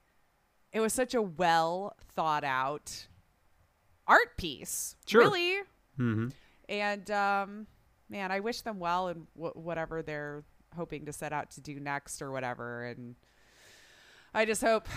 it 0.73 0.81
was 0.81 0.93
such 0.93 1.15
a 1.15 1.23
well 1.23 1.97
thought 2.15 2.45
out 2.45 3.07
art 4.07 4.37
piece. 4.37 4.97
Sure. 5.07 5.23
Really. 5.23 5.57
hmm 5.97 6.29
And 6.69 7.11
um, 7.11 7.67
man, 8.09 8.31
I 8.33 8.41
wish 8.41 8.61
them 8.63 8.79
well 8.79 9.09
in 9.09 9.27
wh- 9.35 9.57
whatever 9.57 10.03
they're 10.03 10.45
hoping 10.77 11.07
to 11.07 11.13
set 11.13 11.33
out 11.33 11.51
to 11.53 11.61
do 11.61 11.79
next 11.79 12.21
or 12.23 12.31
whatever. 12.33 12.85
And 12.85 13.15
I 14.35 14.45
just 14.45 14.61
hope 14.63 14.89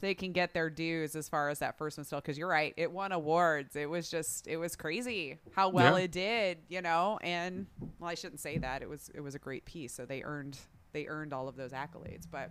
they 0.00 0.14
can 0.14 0.32
get 0.32 0.54
their 0.54 0.70
dues 0.70 1.16
as 1.16 1.28
far 1.28 1.48
as 1.48 1.58
that 1.58 1.76
first 1.78 1.98
one 1.98 2.04
still. 2.04 2.20
Because 2.20 2.38
you're 2.38 2.48
right, 2.48 2.72
it 2.76 2.92
won 2.92 3.10
awards. 3.12 3.74
It 3.76 3.90
was 3.90 4.08
just, 4.10 4.46
it 4.46 4.56
was 4.56 4.76
crazy 4.76 5.38
how 5.54 5.70
well 5.70 5.98
Yeah. 5.98 6.04
it 6.04 6.12
did, 6.12 6.58
you 6.68 6.80
know. 6.82 7.18
And 7.22 7.66
well, 7.98 8.10
I 8.10 8.14
shouldn't 8.14 8.40
say 8.40 8.58
that. 8.58 8.82
It 8.82 8.88
was, 8.88 9.10
it 9.14 9.20
was 9.20 9.34
a 9.34 9.38
great 9.40 9.64
piece. 9.64 9.92
So 9.92 10.04
they 10.06 10.22
earned, 10.22 10.56
they 10.92 11.06
earned 11.06 11.32
all 11.32 11.48
of 11.48 11.56
those 11.56 11.72
accolades. 11.72 12.26
But 12.30 12.50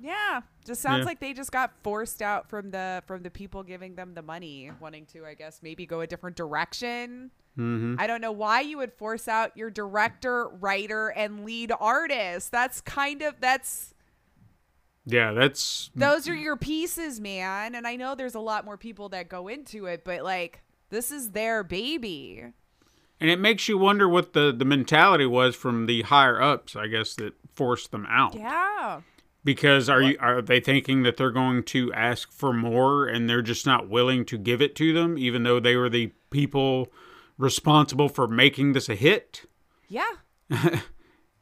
yeah, 0.00 0.40
just 0.66 0.80
sounds 0.82 1.00
Yeah. 1.00 1.04
like 1.06 1.20
they 1.20 1.32
just 1.32 1.52
got 1.52 1.72
forced 1.82 2.20
out 2.22 2.48
from 2.48 2.70
the 2.70 3.02
from 3.06 3.22
the 3.22 3.30
people 3.30 3.62
giving 3.62 3.94
them 3.94 4.14
the 4.14 4.22
money, 4.22 4.70
wanting 4.80 5.06
to, 5.06 5.24
I 5.24 5.34
guess, 5.34 5.60
maybe 5.62 5.86
go 5.86 6.00
a 6.00 6.06
different 6.06 6.36
direction. 6.36 7.30
hmm 7.56 7.94
I 7.98 8.06
don't 8.06 8.20
know 8.20 8.32
why 8.32 8.60
you 8.60 8.78
would 8.78 8.92
force 8.92 9.28
out 9.28 9.56
your 9.56 9.70
director, 9.70 10.48
writer, 10.48 11.08
and 11.08 11.44
lead 11.44 11.72
artist. 11.78 12.50
That's 12.52 12.80
kind 12.80 13.22
of 13.22 13.34
that's 13.40 13.94
Yeah, 15.06 15.32
that's 15.32 15.90
those 15.94 16.28
are 16.28 16.34
your 16.34 16.56
pieces, 16.56 17.20
man. 17.20 17.74
And 17.74 17.86
I 17.86 17.96
know 17.96 18.14
there's 18.14 18.34
a 18.34 18.40
lot 18.40 18.64
more 18.64 18.76
people 18.78 19.08
that 19.10 19.28
go 19.28 19.48
into 19.48 19.86
it, 19.86 20.04
but 20.04 20.22
like 20.22 20.62
this 20.90 21.10
is 21.12 21.30
their 21.30 21.62
baby. 21.64 22.44
and 23.20 23.30
it 23.30 23.38
makes 23.38 23.68
you 23.68 23.78
wonder 23.78 24.08
what 24.08 24.32
the 24.32 24.52
the 24.56 24.64
mentality 24.64 25.26
was 25.26 25.54
from 25.54 25.86
the 25.86 26.02
higher 26.02 26.40
ups, 26.42 26.74
I 26.76 26.86
guess, 26.88 27.14
that 27.16 27.34
forced 27.54 27.90
them 27.92 28.06
out. 28.08 28.34
Yeah. 28.34 29.00
Because 29.44 29.88
are 29.90 30.00
you 30.02 30.16
are 30.20 30.40
they 30.40 30.58
thinking 30.58 31.02
that 31.02 31.16
they're 31.18 31.30
going 31.30 31.64
to 31.64 31.92
ask 31.92 32.32
for 32.32 32.52
more 32.52 33.06
and 33.06 33.28
they're 33.28 33.42
just 33.42 33.66
not 33.66 33.88
willing 33.90 34.24
to 34.26 34.38
give 34.38 34.62
it 34.62 34.74
to 34.76 34.92
them, 34.94 35.18
even 35.18 35.42
though 35.42 35.60
they 35.60 35.76
were 35.76 35.90
the 35.90 36.12
people 36.30 36.90
responsible 37.36 38.08
for 38.08 38.26
making 38.26 38.72
this 38.72 38.88
a 38.88 38.94
hit? 38.94 39.42
Yeah. 39.88 40.10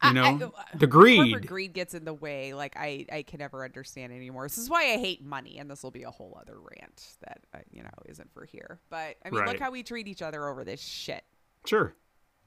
You 0.05 0.15
know, 0.15 0.53
I- 0.59 0.77
the 0.77 0.89
greed. 0.89 1.47
greed 1.47 1.75
gets 1.75 1.95
in 1.95 2.05
the 2.05 2.13
way. 2.13 2.55
Like 2.55 2.77
I, 2.77 3.07
I 3.13 3.23
can 3.23 3.39
never 3.39 3.65
understand 3.65 4.13
anymore. 4.13 4.47
This 4.47 4.59
is 4.59 4.69
why 4.69 4.83
I 4.95 4.97
hate 4.99 5.25
money, 5.25 5.59
and 5.59 5.71
this 5.71 5.85
will 5.85 5.93
be 5.93 6.03
a 6.03 6.11
whole 6.11 6.37
other 6.41 6.57
rant 6.59 7.07
that 7.25 7.39
uh, 7.55 7.59
you 7.71 7.85
know 7.85 7.91
isn't 8.07 8.29
for 8.35 8.45
here. 8.45 8.81
But 8.91 9.15
I 9.25 9.31
mean, 9.31 9.45
look 9.45 9.61
how 9.61 9.71
we 9.71 9.85
treat 9.85 10.09
each 10.09 10.21
other 10.21 10.49
over 10.49 10.65
this 10.65 10.81
shit. 10.81 11.23
Sure. 11.67 11.95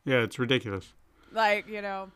Yeah, 0.03 0.17
it's 0.17 0.37
ridiculous. 0.37 0.91
like 1.31 1.69
you 1.69 1.81
know 1.81 2.11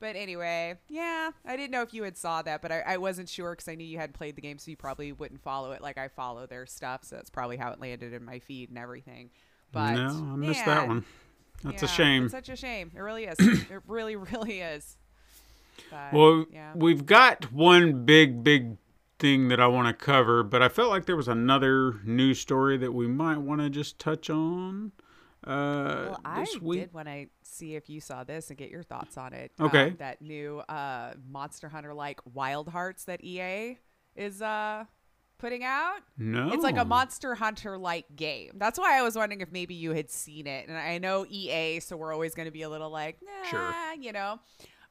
but 0.00 0.16
anyway 0.16 0.74
yeah 0.88 1.30
i 1.44 1.56
didn't 1.56 1.70
know 1.70 1.82
if 1.82 1.92
you 1.92 2.02
had 2.02 2.16
saw 2.16 2.42
that 2.42 2.62
but 2.62 2.70
i, 2.70 2.80
I 2.80 2.96
wasn't 2.96 3.28
sure 3.28 3.52
because 3.52 3.68
i 3.68 3.74
knew 3.74 3.86
you 3.86 3.98
hadn't 3.98 4.14
played 4.14 4.36
the 4.36 4.42
game 4.42 4.58
so 4.58 4.70
you 4.70 4.76
probably 4.76 5.12
wouldn't 5.12 5.42
follow 5.42 5.72
it 5.72 5.80
like 5.82 5.98
i 5.98 6.08
follow 6.08 6.46
their 6.46 6.66
stuff 6.66 7.04
so 7.04 7.16
that's 7.16 7.30
probably 7.30 7.56
how 7.56 7.70
it 7.72 7.80
landed 7.80 8.12
in 8.12 8.24
my 8.24 8.38
feed 8.38 8.68
and 8.68 8.78
everything 8.78 9.30
but 9.72 9.94
no, 9.94 10.08
I 10.08 10.36
missed 10.36 10.64
that 10.64 10.88
one. 10.88 11.04
That's 11.62 11.82
a 11.82 11.88
shame. 11.88 12.24
It's 12.24 12.32
such 12.32 12.48
a 12.48 12.56
shame. 12.56 12.92
It 12.94 13.00
really 13.00 13.24
is. 13.24 13.38
it 13.38 13.82
really, 13.86 14.16
really 14.16 14.60
is. 14.60 14.96
But, 15.90 16.12
Well, 16.12 16.46
yeah. 16.52 16.72
we've 16.74 17.04
got 17.04 17.52
one 17.52 18.04
big, 18.04 18.42
big 18.42 18.76
thing 19.18 19.48
that 19.48 19.60
I 19.60 19.66
want 19.66 19.88
to 19.88 20.04
cover, 20.04 20.42
but 20.42 20.62
I 20.62 20.68
felt 20.68 20.90
like 20.90 21.06
there 21.06 21.16
was 21.16 21.28
another 21.28 22.00
news 22.04 22.40
story 22.40 22.76
that 22.78 22.92
we 22.92 23.06
might 23.08 23.38
want 23.38 23.60
to 23.60 23.70
just 23.70 23.98
touch 23.98 24.30
on. 24.30 24.92
Uh, 25.48 26.08
Well, 26.10 26.20
I 26.24 26.40
this 26.44 26.60
week. 26.60 26.80
did 26.80 26.92
want 26.94 27.08
to 27.08 27.26
see 27.42 27.74
if 27.74 27.88
you 27.88 28.00
saw 28.00 28.24
this 28.24 28.50
and 28.50 28.58
get 28.58 28.70
your 28.70 28.82
thoughts 28.82 29.16
on 29.16 29.32
it. 29.32 29.52
Okay. 29.60 29.88
Um, 29.88 29.96
that 29.98 30.20
new 30.22 30.58
uh, 30.68 31.14
Monster 31.28 31.68
Hunter 31.68 31.94
like 31.94 32.20
Wild 32.34 32.68
Hearts 32.68 33.04
that 33.04 33.24
EA 33.24 33.78
is 34.14 34.42
uh, 34.42 34.84
putting 35.38 35.64
out. 35.64 36.00
No, 36.18 36.52
It's 36.52 36.62
like 36.62 36.76
a 36.76 36.84
Monster 36.84 37.34
Hunter 37.34 37.78
like 37.78 38.04
game. 38.16 38.52
That's 38.56 38.78
why 38.78 38.98
I 38.98 39.02
was 39.02 39.16
wondering 39.16 39.40
if 39.40 39.50
maybe 39.52 39.74
you 39.74 39.92
had 39.92 40.10
seen 40.10 40.46
it. 40.46 40.68
And 40.68 40.76
I 40.76 40.98
know 40.98 41.24
EA, 41.28 41.80
so 41.80 41.96
we're 41.96 42.12
always 42.12 42.34
going 42.34 42.46
to 42.46 42.52
be 42.52 42.62
a 42.62 42.68
little 42.68 42.90
like, 42.90 43.18
nah, 43.22 43.48
Sure. 43.48 43.74
you 44.00 44.12
know. 44.12 44.40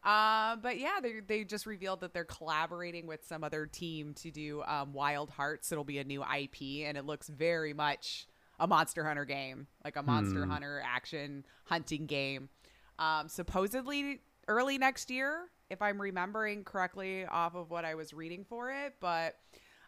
Uh, 0.03 0.55
but 0.57 0.79
yeah, 0.79 0.99
they 1.01 1.19
they 1.25 1.43
just 1.43 1.65
revealed 1.65 1.99
that 1.99 2.13
they're 2.13 2.23
collaborating 2.23 3.07
with 3.07 3.25
some 3.25 3.43
other 3.43 3.65
team 3.65 4.13
to 4.13 4.31
do 4.31 4.63
um, 4.63 4.93
Wild 4.93 5.29
Hearts. 5.29 5.71
It'll 5.71 5.83
be 5.83 5.97
a 5.97 6.03
new 6.05 6.21
IP, 6.23 6.85
and 6.87 6.97
it 6.97 7.05
looks 7.05 7.27
very 7.27 7.73
much 7.73 8.25
a 8.59 8.67
Monster 8.67 9.03
Hunter 9.03 9.25
game, 9.25 9.67
like 9.83 9.95
a 9.95 10.03
Monster 10.03 10.43
Hmm. 10.45 10.51
Hunter 10.51 10.81
action 10.85 11.45
hunting 11.65 12.05
game. 12.05 12.49
Um, 12.99 13.29
supposedly 13.29 14.21
early 14.47 14.77
next 14.77 15.11
year, 15.11 15.49
if 15.69 15.81
I'm 15.81 16.01
remembering 16.01 16.63
correctly 16.63 17.25
off 17.25 17.55
of 17.55 17.69
what 17.69 17.85
I 17.85 17.95
was 17.95 18.13
reading 18.13 18.45
for 18.47 18.71
it. 18.71 18.95
But 18.99 19.35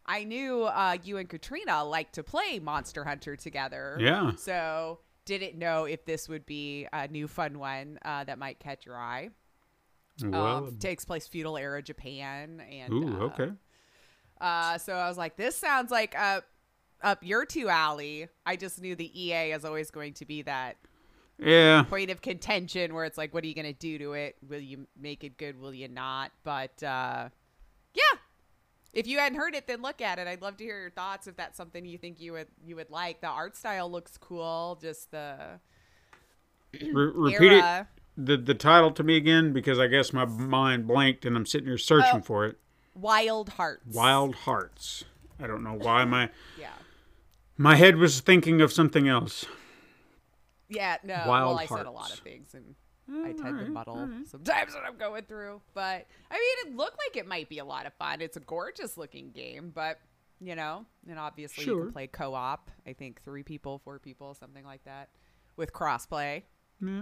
I 0.05 0.24
knew 0.24 0.63
uh, 0.63 0.97
you 1.03 1.17
and 1.17 1.28
Katrina 1.30 1.84
like 1.84 2.11
to 2.13 2.24
play 2.24 2.59
Monster 2.59 3.03
Hunter 3.03 3.36
together. 3.36 3.97
Yeah. 3.99 4.34
So 4.36 4.99
didn't 5.26 5.57
know 5.57 5.86
if 5.86 6.05
this 6.05 6.28
would 6.28 6.45
be 6.45 6.88
a 6.91 7.07
new 7.07 7.28
fun 7.28 7.59
one 7.59 7.99
uh, 8.03 8.24
that 8.24 8.38
might 8.39 8.59
catch 8.59 8.86
your 8.86 8.97
eye. 8.97 9.30
well, 10.24 10.57
um, 10.65 10.78
takes 10.80 11.05
place 11.05 11.28
feudal 11.28 11.57
era 11.57 11.82
Japan, 11.82 12.61
and 12.70 12.93
ooh, 12.93 13.22
uh, 13.22 13.26
okay. 13.26 13.51
uh, 14.41 14.78
so 14.78 14.93
I 14.93 15.07
was 15.07 15.17
like, 15.17 15.38
this 15.38 15.55
sounds 15.55 15.91
like 15.91 16.17
up 16.17 16.45
up 17.02 17.24
your 17.24 17.45
two 17.45 17.70
alley. 17.70 18.28
I 18.45 18.56
just 18.56 18.82
knew 18.82 18.95
the 18.95 19.12
EA 19.20 19.52
is 19.52 19.66
always 19.66 19.91
going 19.91 20.14
to 20.16 20.26
be 20.26 20.41
that 20.43 20.78
Yeah, 21.38 21.84
point 21.84 22.12
of 22.12 22.22
contention 22.22 22.93
where 22.93 23.06
it's 23.06 23.18
like, 23.18 23.34
what 23.34 23.43
are 23.43 23.47
you 23.47 23.56
going 23.56 23.66
to 23.66 23.74
do 23.74 23.97
to 24.00 24.14
it? 24.14 24.36
Will 24.47 24.60
you 24.60 24.88
make 25.00 25.24
it 25.24 25.38
good? 25.38 25.60
Will 25.60 25.74
you 25.74 25.88
not? 25.88 26.32
But 26.43 26.82
uh, 26.84 27.30
yeah, 27.93 28.20
if 28.93 29.08
you 29.08 29.20
hadn't 29.20 29.38
heard 29.38 29.56
it, 29.56 29.68
then 29.68 29.82
look 29.82 30.02
at 30.02 30.20
it. 30.20 30.28
I'd 30.28 30.41
love 30.41 30.58
to 30.58 30.64
hear 30.64 30.80
your 30.82 30.89
thoughts 30.91 31.28
if 31.28 31.36
that's 31.38 31.56
something 31.58 31.86
you 31.86 31.97
think 31.97 32.20
you 32.20 32.34
would 32.34 32.47
you 32.66 32.76
would 32.76 32.89
like. 32.89 33.22
The 33.22 33.28
art 33.28 33.56
style 33.56 33.89
looks 33.91 34.18
cool. 34.18 34.78
Just 34.82 35.12
the 35.12 35.60
Re- 36.74 37.12
repeat 37.14 37.52
it. 37.54 37.86
The 38.18 38.36
the 38.38 38.54
title 38.56 38.91
to 38.91 39.04
me 39.04 39.16
again 39.16 39.54
because 39.54 39.80
I 39.80 39.88
guess 39.88 40.12
my 40.12 40.26
mind 40.26 40.88
blanked 40.88 41.26
and 41.26 41.38
I'm 41.38 41.45
sitting 41.45 41.68
here 41.68 41.78
searching 41.78 42.20
Oh. 42.20 42.22
for 42.22 42.45
it. 42.45 42.58
Wild 42.93 43.50
Hearts. 43.50 43.95
Wild 43.95 44.36
Hearts. 44.36 45.06
I 45.41 45.47
don't 45.47 45.64
know 45.64 45.74
why 45.78 46.04
my 46.04 46.30
Yeah. 46.60 46.72
My 47.60 47.76
head 47.76 47.97
was 47.97 48.22
thinking 48.22 48.62
of 48.62 48.72
something 48.72 49.07
else. 49.07 49.45
Yeah, 50.70 50.95
no. 51.03 51.22
Wild 51.28 51.49
well, 51.49 51.60
I 51.60 51.66
said 51.66 51.86
a 51.86 51.91
lot 51.91 52.12
of 52.12 52.20
things, 52.20 52.55
and 52.55 52.76
I 53.26 53.34
tend 53.34 53.60
to 53.60 53.66
muddle 53.66 54.07
sometimes 54.26 54.74
when 54.74 54.84
I'm 54.86 54.97
going 54.97 55.24
through. 55.24 55.62
But 55.74 56.07
I 56.32 56.36
mean, 56.36 56.68
it 56.68 56.78
looked 56.78 56.97
like 57.05 57.18
it 57.18 57.28
might 57.28 57.49
be 57.49 57.60
a 57.60 57.66
lot 57.66 57.86
of 57.86 57.93
fun. 57.95 58.22
It's 58.22 58.38
a 58.38 58.39
gorgeous 58.39 58.97
looking 58.97 59.32
game, 59.32 59.72
but 59.76 59.99
you 60.39 60.55
know, 60.55 60.86
and 61.10 61.20
obviously 61.20 61.66
you 61.66 61.78
can 61.78 61.91
play 61.91 62.07
co-op. 62.07 62.72
I 62.88 62.93
think 62.93 63.22
three 63.24 63.43
people, 63.43 63.80
four 63.84 63.99
people, 63.99 64.34
something 64.36 64.64
like 64.64 64.86
that, 64.86 65.10
with 65.57 65.74
crossplay. 65.74 66.43
Yeah. 66.82 67.01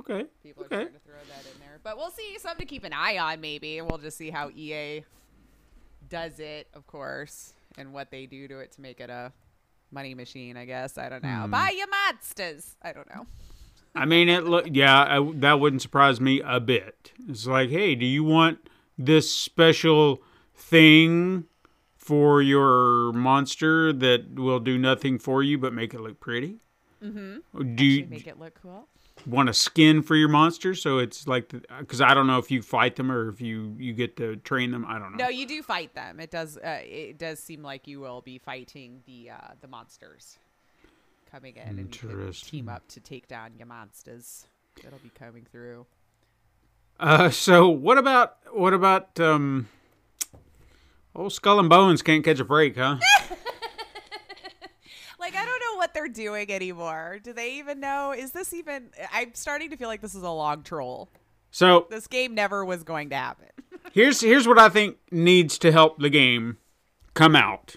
Okay. 0.00 0.24
People 0.42 0.64
are 0.64 0.66
okay. 0.66 0.76
trying 0.76 0.94
to 0.94 0.98
throw 1.00 1.14
that 1.14 1.44
in 1.54 1.60
there, 1.60 1.78
but 1.84 1.96
we'll 1.96 2.10
see. 2.10 2.38
Something 2.38 2.66
to 2.66 2.68
keep 2.68 2.82
an 2.82 2.92
eye 2.92 3.18
on, 3.18 3.40
maybe, 3.40 3.78
and 3.78 3.88
we'll 3.88 3.98
just 3.98 4.16
see 4.16 4.30
how 4.30 4.50
EA 4.50 5.04
does 6.08 6.40
it, 6.40 6.66
of 6.74 6.88
course, 6.88 7.52
and 7.78 7.92
what 7.92 8.10
they 8.10 8.26
do 8.26 8.48
to 8.48 8.58
it 8.58 8.72
to 8.72 8.80
make 8.80 8.98
it 8.98 9.10
a 9.10 9.32
money 9.92 10.14
machine. 10.14 10.56
I 10.56 10.64
guess 10.64 10.98
I 10.98 11.08
don't 11.08 11.22
know. 11.22 11.42
Hmm. 11.44 11.50
Buy 11.50 11.74
your 11.76 11.88
monsters. 11.88 12.76
I 12.82 12.92
don't 12.92 13.08
know. 13.14 13.26
I 13.94 14.06
mean, 14.06 14.28
it 14.28 14.44
look. 14.44 14.66
Yeah, 14.70 15.20
I, 15.20 15.32
that 15.34 15.60
wouldn't 15.60 15.82
surprise 15.82 16.20
me 16.20 16.40
a 16.44 16.60
bit. 16.60 17.12
It's 17.28 17.46
like, 17.46 17.70
hey, 17.70 17.94
do 17.94 18.06
you 18.06 18.24
want 18.24 18.68
this 18.96 19.30
special 19.30 20.22
thing 20.54 21.44
for 21.96 22.42
your 22.42 23.12
monster 23.12 23.92
that 23.92 24.34
will 24.34 24.60
do 24.60 24.78
nothing 24.78 25.18
for 25.18 25.42
you 25.42 25.58
but 25.58 25.72
make 25.72 25.94
it 25.94 26.00
look 26.00 26.20
pretty? 26.20 26.58
Mm-hmm. 27.02 27.74
Do 27.74 27.84
you 27.84 28.06
Make 28.06 28.26
it 28.26 28.38
look 28.38 28.58
cool. 28.62 28.88
Want 29.26 29.48
a 29.48 29.54
skin 29.54 30.02
for 30.02 30.16
your 30.16 30.28
monster? 30.28 30.74
So 30.74 30.98
it's 30.98 31.26
like, 31.26 31.52
because 31.78 32.00
I 32.00 32.14
don't 32.14 32.26
know 32.26 32.38
if 32.38 32.50
you 32.50 32.62
fight 32.62 32.96
them 32.96 33.10
or 33.10 33.28
if 33.28 33.40
you 33.40 33.74
you 33.78 33.92
get 33.92 34.16
to 34.16 34.36
train 34.36 34.70
them. 34.70 34.84
I 34.86 34.98
don't 34.98 35.16
know. 35.16 35.24
No, 35.24 35.30
you 35.30 35.46
do 35.46 35.62
fight 35.62 35.94
them. 35.94 36.20
It 36.20 36.30
does. 36.30 36.56
Uh, 36.56 36.80
it 36.82 37.18
does 37.18 37.38
seem 37.38 37.62
like 37.62 37.86
you 37.86 38.00
will 38.00 38.20
be 38.20 38.38
fighting 38.38 39.02
the 39.06 39.30
uh, 39.30 39.54
the 39.60 39.68
monsters 39.68 40.38
coming 41.30 41.56
in, 41.56 41.78
and 41.78 41.78
you 41.78 41.86
can 41.86 42.32
team 42.32 42.68
up 42.68 42.86
to 42.88 43.00
take 43.00 43.28
down 43.28 43.52
your 43.56 43.66
monsters. 43.66 44.46
That'll 44.82 44.98
be 44.98 45.10
coming 45.10 45.46
through. 45.50 45.86
Uh, 46.98 47.30
so 47.30 47.68
what 47.68 47.98
about 47.98 48.36
what 48.52 48.74
about 48.74 49.18
um, 49.20 49.68
old 51.14 51.32
Skull 51.32 51.58
and 51.58 51.68
Bones 51.68 52.02
can't 52.02 52.24
catch 52.24 52.40
a 52.40 52.44
break, 52.44 52.76
huh? 52.76 52.98
Like 55.22 55.36
I 55.36 55.44
don't 55.44 55.51
what 55.82 55.94
they're 55.94 56.08
doing 56.08 56.48
anymore. 56.52 57.18
Do 57.22 57.32
they 57.32 57.54
even 57.54 57.80
know? 57.80 58.12
Is 58.12 58.30
this 58.30 58.54
even? 58.54 58.90
I'm 59.12 59.34
starting 59.34 59.70
to 59.70 59.76
feel 59.76 59.88
like 59.88 60.00
this 60.00 60.14
is 60.14 60.22
a 60.22 60.30
long 60.30 60.62
troll. 60.62 61.08
So 61.50 61.86
This 61.90 62.06
game 62.06 62.34
never 62.34 62.64
was 62.64 62.84
going 62.84 63.10
to 63.10 63.16
happen. 63.16 63.48
here's 63.92 64.20
here's 64.20 64.46
what 64.46 64.58
I 64.60 64.68
think 64.68 64.96
needs 65.10 65.58
to 65.58 65.72
help 65.72 65.98
the 65.98 66.08
game 66.10 66.58
come 67.14 67.34
out 67.36 67.74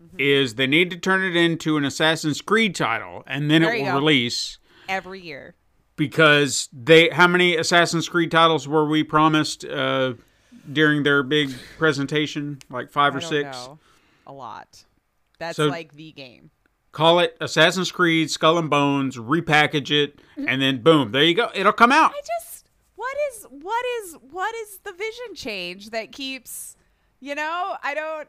Mm-hmm. 0.00 0.16
is 0.20 0.54
they 0.54 0.68
need 0.68 0.90
to 0.92 0.96
turn 0.96 1.24
it 1.24 1.34
into 1.34 1.76
an 1.76 1.84
Assassin's 1.84 2.40
Creed 2.40 2.76
title 2.76 3.24
and 3.26 3.50
then 3.50 3.62
There 3.62 3.74
it 3.74 3.82
will 3.82 3.90
go. 3.90 3.94
release 3.98 4.58
Every 4.88 5.20
year. 5.20 5.56
because 5.96 6.68
they 6.72 7.08
how 7.08 7.26
many 7.26 7.56
Assassin's 7.56 8.08
Creed 8.08 8.30
titles 8.30 8.68
were 8.68 8.86
we 8.86 9.02
promised 9.02 9.64
uh, 9.64 10.14
during 10.72 11.02
their 11.02 11.24
big 11.24 11.50
presentation 11.78 12.60
like 12.70 12.90
5 12.90 13.14
or 13.14 13.18
I 13.18 13.20
don't 13.20 13.28
6 13.30 13.44
know. 13.66 13.78
A 14.28 14.32
lot. 14.32 14.84
That's 15.40 15.56
So- 15.56 15.66
like 15.66 15.92
the 15.96 16.12
game. 16.12 16.50
Call 16.98 17.20
it 17.20 17.36
Assassin's 17.40 17.92
Creed 17.92 18.28
Skull 18.28 18.58
and 18.58 18.68
Bones 18.68 19.16
repackage 19.16 19.90
it 19.92 20.18
and 20.36 20.60
then 20.60 20.82
boom 20.82 21.12
there 21.12 21.22
you 21.22 21.34
go 21.34 21.48
it'll 21.54 21.72
come 21.72 21.92
out 21.92 22.10
I 22.12 22.20
just 22.40 22.66
what 22.96 23.14
is 23.30 23.44
what 23.50 23.84
is 24.02 24.16
what 24.32 24.52
is 24.56 24.78
the 24.84 24.90
vision 24.92 25.34
change 25.34 25.90
that 25.90 26.10
keeps 26.10 26.76
you 27.20 27.36
know 27.36 27.76
I 27.84 27.94
don't 27.94 28.28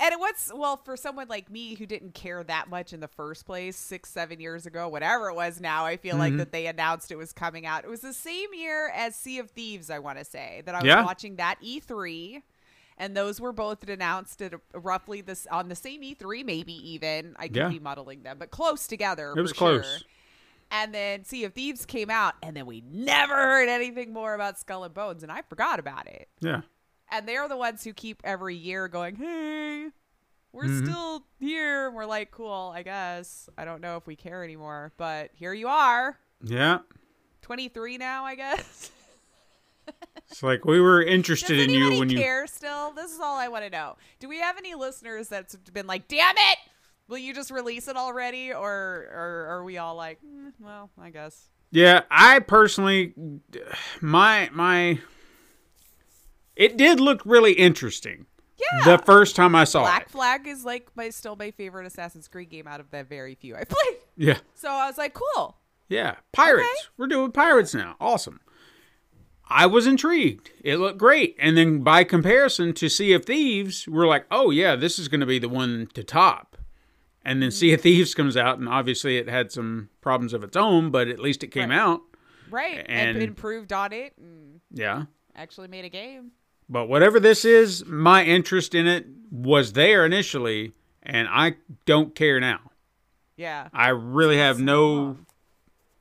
and 0.00 0.12
what's 0.18 0.50
well 0.52 0.76
for 0.76 0.96
someone 0.96 1.28
like 1.28 1.48
me 1.52 1.74
who 1.76 1.86
didn't 1.86 2.14
care 2.14 2.42
that 2.42 2.68
much 2.68 2.92
in 2.92 2.98
the 2.98 3.06
first 3.06 3.46
place 3.46 3.76
six 3.76 4.10
seven 4.10 4.40
years 4.40 4.66
ago 4.66 4.88
whatever 4.88 5.28
it 5.28 5.36
was 5.36 5.60
now 5.60 5.84
I 5.84 5.96
feel 5.96 6.14
Mm-hmm. 6.14 6.20
like 6.20 6.36
that 6.38 6.50
they 6.50 6.66
announced 6.66 7.12
it 7.12 7.16
was 7.16 7.32
coming 7.32 7.64
out 7.64 7.84
it 7.84 7.88
was 7.90 8.00
the 8.00 8.12
same 8.12 8.48
year 8.52 8.90
as 8.92 9.14
Sea 9.14 9.38
of 9.38 9.50
Thieves 9.52 9.88
I 9.88 10.00
want 10.00 10.18
to 10.18 10.24
say 10.24 10.62
that 10.66 10.74
I 10.74 10.78
was 10.78 10.86
Yeah. 10.86 11.04
watching 11.04 11.36
that 11.36 11.58
E3 11.64 12.42
and 12.98 13.16
those 13.16 13.40
were 13.40 13.52
both 13.52 13.88
announced 13.88 14.40
at 14.42 14.54
roughly 14.74 15.20
this 15.20 15.46
on 15.50 15.68
the 15.68 15.74
same 15.74 16.02
E3 16.02 16.44
maybe 16.44 16.72
even 16.92 17.34
I 17.38 17.48
could 17.48 17.56
Yeah. 17.56 17.68
be 17.68 17.78
muddling 17.78 18.22
them 18.22 18.38
but 18.38 18.50
close 18.50 18.86
together 18.86 19.32
It 19.36 19.40
was 19.40 19.50
for 19.52 19.56
sure. 19.56 19.80
close. 19.80 20.04
And 20.70 20.92
then 20.94 21.24
Sea 21.24 21.44
of 21.44 21.52
Thieves 21.52 21.84
came 21.86 22.10
out, 22.10 22.34
and 22.42 22.56
then 22.56 22.66
we 22.66 22.80
never 22.80 23.34
heard 23.36 23.68
anything 23.68 24.12
more 24.12 24.34
about 24.34 24.58
Skull 24.58 24.82
and 24.82 24.94
Bones, 24.94 25.22
and 25.22 25.30
I 25.30 25.42
forgot 25.42 25.78
about 25.78 26.06
it. 26.08 26.28
yeah 26.40 26.62
And 27.12 27.28
they're 27.28 27.46
the 27.48 27.56
ones 27.56 27.84
who 27.84 27.92
keep 27.92 28.20
every 28.24 28.56
year 28.56 28.88
going, 28.88 29.14
hey, 29.16 29.90
we're 30.52 30.64
Mm-hmm. 30.64 30.84
still 30.86 31.26
here. 31.38 31.90
We're 31.90 32.06
like, 32.06 32.30
cool, 32.30 32.72
I 32.74 32.82
guess. 32.82 33.48
I 33.58 33.64
don't 33.64 33.80
know 33.82 33.96
if 33.98 34.06
we 34.06 34.16
care 34.16 34.42
anymore, 34.42 34.92
but 34.96 35.30
here 35.34 35.52
you 35.52 35.68
are. 35.68 36.18
yeah 36.42 36.78
23 37.42 37.98
now, 37.98 38.24
I 38.24 38.34
guess. 38.34 38.90
it's 40.28 40.42
like 40.42 40.64
we 40.64 40.80
were 40.80 41.02
Does 41.04 41.12
interested 41.12 41.58
in 41.60 41.70
you 41.70 41.98
when 41.98 42.08
you 42.10 42.18
care 42.18 42.46
still? 42.46 42.92
This 42.92 43.12
is 43.12 43.20
all 43.20 43.36
I 43.36 43.48
want 43.48 43.64
to 43.64 43.70
know. 43.70 43.96
Do 44.20 44.28
we 44.28 44.40
have 44.40 44.56
any 44.58 44.74
listeners 44.74 45.28
that's 45.28 45.54
been 45.56 45.86
like, 45.86 46.08
damn 46.08 46.36
it, 46.36 46.58
will 47.08 47.18
you 47.18 47.34
just 47.34 47.50
release 47.50 47.88
it 47.88 47.96
already? 47.96 48.52
Or, 48.52 49.08
or 49.12 49.46
are 49.50 49.64
we 49.64 49.78
all 49.78 49.94
like, 49.94 50.18
"Mm, 50.22 50.52
well, 50.60 50.90
I 51.00 51.10
guess. 51.10 51.48
Yeah, 51.70 52.02
I 52.10 52.38
personally, 52.38 53.14
my 54.00 54.48
my, 54.52 55.00
it 56.56 56.76
did 56.76 57.00
look 57.00 57.20
really 57.24 57.52
interesting. 57.52 58.26
Yeah. 58.56 58.96
The 58.96 59.02
first 59.02 59.34
time 59.34 59.54
I 59.56 59.64
saw 59.64 59.80
it. 59.80 59.82
Black 59.82 60.02
it. 60.02 60.10
Flag 60.10 60.46
is 60.46 60.64
like 60.64 60.88
my 60.94 61.10
still 61.10 61.34
my 61.36 61.50
favorite 61.50 61.86
Assassin's 61.86 62.28
Creed 62.28 62.50
game 62.50 62.68
out 62.68 62.78
of 62.80 62.90
the 62.90 63.02
very 63.02 63.34
few 63.34 63.56
I 63.56 63.64
played. 63.68 63.96
Yeah, 64.16 64.38
So 64.54 64.68
I 64.70 64.86
was 64.86 64.96
like, 64.96 65.14
cool. 65.14 65.56
yeah, 65.88 66.14
pirates. 66.32 66.62
Okay. 66.68 66.88
We're 66.96 67.08
doing 67.08 67.32
pirates 67.32 67.74
now. 67.74 67.96
Awesome. 68.00 68.38
I 69.56 69.66
was 69.66 69.86
intrigued. 69.86 70.50
It 70.64 70.78
looked 70.78 70.98
great, 70.98 71.36
and 71.38 71.56
then 71.56 71.84
by 71.84 72.02
comparison 72.02 72.72
to 72.74 72.88
Sea 72.88 73.12
of 73.12 73.24
Thieves, 73.24 73.86
we're 73.86 74.08
like, 74.08 74.26
oh 74.28 74.50
yeah, 74.50 74.74
this 74.74 74.98
is 74.98 75.06
going 75.06 75.20
to 75.20 75.26
be 75.26 75.38
the 75.38 75.48
one 75.48 75.88
to 75.94 76.02
top. 76.02 76.58
And 77.24 77.40
then 77.40 77.52
Sea 77.52 77.72
of 77.72 77.78
mm-hmm. 77.78 77.82
Thieves 77.84 78.14
comes 78.16 78.36
out, 78.36 78.58
and 78.58 78.68
obviously 78.68 79.16
it 79.16 79.28
had 79.28 79.52
some 79.52 79.90
problems 80.00 80.32
of 80.32 80.42
its 80.42 80.56
own, 80.56 80.90
but 80.90 81.06
at 81.06 81.20
least 81.20 81.44
it 81.44 81.52
came 81.52 81.70
Right. 81.70 81.78
out. 81.78 82.02
Right. 82.50 82.84
And- 82.88 83.16
And, 83.16 83.22
improved 83.22 83.72
on 83.72 83.92
it 83.92 84.14
and 84.18 84.60
Yeah. 84.72 85.04
actually 85.36 85.68
made 85.68 85.84
a 85.84 85.88
game. 85.88 86.32
But 86.68 86.88
whatever 86.88 87.20
this 87.20 87.44
is, 87.44 87.86
my 87.86 88.24
interest 88.24 88.74
in 88.74 88.88
it 88.88 89.06
was 89.30 89.74
there 89.74 90.04
initially, 90.04 90.72
and 91.00 91.28
I 91.30 91.58
don't 91.86 92.14
care 92.16 92.40
now. 92.40 92.72
Yeah. 93.36 93.68
I 93.72 93.90
really 93.90 94.38
have 94.38 94.60
no. 94.60 95.18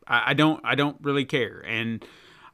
I, 0.07 0.31
I 0.31 0.33
don't. 0.33 0.59
I 0.63 0.73
don't 0.73 0.97
really 1.01 1.25
care, 1.25 1.63
and 1.67 2.03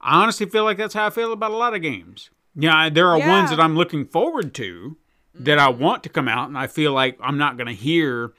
I 0.01 0.21
honestly 0.21 0.45
feel 0.45 0.63
like 0.63 0.77
that's 0.77 0.93
how 0.93 1.07
I 1.07 1.09
feel 1.09 1.33
about 1.33 1.51
a 1.51 1.57
lot 1.57 1.73
of 1.73 1.81
games. 1.81 2.29
Yeah, 2.55 2.89
there 2.89 3.07
are 3.07 3.19
ones 3.19 3.51
that 3.51 3.59
I'm 3.59 3.75
looking 3.75 4.05
forward 4.05 4.53
to 4.55 4.97
that 5.33 5.59
I 5.59 5.69
want 5.69 6.03
to 6.03 6.09
come 6.09 6.27
out, 6.27 6.47
and 6.47 6.57
I 6.57 6.67
feel 6.67 6.93
like 6.93 7.17
I'm 7.21 7.37
not 7.37 7.57
going 7.57 7.67
to 7.67 7.73
hear 7.73 8.33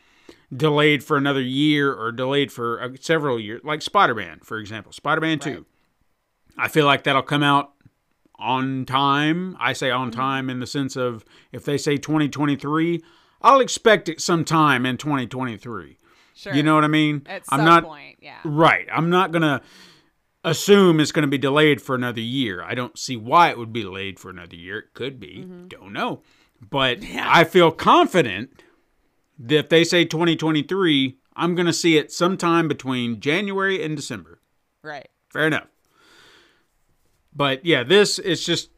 delayed 0.54 1.04
for 1.04 1.16
another 1.16 1.40
year 1.40 1.92
or 1.92 2.12
delayed 2.12 2.52
for 2.52 2.82
uh, 2.82 2.88
several 3.00 3.38
years, 3.38 3.62
like 3.64 3.82
Spider 3.82 4.14
Man, 4.14 4.40
for 4.42 4.58
example. 4.58 4.92
Spider 4.92 5.20
Man 5.20 5.38
Two. 5.38 5.66
I 6.58 6.68
feel 6.68 6.84
like 6.84 7.04
that'll 7.04 7.22
come 7.22 7.42
out 7.42 7.72
on 8.34 8.84
time. 8.84 9.56
I 9.60 9.72
say 9.72 9.90
on 9.90 10.10
time 10.10 10.50
in 10.50 10.60
the 10.60 10.66
sense 10.66 10.96
of 10.96 11.24
if 11.52 11.64
they 11.64 11.78
say 11.78 11.96
2023, 11.96 13.02
I'll 13.42 13.60
expect 13.60 14.08
it 14.08 14.20
sometime 14.20 14.84
in 14.84 14.96
2023. 14.96 15.98
Sure. 16.34 16.54
You 16.54 16.62
know 16.62 16.74
what 16.74 16.84
I 16.84 16.88
mean? 16.88 17.22
At 17.26 17.42
I'm 17.50 17.58
some 17.60 17.64
not 17.66 17.84
point, 17.84 18.18
yeah. 18.20 18.38
right. 18.44 18.86
I'm 18.92 19.10
not 19.10 19.30
gonna 19.30 19.62
assume 20.44 21.00
it's 21.00 21.12
gonna 21.12 21.26
be 21.26 21.38
delayed 21.38 21.82
for 21.82 21.94
another 21.94 22.20
year. 22.20 22.62
I 22.62 22.74
don't 22.74 22.98
see 22.98 23.16
why 23.16 23.50
it 23.50 23.58
would 23.58 23.72
be 23.72 23.82
delayed 23.82 24.18
for 24.18 24.30
another 24.30 24.56
year. 24.56 24.78
It 24.78 24.94
could 24.94 25.20
be. 25.20 25.44
Mm-hmm. 25.44 25.68
Don't 25.68 25.92
know. 25.92 26.22
But 26.68 27.02
I 27.14 27.44
feel 27.44 27.70
confident 27.70 28.62
that 29.38 29.58
if 29.58 29.68
they 29.68 29.84
say 29.84 30.04
2023, 30.04 31.18
I'm 31.36 31.54
gonna 31.54 31.72
see 31.72 31.96
it 31.96 32.12
sometime 32.12 32.68
between 32.68 33.20
January 33.20 33.82
and 33.82 33.96
December. 33.96 34.40
Right. 34.82 35.08
Fair 35.30 35.46
enough. 35.46 35.68
But 37.34 37.64
yeah, 37.64 37.82
this 37.84 38.18
is 38.18 38.44
just 38.44 38.70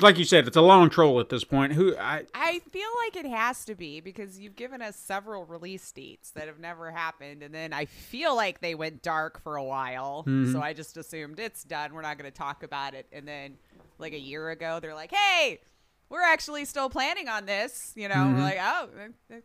like 0.00 0.18
you 0.18 0.24
said, 0.24 0.46
it's 0.46 0.56
a 0.56 0.60
long 0.62 0.90
troll 0.90 1.20
at 1.20 1.28
this 1.28 1.44
point. 1.44 1.72
Who 1.72 1.96
I 1.96 2.24
I 2.34 2.60
feel 2.70 2.88
like 3.04 3.16
it 3.16 3.28
has 3.28 3.64
to 3.66 3.74
be 3.74 4.00
because 4.00 4.38
you've 4.38 4.56
given 4.56 4.80
us 4.82 4.96
several 4.96 5.44
release 5.44 5.90
dates 5.92 6.30
that 6.32 6.46
have 6.46 6.58
never 6.58 6.90
happened, 6.90 7.42
and 7.42 7.54
then 7.54 7.72
I 7.72 7.84
feel 7.86 8.34
like 8.36 8.60
they 8.60 8.74
went 8.74 9.02
dark 9.02 9.40
for 9.42 9.56
a 9.56 9.64
while. 9.64 10.24
Mm-hmm. 10.26 10.52
So 10.52 10.60
I 10.60 10.72
just 10.72 10.96
assumed 10.96 11.38
it's 11.40 11.64
done. 11.64 11.94
We're 11.94 12.02
not 12.02 12.18
going 12.18 12.30
to 12.30 12.36
talk 12.36 12.62
about 12.62 12.94
it. 12.94 13.06
And 13.12 13.26
then, 13.26 13.56
like 13.98 14.12
a 14.12 14.18
year 14.20 14.50
ago, 14.50 14.78
they're 14.80 14.94
like, 14.94 15.12
"Hey, 15.12 15.60
we're 16.08 16.22
actually 16.22 16.64
still 16.64 16.88
planning 16.90 17.28
on 17.28 17.46
this." 17.46 17.92
You 17.96 18.08
know, 18.08 18.14
Mm-hmm. 18.14 18.36
we're 18.36 18.42
like, 18.42 18.58
"Oh, 18.60 18.88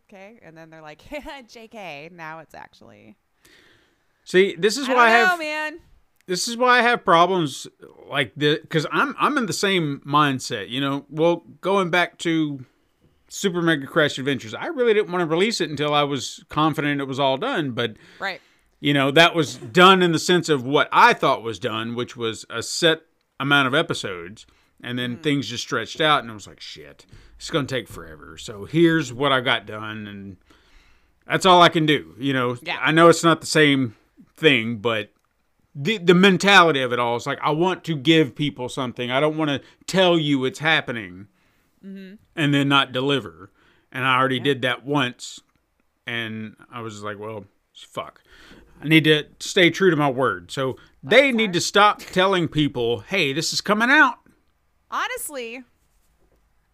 okay." 0.08 0.38
And 0.42 0.56
then 0.56 0.70
they're 0.70 0.82
like, 0.82 1.02
"Jk, 1.10 2.12
now 2.12 2.38
it's 2.40 2.54
actually." 2.54 3.16
see. 4.24 4.54
This 4.56 4.76
is 4.76 4.88
I 4.88 4.94
why 4.94 5.06
I 5.08 5.12
know, 5.20 5.26
have 5.26 5.38
man. 5.38 5.78
This 6.26 6.48
is 6.48 6.56
why 6.56 6.78
I 6.78 6.82
have 6.82 7.04
problems 7.04 7.66
like 8.08 8.32
this 8.36 8.60
because 8.60 8.86
I'm 8.90 9.14
I'm 9.18 9.36
in 9.38 9.46
the 9.46 9.52
same 9.52 10.02
mindset. 10.06 10.68
You 10.68 10.80
know, 10.80 11.06
well, 11.10 11.44
going 11.60 11.90
back 11.90 12.18
to 12.18 12.64
Super 13.28 13.60
Mega 13.60 13.86
Crash 13.86 14.18
Adventures, 14.18 14.54
I 14.54 14.66
really 14.66 14.94
didn't 14.94 15.12
want 15.12 15.22
to 15.22 15.26
release 15.26 15.60
it 15.60 15.70
until 15.70 15.94
I 15.94 16.02
was 16.02 16.44
confident 16.48 17.00
it 17.00 17.04
was 17.04 17.20
all 17.20 17.36
done. 17.36 17.72
But 17.72 17.96
Right. 18.18 18.40
you 18.80 18.94
know, 18.94 19.10
that 19.10 19.34
was 19.34 19.56
done 19.56 20.02
in 20.02 20.12
the 20.12 20.18
sense 20.18 20.48
of 20.48 20.64
what 20.64 20.88
I 20.92 21.12
thought 21.12 21.42
was 21.42 21.58
done, 21.58 21.94
which 21.94 22.16
was 22.16 22.44
a 22.48 22.62
set 22.62 23.02
amount 23.40 23.66
of 23.66 23.74
episodes, 23.74 24.46
and 24.82 24.98
then 24.98 25.16
mm. 25.16 25.22
things 25.22 25.48
just 25.48 25.64
stretched 25.64 26.00
out, 26.00 26.22
and 26.22 26.30
I 26.30 26.34
was 26.34 26.46
like, 26.46 26.60
shit, 26.60 27.04
it's 27.36 27.50
gonna 27.50 27.66
take 27.66 27.88
forever. 27.88 28.38
So 28.38 28.64
here's 28.64 29.12
what 29.12 29.32
I 29.32 29.40
got 29.40 29.66
done, 29.66 30.06
and 30.06 30.36
that's 31.26 31.46
all 31.46 31.60
I 31.60 31.68
can 31.68 31.86
do. 31.86 32.14
You 32.18 32.32
know, 32.32 32.56
Yeah. 32.62 32.78
I 32.80 32.92
know 32.92 33.08
it's 33.08 33.24
not 33.24 33.40
the 33.40 33.46
same 33.46 33.96
thing, 34.36 34.76
but 34.76 35.10
the 35.74 35.98
the 35.98 36.14
mentality 36.14 36.80
of 36.80 36.92
it 36.92 36.98
all 36.98 37.16
is 37.16 37.26
like 37.26 37.38
I 37.42 37.50
want 37.50 37.84
to 37.84 37.96
give 37.96 38.34
people 38.34 38.68
something. 38.68 39.10
I 39.10 39.20
don't 39.20 39.36
want 39.36 39.50
to 39.50 39.60
tell 39.86 40.18
you 40.18 40.44
it's 40.44 40.60
happening 40.60 41.26
mm-hmm. 41.84 42.14
and 42.36 42.54
then 42.54 42.68
not 42.68 42.92
deliver. 42.92 43.50
And 43.90 44.04
I 44.04 44.18
already 44.18 44.40
did 44.40 44.62
that 44.62 44.84
once, 44.84 45.40
and 46.04 46.56
I 46.72 46.80
was 46.80 47.02
like, 47.02 47.18
well, 47.18 47.44
fuck. 47.72 48.20
I 48.82 48.88
need 48.88 49.04
to 49.04 49.24
stay 49.38 49.70
true 49.70 49.90
to 49.90 49.96
my 49.96 50.10
word. 50.10 50.50
So 50.50 50.76
they 51.02 51.30
need 51.30 51.52
to 51.52 51.60
stop 51.60 52.00
telling 52.00 52.48
people, 52.48 53.00
hey, 53.00 53.32
this 53.32 53.52
is 53.52 53.60
coming 53.60 53.90
out. 53.90 54.18
Honestly, 54.90 55.62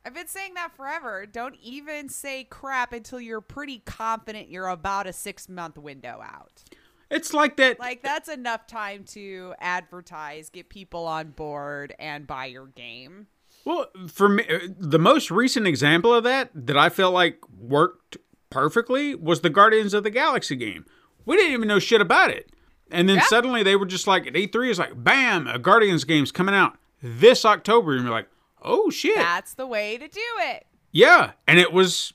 I've 0.04 0.14
been 0.14 0.28
saying 0.28 0.54
that 0.54 0.72
forever. 0.74 1.26
Don't 1.26 1.56
even 1.62 2.08
say 2.08 2.44
crap 2.44 2.92
until 2.92 3.20
you're 3.20 3.42
pretty 3.42 3.80
confident 3.80 4.48
you're 4.48 4.68
about 4.68 5.06
a 5.06 5.12
six 5.12 5.48
month 5.48 5.76
window 5.76 6.20
out. 6.22 6.64
It's 7.10 7.34
like 7.34 7.56
that. 7.56 7.78
Like, 7.80 8.02
that's 8.02 8.28
enough 8.28 8.66
time 8.66 9.04
to 9.10 9.54
advertise, 9.60 10.48
get 10.50 10.68
people 10.68 11.06
on 11.06 11.30
board, 11.30 11.94
and 11.98 12.26
buy 12.26 12.46
your 12.46 12.66
game. 12.66 13.26
Well, 13.64 13.86
for 14.08 14.28
me, 14.28 14.44
uh, 14.48 14.58
the 14.78 14.98
most 14.98 15.30
recent 15.30 15.66
example 15.66 16.14
of 16.14 16.24
that 16.24 16.50
that 16.54 16.76
I 16.76 16.88
felt 16.88 17.12
like 17.12 17.40
worked 17.58 18.16
perfectly 18.48 19.14
was 19.14 19.40
the 19.40 19.50
Guardians 19.50 19.92
of 19.92 20.02
the 20.04 20.10
Galaxy 20.10 20.56
game. 20.56 20.86
We 21.26 21.36
didn't 21.36 21.52
even 21.52 21.68
know 21.68 21.78
shit 21.78 22.00
about 22.00 22.30
it. 22.30 22.50
And 22.90 23.08
then 23.08 23.16
Yeah. 23.16 23.24
suddenly 23.24 23.62
they 23.62 23.76
were 23.76 23.86
just 23.86 24.06
like, 24.06 24.26
at 24.26 24.34
E3 24.34 24.70
is 24.70 24.78
like, 24.78 25.04
bam, 25.04 25.46
a 25.46 25.58
Guardians 25.58 26.04
game's 26.04 26.32
coming 26.32 26.54
out 26.54 26.78
this 27.02 27.44
October. 27.44 27.92
And 27.94 28.02
you're 28.04 28.10
like, 28.12 28.28
oh 28.62 28.90
shit. 28.90 29.16
That's 29.16 29.54
the 29.54 29.66
way 29.66 29.98
to 29.98 30.08
do 30.08 30.20
it. 30.38 30.66
Yeah. 30.90 31.32
And 31.46 31.58
it 31.58 31.72
was, 31.72 32.12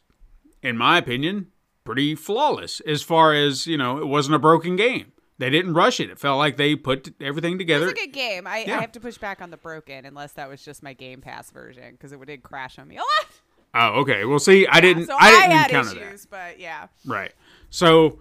in 0.63 0.77
my 0.77 0.97
opinion, 0.97 1.51
pretty 1.85 2.15
flawless 2.15 2.81
as 2.81 3.01
far 3.01 3.33
as, 3.33 3.65
you 3.65 3.77
know, 3.77 3.99
it 3.99 4.07
wasn't 4.07 4.35
a 4.35 4.39
broken 4.39 4.75
game. 4.75 5.13
They 5.37 5.49
didn't 5.49 5.73
rush 5.73 5.99
it. 5.99 6.09
It 6.09 6.19
felt 6.19 6.37
like 6.37 6.57
they 6.57 6.75
put 6.75 7.13
everything 7.21 7.57
together. 7.57 7.89
It's 7.89 8.01
a 8.01 8.05
good 8.05 8.13
game. 8.13 8.47
I, 8.47 8.65
Yeah. 8.65 8.77
I 8.77 8.81
have 8.81 8.93
to 8.93 8.99
push 8.99 9.17
back 9.17 9.41
on 9.41 9.51
the 9.51 9.57
broken, 9.57 10.05
unless 10.05 10.33
that 10.33 10.49
was 10.49 10.63
just 10.63 10.81
my 10.81 10.93
Game 10.93 11.21
Pass 11.21 11.51
version, 11.51 11.91
because 11.91 12.11
it 12.11 12.25
did 12.25 12.41
crash 12.41 12.79
on 12.79 12.87
me 12.87 12.95
a 12.95 12.99
lot. 12.99 13.27
oh, 13.75 13.99
okay. 14.01 14.25
Well, 14.25 14.39
see, 14.39 14.65
I 14.67 14.79
didn't, 14.79 15.07
So 15.07 15.13
I 15.13 15.17
I, 15.17 15.31
didn't 15.31 15.51
had 15.51 15.69
encounter 15.69 15.99
that. 15.99 16.07
issues, 16.07 16.25
but 16.25 16.59
yeah. 16.59 16.87
Right. 17.05 17.33
So 17.69 18.19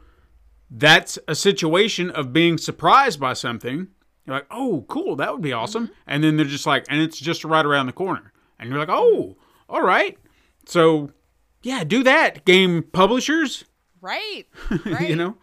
that's 0.71 1.19
a 1.29 1.37
situation 1.37 2.11
of 2.11 2.33
being 2.33 2.59
surprised 2.59 3.21
by 3.21 3.35
something. 3.35 3.89
You're 4.27 4.37
like, 4.37 4.47
oh, 4.51 4.85
cool, 4.89 5.17
that 5.17 5.33
would 5.33 5.43
be 5.43 5.51
mm-hmm. 5.51 5.61
awesome. 5.61 5.91
And 6.07 6.25
then 6.25 6.37
they're 6.37 6.47
just 6.47 6.67
like, 6.67 6.87
and 6.89 7.01
it's 7.01 7.19
just 7.19 7.45
right 7.45 7.65
around 7.65 7.87
the 7.87 7.93
corner. 7.93 8.33
And 8.59 8.69
you're 8.69 8.79
like, 8.79 8.89
oh, 8.89 9.37
mm-hmm. 9.37 9.75
all 9.75 9.83
right. 9.83 10.19
So, 10.67 11.11
yeah, 11.65 11.83
do 11.85 12.03
that, 12.05 12.45
game 12.45 12.83
publishers. 12.83 13.65
Right. 14.01 14.45
Right. 14.85 15.09
you 15.09 15.17
know? 15.17 15.37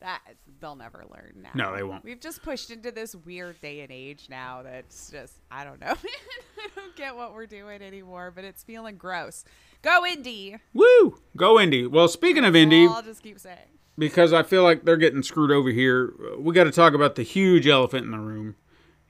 that 0.00 0.20
they'll 0.60 0.74
never 0.74 1.04
learn 1.12 1.42
now. 1.42 1.50
No, 1.54 1.76
they 1.76 1.82
won't. 1.84 2.02
We've 2.04 2.18
just 2.20 2.42
pushed 2.42 2.70
into 2.72 2.90
this 2.90 3.14
weird 3.14 3.60
day 3.60 3.80
and 3.82 3.92
age 3.92 4.26
now 4.28 4.62
that's 4.62 5.10
just 5.10 5.34
I 5.50 5.62
don't 5.64 5.80
know. 5.80 5.94
I 6.58 6.68
don't 6.74 6.96
get 6.96 7.14
what 7.16 7.34
we're 7.34 7.46
doing 7.46 7.82
anymore, 7.82 8.32
but 8.34 8.42
it's 8.44 8.62
feeling 8.64 8.96
gross. 8.96 9.44
Go 9.82 10.02
indie. 10.08 10.58
Woo! 10.74 11.18
Go 11.36 11.54
indie. 11.56 11.88
Well, 11.88 12.08
speaking 12.08 12.44
of 12.44 12.54
indie, 12.54 12.88
I'll 12.88 13.00
just 13.02 13.22
keep 13.22 13.38
saying. 13.38 13.58
because 13.98 14.32
I 14.32 14.42
feel 14.42 14.62
like 14.64 14.84
they're 14.84 14.96
getting 14.96 15.22
screwed 15.22 15.50
over 15.52 15.70
here, 15.70 16.12
we 16.38 16.52
got 16.54 16.64
to 16.64 16.72
talk 16.72 16.94
about 16.94 17.14
the 17.14 17.22
huge 17.22 17.66
elephant 17.68 18.04
in 18.04 18.10
the 18.10 18.18
room. 18.18 18.56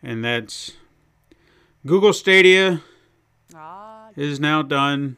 And 0.03 0.23
that's 0.25 0.73
Google 1.87 2.13
Stadia 2.13 2.83
Ah, 3.55 4.09
is 4.17 4.41
now 4.41 4.61
done. 4.63 5.17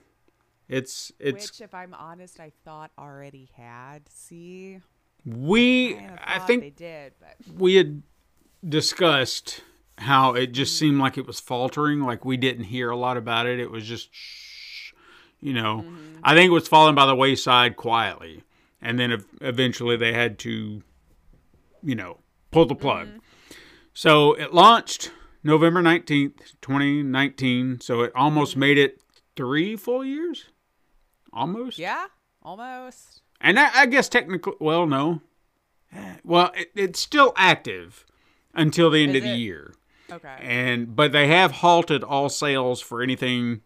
It's 0.68 1.12
it's 1.18 1.50
which, 1.50 1.60
if 1.60 1.74
I'm 1.74 1.94
honest, 1.94 2.40
I 2.40 2.52
thought 2.64 2.90
already 2.98 3.50
had. 3.56 4.08
See, 4.08 4.80
we 5.24 5.94
Kinda 5.94 6.18
I 6.24 6.38
think 6.38 6.62
they 6.62 6.70
did, 6.70 7.12
but 7.20 7.36
we 7.58 7.74
had 7.74 8.02
discussed 8.66 9.62
how 9.98 10.34
it 10.34 10.48
just 10.52 10.74
hmm. 10.74 10.86
seemed 10.86 10.98
like 10.98 11.18
it 11.18 11.26
was 11.26 11.38
faltering 11.40 12.00
like 12.00 12.24
we 12.24 12.36
didn't 12.36 12.64
hear 12.64 12.90
a 12.90 12.96
lot 12.96 13.16
about 13.16 13.46
it. 13.46 13.60
It 13.60 13.70
was 13.70 13.86
just 13.86 14.08
shh, 14.12 14.92
you 15.40 15.52
know. 15.52 15.84
Mm-hmm. 15.84 16.18
I 16.22 16.34
think 16.34 16.48
it 16.48 16.54
was 16.54 16.68
falling 16.68 16.94
by 16.94 17.06
the 17.06 17.14
wayside 17.14 17.76
quietly 17.76 18.42
and 18.84 18.98
then 18.98 19.24
eventually 19.40 19.96
they 19.96 20.12
had 20.12 20.38
to 20.40 20.82
you 21.82 21.94
know 21.94 22.18
pull 22.50 22.66
the 22.66 22.74
plug. 22.74 23.08
Mm-hmm. 23.08 23.18
So 23.92 24.34
it 24.34 24.54
launched 24.54 25.10
november 25.46 25.82
19th 25.82 26.54
2019 26.62 27.78
so 27.78 28.00
it 28.00 28.10
almost 28.14 28.52
mm-hmm. 28.52 28.60
made 28.60 28.78
it 28.78 28.98
three 29.36 29.76
full 29.76 30.02
years 30.02 30.46
almost 31.34 31.78
yeah, 31.78 32.06
almost. 32.42 33.22
and 33.40 33.58
I, 33.58 33.80
I 33.82 33.86
guess 33.86 34.08
technically, 34.08 34.54
well, 34.60 34.86
no. 34.86 35.20
Well, 36.24 36.50
it, 36.56 36.70
it's 36.74 36.98
still 37.00 37.32
active 37.36 38.04
until 38.54 38.90
the 38.90 39.02
end 39.02 39.12
Is 39.14 39.22
of 39.22 39.22
the 39.24 39.34
it? 39.34 39.38
year, 39.38 39.74
Okay. 40.10 40.36
and 40.40 40.96
but 40.96 41.12
they 41.12 41.28
have 41.28 41.52
halted 41.52 42.02
all 42.02 42.28
sales 42.28 42.80
for 42.80 43.02
anything. 43.02 43.60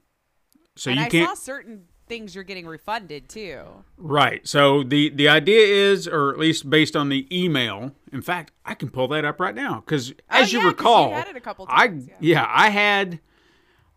So 0.77 0.91
and 0.91 1.01
you 1.01 1.07
I 1.07 1.09
can't 1.09 1.29
saw 1.29 1.35
certain 1.35 1.85
things 2.07 2.35
you're 2.35 2.45
getting 2.45 2.67
refunded 2.67 3.29
too. 3.29 3.63
right. 3.97 4.47
So 4.47 4.83
the 4.83 5.09
the 5.11 5.29
idea 5.29 5.61
is, 5.91 6.07
or 6.07 6.31
at 6.33 6.39
least 6.39 6.69
based 6.69 6.97
on 6.97 7.09
the 7.09 7.27
email. 7.37 7.93
In 8.13 8.23
fact, 8.23 8.53
I 8.65 8.75
can 8.75 8.91
pull 8.91 9.09
that 9.09 9.25
up 9.25 9.41
right 9.41 9.55
now 9.55 9.81
because, 9.85 10.13
Oh, 10.13 10.15
as 10.31 10.53
you 10.53 10.59
yeah, 10.59 10.65
you 10.65 10.69
recall, 10.71 11.13
had 11.15 11.29
it 11.29 11.37
a 11.37 11.41
couple 11.41 11.67
I 11.69 11.85
yeah. 11.87 12.15
yeah 12.21 12.47
I 12.51 12.71
had. 12.71 13.21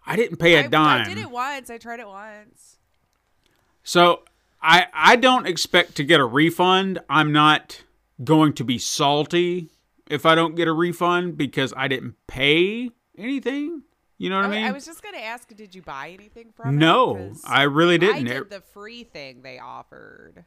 I 0.06 0.16
didn't 0.16 0.38
pay 0.38 0.56
a 0.56 0.64
I, 0.64 0.68
dime. 0.68 1.02
I 1.02 1.10
did 1.10 1.18
it 1.18 1.30
once. 1.30 1.70
I 1.70 1.78
tried 1.78 2.00
it 2.00 2.08
once. 2.08 2.78
So 3.92 4.22
I 4.62 4.86
I 4.94 5.18
don't 5.18 5.46
expect 5.46 5.96
to 5.96 6.06
get 6.06 6.22
a 6.22 6.26
refund. 6.26 7.00
I'm 7.10 7.34
not 7.34 7.84
going 8.24 8.54
to 8.54 8.64
be 8.64 8.78
salty 8.78 9.68
if 10.10 10.26
I 10.26 10.34
don't 10.34 10.56
get 10.56 10.70
a 10.70 10.72
refund 10.72 11.36
because 11.36 11.74
I 11.76 11.90
didn't 11.90 12.16
pay 12.26 12.92
anything. 13.18 13.82
You 14.18 14.30
know 14.30 14.38
what 14.38 14.46
I, 14.46 14.48
I, 14.48 14.52
mean? 14.52 14.64
I 14.64 14.72
was 14.72 14.86
just 14.86 15.04
gonna 15.04 15.18
ask, 15.18 15.54
did 15.54 15.76
you 15.76 15.82
buy 15.82 16.12
anything 16.12 16.54
from 16.56 16.70
it? 16.70 16.78
no, 16.78 17.34
I 17.44 17.64
really 17.64 17.98
didn't. 17.98 18.28
did 18.28 18.50
the 18.50 18.62
free 18.62 19.04
thing 19.04 19.42
they 19.42 19.60
offered, 19.60 20.46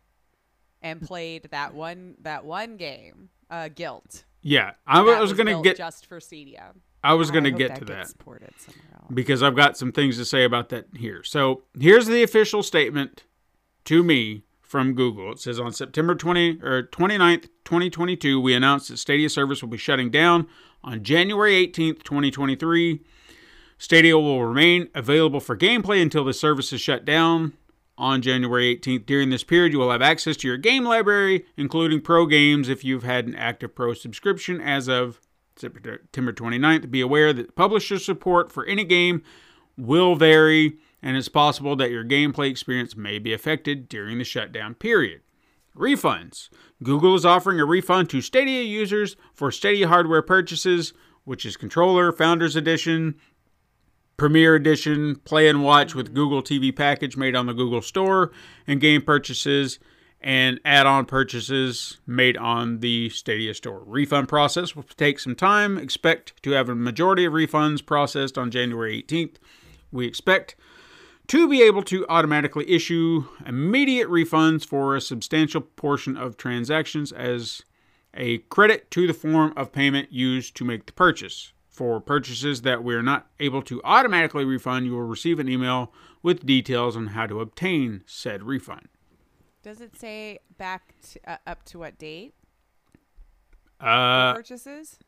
and 0.80 1.02
played 1.02 1.48
that 1.50 1.74
one 1.74 2.14
that 2.22 2.46
one 2.46 2.78
game, 2.78 3.28
uh, 3.50 3.68
Gylt. 3.68 4.24
yeah, 4.40 4.70
I 4.86 5.04
That 5.04 5.20
was, 5.20 5.34
going 5.34 5.54
to 5.54 5.62
get. 5.62 5.76
just 5.76 6.06
for 6.06 6.18
Stadia. 6.18 6.72
I 7.02 7.12
was 7.12 7.30
going 7.30 7.44
to 7.44 7.50
hope 7.50 7.58
get 7.58 7.74
to 7.74 7.84
that. 7.84 8.08
Somewhere 8.08 8.40
else. 8.42 8.68
because 9.12 9.42
I've 9.42 9.54
got 9.54 9.76
some 9.76 9.92
things 9.92 10.16
to 10.16 10.24
say 10.24 10.44
about 10.44 10.70
that 10.70 10.86
here. 10.96 11.22
So 11.22 11.64
here's 11.78 12.06
the 12.06 12.22
official 12.22 12.62
statement 12.62 13.24
to 13.84 14.02
me 14.02 14.44
from 14.60 14.94
Google. 14.94 15.32
It 15.32 15.38
says 15.38 15.60
on 15.60 15.72
September 15.72 16.14
20 16.14 16.60
or 16.62 16.82
29th, 16.84 17.48
2022, 17.64 18.40
we 18.40 18.54
announced 18.54 18.88
that 18.88 18.96
Stadia 18.96 19.28
service 19.28 19.62
will 19.62 19.68
be 19.68 19.78
shutting 19.78 20.10
down 20.10 20.48
on 20.82 21.02
January 21.04 21.66
18th, 21.66 22.02
2023. 22.02 23.00
Stadia 23.78 24.18
will 24.18 24.44
remain 24.44 24.88
available 24.94 25.40
for 25.40 25.56
gameplay 25.56 26.00
until 26.00 26.24
the 26.24 26.32
service 26.32 26.72
is 26.72 26.80
shut 26.80 27.04
down 27.04 27.52
on 27.96 28.22
January 28.22 28.76
18th. 28.76 29.06
During 29.06 29.30
this 29.30 29.44
period, 29.44 29.72
you 29.72 29.78
will 29.78 29.90
have 29.90 30.02
access 30.02 30.36
to 30.38 30.48
your 30.48 30.56
game 30.56 30.84
library, 30.84 31.44
including 31.56 32.00
pro 32.00 32.26
games 32.26 32.68
if 32.68 32.84
you've 32.84 33.04
had 33.04 33.26
an 33.26 33.34
active 33.34 33.74
pro 33.74 33.94
subscription 33.94 34.60
as 34.60 34.88
of 34.88 35.20
September 35.56 36.32
29th. 36.32 36.90
Be 36.90 37.00
aware 37.00 37.32
that 37.32 37.54
publisher 37.54 37.98
support 37.98 38.50
for 38.50 38.64
any 38.66 38.84
game 38.84 39.22
will 39.76 40.14
vary, 40.16 40.78
and 41.04 41.18
it's 41.18 41.28
possible 41.28 41.76
that 41.76 41.90
your 41.90 42.02
gameplay 42.02 42.50
experience 42.50 42.96
may 42.96 43.18
be 43.18 43.34
affected 43.34 43.90
during 43.90 44.16
the 44.16 44.24
shutdown 44.24 44.74
period. 44.74 45.20
Refunds. 45.76 46.48
Google 46.82 47.14
is 47.14 47.26
offering 47.26 47.60
a 47.60 47.66
refund 47.66 48.08
to 48.08 48.22
Stadia 48.22 48.62
users 48.62 49.14
for 49.34 49.52
Stadia 49.52 49.86
hardware 49.86 50.22
purchases, 50.22 50.94
which 51.24 51.44
is 51.44 51.58
Controller, 51.58 52.10
Founders 52.10 52.56
Edition, 52.56 53.16
Premier 54.16 54.54
Edition, 54.54 55.16
Play 55.16 55.46
and 55.46 55.62
Watch 55.62 55.94
with 55.94 56.14
Google 56.14 56.42
TV 56.42 56.74
package 56.74 57.18
made 57.18 57.36
on 57.36 57.46
the 57.46 57.52
Google 57.52 57.82
Store, 57.82 58.32
and 58.66 58.80
game 58.80 59.02
purchases 59.02 59.78
and 60.22 60.58
add 60.64 60.86
on 60.86 61.04
purchases 61.04 61.98
made 62.06 62.38
on 62.38 62.80
the 62.80 63.10
Stadia 63.10 63.52
Store. 63.52 63.82
Refund 63.84 64.26
process 64.26 64.74
will 64.74 64.84
take 64.84 65.18
some 65.18 65.34
time. 65.34 65.76
Expect 65.76 66.42
to 66.44 66.52
have 66.52 66.70
a 66.70 66.74
majority 66.74 67.26
of 67.26 67.34
refunds 67.34 67.84
processed 67.84 68.38
on 68.38 68.50
January 68.50 69.02
18th. 69.02 69.34
We 69.92 70.06
expect 70.06 70.56
to 71.28 71.48
be 71.48 71.62
able 71.62 71.82
to 71.84 72.06
automatically 72.08 72.70
issue 72.70 73.24
immediate 73.46 74.08
refunds 74.08 74.64
for 74.64 74.94
a 74.94 75.00
substantial 75.00 75.60
portion 75.60 76.16
of 76.16 76.36
transactions 76.36 77.12
as 77.12 77.62
a 78.12 78.38
credit 78.38 78.90
to 78.92 79.06
the 79.06 79.14
form 79.14 79.52
of 79.56 79.72
payment 79.72 80.12
used 80.12 80.54
to 80.56 80.64
make 80.64 80.86
the 80.86 80.92
purchase. 80.92 81.52
For 81.68 82.00
purchases 82.00 82.62
that 82.62 82.84
we 82.84 82.94
are 82.94 83.02
not 83.02 83.26
able 83.40 83.60
to 83.62 83.82
automatically 83.82 84.44
refund, 84.44 84.86
you 84.86 84.92
will 84.92 85.02
receive 85.02 85.40
an 85.40 85.48
email 85.48 85.92
with 86.22 86.46
details 86.46 86.96
on 86.96 87.08
how 87.08 87.26
to 87.26 87.40
obtain 87.40 88.04
said 88.06 88.44
refund. 88.44 88.88
Does 89.62 89.80
it 89.80 89.96
say 89.96 90.38
back 90.56 90.94
to, 91.10 91.32
uh, 91.32 91.36
up 91.46 91.64
to 91.64 91.78
what 91.78 91.98
date 91.98 92.34
Uh, 93.80 94.34
purchases? 94.34 94.98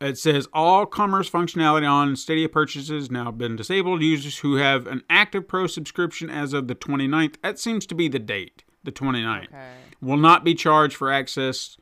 It 0.00 0.16
says 0.18 0.46
all 0.52 0.86
commerce 0.86 1.28
functionality 1.28 1.88
on 1.90 2.14
Stadia 2.16 2.48
purchases 2.48 3.10
now 3.10 3.30
been 3.30 3.56
disabled. 3.56 4.02
Users 4.02 4.38
who 4.38 4.56
have 4.56 4.86
an 4.86 5.02
active 5.10 5.48
pro 5.48 5.66
subscription 5.66 6.30
as 6.30 6.52
of 6.52 6.68
the 6.68 6.74
29th, 6.74 7.36
that 7.42 7.58
seems 7.58 7.84
to 7.86 7.94
be 7.94 8.08
the 8.08 8.18
date, 8.18 8.62
the 8.84 8.92
29th, 8.92 9.48
Okay. 9.48 9.72
will 10.00 10.16
not 10.16 10.44
be 10.44 10.54
charged 10.54 10.94
for 10.96 11.10
access 11.10 11.76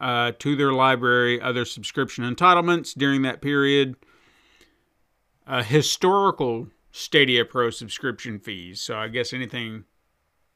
uh, 0.00 0.32
to 0.38 0.54
their 0.54 0.72
library, 0.72 1.40
other 1.40 1.64
subscription 1.64 2.22
entitlements 2.24 2.92
during 2.96 3.22
that 3.22 3.40
period. 3.40 3.96
Uh, 5.46 5.62
historical 5.62 6.68
Stadia 6.90 7.44
Pro 7.44 7.70
subscription 7.70 8.38
fees, 8.38 8.80
so 8.80 8.96
I 8.96 9.08
guess 9.08 9.32
anything 9.32 9.84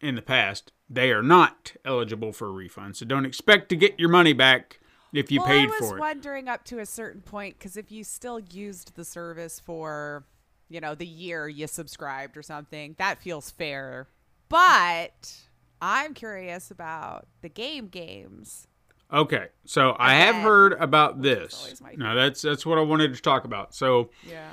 in 0.00 0.14
the 0.16 0.22
past, 0.22 0.72
they 0.88 1.12
are 1.12 1.22
not 1.22 1.74
eligible 1.84 2.32
for 2.32 2.48
a 2.48 2.52
refund. 2.52 2.96
So 2.96 3.06
don't 3.06 3.24
expect 3.26 3.68
to 3.68 3.76
get 3.76 4.00
your 4.00 4.08
money 4.08 4.32
back 4.32 4.79
if 5.12 5.30
you 5.30 5.40
well, 5.40 5.48
paid 5.48 5.68
I 5.68 5.80
was 5.80 5.94
wondering 5.98 6.48
up 6.48 6.64
to 6.64 6.78
a 6.78 6.86
certain 6.86 7.20
point 7.20 7.58
because 7.58 7.76
if 7.76 7.90
you 7.90 8.04
still 8.04 8.40
used 8.40 8.94
the 8.96 9.04
service 9.04 9.60
for, 9.60 10.24
you 10.68 10.80
know, 10.80 10.94
the 10.94 11.06
year 11.06 11.48
you 11.48 11.66
subscribed 11.66 12.36
or 12.36 12.42
something, 12.42 12.94
that 12.98 13.20
feels 13.22 13.50
fair. 13.50 14.08
But 14.48 15.36
I'm 15.80 16.14
curious 16.14 16.70
about 16.70 17.26
the 17.40 17.48
game 17.48 17.88
games. 17.88 18.66
Okay, 19.12 19.48
so 19.64 19.96
I 19.98 20.14
have 20.14 20.36
heard 20.36 20.74
about 20.74 21.22
this. 21.22 21.80
No, 21.96 22.14
that's 22.14 22.42
that's 22.42 22.64
what 22.64 22.78
I 22.78 22.82
wanted 22.82 23.14
to 23.14 23.20
talk 23.20 23.44
about. 23.44 23.74
So 23.74 24.10
Yeah. 24.24 24.50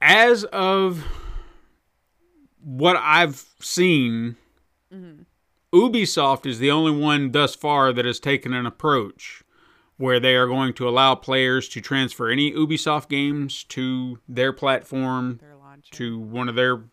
as 0.00 0.44
of 0.44 1.04
what 2.60 2.96
I've 2.96 3.44
seen, 3.60 4.36
mm-hmm. 4.92 5.22
Ubisoft 5.72 6.46
is 6.46 6.60
the 6.60 6.70
only 6.70 6.92
one 6.92 7.32
thus 7.32 7.56
far 7.56 7.92
that 7.92 8.04
has 8.04 8.20
taken 8.20 8.54
an 8.54 8.64
approach 8.64 9.43
where 9.96 10.18
they 10.20 10.34
are 10.34 10.46
going 10.46 10.72
to 10.74 10.88
allow 10.88 11.14
players 11.14 11.68
to 11.70 11.80
transfer 11.80 12.28
any 12.28 12.52
Ubisoft 12.52 13.08
games 13.08 13.64
to 13.64 14.18
their 14.28 14.52
platform, 14.52 15.38
Their 15.40 15.54
to 15.92 16.18
one 16.18 16.48
of 16.48 16.54
their 16.54 16.84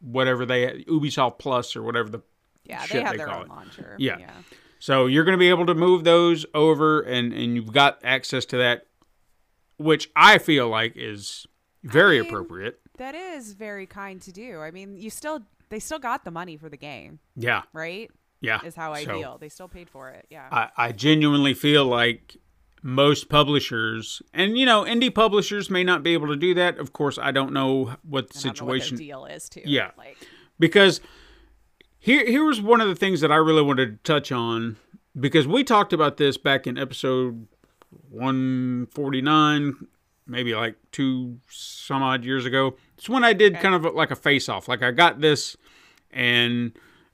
whatever 0.00 0.44
they 0.46 0.84
Ubisoft 0.88 1.38
Plus 1.38 1.76
or 1.76 1.82
whatever 1.82 2.08
the 2.08 2.20
yeah, 2.64 2.82
shit 2.82 2.92
they 2.92 3.00
have 3.02 3.10
they 3.12 3.16
their 3.18 3.26
call 3.26 3.40
own 3.40 3.46
it. 3.46 3.48
launcher. 3.48 3.96
Yeah. 3.98 4.18
Yeah. 4.18 4.30
So 4.78 5.06
you're 5.06 5.24
going 5.24 5.34
to 5.34 5.38
be 5.38 5.48
able 5.48 5.66
to 5.66 5.74
move 5.74 6.04
those 6.04 6.44
over, 6.54 7.00
and 7.02 7.32
and 7.32 7.54
you've 7.56 7.72
got 7.72 7.98
access 8.02 8.44
to 8.46 8.56
that, 8.58 8.86
which 9.78 10.10
I 10.16 10.38
feel 10.38 10.68
like 10.68 10.92
is 10.96 11.46
very 11.84 12.20
mean- 12.20 12.28
appropriate. 12.28 12.78
That 12.98 13.14
is 13.14 13.54
very 13.54 13.86
kind 13.86 14.20
to 14.22 14.32
do. 14.32 14.60
I 14.60 14.70
mean, 14.70 14.96
you 14.96 15.08
still 15.10 15.40
they 15.70 15.78
still 15.78 15.98
got 15.98 16.24
the 16.24 16.30
money 16.30 16.56
for 16.56 16.68
the 16.68 16.76
game, 16.76 17.18
Yeah, 17.36 17.62
right? 17.72 18.10
Yeah. 18.42 18.60
Is 18.64 18.74
how 18.74 18.92
I 18.92 19.04
So 19.04 19.18
feel. 19.18 19.38
They 19.38 19.48
still 19.48 19.68
paid 19.68 19.88
for 19.88 20.10
it. 20.10 20.26
Yeah. 20.28 20.48
I, 20.50 20.68
I 20.76 20.92
genuinely 20.92 21.54
feel 21.54 21.86
like 21.86 22.36
most 22.82 23.28
publishers, 23.30 24.20
and 24.34 24.58
you 24.58 24.66
know, 24.66 24.82
indie 24.82 25.14
publishers 25.14 25.70
may 25.70 25.84
not 25.84 26.02
be 26.02 26.12
able 26.12 26.26
to 26.26 26.36
do 26.36 26.52
that. 26.54 26.78
Of 26.78 26.92
course, 26.92 27.18
I 27.18 27.30
don't 27.30 27.52
know 27.52 27.94
what 28.02 28.30
the 28.30 28.38
know 28.38 28.50
what 28.50 28.56
situation 28.56 28.98
deal 28.98 29.24
is 29.24 29.48
too. 29.48 29.62
Yeah. 29.64 29.92
Like 29.96 30.18
because 30.58 31.00
here 31.98 32.26
here 32.26 32.44
was 32.44 32.60
one 32.60 32.80
of 32.80 32.88
the 32.88 32.94
things 32.94 33.20
that 33.20 33.32
I 33.32 33.36
really 33.36 33.62
wanted 33.62 34.04
to 34.04 34.12
touch 34.12 34.32
on 34.32 34.76
because 35.18 35.46
we 35.46 35.62
talked 35.64 35.92
about 35.92 36.16
this 36.16 36.36
back 36.36 36.66
in 36.66 36.76
episode 36.76 37.46
149 38.10 39.74
maybe 40.26 40.54
like 40.54 40.76
two 40.92 41.38
some 41.50 42.02
odd 42.02 42.24
years 42.24 42.46
ago 42.46 42.76
it's 42.96 43.08
when 43.08 43.24
I 43.24 43.32
did 43.32 43.56
kind 43.60 43.74
of 43.74 43.94
like 43.94 44.10
a 44.10 44.16
face 44.16 44.48
off 44.48 44.68
like 44.68 44.82
I 44.82 44.90
got 44.90 45.20
this 45.20 45.56
and 46.10 46.72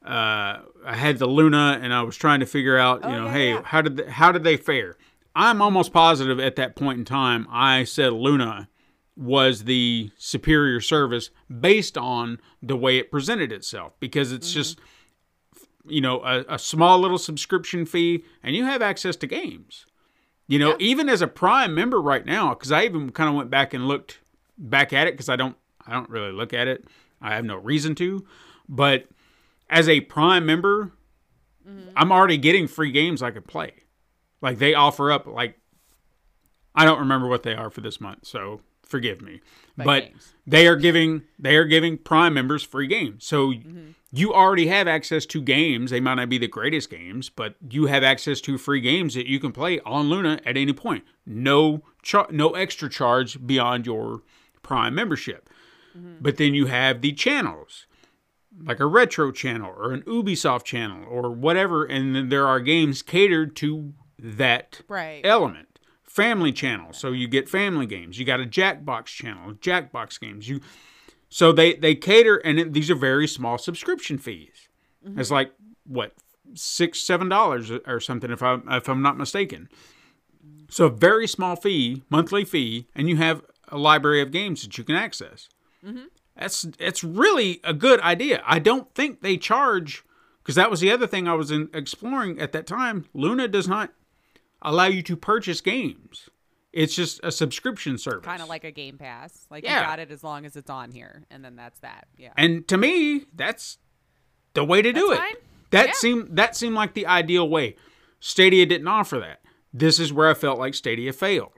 uh, 0.08 0.62
I 0.86 0.94
had 0.96 1.18
the 1.18 1.26
Luna 1.26 1.78
and 1.82 1.92
I 1.92 2.02
was 2.02 2.16
trying 2.16 2.40
to 2.40 2.46
figure 2.46 2.78
out 2.78 3.02
you 3.02 3.08
Oh, 3.10 3.12
know 3.12 3.24
yeah, 3.26 3.32
hey 3.32 3.50
yeah. 3.50 3.62
how 3.62 3.82
did 3.82 3.96
they, 3.98 4.10
how 4.10 4.32
did 4.32 4.42
they 4.44 4.56
fare? 4.56 4.96
I'm 5.36 5.60
almost 5.62 5.92
positive 5.92 6.40
at 6.40 6.56
that 6.56 6.74
point 6.76 6.98
in 6.98 7.04
time 7.04 7.46
I 7.50 7.84
said 7.84 8.12
Luna 8.12 8.68
was 9.16 9.64
the 9.64 10.10
superior 10.16 10.80
service 10.80 11.30
based 11.60 11.98
on 11.98 12.40
the 12.62 12.76
way 12.76 12.98
it 12.98 13.10
presented 13.10 13.52
itself 13.52 13.92
because 14.00 14.32
it's 14.32 14.52
just 14.52 14.78
you 15.86 16.00
know 16.00 16.22
a, 16.22 16.44
a 16.54 16.58
small 16.58 16.98
little 16.98 17.18
subscription 17.18 17.84
fee 17.84 18.24
and 18.42 18.54
you 18.56 18.64
have 18.64 18.80
access 18.82 19.16
to 19.16 19.26
games. 19.26 19.84
You 20.46 20.58
know 20.58 20.76
even 20.78 21.08
as 21.10 21.20
a 21.20 21.26
prime 21.28 21.74
member 21.74 22.00
right 22.00 22.24
now 22.24 22.54
because 22.54 22.72
i 22.72 22.84
even 22.84 23.10
kind 23.10 23.28
of 23.28 23.34
went 23.36 23.50
back 23.50 23.74
and 23.74 23.86
looked 23.86 24.20
back 24.56 24.94
at 24.94 25.06
it 25.06 25.12
because 25.12 25.28
i 25.28 25.36
don't 25.36 25.56
i 25.86 25.92
don't 25.92 26.08
really 26.08 26.32
look 26.32 26.54
at 26.54 26.66
it. 26.66 26.86
I 27.20 27.34
have 27.34 27.44
no 27.44 27.56
reason 27.56 27.94
to 27.96 28.24
but 28.68 29.06
as 29.70 29.88
a 29.88 30.00
prime 30.02 30.46
member 30.46 30.92
mm-hmm. 31.66 31.90
i'm 31.96 32.12
already 32.12 32.36
getting 32.36 32.66
free 32.66 32.90
games 32.90 33.22
i 33.22 33.30
could 33.30 33.46
play. 33.46 33.72
Like 34.40 34.58
they 34.58 34.74
offer 34.74 35.10
up 35.10 35.26
like 35.26 35.58
i 36.74 36.84
don't 36.84 37.00
remember 37.00 37.26
what 37.26 37.42
they 37.42 37.54
are 37.54 37.70
for 37.70 37.80
this 37.80 38.00
month 38.00 38.26
so 38.26 38.60
forgive 38.88 39.20
me. 39.20 39.40
But 39.76 40.06
games. 40.06 40.34
they 40.46 40.66
are 40.66 40.74
giving 40.74 41.22
they 41.38 41.54
are 41.56 41.64
giving 41.64 41.98
prime 41.98 42.34
members 42.34 42.64
free 42.64 42.88
games. 42.88 43.24
So 43.24 43.52
mm-hmm. 43.52 43.90
you 44.10 44.34
already 44.34 44.66
have 44.66 44.88
access 44.88 45.26
to 45.26 45.42
games. 45.42 45.90
They 45.90 46.00
might 46.00 46.14
not 46.14 46.28
be 46.28 46.38
the 46.38 46.48
greatest 46.48 46.90
games 46.90 47.28
but 47.28 47.54
you 47.70 47.86
have 47.86 48.02
access 48.02 48.40
to 48.42 48.58
free 48.58 48.80
games 48.80 49.14
that 49.14 49.26
you 49.26 49.38
can 49.38 49.52
play 49.52 49.78
on 49.80 50.08
luna 50.08 50.40
at 50.44 50.56
any 50.56 50.72
point. 50.72 51.04
No 51.24 51.82
char- 52.02 52.28
no 52.30 52.50
extra 52.50 52.88
charge 52.88 53.46
beyond 53.46 53.86
your 53.86 54.22
prime 54.62 54.94
membership. 54.94 55.48
Mm-hmm. 55.96 56.16
But 56.20 56.38
then 56.38 56.54
you 56.54 56.66
have 56.66 57.02
the 57.02 57.12
channels 57.12 57.86
like 58.64 58.80
a 58.80 58.86
retro 58.86 59.30
channel 59.30 59.72
or 59.76 59.92
an 59.92 60.02
ubisoft 60.02 60.64
channel 60.64 61.04
or 61.08 61.30
whatever 61.30 61.84
and 61.84 62.14
then 62.14 62.28
there 62.28 62.46
are 62.46 62.60
games 62.60 63.02
catered 63.02 63.54
to 63.56 63.92
that 64.18 64.80
Right. 64.88 65.20
element 65.24 65.78
family 66.02 66.52
channel 66.52 66.92
so 66.92 67.12
you 67.12 67.28
get 67.28 67.48
family 67.48 67.86
games 67.86 68.18
you 68.18 68.24
got 68.24 68.40
a 68.40 68.46
jackbox 68.46 69.06
channel 69.06 69.54
jackbox 69.54 70.18
games 70.18 70.48
you 70.48 70.60
so 71.28 71.52
they 71.52 71.74
they 71.74 71.94
cater 71.94 72.36
and 72.38 72.58
it, 72.58 72.72
these 72.72 72.90
are 72.90 72.96
very 72.96 73.28
small 73.28 73.58
subscription 73.58 74.18
fees 74.18 74.68
mm-hmm. 75.06 75.20
It's 75.20 75.30
like 75.30 75.52
what 75.84 76.12
six, 76.54 77.00
seven 77.00 77.28
dollars 77.28 77.70
or 77.86 78.00
something, 78.00 78.30
if 78.30 78.42
I 78.42 78.58
if 78.70 78.88
I'm 78.88 79.02
not 79.02 79.16
mistaken. 79.16 79.68
So 80.70 80.86
a 80.86 80.90
very 80.90 81.26
small 81.26 81.56
fee, 81.56 82.02
monthly 82.10 82.44
fee, 82.44 82.86
and 82.94 83.08
you 83.08 83.16
have 83.16 83.42
a 83.68 83.78
library 83.78 84.20
of 84.20 84.30
games 84.30 84.62
that 84.62 84.76
you 84.78 84.84
can 84.84 84.94
access. 84.96 85.48
Mm-hmm. 85.84 86.06
That's 86.38 86.64
it's 86.78 87.02
really 87.02 87.60
a 87.64 87.74
good 87.74 88.00
idea. 88.00 88.42
I 88.46 88.58
don't 88.58 88.92
think 88.94 89.22
they 89.22 89.36
charge 89.36 90.04
because 90.42 90.54
that 90.54 90.70
was 90.70 90.80
the 90.80 90.90
other 90.90 91.06
thing 91.06 91.26
I 91.28 91.34
was 91.34 91.50
in, 91.50 91.68
exploring 91.74 92.40
at 92.40 92.52
that 92.52 92.66
time. 92.66 93.06
Luna 93.12 93.48
does 93.48 93.66
not 93.68 93.92
allow 94.62 94.86
you 94.86 95.02
to 95.02 95.16
purchase 95.16 95.60
games. 95.60 96.28
It's 96.72 96.94
just 96.94 97.18
a 97.24 97.32
subscription 97.32 97.98
service. 97.98 98.24
Kind 98.24 98.42
of 98.42 98.48
like 98.48 98.62
a 98.64 98.70
Game 98.70 98.98
Pass. 98.98 99.46
Like 99.50 99.64
Yeah. 99.64 99.80
you 99.80 99.86
got 99.86 99.98
it 99.98 100.10
as 100.10 100.22
long 100.22 100.44
as 100.46 100.54
it's 100.54 100.70
on 100.70 100.90
here, 100.92 101.24
and 101.30 101.44
then 101.44 101.56
that's 101.56 101.80
that. 101.80 102.06
Yeah. 102.16 102.32
And 102.36 102.66
to 102.68 102.76
me, 102.76 103.24
that's 103.34 103.78
the 104.54 104.64
way 104.64 104.80
to 104.82 104.92
do 104.92 105.08
That's 105.08 105.12
it. 105.18 105.22
fine. 105.22 105.34
That 105.70 105.86
Yeah. 105.88 105.92
seemed 105.94 106.36
that 106.36 106.56
seemed 106.56 106.74
like 106.76 106.94
the 106.94 107.06
ideal 107.06 107.48
way. 107.48 107.76
Stadia 108.20 108.64
didn't 108.66 108.88
offer 108.88 109.18
that. 109.18 109.40
This 109.72 109.98
is 110.00 110.12
where 110.12 110.28
I 110.28 110.34
felt 110.34 110.58
like 110.58 110.74
Stadia 110.74 111.12
failed. 111.12 111.52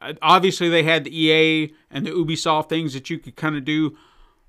Uh, 0.00 0.14
Obviously, 0.22 0.68
they 0.68 0.82
had 0.82 1.04
the 1.04 1.16
EA 1.24 1.72
and 1.90 2.06
the 2.06 2.10
Ubisoft 2.10 2.68
things 2.68 2.94
that 2.94 3.10
you 3.10 3.18
could 3.18 3.36
kind 3.36 3.56
of 3.56 3.64
do, 3.64 3.96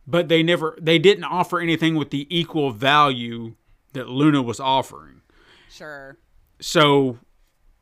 but 0.08 0.28
they 0.28 0.44
never 0.44 0.78
they 0.82 1.00
didn't 1.00 1.24
offer 1.24 1.60
anything 1.60 1.96
with 1.96 2.12
the 2.12 2.28
equal 2.36 2.72
value 2.72 3.56
that 3.94 4.10
Luna 4.10 4.42
was 4.42 4.60
offering. 4.60 5.22
Sure. 5.70 6.18
So 6.60 7.20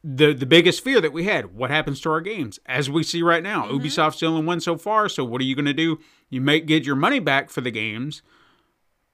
the 0.04 0.34
the 0.34 0.46
biggest 0.46 0.84
fear 0.84 1.00
that 1.02 1.14
we 1.14 1.26
had, 1.26 1.56
what 1.56 1.70
happens 1.70 2.02
to 2.02 2.10
our 2.12 2.22
games? 2.22 2.60
As 2.66 2.90
we 2.90 3.04
see 3.04 3.22
right 3.22 3.44
now, 3.44 3.68
Ubisoft's 3.68 4.20
the 4.20 4.28
only 4.28 4.46
one 4.46 4.60
so 4.60 4.78
far. 4.78 5.08
So 5.10 5.24
what 5.24 5.42
are 5.42 5.46
you 5.46 5.56
going 5.56 5.66
to 5.66 5.74
do? 5.74 6.00
You 6.30 6.42
may 6.42 6.60
get 6.60 6.86
your 6.86 6.96
money 6.96 7.20
back 7.20 7.50
for 7.50 7.62
the 7.62 7.72
games, 7.72 8.22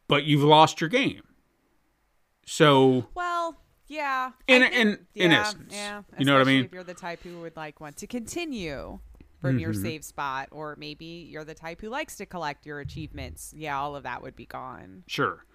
but 0.08 0.24
you've 0.24 0.44
lost 0.44 0.82
your 0.82 0.90
game. 0.90 1.22
So 2.46 3.08
Well, 3.14 3.39
yeah. 3.90 4.32
In- 4.48 4.64
I 4.64 4.70
think- 4.70 4.76
in- 5.16 5.24
in 5.24 5.32
yeah, 5.32 5.42
essence. 5.42 5.74
yeah. 5.74 6.02
You 6.18 6.26
know 6.26 6.34
what 6.34 6.42
I 6.42 6.46
mean? 6.46 6.66
If 6.66 6.72
you're 6.72 6.84
the 6.86 6.94
type 6.94 7.22
who 7.24 7.42
would 7.42 7.56
like 7.58 7.82
want 7.82 7.98
to 7.98 8.08
continue 8.08 9.00
from 9.42 9.58
your 9.60 9.72
Mm-hmm. 9.74 9.82
save 9.82 10.04
spot, 10.06 10.48
or 10.52 10.76
maybe 10.78 11.06
you're 11.30 11.44
the 11.46 11.54
type 11.54 11.82
who 11.82 11.90
likes 11.90 12.16
to 12.18 12.26
collect 12.26 12.66
your 12.66 12.80
achievements. 12.80 13.54
Yeah, 13.56 13.78
all 13.80 13.96
of 13.96 14.04
that 14.04 14.22
would 14.22 14.36
be 14.36 14.46
gone. 14.46 15.04
Sure. 15.08 15.46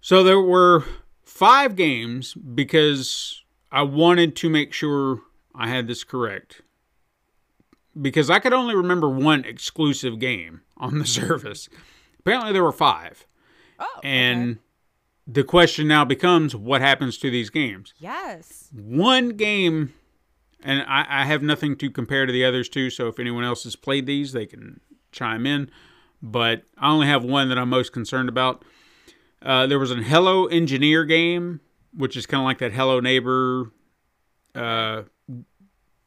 So 0.00 0.22
there 0.22 0.40
were 0.40 0.84
five 1.24 1.76
games 1.76 2.34
because 2.34 3.42
I 3.70 3.82
wanted 3.82 4.34
to 4.36 4.48
make 4.50 4.72
sure 4.72 5.20
I 5.54 5.68
had 5.68 5.86
this 5.86 6.04
correct. 6.04 6.62
Because 8.00 8.30
I 8.30 8.38
could 8.38 8.54
only 8.54 8.74
remember 8.74 9.08
one 9.10 9.44
exclusive 9.44 10.18
game 10.18 10.62
on 10.78 10.98
the 10.98 11.06
service. 11.20 11.68
Apparently 12.20 12.52
there 12.52 12.62
were 12.64 12.72
five. 12.72 13.26
Oh. 13.78 14.00
And 14.02 14.52
okay. 14.52 14.60
The 15.26 15.44
question 15.44 15.86
now 15.88 16.04
becomes 16.04 16.54
what 16.54 16.80
happens 16.80 17.18
to 17.18 17.30
these 17.30 17.50
games? 17.50 17.94
yes. 17.98 18.68
One 18.72 19.30
game, 19.30 19.94
and 20.62 20.82
I, 20.82 21.06
I 21.08 21.24
have 21.24 21.42
nothing 21.42 21.76
to 21.76 21.90
compare 21.90 22.26
to 22.26 22.32
the 22.32 22.44
others 22.44 22.68
to, 22.70 22.90
so 22.90 23.08
if 23.08 23.18
anyone 23.18 23.44
else 23.44 23.64
has 23.64 23.76
played 23.76 24.06
these, 24.06 24.32
they 24.32 24.46
can 24.46 24.80
chime 25.12 25.46
in. 25.46 25.70
But 26.22 26.62
I 26.78 26.90
only 26.90 27.06
have 27.06 27.24
one 27.24 27.48
that 27.48 27.58
I'm 27.58 27.68
most 27.68 27.92
concerned 27.92 28.28
about. 28.28 28.64
Uh, 29.40 29.66
there 29.66 29.78
was 29.78 29.90
a 29.90 29.96
Hello 29.96 30.46
Engineer 30.46 31.04
game, 31.04 31.60
which 31.92 32.16
is 32.16 32.26
kind 32.26 32.40
of 32.40 32.44
like 32.44 32.58
that 32.58 32.72
Hello 32.72 33.00
Neighbor. 33.00 33.72
Uh, 34.54 35.02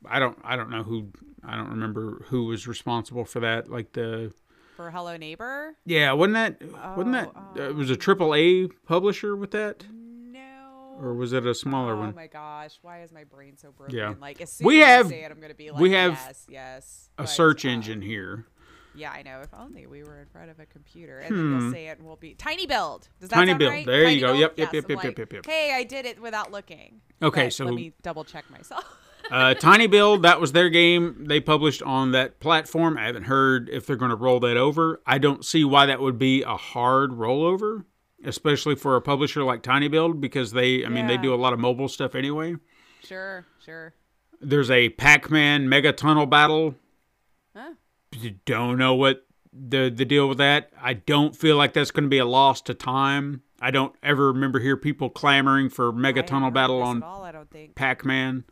I 0.07 0.19
don't, 0.19 0.37
I 0.43 0.55
don't 0.55 0.69
know 0.69 0.83
who, 0.83 1.09
I 1.43 1.55
don't 1.55 1.69
remember 1.69 2.25
who 2.29 2.45
was 2.45 2.67
responsible 2.67 3.25
for 3.25 3.41
that. 3.41 3.69
Like 3.69 3.93
the, 3.93 4.33
For 4.75 4.91
Hello 4.91 5.15
Neighbor. 5.15 5.75
yeah, 5.85 6.11
wasn't 6.11 6.33
that, 6.33 6.97
wasn't 6.97 7.13
that, 7.13 7.31
uh, 7.57 7.69
it 7.69 7.75
was 7.75 7.89
a 7.89 7.95
triple 7.95 8.35
A 8.35 8.67
publisher 8.85 9.35
with 9.35 9.51
that, 9.51 9.85
No. 9.89 10.97
or 10.99 11.13
was 11.13 11.31
it 11.31 11.45
a 11.45 11.55
smaller 11.55 11.93
oh 11.93 11.99
one? 11.99 12.15
my 12.15 12.27
gosh, 12.27 12.77
why 12.81 13.01
is 13.03 13.11
my 13.13 13.23
brain 13.23 13.55
so 13.57 13.71
broken? 13.71 13.95
Yeah. 13.95 14.15
Like 14.19 14.41
as 14.41 14.51
soon 14.51 14.67
We 14.67 14.81
as 14.81 14.87
have- 14.87 15.05
you 15.05 15.11
say 15.11 15.23
it, 15.23 15.31
I'm 15.31 15.39
gonna 15.39 15.53
be 15.53 15.71
like, 15.71 15.79
we 15.79 15.91
have 15.93 16.11
yes, 16.13 16.45
yes. 16.49 17.09
A 17.17 17.21
But, 17.23 17.29
search 17.29 17.63
uh, 17.65 17.69
engine 17.69 18.01
here. 18.01 18.45
Yeah, 18.97 19.11
I 19.11 19.23
know. 19.23 19.41
If 19.41 19.53
only 19.53 19.87
we 19.87 20.03
were 20.03 20.19
in 20.19 20.25
front 20.27 20.49
of 20.49 20.59
a 20.59 20.65
computer, 20.65 21.19
and 21.19 21.35
then 21.37 21.51
you'll 21.61 21.71
say 21.71 21.87
it, 21.87 21.97
and 21.99 22.07
we'll 22.07 22.15
be 22.17 22.33
Tiny 22.33 22.65
Build. 22.65 23.07
Does 23.19 23.29
that 23.29 23.35
Hmm. 23.35 23.39
Tiny 23.41 23.51
sound 23.51 23.59
Build. 23.59 23.71
right? 23.71 23.85
There 23.85 24.09
you 24.09 24.21
go. 24.21 24.27
Build? 24.27 24.39
Yep, 24.39 24.51
yep, 24.51 24.57
Yes, 24.57 24.73
yep, 24.73 24.89
yep, 24.89 24.97
like, 24.97 25.05
yep, 25.05 25.19
yep, 25.19 25.33
yep. 25.33 25.45
Hey, 25.45 25.73
I 25.73 25.83
did 25.83 26.05
it 26.05 26.21
without 26.21 26.51
looking. 26.51 27.01
Okay, 27.21 27.45
But 27.45 27.53
so- 27.53 27.65
let 27.65 27.73
me 27.75 27.93
double 28.01 28.23
check 28.25 28.49
myself. 28.49 28.83
Uh, 29.31 29.53
Tiny 29.55 29.87
Build, 29.87 30.23
that 30.23 30.39
was 30.39 30.51
their 30.51 30.69
game 30.69 31.25
they 31.27 31.39
published 31.39 31.81
on 31.81 32.11
that 32.11 32.39
platform. 32.39 32.97
I 32.97 33.05
haven't 33.05 33.23
heard 33.23 33.69
if 33.69 33.85
they're 33.85 33.95
going 33.95 34.09
to 34.11 34.15
roll 34.15 34.39
that 34.41 34.57
over. 34.57 35.01
I 35.05 35.17
don't 35.17 35.43
see 35.43 35.63
why 35.63 35.85
that 35.87 35.99
would 35.99 36.19
be 36.19 36.43
a 36.43 36.55
hard 36.55 37.11
rollover, 37.11 37.85
especially 38.23 38.75
for 38.75 38.95
a 38.95 39.01
publisher 39.01 39.43
like 39.43 39.63
Tiny 39.63 39.87
Build, 39.87 40.21
because 40.21 40.51
they, 40.51 40.85
I 40.85 40.89
mean, 40.89 41.07
they 41.07 41.17
do 41.17 41.33
a 41.33 41.35
lot 41.35 41.53
of 41.53 41.59
mobile 41.59 41.87
stuff 41.87 42.13
anyway. 42.15 42.55
sure, 43.03 43.45
sure. 43.63 43.93
There's 44.41 44.69
a 44.69 44.89
Pac 44.89 45.31
Man 45.31 45.69
Mega 45.69 45.91
Tunnel 45.91 46.25
Battle. 46.25 46.75
Huh? 47.55 47.73
Don't 48.45 48.77
know 48.77 48.93
what 48.93 49.25
the 49.51 49.89
the 49.93 50.05
deal 50.05 50.27
with 50.27 50.37
that. 50.37 50.71
I 50.79 50.93
don't 50.93 51.35
feel 51.35 51.55
like 51.55 51.73
that's 51.73 51.91
going 51.91 52.03
to 52.03 52.09
be 52.09 52.17
a 52.17 52.25
loss 52.25 52.61
to 52.63 52.73
time. 52.73 53.41
I 53.61 53.71
don't 53.71 53.95
ever 54.03 54.27
remember 54.27 54.59
hear 54.59 54.75
people 54.77 55.09
clamoring 55.09 55.69
for 55.69 55.91
Mega 55.91 56.21
Tunnel 56.21 56.51
Battle 56.51 56.81
on 56.81 57.01
all, 57.01 57.23
I 57.23 57.31
don't 57.31 57.49
think. 57.49 57.75
Pac 57.75 58.03
Man. 58.05 58.43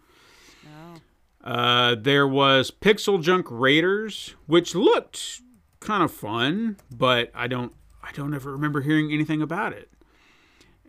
No. 0.64 1.02
Uh, 1.44 1.95
there 1.95 2.28
was 2.28 2.72
Pixel 2.72 3.22
Junk 3.22 3.48
Raiders, 3.49 4.36
which 4.45 4.76
looked 4.76 5.41
kind 5.82 6.02
of 6.02 6.11
fun, 6.11 6.78
but 6.95 7.32
I 7.36 7.48
don't 7.48 7.74
I 8.02 8.11
don't 8.14 8.34
ever 8.34 8.52
remember 8.52 8.82
hearing 8.82 9.11
anything 9.11 9.41
about 9.41 9.74
it. 9.74 9.90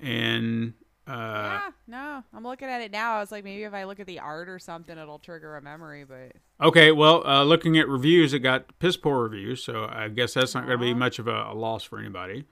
And 0.01 0.75
uh, 1.07 1.13
yeah, 1.13 1.71
no. 1.87 2.25
I'm 2.33 2.45
looking 2.45 2.69
at 2.69 2.81
it 2.81 2.91
now. 2.93 3.17
I 3.17 3.21
was 3.21 3.31
like, 3.31 3.45
maybe 3.45 3.65
if 3.65 3.75
I 3.75 3.85
look 3.85 4.01
at 4.01 4.07
the 4.07 4.21
art 4.21 4.49
or 4.49 4.59
something, 4.59 4.97
it'll 4.97 5.19
trigger 5.19 5.57
a 5.57 5.63
memory. 5.63 6.05
But 6.05 6.33
okay, 6.65 6.93
well, 6.93 7.27
uh, 7.27 7.43
looking 7.43 7.77
at 7.79 7.89
reviews, 7.89 8.33
it 8.33 8.39
got 8.41 8.79
piss 8.79 8.97
poor 8.97 9.23
reviews, 9.25 9.63
so 9.63 9.89
I 9.91 10.09
guess 10.09 10.35
that's 10.35 10.55
not 10.55 10.67
going 10.67 10.79
to 10.79 10.85
be 10.85 10.95
much 10.95 11.19
of 11.19 11.29
a, 11.29 11.51
a 11.51 11.55
loss 11.55 11.83
for 11.83 11.99
anybody. 11.99 12.45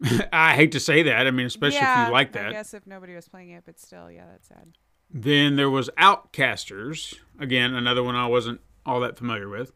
I 0.32 0.54
hate 0.54 0.72
to 0.72 0.80
say 0.80 1.02
that. 1.04 1.26
I 1.26 1.30
mean, 1.30 1.46
especially 1.46 1.78
yeah, 1.78 2.02
if 2.02 2.08
you 2.08 2.12
like 2.12 2.36
I 2.36 2.42
that. 2.42 2.52
guess 2.52 2.74
if 2.74 2.86
nobody 2.86 3.14
was 3.14 3.28
playing 3.28 3.50
it, 3.50 3.64
but 3.66 3.80
still, 3.80 4.10
yeah, 4.10 4.26
that's 4.30 4.46
sad. 4.46 4.68
Then 5.10 5.56
there 5.56 5.70
was 5.70 5.90
Outcasters. 5.98 7.14
Again, 7.38 7.74
another 7.74 8.02
one 8.02 8.14
I 8.14 8.26
wasn't 8.26 8.60
all 8.84 9.00
that 9.00 9.16
familiar 9.16 9.48
with. 9.48 9.72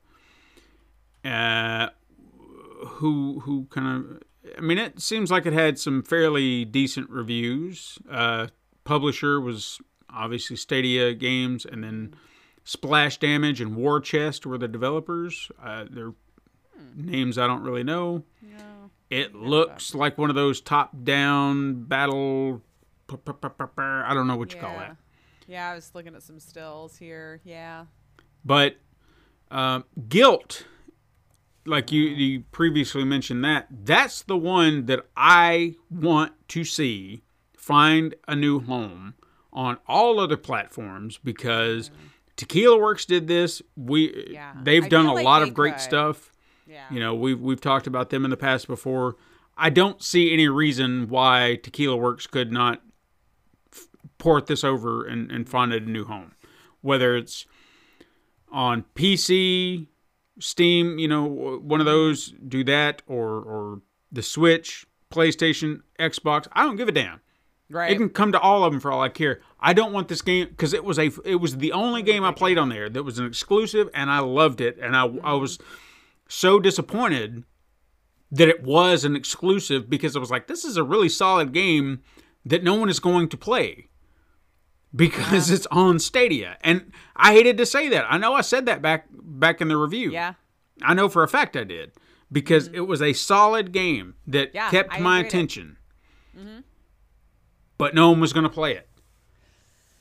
Uh, 1.25 1.89
who 2.87 3.41
who 3.41 3.67
kind 3.71 3.87
of 3.87 4.23
I 4.57 4.61
mean, 4.61 4.79
it 4.79 5.01
seems 5.01 5.31
like 5.31 5.47
it 5.47 5.53
had 5.53 5.79
some 5.79 6.03
fairly 6.03 6.65
decent 6.65 7.11
reviews. 7.11 7.99
Uh, 8.11 8.49
publisher 8.85 9.41
was 9.41 9.81
obviously 10.11 10.57
Stadia 10.57 11.15
Games, 11.15 11.65
and 11.65 11.85
then 11.85 12.15
Splash 12.65 13.19
Damage 13.19 13.61
and 13.61 13.77
War 13.77 14.01
Chest 14.01 14.45
were 14.45 14.59
the 14.59 14.69
developers. 14.69 15.51
Uh, 15.63 15.85
their 15.91 16.13
names 16.95 17.39
I 17.39 17.47
don't 17.47 17.63
really 17.63 17.85
know. 17.85 18.25
No. 18.43 18.91
It 19.11 19.35
looks 19.35 19.95
like 19.95 20.17
one 20.19 20.31
of 20.31 20.37
those 20.37 20.61
top-down 20.61 21.85
battle. 21.85 22.63
I 23.11 24.15
don't 24.15 24.27
know 24.27 24.37
what 24.37 24.55
you 24.55 24.61
call 24.61 24.73
yeah. 24.73 24.79
that. 24.79 24.97
Yeah, 25.47 25.71
I 25.71 25.75
was 25.75 25.91
looking 25.95 26.15
at 26.15 26.23
some 26.23 26.39
stills 26.41 26.97
here. 26.97 27.41
Yeah. 27.45 27.87
But 28.45 28.77
um, 29.51 29.85
Gylt, 30.09 30.65
like 31.67 31.93
you, 31.93 32.03
you 32.03 32.41
previously 32.53 33.05
mentioned 33.05 33.45
that, 33.45 33.67
that's 33.85 34.23
the 34.23 34.37
one 34.37 34.87
that 34.87 35.07
I 35.17 35.75
want 35.91 36.33
to 36.49 36.65
see 36.65 37.23
find 37.57 38.15
a 38.27 38.35
new 38.35 38.61
home 38.61 39.15
on 39.53 39.79
all 39.87 40.19
other 40.19 40.37
platforms 40.37 41.19
because 41.23 41.91
Tequila 42.37 42.79
Works 42.79 43.05
did 43.05 43.29
this. 43.29 43.63
We 43.77 44.31
Yeah. 44.33 44.55
they've 44.63 44.85
I 44.85 44.89
done 44.89 45.07
a 45.07 45.13
like 45.15 45.25
lot 45.25 45.43
of 45.43 45.55
great 45.55 45.75
could. 45.75 45.81
stuff. 45.83 46.33
Yeah. 46.67 46.87
You 46.91 46.99
know, 47.01 47.15
we've 47.15 47.41
we've 47.41 47.61
talked 47.61 47.87
about 47.87 48.11
them 48.11 48.25
in 48.25 48.31
the 48.31 48.37
past 48.37 48.67
before. 48.67 49.17
I 49.57 49.69
don't 49.71 50.03
see 50.03 50.33
any 50.33 50.49
reason 50.49 51.09
why 51.09 51.61
Tequila 51.63 51.97
Works 51.97 52.27
could 52.27 52.51
not 52.51 52.83
port 54.23 54.47
this 54.47 54.63
over 54.63 55.05
and, 55.05 55.33
and 55.33 55.49
find 55.49 55.73
it 55.73 55.83
a 55.83 55.91
new 55.91 56.05
home. 56.05 56.31
Whether 56.81 57.17
it's 57.17 57.45
on 58.53 58.85
PC, 58.95 59.89
Steam, 60.39 60.97
you 60.97 61.09
know, 61.09 61.25
one 61.25 61.81
of 61.81 61.87
those 61.87 62.33
do 62.47 62.63
that, 62.65 63.03
or 63.09 63.29
or 63.29 63.83
the 64.13 64.23
Switch, 64.23 64.87
PlayStation, 65.11 65.81
Xbox. 65.99 66.47
I 66.53 66.63
don't 66.63 66.77
give 66.77 66.89
a 66.89 66.93
damn. 66.93 67.21
right. 67.69 67.91
It 67.91 67.97
can 67.97 68.11
come 68.11 68.31
to 68.31 68.39
all 68.39 68.63
of 68.63 68.73
them 68.73 68.81
for 68.81 68.93
all 68.93 69.03
I 69.03 69.09
care. 69.09 69.41
I 69.59 69.73
don't 69.73 69.93
want 69.93 70.07
this 70.07 70.23
game 70.23 70.49
because 70.49 70.73
it 70.73 70.85
was 70.85 71.01
a 71.01 71.11
it 71.25 71.41
was 71.41 71.57
the 71.57 71.73
only 71.73 72.03
game 72.03 72.23
I 72.23 72.31
played 72.31 72.59
on 72.59 72.69
there 72.69 72.89
that 72.89 73.03
was 73.03 73.19
an 73.19 73.27
exclusive, 73.27 73.91
and 73.93 74.09
I 74.09 74.21
loved 74.21 74.61
it. 74.61 74.79
And 74.81 74.97
I 74.97 75.03
I 75.25 75.33
was 75.33 75.59
so 76.29 76.61
disappointed 76.61 77.43
that 78.31 78.49
it 78.49 78.63
was 78.63 79.05
an 79.05 79.17
exclusive 79.17 79.91
because 79.91 80.15
I 80.15 80.21
was 80.21 80.31
like, 80.31 80.47
this 80.47 80.65
is 80.65 80.77
a 80.77 80.85
really 80.85 81.09
solid 81.09 81.53
game 81.53 82.03
that 82.45 82.63
no 82.63 82.77
one 82.77 82.89
is 82.89 83.01
going 83.01 83.29
to 83.29 83.37
play 83.37 83.89
because 84.95 85.51
it's 85.51 85.67
on 85.71 85.99
Stadia. 85.99 86.59
And 86.63 86.93
I 87.17 87.33
hated 87.33 87.57
to 87.59 87.67
say 87.67 87.89
that. 87.89 88.05
I 88.09 88.19
know 88.19 88.35
I 88.35 88.41
said 88.43 88.67
that 88.67 88.83
back 88.83 89.07
back 89.13 89.61
in 89.61 89.69
the 89.69 89.77
review. 89.77 90.11
yeah. 90.13 90.35
I 90.83 90.95
know 90.95 91.09
for 91.09 91.23
a 91.23 91.29
fact 91.29 91.57
I 91.57 91.65
did. 91.65 91.93
because 92.31 92.69
it 92.69 92.81
was 92.81 93.01
a 93.03 93.13
solid 93.13 93.73
game 93.73 94.15
that 94.27 94.49
Mm-hmm. 94.49 94.57
Yeah, 94.57 94.71
kept 94.71 94.93
I 94.95 94.99
my 95.01 95.19
it. 95.19 95.21
Mm-hmm. 95.21 95.27
attention. 95.29 95.77
But 97.79 97.95
no 97.95 98.11
one 98.11 98.21
was 98.21 98.33
going 98.33 98.45
to 98.45 98.51
play 98.51 98.75
it. 98.75 98.89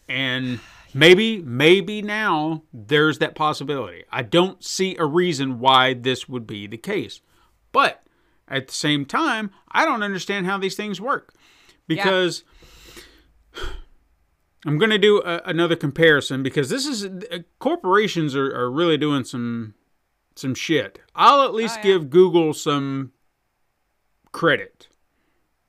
And 0.07 0.59
maybe, 0.93 1.39
maybe 1.41 2.01
now 2.01 2.63
there's 2.73 3.19
that 3.19 3.35
possibility. 3.35 4.03
I 4.11 4.23
don't 4.23 4.63
see 4.63 4.95
a 4.97 5.05
reason 5.05 5.59
why 5.59 5.93
this 5.93 6.27
would 6.29 6.45
be 6.47 6.67
the 6.67 6.77
case. 6.77 7.21
But 7.71 8.03
at 8.47 8.67
the 8.67 8.73
same 8.73 9.05
time, 9.05 9.51
I 9.71 9.85
don't 9.85 10.03
understand 10.03 10.45
how 10.45 10.57
these 10.57 10.75
things 10.75 10.99
work 11.01 11.33
because 11.87 12.43
I'm 14.65 14.77
going 14.77 14.91
to 14.91 14.97
do 14.97 15.21
a, 15.23 15.41
another 15.45 15.75
comparison 15.75 16.43
because 16.43 16.69
this 16.69 16.85
is 16.85 17.05
uh, 17.05 17.39
corporations 17.59 18.35
are, 18.35 18.53
are 18.55 18.69
really 18.69 18.97
doing 18.97 19.23
some 19.23 19.73
some 20.35 20.55
shit. 20.55 20.99
I'll 21.15 21.43
at 21.43 21.53
least 21.53 21.77
yeah. 21.77 21.83
give 21.83 22.09
Google 22.09 22.53
some 22.53 23.11
credit. 24.31 24.87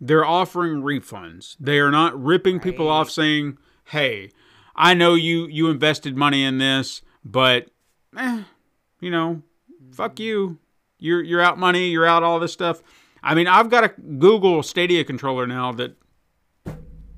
They're 0.00 0.24
offering 0.24 0.82
refunds. 0.82 1.56
They 1.58 1.78
are 1.78 1.90
not 1.90 2.20
ripping 2.20 2.60
people 2.60 2.88
off 2.88 3.10
saying, 3.10 3.58
"Hey, 3.86 4.30
I 4.76 4.94
know 4.94 5.14
you 5.14 5.46
you 5.46 5.70
invested 5.70 6.16
money 6.16 6.44
in 6.44 6.58
this, 6.58 7.02
but 7.24 7.68
eh, 8.16 8.42
you 9.00 9.10
know, 9.10 9.42
fuck 9.92 10.20
you. 10.20 10.58
You're 10.98 11.22
you're 11.22 11.40
out 11.40 11.58
money, 11.58 11.88
you're 11.88 12.06
out 12.06 12.22
all 12.22 12.38
this 12.40 12.52
stuff." 12.52 12.82
I 13.22 13.34
mean, 13.34 13.46
I've 13.46 13.70
got 13.70 13.84
a 13.84 13.88
Google 13.88 14.62
Stadia 14.62 15.04
controller 15.04 15.46
now 15.46 15.72
that 15.72 15.96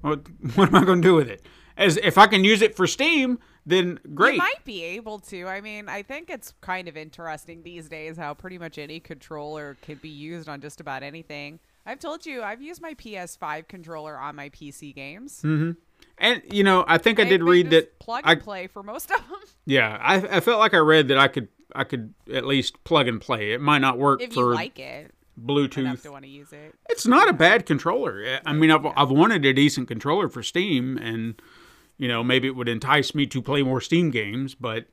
what 0.02 0.26
what 0.54 0.68
am 0.68 0.76
I 0.76 0.84
going 0.84 1.02
to 1.02 1.08
do 1.08 1.14
with 1.14 1.28
it? 1.28 1.42
As 1.76 1.96
if 1.96 2.18
I 2.18 2.26
can 2.26 2.44
use 2.44 2.62
it 2.62 2.76
for 2.76 2.86
Steam, 2.86 3.38
then 3.66 3.98
great. 4.14 4.34
You 4.34 4.38
might 4.38 4.64
be 4.64 4.84
able 4.84 5.18
to. 5.20 5.46
I 5.46 5.60
mean, 5.60 5.88
I 5.88 6.02
think 6.02 6.30
it's 6.30 6.54
kind 6.60 6.86
of 6.86 6.96
interesting 6.96 7.62
these 7.62 7.88
days 7.88 8.16
how 8.16 8.34
pretty 8.34 8.58
much 8.58 8.78
any 8.78 9.00
controller 9.00 9.76
can 9.82 9.96
be 9.96 10.08
used 10.08 10.48
on 10.48 10.60
just 10.60 10.80
about 10.80 11.02
anything. 11.02 11.58
I've 11.86 11.98
told 11.98 12.24
you 12.24 12.42
I've 12.42 12.62
used 12.62 12.80
my 12.80 12.94
PS5 12.94 13.68
controller 13.68 14.16
on 14.16 14.36
my 14.36 14.48
PC 14.50 14.94
games. 14.94 15.42
Mm-hmm. 15.42 15.72
And 16.18 16.42
you 16.50 16.62
know, 16.62 16.84
I 16.86 16.98
think 16.98 17.18
I 17.18 17.24
did 17.24 17.42
read 17.42 17.70
that. 17.70 17.98
plug 17.98 18.22
I, 18.24 18.32
and 18.32 18.40
play 18.40 18.66
for 18.66 18.82
most 18.82 19.10
of 19.10 19.18
them. 19.28 19.38
yeah, 19.66 19.98
I, 20.00 20.36
I 20.36 20.40
felt 20.40 20.60
like 20.60 20.74
I 20.74 20.78
read 20.78 21.08
that 21.08 21.18
I 21.18 21.28
could 21.28 21.48
I 21.74 21.84
could 21.84 22.14
at 22.32 22.46
least 22.46 22.82
plug 22.84 23.08
and 23.08 23.20
play. 23.20 23.52
It 23.52 23.60
might 23.60 23.80
not 23.80 23.98
work 23.98 24.22
if 24.22 24.30
you 24.30 24.34
for 24.34 24.54
like 24.54 24.78
it 24.78 25.12
Bluetooth. 25.42 26.02
to 26.02 26.10
want 26.10 26.24
to 26.24 26.30
use 26.30 26.52
it. 26.52 26.74
It's 26.88 27.06
not 27.06 27.28
a 27.28 27.32
bad 27.32 27.66
controller. 27.66 28.40
I 28.44 28.52
mean, 28.52 28.70
I've 28.70 28.86
I've 28.96 29.10
wanted 29.10 29.44
a 29.44 29.52
decent 29.52 29.88
controller 29.88 30.28
for 30.28 30.42
Steam, 30.42 30.96
and 30.98 31.40
you 31.98 32.08
know, 32.08 32.22
maybe 32.24 32.48
it 32.48 32.56
would 32.56 32.68
entice 32.68 33.14
me 33.14 33.26
to 33.26 33.40
play 33.42 33.62
more 33.62 33.80
Steam 33.80 34.10
games, 34.10 34.54
but 34.54 34.86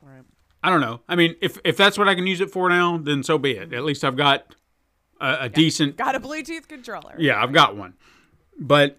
Right. 0.00 0.22
I 0.62 0.70
don't 0.70 0.80
know. 0.80 1.00
I 1.08 1.14
mean, 1.16 1.36
if 1.40 1.58
if 1.64 1.76
that's 1.76 1.96
what 1.98 2.08
I 2.08 2.14
can 2.14 2.26
use 2.26 2.40
it 2.40 2.50
for 2.50 2.68
now, 2.68 2.96
then 2.98 3.22
so 3.22 3.38
be 3.38 3.52
it. 3.52 3.72
At 3.72 3.84
least 3.84 4.04
I've 4.04 4.16
got 4.16 4.54
a, 5.20 5.42
a 5.42 5.48
decent. 5.48 5.96
Got 5.96 6.14
a 6.16 6.20
Bluetooth 6.20 6.66
controller. 6.68 7.14
Yeah, 7.18 7.40
I've 7.42 7.52
got 7.52 7.76
one. 7.76 7.94
But 8.58 8.98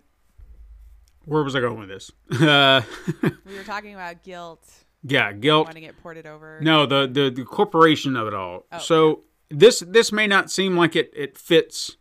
where 1.25 1.43
was 1.43 1.55
I 1.55 1.59
going 1.59 1.79
with 1.79 1.89
this? 1.89 2.11
Uh, 2.41 2.81
We 3.45 3.55
were 3.57 3.63
talking 3.63 3.93
about 3.93 4.23
Gylt, 4.23 4.59
yeah, 5.03 5.31
Gylt. 5.33 5.65
wanting 5.65 5.83
it 5.83 6.01
ported 6.01 6.25
over. 6.25 6.59
No, 6.61 6.85
the, 6.85 7.07
the 7.07 7.29
the 7.29 7.43
corporation 7.45 8.15
of 8.15 8.27
it 8.27 8.33
all. 8.33 8.65
Oh, 8.71 8.79
so 8.79 9.21
this 9.49 9.81
this 9.87 10.11
may 10.11 10.27
not 10.27 10.49
seem 10.51 10.75
like 10.77 10.95
it 10.95 11.11
it 11.15 11.37
fits 11.37 11.97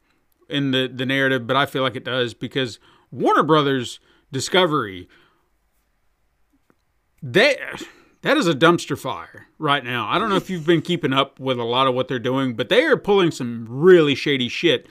in 0.49 0.71
the 0.71 0.87
the 0.89 1.07
narrative, 1.07 1.47
but 1.47 1.57
I 1.57 1.67
feel 1.67 1.83
like 1.83 1.97
it 1.97 2.05
does 2.05 2.35
because 2.35 2.79
Warner 3.11 3.43
Brothers 3.43 3.99
Discovery 4.33 5.09
they 7.23 7.57
that 8.23 8.37
is 8.37 8.47
a 8.47 8.55
dumpster 8.55 8.99
fire 8.99 9.47
right 9.59 9.85
now. 9.85 10.09
I 10.09 10.19
don't 10.19 10.29
know 10.31 10.37
if 10.37 10.49
you've 10.51 10.67
been 10.67 10.83
keeping 10.83 11.13
up 11.13 11.39
with 11.41 11.59
a 11.59 11.65
lot 11.65 11.87
of 11.87 11.95
what 11.95 12.09
they're 12.09 12.19
doing, 12.19 12.55
but 12.55 12.69
they 12.69 12.85
are 12.85 12.97
pulling 12.97 13.31
some 13.31 13.67
really 13.69 14.15
shady 14.15 14.49
shit. 14.49 14.87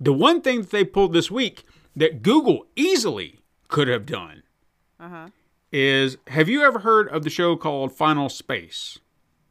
The 0.00 0.12
one 0.12 0.40
thing 0.42 0.60
that 0.60 0.70
they 0.70 0.84
pulled 0.84 1.12
this 1.12 1.30
week 1.30 1.64
that 1.96 2.22
Google 2.22 2.66
easily 2.76 3.40
could 3.68 3.88
have 3.88 4.06
done 4.06 4.42
Uh-huh. 5.00 5.28
is 5.72 6.16
have 6.28 6.48
you 6.48 6.62
ever 6.62 6.80
heard 6.80 7.08
of 7.08 7.24
the 7.24 7.30
show 7.30 7.56
called 7.56 7.92
Final 7.92 8.28
Space? 8.28 8.98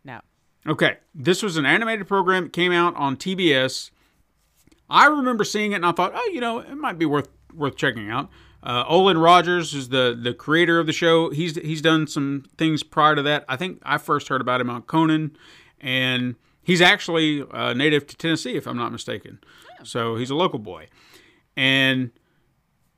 No. 0.06 0.22
Okay, 0.66 0.98
this 1.14 1.44
was 1.44 1.58
an 1.58 1.66
animated 1.66 2.08
program 2.08 2.44
that 2.44 2.54
came 2.54 2.72
out 2.72 2.95
on 2.95 3.18
TBS. 3.18 3.91
I 4.90 5.08
remember 5.08 5.44
seeing 5.44 5.74
it 5.74 5.76
and 5.76 5.86
I 5.86 5.91
thought, 5.91 6.14
oh, 6.16 6.30
you 6.34 6.40
know, 6.40 6.60
it 6.60 6.76
might 6.76 6.98
be 6.98 7.06
worth 7.06 7.28
worth 7.54 7.76
checking 7.76 8.10
out. 8.10 8.30
Uh, 8.68 8.84
Olan 8.91 9.23
Rogers 9.23 9.73
is 9.73 9.88
the 9.88 10.19
the 10.22 10.34
creator 10.34 10.77
of 10.77 10.88
the 10.88 10.94
show. 10.94 11.30
He's 11.30 11.56
he's 11.56 11.81
done 11.81 12.06
some 12.06 12.44
things 12.57 12.84
prior 12.84 13.15
to 13.15 13.22
that. 13.22 13.45
I 13.48 13.56
think 13.56 13.81
I 13.84 13.98
first 13.98 14.27
heard 14.27 14.41
about 14.41 14.60
him 14.60 14.69
on 14.69 14.81
Conan, 14.81 15.38
and 15.80 16.35
he's 16.61 16.81
actually 16.81 17.44
uh, 17.49 17.73
native 17.73 18.06
to 18.07 18.18
Tennessee, 18.18 18.57
if 18.57 18.68
I'm 18.68 18.76
not 18.76 18.91
mistaken. 18.91 19.39
So 19.84 20.18
he's 20.18 20.30
a 20.30 20.35
local 20.35 20.60
boy, 20.60 20.89
and 21.56 22.11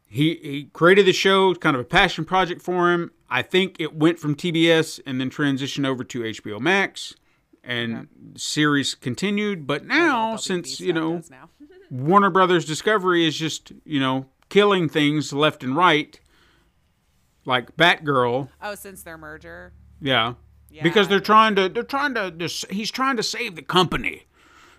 he 0.07 0.39
he 0.41 0.63
created 0.73 1.05
the 1.05 1.13
show, 1.13 1.53
kind 1.53 1.75
of 1.75 1.81
a 1.81 1.85
passion 1.85 2.25
project 2.25 2.63
for 2.63 2.91
him. 2.91 3.11
I 3.29 3.43
think 3.43 3.75
it 3.77 3.95
went 3.95 4.17
from 4.17 4.33
TBS 4.33 4.99
and 5.05 5.21
then 5.21 5.29
transitioned 5.29 5.85
over 5.85 6.03
to 6.03 6.21
HBO 6.21 6.59
Max, 6.59 7.13
and 7.63 8.07
series 8.35 8.95
continued. 8.95 9.67
But 9.67 9.85
now, 9.85 10.35
since 10.35 10.79
you 10.79 10.93
know 10.93 11.21
now. 11.29 11.51
Warner 11.91 12.31
Brothers 12.31 12.65
Discovery 12.65 13.27
is 13.27 13.37
just 13.37 13.71
you 13.85 13.99
know 13.99 14.25
killing 14.49 14.89
things 14.89 15.31
left 15.33 15.63
and 15.63 15.75
right, 15.75 16.19
like 17.45 17.75
Batgirl, 17.77 18.49
oh, 18.61 18.75
since 18.75 19.03
their 19.03 19.17
merger. 19.17 19.73
yeah. 20.01 20.33
Yeah. 20.71 20.83
Because 20.83 21.07
they're 21.07 21.19
trying 21.19 21.55
to, 21.55 21.67
they're 21.67 21.81
trying 21.81 22.13
to, 22.13 22.31
he's 22.69 22.91
trying 22.91 23.17
to 23.17 23.23
save 23.23 23.55
the 23.55 23.63
company. 23.63 24.27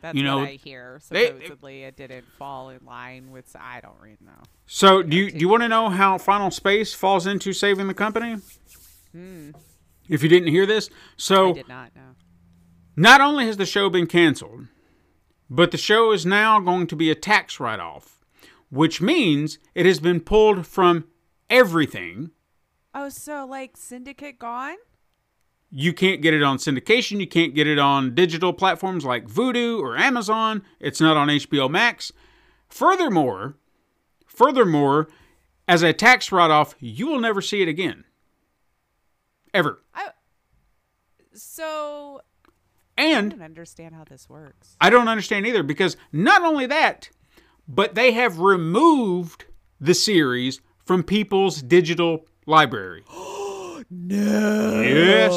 That's 0.03 0.17
you 0.17 0.23
know, 0.23 0.39
what 0.39 0.49
I 0.49 0.53
hear. 0.53 1.01
they- 1.11 1.27
Supposedly, 1.27 1.83
it 1.83 1.97
didn't 1.97 2.27
fall 2.39 2.71
in 2.71 2.79
line 2.87 3.33
with. 3.33 3.57
I 3.59 3.81
don't 3.81 3.99
really 4.01 4.17
know. 4.25 4.41
So, 4.67 5.03
do 5.03 5.17
you 5.17 5.33
do 5.33 5.39
you 5.39 5.49
want 5.49 5.63
to 5.65 5.69
know 5.69 5.89
how 5.89 6.17
Final 6.17 6.53
Space 6.53 6.95
falls 6.95 7.27
into 7.27 7.53
saving 7.53 7.89
the 7.89 7.95
company? 7.95 8.37
Hmm. 9.13 9.51
If 10.09 10.23
you 10.23 10.29
didn't 10.29 10.49
hear 10.51 10.65
this, 10.65 10.91
so 11.17 11.51
I 11.51 11.53
did 11.55 11.69
not 11.69 11.95
know. 11.97 12.15
not 12.95 13.21
only 13.21 13.47
has 13.47 13.57
the 13.57 13.67
show 13.67 13.91
been 13.91 14.07
canceled, 14.07 14.69
but 15.51 15.73
the 15.73 15.77
show 15.77 16.13
is 16.13 16.25
now 16.25 16.61
going 16.61 16.87
to 16.87 16.95
be 16.97 17.11
a 17.11 17.15
tax 17.17 17.59
write-off, 17.59 18.20
which 18.71 19.01
means 19.01 19.59
it 19.75 19.85
has 19.87 20.01
been 20.01 20.21
pulled 20.21 20.67
from 20.67 21.05
everything. 21.49 22.31
Oh, 22.95 23.09
so 23.09 23.47
like 23.47 23.77
Syndicate 23.77 24.39
gone? 24.39 24.77
You 25.71 25.93
can't 25.93 26.23
get 26.23 26.35
it 26.35 26.43
on 26.43 26.57
syndication. 26.57 27.21
You 27.21 27.29
can't 27.29 27.55
get 27.55 27.69
it 27.69 27.79
on 27.79 28.15
digital 28.15 28.53
platforms 28.53 29.05
like 29.05 29.29
Vudu 29.29 29.79
or 29.81 29.97
Amazon. 29.97 30.63
It's 30.81 31.01
not 31.01 31.17
on 31.17 31.29
HBO 31.29 31.71
Max. 31.71 32.13
Furthermore, 32.69 33.57
furthermore, 34.27 35.09
as 35.69 35.83
a 35.83 35.93
tax 35.93 36.33
write-off, 36.33 36.75
you 36.81 37.07
will 37.07 37.21
never 37.21 37.41
see 37.41 37.63
it 37.63 37.69
again. 37.69 38.05
Ever. 39.55 39.81
I, 39.95 40.11
So 41.33 42.23
and 42.97 43.33
I 43.33 43.37
don't 43.37 43.43
understand 43.43 43.95
how 43.95 44.05
this 44.05 44.29
works. 44.29 44.77
I 44.81 44.91
don't 44.91 45.09
understand 45.09 45.47
either 45.47 45.63
because 45.63 45.97
not 46.13 46.43
only 46.43 46.67
that, 46.67 47.11
but 47.75 47.95
they 47.95 48.13
have 48.13 48.39
removed 48.39 49.45
the 49.81 49.95
series 49.95 50.61
from 50.85 51.03
people's 51.03 51.63
digital 51.63 52.27
library. 52.47 53.05
No. 53.93 54.83
Yes. 54.83 55.33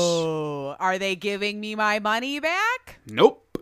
Are 0.80 1.00
they 1.00 1.16
giving 1.16 1.60
me 1.60 1.74
my 1.74 1.98
money 1.98 2.40
back? 2.40 3.00
Nope. 3.08 3.58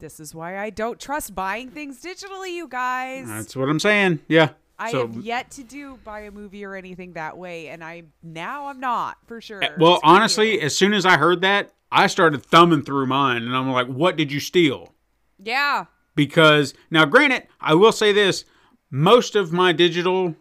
This 0.00 0.20
is 0.20 0.34
why 0.34 0.58
I 0.58 0.68
don't 0.68 1.00
trust 1.00 1.34
buying 1.34 1.70
things 1.70 2.02
digitally, 2.02 2.52
you 2.52 2.68
guys. 2.68 3.26
That's 3.26 3.56
what 3.56 3.70
I'm 3.70 3.80
saying. 3.80 4.20
Yeah. 4.28 4.50
I 4.78 4.90
so, 4.90 5.06
have 5.06 5.16
yet 5.24 5.50
to 5.52 5.62
do 5.62 5.98
buy 6.04 6.20
a 6.20 6.30
movie 6.30 6.62
or 6.64 6.74
anything 6.74 7.14
that 7.14 7.38
way, 7.38 7.68
and 7.68 7.82
I 7.82 8.02
now 8.22 8.66
I'm 8.66 8.80
not 8.80 9.16
for 9.26 9.40
sure. 9.40 9.62
Eh, 9.64 9.70
well, 9.78 9.96
Screw 9.96 10.10
honestly, 10.10 10.60
as 10.60 10.76
soon 10.76 10.92
as 10.92 11.06
I 11.06 11.16
heard 11.16 11.40
that, 11.42 11.70
I 11.90 12.08
started 12.08 12.44
thumbing 12.44 12.82
through 12.82 13.06
mine 13.06 13.44
and 13.44 13.56
I'm 13.56 13.70
like, 13.70 13.86
what 13.86 14.16
did 14.16 14.30
you 14.30 14.40
steal? 14.40 14.92
yeah, 15.42 15.86
Because 16.14 16.74
now, 16.90 17.04
granted, 17.04 17.46
I 17.60 17.74
will 17.74 17.92
say 17.92 18.12
this 18.12 18.44
most 18.90 19.34
of 19.34 19.52
my 19.52 19.72
digital 19.72 20.36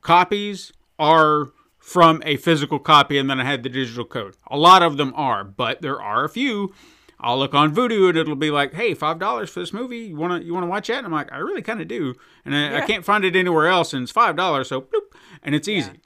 copies 0.00 0.72
are 0.98 1.52
from 1.78 2.22
a 2.24 2.36
physical 2.36 2.78
copy 2.78 3.18
and 3.18 3.28
then 3.28 3.40
I 3.40 3.44
had 3.44 3.62
the 3.62 3.68
digital 3.68 4.04
code. 4.04 4.34
A 4.48 4.56
lot 4.56 4.82
of 4.82 4.96
them 4.96 5.12
are, 5.16 5.44
but 5.44 5.82
there 5.82 6.00
are 6.00 6.24
a 6.24 6.28
few. 6.28 6.72
I'll 7.20 7.38
look 7.38 7.54
on 7.54 7.74
Vudu 7.74 8.08
and 8.08 8.18
it'll 8.18 8.34
be 8.34 8.50
like, 8.50 8.74
"Hey, 8.74 8.94
five 8.94 9.18
dollars 9.20 9.50
for 9.50 9.60
this 9.60 9.72
movie. 9.72 9.98
You 9.98 10.16
wanna 10.16 10.40
you 10.40 10.52
wanna 10.52 10.66
watch 10.66 10.88
that?" 10.88 10.98
And 10.98 11.06
I'm 11.06 11.12
like, 11.12 11.32
"I 11.32 11.38
really 11.38 11.62
kind 11.62 11.80
of 11.80 11.86
do," 11.86 12.14
and 12.44 12.54
I, 12.54 12.78
I 12.78 12.86
can't 12.86 13.04
find 13.04 13.24
it 13.24 13.36
anywhere 13.36 13.68
else, 13.68 13.92
and 13.92 14.02
it's 14.02 14.10
five 14.12 14.34
dollars, 14.34 14.68
so 14.68 14.80
bloop, 14.80 15.12
and 15.42 15.54
it's 15.54 15.68
easy. 15.68 16.00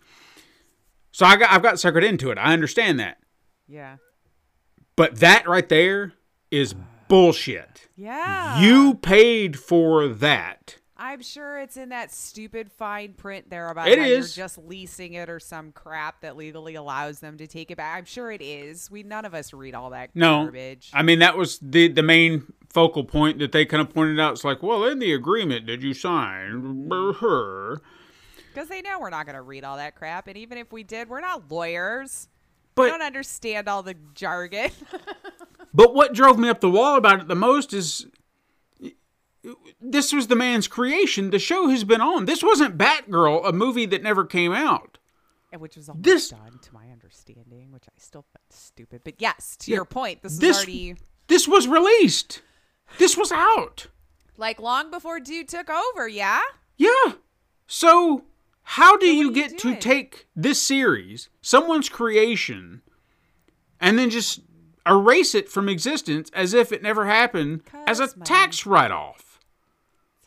So 1.12 1.24
I 1.24 1.36
got 1.36 1.50
I've 1.50 1.62
got 1.62 1.76
suckered 1.76 2.06
into 2.06 2.30
it. 2.30 2.36
I 2.36 2.52
understand 2.52 3.00
that, 3.00 3.16
yeah, 3.66 3.96
but 4.94 5.16
that 5.20 5.48
right 5.48 5.66
there 5.66 6.12
is 6.50 6.74
bullshit. 7.08 7.88
yeah. 7.96 8.60
You 8.60 8.94
paid 8.94 9.58
for 9.58 10.08
that. 10.08 10.76
I'm 10.98 11.20
sure 11.20 11.58
it's 11.58 11.76
in 11.76 11.90
that 11.90 12.10
stupid 12.10 12.72
fine 12.72 13.12
print 13.12 13.50
there 13.50 13.68
about 13.68 13.86
It 13.88 13.98
is. 13.98 14.34
you're 14.34 14.44
just 14.44 14.56
leasing 14.56 15.12
it 15.12 15.28
or 15.28 15.38
some 15.38 15.70
crap 15.72 16.22
that 16.22 16.38
legally 16.38 16.74
allows 16.74 17.20
them 17.20 17.36
to 17.36 17.46
take 17.46 17.70
it 17.70 17.76
back. 17.76 17.98
I'm 17.98 18.06
sure 18.06 18.30
it 18.32 18.40
is. 18.40 18.90
We 18.90 19.02
none 19.02 19.26
of 19.26 19.34
us 19.34 19.52
read 19.52 19.74
all 19.74 19.90
that 19.90 20.14
garbage. 20.14 20.16
No, 20.16 20.44
garbage. 20.44 20.90
I 20.94 21.02
mean 21.02 21.18
that 21.18 21.36
was 21.36 21.58
the 21.60 21.88
the 21.88 22.02
main 22.02 22.50
focal 22.70 23.04
point 23.04 23.38
that 23.40 23.52
they 23.52 23.66
kind 23.66 23.82
of 23.82 23.92
pointed 23.92 24.18
out. 24.18 24.32
It's 24.32 24.44
like, 24.44 24.62
well, 24.62 24.84
in 24.86 24.98
the 24.98 25.12
agreement 25.12 25.66
did 25.66 25.82
you 25.82 25.92
sign 25.92 26.88
her, 27.20 27.80
Because 28.54 28.68
they 28.68 28.80
know 28.80 28.98
we're 28.98 29.10
not 29.10 29.26
going 29.26 29.36
to 29.36 29.42
read 29.42 29.64
all 29.64 29.76
that 29.76 29.96
crap. 29.96 30.28
And 30.28 30.36
even 30.38 30.56
if 30.56 30.72
we 30.72 30.82
did, 30.82 31.08
we're 31.10 31.20
not 31.20 31.50
lawyers. 31.50 32.28
but 32.74 32.84
we 32.84 32.90
don't 32.90 33.02
understand 33.02 33.68
all 33.68 33.82
the 33.82 33.94
jargon. 34.14 34.70
But 35.76 35.94
what 35.94 36.14
drove 36.14 36.38
me 36.38 36.48
up 36.48 36.60
the 36.60 36.70
wall 36.70 36.96
about 36.96 37.20
it 37.20 37.28
the 37.28 37.34
most 37.34 37.74
is 37.74 38.06
this 39.78 40.10
was 40.10 40.26
the 40.28 40.34
man's 40.34 40.66
creation. 40.68 41.28
The 41.30 41.38
show 41.38 41.68
has 41.68 41.84
been 41.84 42.00
on. 42.00 42.24
This 42.24 42.42
wasn't 42.42 42.78
Batgirl, 42.78 43.46
a 43.46 43.52
movie 43.52 43.84
that 43.84 44.02
never 44.02 44.24
came 44.24 44.52
out. 44.52 44.96
And 45.52 45.60
which 45.60 45.76
was 45.76 45.90
almost 45.90 46.02
This- 46.04 46.30
done, 46.30 46.58
to 46.62 46.72
my 46.74 46.88
understanding, 46.90 47.72
which 47.72 47.84
I 47.86 47.92
still 47.98 48.22
find 48.32 48.42
stupid. 48.48 49.02
But 49.04 49.16
yes, 49.20 49.54
to 49.58 49.70
Yeah, 49.70 49.76
your 49.76 49.84
point, 49.84 50.22
this 50.22 50.32
is 50.32 50.38
this- 50.38 50.56
already 50.56 50.96
This 51.26 51.46
was 51.46 51.68
released. 51.68 52.40
This 52.98 53.14
was 53.16 53.30
out. 53.30 53.88
like 54.38 54.58
long 54.60 54.90
before 54.90 55.20
Dude 55.20 55.48
took 55.48 55.68
over. 55.68 56.08
Yeah. 56.08 56.40
Yeah. 56.78 57.12
So 57.66 58.24
how 58.62 58.96
do 58.96 59.06
So 59.06 59.12
you 59.12 59.20
are 59.20 59.24
you 59.24 59.32
get 59.32 59.58
to 59.58 59.76
take 59.76 60.26
this 60.34 60.60
series, 60.62 61.28
someone's 61.42 61.88
creation, 61.90 62.80
and 63.80 63.98
then 63.98 64.08
just 64.10 64.40
erase 64.86 65.34
it 65.34 65.48
from 65.48 65.68
existence 65.68 66.30
as 66.34 66.54
if 66.54 66.72
it 66.72 66.82
never 66.82 67.06
happened 67.06 67.62
as 67.86 67.98
a 68.00 68.06
money. 68.06 68.22
tax 68.24 68.64
write-off? 68.66 69.40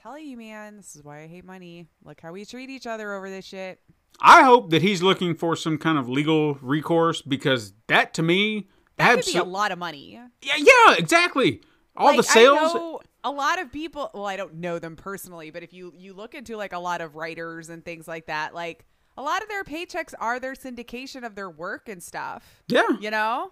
Tell 0.02 0.18
you, 0.18 0.38
man, 0.38 0.77
this 0.77 0.95
is 0.95 1.03
why 1.03 1.22
I 1.23 1.27
hate 1.27 1.45
money. 1.45 1.88
Look 2.03 2.22
how 2.22 2.31
we 2.31 2.45
treat 2.45 2.69
each 2.69 2.88
other 2.88 3.14
over 3.14 3.30
this 3.30 3.45
shit. 3.45 3.80
I 4.22 4.44
hope 4.44 4.69
that 4.72 4.81
he's 4.81 5.02
looking 5.02 5.36
for 5.36 5.56
some 5.56 5.77
kind 5.77 5.98
of 5.98 6.10
legal 6.10 6.56
recourse 6.56 7.22
because 7.22 7.73
that 7.88 8.14
to 8.15 8.22
me 8.23 8.68
That 8.98 9.18
abso- 9.19 9.23
could 9.26 9.34
be 9.34 9.40
a 9.40 9.44
lot 9.44 9.72
of 9.72 9.80
money. 9.80 10.19
Yeah, 10.41 10.53
yeah, 10.57 10.95
exactly. 10.98 11.61
All 11.95 12.15
the 12.15 12.23
sales. 12.23 13.02
A 13.23 13.31
lot 13.31 13.60
of 13.61 13.72
people. 13.72 14.10
Well, 14.14 14.26
I 14.26 14.38
don't 14.38 14.56
know 14.56 14.80
them 14.80 14.95
personally, 14.95 15.52
but 15.52 15.61
if 15.64 15.73
you 15.73 15.94
you 15.98 16.14
look 16.14 16.34
into 16.34 16.56
like 16.56 16.72
a 16.72 16.80
lot 16.80 17.02
of 17.02 17.15
writers 17.18 17.68
and 17.69 17.84
things 17.84 18.07
like 18.07 18.27
that, 18.27 18.53
like 18.56 18.86
a 19.18 19.22
lot 19.22 19.41
of 19.44 19.49
their 19.49 19.65
paychecks 19.65 20.14
are 20.19 20.40
their 20.40 20.53
syndication 20.53 21.26
of 21.26 21.36
their 21.36 21.49
work 21.49 21.90
and 21.90 22.02
stuff. 22.02 22.64
yeah. 22.69 22.88
You 23.02 23.11
know, 23.11 23.52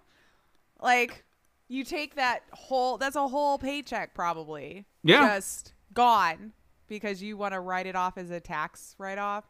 like 0.81 1.23
you 1.67 1.83
take 1.83 2.15
that 2.15 2.43
whole 2.51 2.97
that's 2.97 3.15
a 3.15 3.27
whole 3.27 3.57
paycheck 3.57 4.13
probably. 4.13 4.85
Yeah. 5.03 5.35
just 5.35 5.73
gone 5.93 6.53
because 6.87 7.21
you 7.21 7.37
want 7.37 7.53
to 7.53 7.59
write 7.59 7.85
it 7.85 7.95
off 7.95 8.17
as 8.17 8.31
a 8.31 8.39
tax 8.39 8.95
write 8.97 9.17
off. 9.17 9.45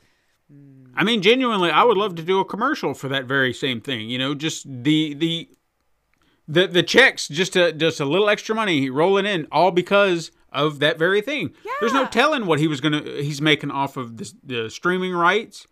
I 0.95 1.03
mean, 1.03 1.21
genuinely, 1.21 1.69
I 1.69 1.83
would 1.83 1.97
love 1.97 2.15
to 2.15 2.23
do 2.23 2.39
a 2.39 2.45
commercial 2.45 2.93
for 2.93 3.09
that 3.09 3.25
very 3.25 3.53
same 3.53 3.81
thing. 3.81 4.09
You 4.09 4.17
know, 4.17 4.33
just 4.33 4.65
the 4.65 5.13
the 5.13 5.49
the 6.47 6.67
the 6.67 6.83
checks, 6.83 7.27
just 7.27 7.55
a 7.55 7.73
just 7.73 7.99
a 7.99 8.05
little 8.05 8.29
extra 8.29 8.55
money 8.55 8.89
rolling 8.89 9.25
in, 9.25 9.47
all 9.51 9.71
because 9.71 10.31
of 10.51 10.79
that 10.79 10.97
very 10.97 11.21
thing. 11.21 11.51
Yeah. 11.65 11.73
There's 11.81 11.93
no 11.93 12.05
telling 12.05 12.45
what 12.45 12.59
he 12.59 12.67
was 12.67 12.79
gonna 12.79 13.01
he's 13.01 13.41
making 13.41 13.71
off 13.71 13.97
of 13.97 14.17
the, 14.17 14.33
the 14.43 14.69
streaming 14.69 15.13
rights. 15.13 15.67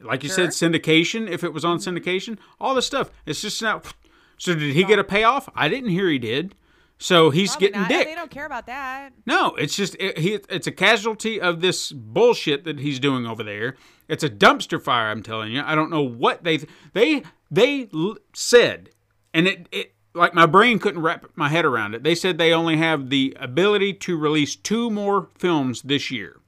Like 0.00 0.22
you 0.22 0.28
said, 0.28 0.50
syndication. 0.50 1.30
If 1.30 1.42
it 1.42 1.54
was 1.54 1.64
on 1.64 1.78
syndication, 1.78 2.36
all 2.60 2.74
this 2.74 2.84
stuff. 2.86 3.10
It's 3.24 3.40
just 3.40 3.62
not. 3.62 3.94
So 4.38 4.54
did 4.54 4.74
he 4.74 4.84
get 4.84 4.98
a 4.98 5.04
payoff? 5.04 5.48
I 5.54 5.68
didn't 5.68 5.90
hear 5.90 6.08
he 6.08 6.18
did. 6.18 6.54
So 6.98 7.30
he's 7.30 7.50
Probably 7.50 7.66
getting 7.68 7.80
not. 7.82 7.88
dick. 7.90 8.06
They 8.08 8.14
don't 8.14 8.30
care 8.30 8.46
about 8.46 8.66
that. 8.66 9.10
No, 9.26 9.54
it's 9.56 9.76
just 9.76 9.96
it, 9.98 10.18
he. 10.18 10.34
It's 10.48 10.66
a 10.66 10.72
casualty 10.72 11.40
of 11.40 11.60
this 11.60 11.90
bullshit 11.92 12.64
that 12.64 12.78
he's 12.80 13.00
doing 13.00 13.26
over 13.26 13.42
there. 13.42 13.76
It's 14.08 14.22
a 14.22 14.30
dumpster 14.30 14.80
fire. 14.80 15.10
I'm 15.10 15.22
telling 15.22 15.52
you. 15.52 15.62
I 15.64 15.74
don't 15.74 15.90
know 15.90 16.02
what 16.02 16.44
they 16.44 16.60
they 16.92 17.22
they 17.50 17.88
l- 17.92 18.16
said, 18.32 18.90
and 19.34 19.46
it 19.48 19.68
it 19.72 19.94
like 20.14 20.34
my 20.34 20.46
brain 20.46 20.78
couldn't 20.78 21.02
wrap 21.02 21.26
my 21.34 21.48
head 21.48 21.64
around 21.64 21.94
it. 21.94 22.04
They 22.04 22.14
said 22.14 22.38
they 22.38 22.52
only 22.52 22.76
have 22.76 23.10
the 23.10 23.36
ability 23.40 23.94
to 23.94 24.16
release 24.16 24.54
two 24.54 24.88
more 24.88 25.28
films 25.36 25.82
this 25.82 26.10
year. 26.12 26.40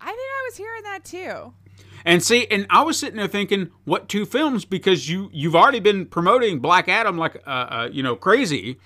I 0.00 0.06
think 0.06 0.18
I 0.18 0.42
was 0.48 0.56
hearing 0.56 0.82
that 0.82 1.04
too. 1.04 1.54
And 2.04 2.22
see, 2.22 2.46
and 2.50 2.66
I 2.70 2.82
was 2.82 2.98
sitting 2.98 3.16
there 3.16 3.28
thinking, 3.28 3.70
what 3.84 4.08
two 4.08 4.26
films? 4.26 4.64
Because 4.64 5.08
you 5.08 5.30
you've 5.32 5.54
already 5.56 5.80
been 5.80 6.06
promoting 6.06 6.58
Black 6.60 6.88
Adam 6.88 7.16
like 7.16 7.36
uh, 7.46 7.50
uh 7.50 7.88
you 7.92 8.02
know 8.02 8.16
crazy, 8.16 8.78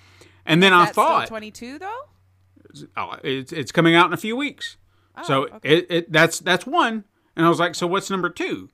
and 0.45 0.61
then 0.61 0.73
I 0.73 0.87
thought 0.87 1.27
22 1.27 1.79
though. 1.79 2.01
oh, 2.95 3.15
it's 3.23 3.51
it's 3.51 3.71
coming 3.71 3.95
out 3.95 4.07
in 4.07 4.13
a 4.13 4.17
few 4.17 4.35
weeks. 4.35 4.77
so 5.23 5.47
Oh, 5.51 5.55
okay. 5.57 5.77
it, 5.77 5.87
it 5.89 6.11
that's 6.11 6.39
that's 6.39 6.65
one. 6.67 7.05
And 7.35 7.45
I 7.45 7.49
was 7.49 7.59
like, 7.59 7.75
so 7.75 7.85
what's 7.87 8.09
number 8.09 8.29
two? 8.29 8.69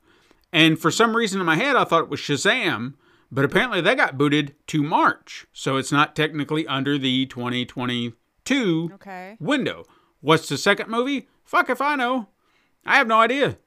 And 0.51 0.77
for 0.79 0.91
some 0.91 1.15
reason 1.15 1.39
in 1.39 1.45
my 1.45 1.55
head, 1.55 1.75
I 1.75 1.83
thought 1.83 2.03
it 2.03 2.09
was 2.09 2.19
Shazam, 2.19 2.93
but 3.31 3.43
apparently 3.43 3.81
they 3.81 3.95
got 3.95 4.17
booted 4.17 4.55
to 4.67 4.83
March, 4.83 5.47
so 5.51 5.77
it's 5.77 5.91
not 5.91 6.15
technically 6.15 6.65
under 6.67 6.97
the 6.97 7.25
2022 7.25 8.91
Okay. 8.93 9.35
window. 9.39 9.85
What's 10.21 10.47
the 10.47 10.57
second 10.57 10.89
movie? 10.89 11.27
Fuck 11.43 11.69
if 11.69 11.81
I 11.81 11.95
know. 11.95 12.27
I 12.85 12.95
have 12.97 13.07
no 13.07 13.19
idea. 13.19 13.57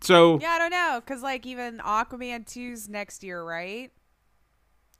So 0.00 0.38
Yeah, 0.40 0.50
I 0.50 0.58
don't 0.58 0.70
know, 0.70 1.02
cause 1.06 1.22
like 1.22 1.44
even 1.46 1.78
Aquaman 1.78 2.44
2's 2.46 2.88
next 2.88 3.22
year, 3.24 3.42
right? 3.42 3.90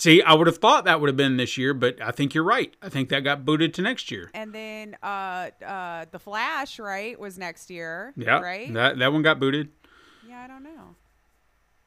see, 0.01 0.23
I 0.23 0.33
would 0.35 0.47
have 0.47 0.59
thought 0.59 0.85
that 0.85 1.01
would 1.01 1.09
have 1.09 1.17
been 1.17 1.37
this 1.39 1.59
year, 1.59 1.75
but 1.75 2.01
I 2.01 2.13
think 2.13 2.33
you're 2.33 2.45
right. 2.45 2.73
I 2.81 2.89
think 2.89 3.09
that 3.09 3.25
got 3.25 3.45
booted 3.45 3.75
to 3.75 3.83
next 3.83 4.11
year. 4.13 4.31
And 4.33 4.53
then 4.53 4.97
uh 5.03 5.51
uh 5.65 6.05
the 6.11 6.19
Flash, 6.19 6.79
right, 6.79 7.19
was 7.19 7.37
next 7.39 7.69
year. 7.71 8.13
Yeah, 8.17 8.39
Right. 8.41 8.73
That 8.73 8.99
that 8.99 9.13
one 9.13 9.23
got 9.23 9.41
booted. 9.41 9.71
yeah, 10.27 10.41
I 10.41 10.47
don't 10.47 10.63
know. 10.63 10.95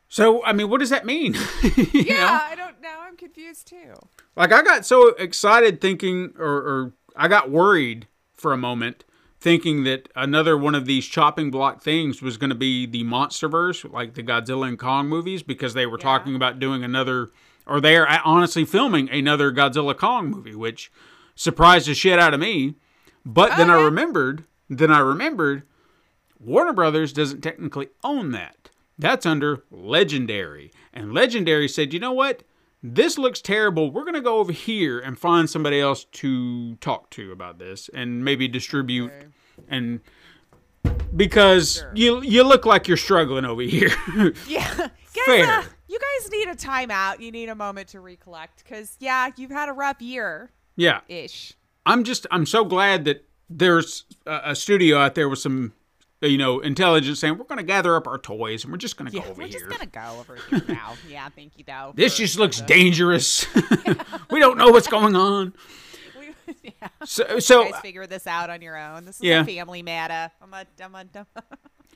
So 0.10 0.44
I 0.44 0.52
mean, 0.52 0.70
what 0.70 0.80
does 0.82 0.90
that 0.90 1.06
mean? 1.06 1.36
Yeah, 1.94 2.26
know? 2.26 2.40
I 2.42 2.56
don't 2.56 2.82
know. 2.82 3.00
I'm 3.02 3.16
confused 3.16 3.68
too. 3.68 3.94
Like 4.36 4.52
I 4.52 4.62
got 4.62 4.86
so 4.86 5.10
excited 5.10 5.80
thinking, 5.80 6.34
or, 6.38 6.46
or 6.50 6.94
I 7.16 7.28
got 7.30 7.50
worried 7.50 8.08
for 8.34 8.52
a 8.52 8.58
moment, 8.58 9.06
thinking 9.42 9.84
that 9.86 10.08
another 10.16 10.56
one 10.56 10.76
of 10.76 10.86
these 10.86 11.08
chopping 11.08 11.50
block 11.50 11.82
things 11.82 12.22
was 12.22 12.38
going 12.38 12.52
to 12.52 12.56
be 12.56 12.86
the 12.86 13.04
MonsterVerse, 13.04 13.92
like 13.92 14.14
the 14.14 14.22
Godzilla 14.24 14.68
and 14.68 14.78
Kong 14.78 15.08
movies, 15.10 15.42
because 15.42 15.74
they 15.74 15.88
were 15.88 15.98
Yeah. 15.98 16.04
talking 16.04 16.36
about 16.36 16.60
doing 16.60 16.84
another, 16.84 17.32
or 17.66 17.82
they 17.82 17.98
are 17.98 18.08
uh, 18.08 18.20
honestly 18.24 18.64
filming 18.66 19.10
another 19.10 19.52
Godzilla 19.52 19.98
Kong 19.98 20.30
movie, 20.30 20.54
which 20.56 20.92
surprised 21.36 21.88
the 21.88 21.96
shit 21.96 22.20
out 22.20 22.36
of 22.36 22.40
me. 22.40 22.76
But 23.26 23.58
then 23.58 23.70
I 23.72 23.82
remembered, 23.84 24.46
then 24.70 24.92
I 24.92 25.00
remembered, 25.00 25.64
Warner 26.40 26.74
Brothers 26.74 27.12
doesn't 27.12 27.42
technically 27.42 27.90
own 28.04 28.32
that. 28.32 28.70
That's 28.98 29.26
under 29.26 29.64
Legendary. 29.72 30.72
And 30.94 31.14
Legendary 31.14 31.68
said, 31.68 31.94
you 31.94 32.00
know 32.00 32.12
what? 32.12 32.44
This 32.84 33.18
looks 33.18 33.42
terrible. 33.42 33.92
We're 33.92 34.04
going 34.04 34.16
to 34.16 34.22
go 34.22 34.40
over 34.40 34.52
here 34.52 35.00
and 35.00 35.18
find 35.18 35.50
somebody 35.50 35.80
else 35.80 36.06
to 36.06 36.76
talk 36.78 37.10
to 37.12 37.32
about 37.32 37.60
this 37.60 37.90
and 37.94 38.26
maybe 38.26 38.48
distribute 38.48 39.12
Okay. 39.12 39.28
and 39.70 40.00
because 41.16 41.86
you 41.94 42.22
you 42.24 42.44
look 42.44 42.66
like 42.66 42.88
you're 42.88 42.98
struggling 42.98 43.46
over 43.46 43.62
here. 43.62 43.92
Yeah. 44.48 44.74
Guys, 45.14 45.26
Fair. 45.26 45.46
uh, 45.60 45.64
you 45.90 46.00
guys 46.00 46.32
need 46.32 46.48
a 46.48 46.56
timeout. 46.56 47.20
You 47.20 47.32
need 47.34 47.50
a 47.50 47.56
moment 47.56 47.90
to 47.90 48.00
recollect, 48.00 48.64
cause 48.64 48.96
yeah, 49.02 49.30
you've 49.36 49.52
had 49.52 49.68
a 49.68 49.74
rough 49.74 50.02
year 50.02 50.52
yeah. 50.78 51.02
ish. 51.10 51.54
I'm 51.86 52.06
just 52.06 52.26
I'm 52.32 52.46
so 52.46 52.64
glad 52.64 53.04
that 53.06 53.28
there's 53.50 54.06
a, 54.26 54.40
a 54.46 54.56
studio 54.56 54.98
out 55.00 55.16
there 55.16 55.28
with 55.28 55.40
some 55.40 55.74
you 56.22 56.38
know 56.38 56.60
intelligence 56.60 57.20
saying 57.20 57.38
we're 57.38 57.46
going 57.46 57.58
to 57.58 57.64
gather 57.64 57.96
up 57.96 58.08
our 58.08 58.18
toys 58.18 58.64
and 58.64 58.72
we're 58.72 58.78
just 58.78 58.98
going 58.98 59.10
to 59.12 59.18
Yeah, 59.18 59.24
go 59.24 59.32
over 59.32 59.42
here. 59.42 59.48
we're 59.64 59.70
just 59.70 59.70
gonna 59.70 59.86
go 60.14 60.20
over 60.20 60.38
here 60.50 60.62
now. 60.76 60.94
Yeah, 61.10 61.28
thank 61.30 61.58
you 61.58 61.64
though. 61.66 61.94
This 61.96 62.18
just 62.18 62.38
looks 62.38 62.62
dangerous. 62.62 63.46
we 64.30 64.40
don't 64.40 64.58
know 64.58 64.70
what's 64.70 64.88
going 64.88 65.16
on. 65.16 65.54
we- 66.20 66.56
yeah. 66.64 66.88
So 67.06 67.40
so 67.40 67.64
You 67.66 67.72
guys 67.72 67.82
figure 67.82 68.08
this 68.08 68.28
out 68.28 68.50
on 68.50 68.62
your 68.62 68.78
own. 68.78 69.06
This 69.06 69.18
is 69.18 69.24
Yeah. 69.24 69.42
a 69.42 69.46
family 69.46 69.82
matter. 69.82 70.32
I'm 70.42 70.54
a, 70.54 70.66
I'm 70.84 70.96
a, 70.96 71.06
I'm 71.16 71.26
a 71.36 71.44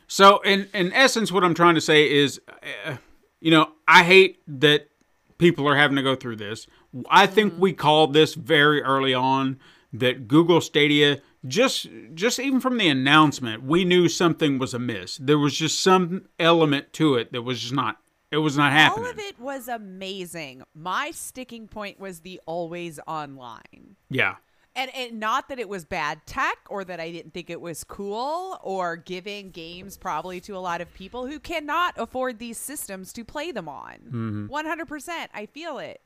So, 0.08 0.40
in 0.40 0.68
in 0.74 0.92
essence, 0.94 1.32
what 1.32 1.44
I'm 1.44 1.54
trying 1.54 1.76
to 1.76 1.82
say 1.82 2.10
is, 2.12 2.40
uh, 2.86 2.96
you 3.42 3.52
know, 3.52 3.70
I 3.88 4.04
hate 4.04 4.40
that 4.60 4.90
people 5.38 5.68
are 5.68 5.76
having 5.76 5.98
to 5.98 6.04
go 6.04 6.16
through 6.16 6.38
this. 6.38 6.68
I 7.10 7.28
think 7.28 7.54
we 7.58 7.74
called 7.74 8.14
this 8.14 8.34
very 8.36 8.82
early 8.82 9.14
on 9.14 9.60
that 9.94 10.28
Google 10.28 10.62
Stadia 10.62 11.22
just 11.48 11.88
just 12.14 12.40
even 12.40 12.60
from 12.60 12.78
the 12.78 12.88
announcement, 12.88 13.64
we 13.64 13.86
knew 13.86 14.08
something 14.08 14.58
was 14.60 14.74
amiss. 14.74 15.18
There 15.18 15.40
was 15.40 15.56
just 15.56 15.82
some 15.82 16.28
element 16.40 16.94
to 16.94 17.16
it 17.16 17.32
that 17.32 17.44
was 17.44 17.62
just 17.62 17.74
not 17.74 17.98
it 18.32 18.38
was 18.38 18.58
not 18.58 18.72
happening. 18.72 19.06
All 19.06 19.12
of 19.12 19.20
it 19.20 19.40
was 19.40 19.68
amazing. 19.68 20.64
My 20.74 21.12
sticking 21.12 21.68
point 21.68 22.00
was 22.00 22.20
the 22.20 22.42
always 22.46 23.00
online. 23.08 23.96
Yeah. 24.10 24.36
And, 24.76 24.94
and 24.94 25.22
not 25.22 25.48
that 25.48 25.58
it 25.58 25.70
was 25.70 25.86
bad 25.86 26.26
tech 26.26 26.58
or 26.70 26.84
that 26.84 27.00
I 27.00 27.10
didn't 27.10 27.34
think 27.34 27.50
it 27.50 27.62
was 27.62 27.86
cool 27.86 28.60
or 28.62 28.98
giving 28.98 29.52
games 29.52 29.96
probably 29.96 30.42
to 30.42 30.58
a 30.58 30.60
lot 30.60 30.82
of 30.82 30.94
people 30.94 31.28
who 31.28 31.40
cannot 31.40 31.94
afford 31.98 32.40
these 32.40 32.58
systems 32.58 33.14
to 33.14 33.24
play 33.24 33.54
them 33.54 33.70
on. 33.70 33.94
Mm-hmm. 34.06 34.48
100%. 34.48 35.28
I 35.34 35.46
feel 35.46 35.78
it. 35.78 36.02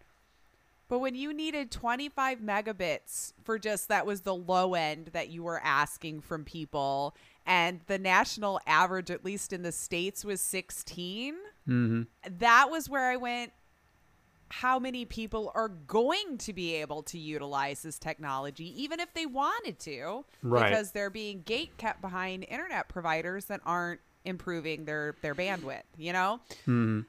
But 0.90 1.00
when 1.00 1.16
you 1.16 1.34
needed 1.34 1.72
25 1.72 2.40
megabits 2.40 3.32
for 3.44 3.58
just 3.60 3.88
that 3.88 4.06
was 4.06 4.22
the 4.22 4.36
low 4.36 4.74
end 4.74 5.12
that 5.14 5.30
you 5.30 5.44
were 5.44 5.62
asking 5.64 6.22
from 6.22 6.44
people, 6.44 7.16
and 7.46 7.80
the 7.88 7.98
national 8.00 8.60
average, 8.68 9.10
at 9.12 9.24
least 9.24 9.54
in 9.54 9.62
the 9.62 9.72
States, 9.72 10.26
was 10.26 10.42
16, 10.42 11.36
Mm-hmm. 11.68 12.02
that 12.40 12.70
was 12.72 12.90
where 12.90 13.10
I 13.12 13.16
went. 13.18 13.52
How 14.52 14.80
many 14.80 15.06
people 15.06 15.52
are 15.54 15.68
going 15.70 16.40
to 16.40 16.54
be 16.54 16.74
able 16.78 17.04
to 17.04 17.20
utilize 17.20 17.84
this 17.84 18.00
technology, 18.00 18.74
even 18.82 19.00
if 19.00 19.14
they 19.14 19.28
wanted 19.28 19.78
to, 19.82 20.26
Right. 20.42 20.70
because 20.72 20.90
they're 20.92 21.12
being 21.12 21.44
gate 21.44 21.78
kept 21.78 22.02
behind 22.02 22.46
internet 22.50 22.90
providers 22.90 23.46
that 23.46 23.62
aren't 23.64 24.00
improving 24.26 24.86
their 24.86 25.16
their 25.22 25.36
bandwidth. 25.36 25.84
You 25.98 26.14
know, 26.14 26.40
Mm-hmm. 26.66 27.02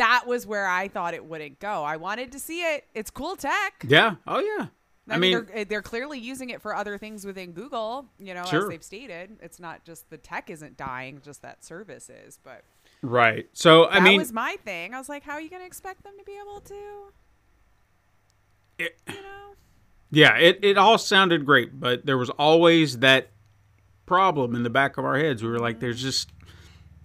That 0.00 0.26
was 0.26 0.46
where 0.46 0.66
I 0.66 0.88
thought 0.88 1.12
it 1.12 1.24
wouldn't 1.26 1.60
go. 1.60 1.84
I 1.84 1.96
wanted 1.96 2.32
to 2.32 2.38
see 2.40 2.62
it. 2.62 2.84
It's 2.94 3.10
cool 3.10 3.36
tech. 3.36 3.84
Yeah. 3.86 4.14
Oh 4.26 4.40
yeah. 4.40 4.68
I, 5.10 5.18
mean, 5.18 5.44
they're, 5.52 5.64
they're 5.64 5.82
clearly 5.82 6.18
using 6.18 6.50
it 6.50 6.62
for 6.62 6.74
other 6.74 6.96
things 6.96 7.24
within 7.24 7.52
Google, 7.52 8.06
you 8.18 8.32
know, 8.32 8.44
Sure. 8.44 8.62
as 8.62 8.68
they've 8.68 8.82
stated. 8.82 9.36
It's 9.42 9.58
not 9.58 9.84
just 9.84 10.08
the 10.08 10.16
tech 10.16 10.48
isn't 10.50 10.76
dying, 10.76 11.20
just 11.22 11.42
that 11.42 11.64
service 11.64 12.08
is. 12.08 12.38
But 12.42 12.62
right. 13.02 13.46
So 13.52 13.88
I 13.88 13.94
that 13.94 14.02
mean, 14.04 14.18
was 14.18 14.32
my 14.32 14.56
thing. 14.64 14.94
I 14.94 14.98
was 14.98 15.08
like, 15.08 15.22
how 15.24 15.32
are 15.32 15.40
you 15.40 15.50
going 15.50 15.62
to 15.62 15.66
expect 15.66 16.04
them 16.04 16.14
to 16.18 16.24
be 16.24 16.38
able 16.40 16.60
to, 16.60 16.74
it- 18.78 18.98
you 19.08 19.14
know? 19.14 19.54
yeah, 20.12 20.36
it 20.38 20.60
it 20.62 20.78
all 20.78 20.96
sounded 20.96 21.44
great, 21.44 21.78
but 21.78 22.06
there 22.06 22.16
was 22.16 22.30
always 22.30 22.98
that 23.00 23.30
problem 24.06 24.54
in 24.54 24.62
the 24.62 24.70
back 24.70 24.96
of 24.96 25.04
our 25.04 25.18
heads. 25.18 25.42
We 25.42 25.50
were 25.50 25.58
like, 25.58 25.76
mm-hmm. 25.76 25.80
there's 25.80 26.00
just 26.00 26.30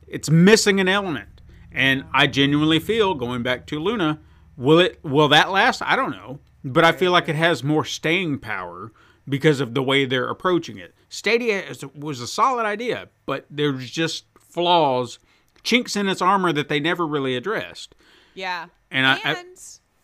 it's 0.07 0.29
missing 0.29 0.79
an 0.79 0.87
element. 0.87 1.34
And 1.75 2.05
I 2.13 2.27
genuinely 2.27 2.79
feel 2.79 3.13
going 3.13 3.43
back 3.43 3.65
to 3.67 3.79
Luna, 3.79 4.19
will 4.57 4.79
it 4.79 4.99
will 5.03 5.27
that 5.29 5.51
last? 5.51 5.81
I 5.81 5.95
don't 5.95 6.11
know, 6.11 6.39
but 6.63 6.83
I 6.85 6.91
feel 6.91 7.11
like 7.11 7.27
it 7.29 7.35
has 7.35 7.63
more 7.63 7.83
staying 7.85 8.39
power 8.39 8.91
because 9.27 9.59
of 9.59 9.73
the 9.73 9.83
way 9.83 10.05
they're 10.05 10.29
approaching 10.29 10.77
it. 10.77 10.93
Stadia 11.09 11.61
is, 11.63 11.83
was 11.93 12.21
a 12.21 12.27
solid 12.27 12.65
idea, 12.65 13.09
but 13.25 13.45
there's 13.49 13.89
just 13.91 14.25
flaws, 14.39 15.19
chinks 15.63 15.95
in 15.95 16.07
its 16.07 16.21
armor 16.21 16.53
that 16.53 16.69
they 16.69 16.79
never 16.79 17.05
really 17.05 17.35
addressed. 17.35 17.95
Yeah. 18.35 18.67
And 18.91 19.05
I- 19.05 19.19
I- 19.23 19.43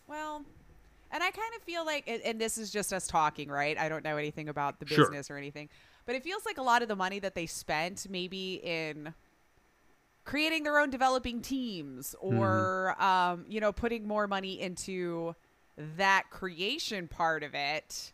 well, 0.08 0.44
and 1.10 1.22
I 1.22 1.30
kind 1.30 1.54
of 1.56 1.62
feel 1.62 1.86
like, 1.86 2.04
and, 2.06 2.20
and 2.22 2.40
this 2.40 2.58
is 2.58 2.70
just 2.70 2.92
us 2.92 3.06
talking, 3.06 3.48
right? 3.48 3.78
I 3.78 3.88
don't 3.88 4.04
know 4.04 4.16
anything 4.16 4.48
about 4.48 4.80
the 4.80 4.86
Sure. 4.86 5.04
business 5.04 5.30
or 5.30 5.36
anything, 5.36 5.68
but 6.04 6.14
it 6.16 6.22
feels 6.24 6.44
like 6.44 6.58
a 6.58 6.62
lot 6.62 6.82
of 6.82 6.88
the 6.88 6.96
money 6.96 7.18
that 7.20 7.34
they 7.34 7.46
spent 7.46 8.06
maybe 8.10 8.54
in 8.62 9.14
creating 10.24 10.62
their 10.62 10.78
own 10.78 10.90
developing 10.90 11.40
teams 11.40 12.14
or, 12.20 12.94
um, 13.02 13.44
you 13.48 13.60
know, 13.60 13.72
putting 13.72 14.06
more 14.06 14.26
money 14.26 14.60
into 14.60 15.34
that 15.96 16.24
creation 16.30 17.08
part 17.08 17.42
of 17.42 17.54
it, 17.54 18.12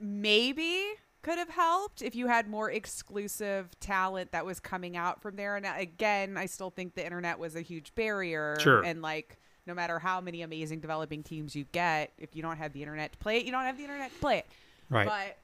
maybe 0.00 0.84
could 1.20 1.38
have 1.38 1.50
helped 1.50 2.00
if 2.00 2.14
you 2.14 2.28
had 2.28 2.48
more 2.48 2.70
exclusive 2.70 3.78
talent 3.80 4.32
that 4.32 4.46
was 4.46 4.60
coming 4.60 4.96
out 4.96 5.20
from 5.20 5.36
there. 5.36 5.56
And 5.56 5.66
again, 5.66 6.36
I 6.36 6.46
still 6.46 6.70
think 6.70 6.94
the 6.94 7.04
internet 7.04 7.38
was 7.38 7.56
a 7.56 7.60
huge 7.60 7.94
barrier. 7.94 8.56
Sure. 8.60 8.82
And 8.82 9.02
like, 9.02 9.36
no 9.66 9.74
matter 9.74 9.98
how 9.98 10.20
many 10.20 10.40
amazing 10.40 10.80
developing 10.80 11.22
teams 11.22 11.54
you 11.54 11.66
get, 11.72 12.12
if 12.18 12.34
you 12.34 12.40
don't 12.40 12.56
have 12.56 12.72
the 12.72 12.80
internet 12.80 13.12
to 13.12 13.18
play 13.18 13.38
it, 13.38 13.44
you 13.44 13.52
don't 13.52 13.64
have 13.64 13.76
the 13.76 13.84
internet 13.84 14.12
to 14.12 14.18
play 14.18 14.38
it. 14.38 14.46
Right. 14.88 15.06
But 15.06 15.36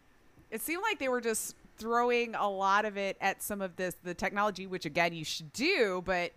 it 0.51 0.63
seemed 0.63 0.83
like 0.83 0.99
they 0.99 1.09
were 1.09 1.21
just 1.21 1.57
throwing 1.77 2.35
a 2.35 2.49
lot 2.49 2.85
of 2.85 2.97
it 2.97 3.17
at 3.21 3.43
some 3.43 3.61
of 3.61 3.77
this 3.77 3.95
the 4.03 4.15
technology, 4.15 4.67
which 4.67 4.85
again 4.87 5.13
you 5.13 5.25
should 5.25 5.53
do, 5.53 6.03
but 6.05 6.33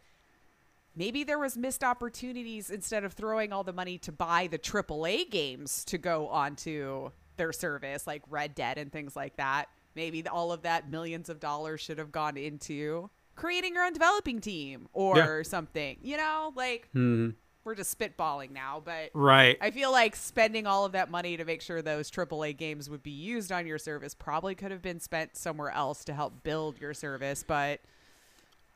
maybe 0.95 1.23
there 1.23 1.39
was 1.39 1.55
missed 1.57 1.84
opportunities 1.84 2.69
instead 2.69 3.03
of 3.03 3.14
throwing 3.14 3.53
all 3.53 3.64
the 3.64 3.73
money 3.73 3.97
to 3.99 4.11
buy 4.11 4.47
the 4.47 4.57
AAA 4.57 5.30
games 5.30 5.85
to 5.85 5.97
go 5.97 6.27
onto 6.27 7.11
their 7.38 7.53
service, 7.53 8.07
like 8.07 8.23
Red 8.30 8.55
Dead 8.55 8.77
and 8.77 8.91
things 8.91 9.15
like 9.15 9.35
that. 9.38 9.65
Maybe 9.95 10.27
all 10.27 10.51
of 10.51 10.64
that 10.64 10.89
millions 10.89 11.30
of 11.30 11.39
dollars 11.39 11.81
should 11.81 11.97
have 11.99 12.11
gone 12.11 12.38
into 12.38 13.09
creating 13.35 13.76
your 13.76 13.85
own 13.85 13.93
developing 13.93 14.41
team 14.41 14.88
or 14.93 15.18
Yeah. 15.18 15.41
something. 15.43 15.97
You 16.01 16.18
know, 16.18 16.51
like 16.55 16.89
Mhm. 16.95 17.35
We're 17.68 17.76
just 17.76 17.99
spitballing 17.99 18.52
now, 18.52 18.81
but 18.84 19.10
Right. 19.14 19.57
I 19.60 19.72
feel 19.72 19.91
like 19.91 20.15
spending 20.15 20.65
all 20.65 20.85
of 20.85 20.94
that 20.94 21.11
money 21.11 21.35
to 21.35 21.44
make 21.44 21.61
sure 21.61 21.81
those 21.81 22.10
AAA 22.10 22.56
games 22.56 22.89
would 22.89 23.03
be 23.03 23.11
used 23.11 23.52
on 23.52 23.68
your 23.68 23.77
service 23.77 24.14
probably 24.15 24.56
could 24.56 24.72
have 24.72 24.81
been 24.81 25.02
spent 25.02 25.35
somewhere 25.35 25.72
else 25.72 26.06
to 26.06 26.14
help 26.14 26.44
build 26.44 26.80
your 26.80 26.94
service, 26.94 27.44
but 27.45 27.81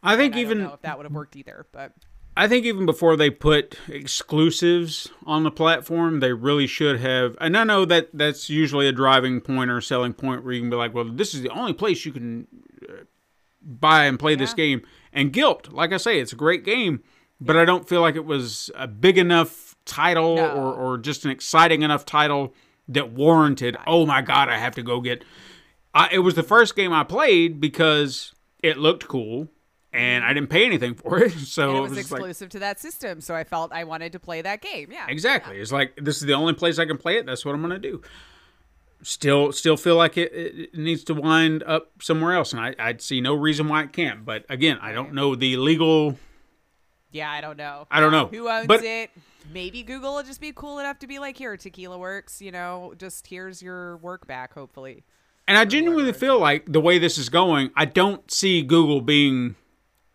I 0.03 0.17
think 0.17 0.35
even 0.35 0.59
if 0.59 0.81
that 0.81 0.97
would 0.97 1.05
have 1.05 1.13
worked 1.13 1.37
either. 1.37 1.67
But 1.71 1.93
I 2.35 2.49
think 2.49 2.65
even 2.65 2.85
before 2.85 3.15
they 3.15 3.29
put 3.29 3.77
exclusives 3.87 5.09
on 5.25 5.43
the 5.43 5.51
platform, 5.51 6.19
they 6.19 6.33
really 6.33 6.67
should 6.67 6.99
have. 6.99 7.37
And 7.39 7.55
I 7.55 7.63
know 7.63 7.85
that 7.85 8.09
that's 8.11 8.49
usually 8.49 8.89
a 8.89 8.91
driving 8.91 9.39
point 9.39 9.71
or 9.71 9.77
a 9.77 9.81
selling 9.81 10.11
point 10.11 10.43
where 10.43 10.51
you 10.51 10.59
can 10.59 10.69
be 10.69 10.75
like, 10.75 10.93
well, 10.93 11.05
this 11.05 11.33
is 11.33 11.41
the 11.41 11.49
only 11.51 11.71
place 11.71 12.05
you 12.05 12.11
can 12.11 12.45
uh, 12.89 13.03
buy 13.61 14.03
and 14.03 14.19
play 14.19 14.35
this 14.35 14.53
game. 14.53 14.81
And 15.13 15.31
Gylt, 15.31 15.71
like 15.71 15.93
I 15.93 15.97
say, 15.97 16.19
it's 16.19 16.33
a 16.33 16.37
great 16.37 16.65
game, 16.65 17.03
but 17.41 17.57
I 17.57 17.65
don't 17.65 17.89
feel 17.89 17.99
like 18.01 18.15
it 18.15 18.23
was 18.25 18.69
a 18.75 18.87
big 18.87 19.17
enough 19.17 19.75
title 19.83 20.35
No. 20.35 20.49
or, 20.51 20.73
or 20.73 20.97
just 20.97 21.25
an 21.25 21.31
exciting 21.31 21.81
enough 21.81 22.05
title 22.05 22.53
that 22.87 23.11
warranted, 23.11 23.75
oh 23.87 24.05
my 24.05 24.21
God, 24.21 24.47
I 24.47 24.57
have 24.57 24.75
to 24.75 24.83
go 24.83 25.01
get. 25.01 25.23
I, 25.93 26.09
it 26.11 26.19
was 26.19 26.35
the 26.35 26.43
first 26.43 26.75
game 26.75 26.93
I 26.93 27.03
played 27.03 27.59
because 27.59 28.33
it 28.61 28.77
looked 28.77 29.07
cool. 29.07 29.47
And 29.93 30.23
I 30.23 30.31
didn't 30.31 30.49
pay 30.49 30.65
anything 30.65 30.93
for 30.95 31.21
it, 31.21 31.31
so 31.37 31.63
and 31.69 31.75
it 31.75 31.77
it 31.79 31.81
was, 31.81 31.89
was 31.89 31.99
just 31.99 32.11
like, 32.11 32.19
exclusive 32.19 32.49
to 32.51 32.59
that 32.59 32.79
system, 32.79 33.19
so 33.19 33.35
I 33.35 33.43
felt 33.43 33.73
I 33.73 33.83
wanted 33.83 34.13
to 34.13 34.19
play 34.19 34.41
that 34.41 34.61
game. 34.61 34.87
Yeah, 34.89 35.05
Exactly. 35.09 35.57
It's 35.57 35.73
like 35.73 35.99
this 36.01 36.15
is 36.15 36.21
the 36.21 36.31
only 36.31 36.53
place 36.53 36.79
I 36.79 36.85
can 36.85 36.97
play 36.97 37.17
it. 37.17 37.25
That's 37.25 37.43
what 37.43 37.53
I'm 37.53 37.59
going 37.61 37.71
to 37.81 37.89
do. 37.91 38.01
Still, 39.03 39.51
still 39.51 39.75
feel 39.75 39.97
like 39.97 40.15
it, 40.15 40.31
it 40.31 40.75
needs 40.77 41.03
to 41.05 41.13
wind 41.13 41.61
up 41.63 41.91
somewhere 42.01 42.35
else, 42.35 42.53
and 42.53 42.61
I 42.61 42.73
I 42.79 42.95
see 42.99 43.19
no 43.19 43.33
reason 43.33 43.67
why 43.67 43.83
it 43.83 43.91
can't. 43.91 44.23
But 44.23 44.45
again, 44.47 44.77
I 44.81 44.93
don't 44.93 45.13
know 45.13 45.35
the 45.35 45.57
legal. 45.57 46.17
Yeah, 47.11 47.29
I 47.31 47.41
don't 47.41 47.57
know. 47.57 47.87
I 47.91 47.99
don't 47.99 48.11
know. 48.11 48.27
who 48.27 48.47
owns 48.49 48.67
But- 48.67 48.83
it. 48.83 49.11
Maybe 49.51 49.81
Google 49.81 50.13
will 50.15 50.23
just 50.23 50.39
be 50.39 50.51
cool 50.53 50.77
enough 50.79 50.99
to 50.99 51.07
be 51.07 51.17
like, 51.17 51.35
here, 51.35 51.57
Tequila 51.57 51.97
Works. 51.97 52.41
You 52.41 52.51
know, 52.51 52.93
just 52.97 53.25
here's 53.27 53.61
your 53.61 53.97
work 53.97 54.27
back. 54.27 54.53
Hopefully, 54.53 55.03
And 55.47 55.57
I 55.57 55.65
genuinely 55.65 56.13
feel 56.13 56.37
like 56.39 56.71
the 56.71 56.79
way 56.79 56.99
this 56.99 57.17
is 57.17 57.27
going, 57.27 57.71
I 57.75 57.85
don't 57.85 58.29
see 58.31 58.61
Google 58.61 59.01
being 59.01 59.55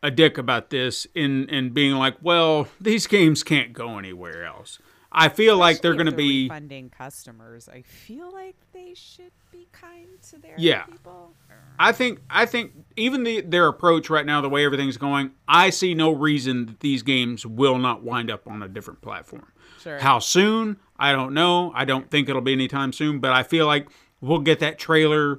a 0.03 0.11
dick 0.13 0.39
about 0.39 0.71
this 0.71 1.07
in 1.15 1.51
and 1.51 1.75
being 1.75 1.97
like, 1.97 2.15
well, 2.23 2.69
these 2.81 3.09
games 3.09 3.43
can't 3.43 3.73
go 3.73 3.99
anywhere 3.99 4.45
else. 4.45 4.79
I 5.19 5.31
feel 5.31 5.57
like 5.57 5.81
they're 5.81 5.95
going 5.95 6.07
to 6.07 6.13
be 6.13 6.49
funding 6.49 6.91
customers. 6.91 7.69
I 7.69 7.81
feel 7.83 8.31
like 8.31 8.55
they 8.73 8.93
should 8.95 9.33
be 9.51 9.67
kind 9.73 10.21
to 10.31 10.39
their 10.39 10.55
Yeah. 10.59 10.83
people. 10.85 11.33
I 11.79 11.93
think 11.93 12.21
I 12.31 12.47
think 12.47 12.73
even 12.97 13.25
the 13.25 13.41
their 13.41 13.67
approach 13.67 14.09
right 14.11 14.25
now, 14.25 14.41
the 14.41 14.49
way 14.49 14.65
everything's 14.65 14.97
going, 14.97 15.31
I 15.49 15.71
see 15.71 15.95
no 15.95 16.11
reason 16.13 16.67
that 16.67 16.81
these 16.81 17.03
games 17.03 17.45
will 17.47 17.79
not 17.79 18.03
wind 18.03 18.31
up 18.31 18.47
on 18.47 18.63
a 18.63 18.69
different 18.69 19.01
platform. 19.01 19.51
Sure. 19.83 19.99
How 19.99 20.19
soon? 20.19 20.77
I 20.99 21.13
don't 21.13 21.35
know. 21.35 21.73
I 21.75 21.85
don't 21.85 22.11
think 22.11 22.29
it'll 22.29 22.41
be 22.43 22.53
anytime 22.53 22.93
soon, 22.93 23.19
but 23.19 23.33
I 23.33 23.43
feel 23.43 23.67
like 23.67 23.89
we'll 24.21 24.39
get 24.41 24.61
that 24.61 24.79
trailer 24.79 25.39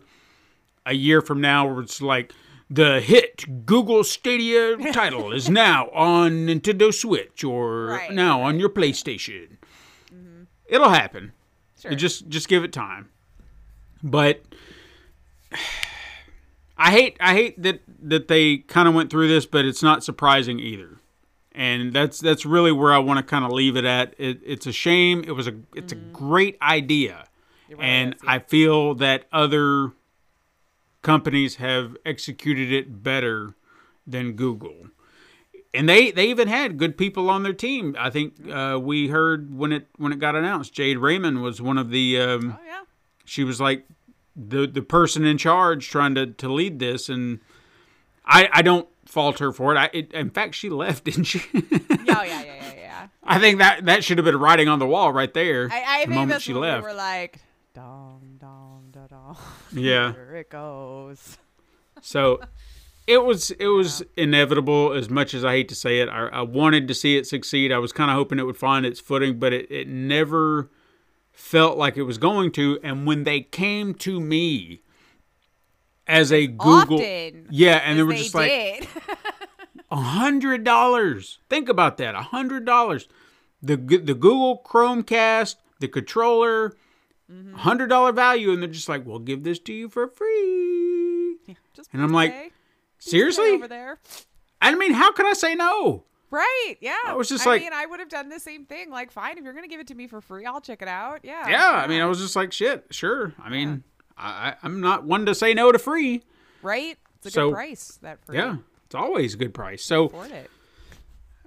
a 0.85 0.93
year 0.93 1.21
from 1.21 1.41
now 1.41 1.67
where 1.67 1.81
it's 1.81 2.01
like 2.01 2.33
the 2.69 2.99
hit 3.01 3.65
Google 3.65 4.03
Stadia 4.03 4.77
title 4.93 5.31
is 5.31 5.49
now 5.49 5.89
on 5.89 6.47
Nintendo 6.47 6.93
Switch 6.93 7.43
or 7.43 7.85
Right, 7.87 8.11
now 8.11 8.41
on 8.41 8.59
your 8.59 8.69
PlayStation. 8.69 9.57
It'll 10.68 10.89
happen. 10.89 11.34
Sure. 11.81 11.91
You 11.91 11.98
just 11.98 12.27
just 12.30 12.48
give 12.48 12.64
it 12.64 12.73
time. 12.73 13.10
But 14.03 14.41
I 16.77 16.91
hate 16.91 17.18
I 17.19 17.34
hate 17.34 17.61
that 17.64 17.81
that 18.03 18.27
they 18.27 18.57
kind 18.57 18.88
of 18.88 18.94
went 18.94 19.10
through 19.10 19.27
this, 19.27 19.45
but 19.45 19.65
it's 19.65 19.81
not 19.81 20.03
surprising 20.03 20.60
either. 20.60 20.99
And 21.53 21.91
that's 21.91 22.19
that's 22.19 22.45
really 22.45 22.72
where 22.72 22.94
I 22.94 22.99
want 22.99 23.18
to 23.18 23.23
kind 23.23 23.44
of 23.44 23.52
leave 23.52 23.76
it 23.76 23.85
at. 23.85 24.14
It, 24.19 24.39
it's 24.45 24.68
a 24.68 24.72
shame. 24.72 25.23
It 25.26 25.31
was 25.31 25.48
a 25.48 25.56
it's 25.76 25.91
a 25.91 25.95
great 25.95 26.57
idea, 26.61 27.26
Mm-hmm. 27.69 27.81
and 27.81 28.15
yeah. 28.23 28.31
I 28.31 28.39
feel 28.39 28.95
that 28.95 29.26
other 29.34 29.91
companies 31.02 31.56
have 31.56 31.98
executed 32.06 32.72
it 32.72 33.03
better 33.03 33.56
than 34.06 34.34
Google. 34.34 34.88
And 35.73 35.88
they, 35.88 36.11
they 36.11 36.27
even 36.30 36.48
had 36.48 36.77
good 36.77 36.98
people 36.98 37.30
on 37.30 37.44
their 37.44 37.53
team. 37.53 37.95
I 37.99 38.10
think 38.10 38.34
uh, 38.49 38.80
we 38.81 39.10
heard 39.10 39.56
when 39.56 39.72
it 39.72 39.88
when 39.98 40.11
it 40.11 40.19
got 40.19 40.35
announced, 40.35 40.73
Jade 40.73 40.98
Raymond 40.98 41.41
was 41.44 41.61
one 41.61 41.77
of 41.77 41.89
the 41.91 42.19
um, 42.19 42.57
Oh 42.60 42.65
yeah. 42.65 42.81
she 43.26 43.44
was 43.44 43.60
like 43.61 43.85
the 44.35 44.65
the 44.68 44.81
person 44.81 45.26
in 45.26 45.38
charge 45.38 45.89
trying 45.89 46.15
to, 46.15 46.27
to 46.27 46.52
lead 46.52 46.80
this 46.80 47.10
and 47.10 47.39
I 48.26 48.49
I 48.53 48.61
don't 48.61 48.88
fault 49.06 49.39
her 49.39 49.52
for 49.52 49.73
it. 49.76 49.77
I 49.77 49.89
it, 49.94 50.14
in 50.14 50.30
fact 50.30 50.56
she 50.56 50.69
left, 50.69 51.03
didn't 51.06 51.26
she? 51.26 51.41
Oh, 51.53 51.60
yeah, 51.60 52.23
yeah, 52.23 52.41
yeah, 52.44 52.73
yeah. 52.76 53.07
I 53.23 53.39
think 53.39 53.60
that 53.60 53.85
that 53.85 54.03
should 54.03 54.18
have 54.18 54.26
been 54.26 54.39
writing 54.39 54.68
on 54.69 54.80
the 54.80 54.88
wall 54.88 55.11
right 55.11 55.34
there. 55.34 55.69
I, 55.72 55.84
I 55.84 55.99
the 56.06 56.11
think 56.11 56.15
moment 56.19 56.41
she 56.41 56.53
left. 56.53 56.84
we 56.85 56.91
were 56.91 56.98
like, 56.98 57.39
dong, 57.73 58.38
dong, 58.39 58.89
da, 58.91 59.06
dong. 59.07 59.38
Yeah. 59.73 60.14
Here 60.14 60.35
it 60.38 60.49
goes. 60.49 61.38
So 62.02 62.39
it 63.07 63.23
was 63.23 63.51
it 63.51 63.67
was 63.67 64.03
inevitable 64.15 64.91
as 64.93 65.09
much 65.09 65.34
as 65.34 65.43
I 65.45 65.53
hate 65.53 65.69
to 65.69 65.75
say 65.75 65.99
it. 66.01 66.09
I, 66.09 66.27
I 66.27 66.41
wanted 66.41 66.88
to 66.89 66.93
see 66.93 67.17
it 67.17 67.25
succeed. 67.25 67.71
I 67.71 67.79
was 67.79 67.91
kind 67.93 68.11
of 68.11 68.15
hoping 68.17 68.38
it 68.38 68.43
would 68.43 68.57
find 68.57 68.85
its 68.85 68.99
footing, 68.99 69.39
but 69.39 69.53
it, 69.53 69.71
it 69.71 69.88
never 69.88 70.69
felt 71.31 71.77
like 71.77 71.95
it 71.97 72.03
was 72.03 72.17
going 72.17 72.51
to, 72.51 72.79
and 72.84 73.05
when 73.07 73.23
they 73.23 73.41
came 73.41 73.93
to 73.93 74.19
me 74.19 74.81
as 76.07 76.31
a 76.31 76.47
Google, 76.47 76.97
Often, 76.97 77.47
yeah, 77.49 77.77
and 77.84 77.97
they 77.97 78.03
were 78.03 78.13
they 78.13 78.17
just 78.23 78.35
like 78.35 78.89
a 79.91 79.95
hundred 79.95 80.63
dollars. 80.63 81.39
Think 81.49 81.69
about 81.69 81.97
that, 81.97 82.15
a 82.15 82.21
hundred 82.21 82.65
dollars. 82.65 83.07
The 83.61 83.75
the 83.77 84.13
Google 84.13 84.61
Chromecast, 84.65 85.55
the 85.79 85.88
controller, 85.88 86.75
Mm-hmm. 87.29 87.55
hundred 87.55 87.88
dollar 87.88 88.13
value, 88.13 88.51
and 88.51 88.61
they're 88.61 88.69
just 88.69 88.88
like, 88.88 89.05
"We'll 89.05 89.19
give 89.19 89.43
this 89.43 89.59
to 89.59 89.73
you 89.73 89.89
for 89.89 90.07
free." 90.07 91.35
Just 91.73 91.89
And 91.91 92.01
I'm 92.01 92.13
like, 92.13 92.31
stay. 92.31 92.41
Please 92.41 92.51
stay 92.53 92.56
Seriously? 92.99 93.52
over 93.52 93.68
there. 93.68 93.99
I 94.61 94.74
mean, 94.76 94.94
how 94.94 95.11
could 95.11 95.26
I 95.26 95.34
say 95.34 95.56
no? 95.56 96.03
Right? 96.30 96.76
Yeah. 96.82 96.98
I 97.06 97.14
was 97.14 97.30
just 97.30 97.45
I 97.48 97.52
like- 97.52 97.61
mean, 97.61 97.72
I 97.74 97.86
would 97.86 97.99
have 97.99 98.10
done 98.10 98.28
the 98.30 98.40
same 98.40 98.65
thing. 98.65 98.90
Like, 98.90 99.11
fine, 99.11 99.38
if 99.38 99.44
you're 99.44 99.53
gonna 99.53 99.68
give 99.68 99.80
it 99.80 99.88
to 99.88 99.95
me 99.95 100.07
for 100.07 100.19
free, 100.19 100.45
I'll 100.45 100.60
check 100.61 100.82
it 100.82 100.88
out. 100.88 101.19
Yeah. 101.24 101.48
Yeah, 101.48 101.69
I 101.72 101.88
mean, 101.88 102.02
I 102.02 102.06
was 102.06 102.19
just 102.19 102.36
like, 102.36 102.52
"Shit, 102.52 102.86
sure." 102.91 103.34
I 103.41 103.49
mean, 103.49 103.84
I, 104.18 104.49
I 104.49 104.56
I'm 104.64 104.82
not 104.82 105.03
one 105.06 105.26
to 105.28 105.34
say 105.36 105.53
no 105.53 105.72
to 105.72 105.80
free. 105.80 106.24
right. 106.61 106.98
It's 107.18 107.28
a 107.28 107.32
So- 107.32 107.49
good 107.49 107.56
price. 107.56 107.98
That 108.02 108.24
free. 108.26 108.38
Yeah, 108.38 108.57
it's 108.86 108.95
always 108.95 109.34
a 109.36 109.38
good 109.38 109.53
price. 109.53 109.84
So 109.84 110.06
Afford 110.06 110.32
it. 110.32 110.52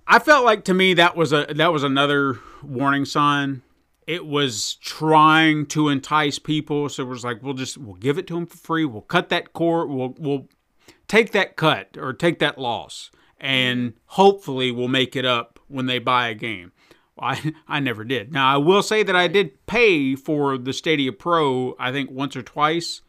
I 0.07 0.19
felt 0.19 0.45
like 0.45 0.65
to 0.65 0.75
me 0.75 0.95
that 0.95 1.15
was 1.17 1.33
a 1.33 1.47
that 1.55 1.73
was 1.73 1.83
another 1.85 2.39
warning 2.63 3.05
sign. 3.05 3.63
It 4.07 4.27
was 4.27 4.75
trying 4.77 5.67
to 5.67 5.89
entice 5.89 6.39
people, 6.41 6.89
so 6.89 7.03
it 7.05 7.07
was 7.07 7.23
like 7.23 7.43
we'll 7.43 7.55
just 7.55 7.77
we'll 7.79 7.95
give 7.95 8.19
it 8.19 8.27
to 8.29 8.35
them 8.35 8.47
for 8.47 8.57
free. 8.57 8.85
We'll 8.85 9.03
cut 9.03 9.29
that 9.29 9.53
cord. 9.53 9.89
We'll 9.91 10.15
we'll 10.19 10.49
take 11.11 11.33
that 11.33 11.57
cut 11.57 11.97
or 11.99 12.13
take 12.13 12.39
that 12.39 12.57
loss, 12.57 13.11
and 13.39 13.95
hopefully 14.07 14.71
we'll 14.71 14.89
make 14.89 15.17
it 15.17 15.25
up 15.25 15.59
when 15.67 15.87
they 15.87 15.99
buy 15.99 16.29
a 16.29 16.35
game. 16.35 16.71
Well, 17.17 17.31
I 17.31 17.53
I 17.69 17.81
never 17.81 18.05
did. 18.05 18.33
Now 18.33 18.55
I 18.55 18.57
will 18.59 18.83
say 18.83 19.03
that 19.03 19.17
I 19.17 19.27
did 19.27 19.67
pay 19.67 20.15
for 20.15 20.57
the 20.57 20.73
Stadia 20.73 21.13
Pro. 21.13 21.75
I 21.79 21.91
think 21.93 22.11
once 22.11 22.37
or 22.37 22.43
twice. 22.43 23.03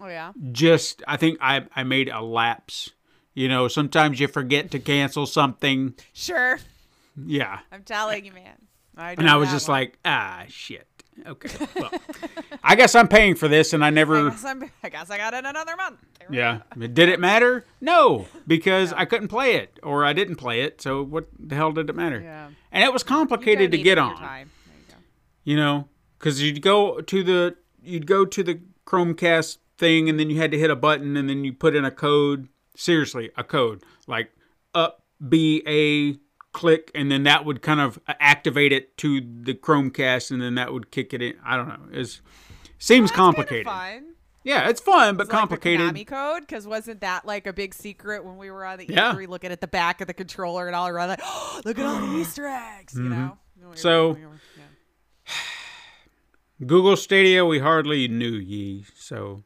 Oh 0.00 0.08
yeah. 0.08 0.32
Just 0.52 1.02
I 1.06 1.16
think 1.16 1.38
I 1.40 1.64
I 1.74 1.84
made 1.84 2.08
a 2.08 2.20
lapse. 2.20 2.90
You 3.34 3.48
know, 3.48 3.68
sometimes 3.68 4.18
you 4.18 4.26
forget 4.26 4.72
to 4.72 4.80
cancel 4.80 5.24
something. 5.24 5.94
Sure. 6.12 6.58
Yeah. 7.16 7.60
I'm 7.70 7.84
telling 7.84 8.24
you, 8.24 8.32
man. 8.32 8.56
I 8.96 9.12
And 9.12 9.30
I 9.30 9.36
was 9.36 9.50
just 9.50 9.68
one. 9.68 9.78
like, 9.78 9.98
ah, 10.04 10.42
shit. 10.48 10.88
Okay. 11.26 11.66
Well, 11.76 11.90
I 12.62 12.74
guess 12.74 12.94
I'm 12.94 13.08
paying 13.08 13.34
for 13.34 13.48
this, 13.48 13.72
and 13.72 13.84
I 13.84 13.88
I 13.88 13.90
never. 13.90 14.30
guess, 14.30 14.44
I'm, 14.44 14.70
I 14.82 14.88
guess 14.88 15.10
I 15.10 15.16
got 15.16 15.32
it 15.34 15.44
another 15.44 15.76
month. 15.76 15.98
Yeah. 16.30 16.60
Did 16.76 17.08
it 17.08 17.20
matter? 17.20 17.64
No, 17.80 18.26
because 18.46 18.92
I 18.92 19.04
couldn't 19.04 19.28
play 19.28 19.54
it, 19.54 19.78
or 19.82 20.04
I 20.04 20.12
didn't 20.12 20.36
play 20.36 20.62
it. 20.62 20.80
So 20.82 21.02
what 21.02 21.28
the 21.38 21.54
hell 21.54 21.72
did 21.72 21.88
it 21.88 21.96
matter? 21.96 22.20
Yeah. 22.20 22.48
And 22.72 22.84
it 22.84 22.92
was 22.92 23.02
complicated 23.02 23.70
to 23.72 23.78
get 23.78 23.96
on. 23.98 24.16
You. 24.16 24.46
You 25.44 25.56
know, 25.56 25.88
because 26.18 26.42
you'd 26.42 26.60
go 26.62 27.00
to 27.00 27.22
the 27.22 27.56
you'd 27.82 28.06
go 28.06 28.24
to 28.26 28.42
the 28.42 28.60
Chromecast 28.86 29.58
thing, 29.78 30.08
and 30.08 30.18
then 30.20 30.28
you 30.30 30.36
had 30.38 30.50
to 30.50 30.58
hit 30.58 30.70
a 30.70 30.76
button, 30.76 31.16
and 31.16 31.28
then 31.28 31.44
you 31.44 31.52
put 31.52 31.74
in 31.74 31.84
a 31.84 31.90
code. 31.90 32.48
Seriously, 32.76 33.30
a 33.36 33.42
code 33.44 33.82
like 34.06 34.30
up 34.74 35.02
B 35.26 35.62
A 35.66 36.18
click, 36.58 36.90
and 36.94 37.10
then 37.10 37.22
that 37.22 37.44
would 37.44 37.62
kind 37.62 37.80
of 37.80 37.98
activate 38.08 38.72
it 38.72 38.96
to 38.98 39.20
the 39.20 39.54
Chromecast, 39.54 40.30
and 40.30 40.42
then 40.42 40.56
that 40.56 40.72
would 40.72 40.90
kick 40.90 41.14
it 41.14 41.22
in. 41.22 41.34
I 41.44 41.56
don't 41.56 41.68
know. 41.68 41.78
It's 41.92 42.20
seems 42.78 43.10
That's 43.10 43.16
complicated. 43.16 43.66
Kind 43.66 43.98
of 43.98 44.02
fun. 44.04 44.14
Yeah, 44.44 44.68
it's 44.68 44.80
fun, 44.80 45.16
but 45.16 45.24
It's 45.26 45.32
like 45.32 45.40
complicated. 45.40 45.94
the 45.94 46.04
Konami 46.04 46.06
code, 46.06 46.40
because 46.42 46.66
wasn't 46.66 47.00
that 47.02 47.24
like 47.26 47.46
a 47.46 47.52
big 47.52 47.74
secret 47.74 48.24
when 48.24 48.36
we 48.38 48.50
were 48.50 48.64
on 48.64 48.78
the 48.78 48.86
Yeah. 48.88 49.12
E3 49.12 49.28
looking 49.28 49.52
at 49.52 49.60
the 49.60 49.66
back 49.68 50.00
of 50.00 50.06
the 50.06 50.14
controller 50.14 50.66
and 50.66 50.74
all 50.76 50.88
around 50.88 51.08
like, 51.08 51.20
oh, 51.22 51.60
look 51.64 51.78
at 51.78 51.84
all 51.86 52.00
the 52.00 52.16
Easter 52.20 52.46
eggs, 52.46 52.94
you 52.94 53.02
know? 53.02 53.16
No, 53.16 53.38
we 53.58 53.64
were- 53.66 53.70
Mm-hmm. 53.72 53.76
So- 53.80 54.10
we 54.12 54.24
were- 54.26 54.40
yeah. 54.56 55.34
Google 56.66 56.96
Stadia, 56.96 57.44
we 57.44 57.58
hardly 57.60 58.08
knew 58.08 58.32
ye, 58.32 58.84
so 58.96 59.44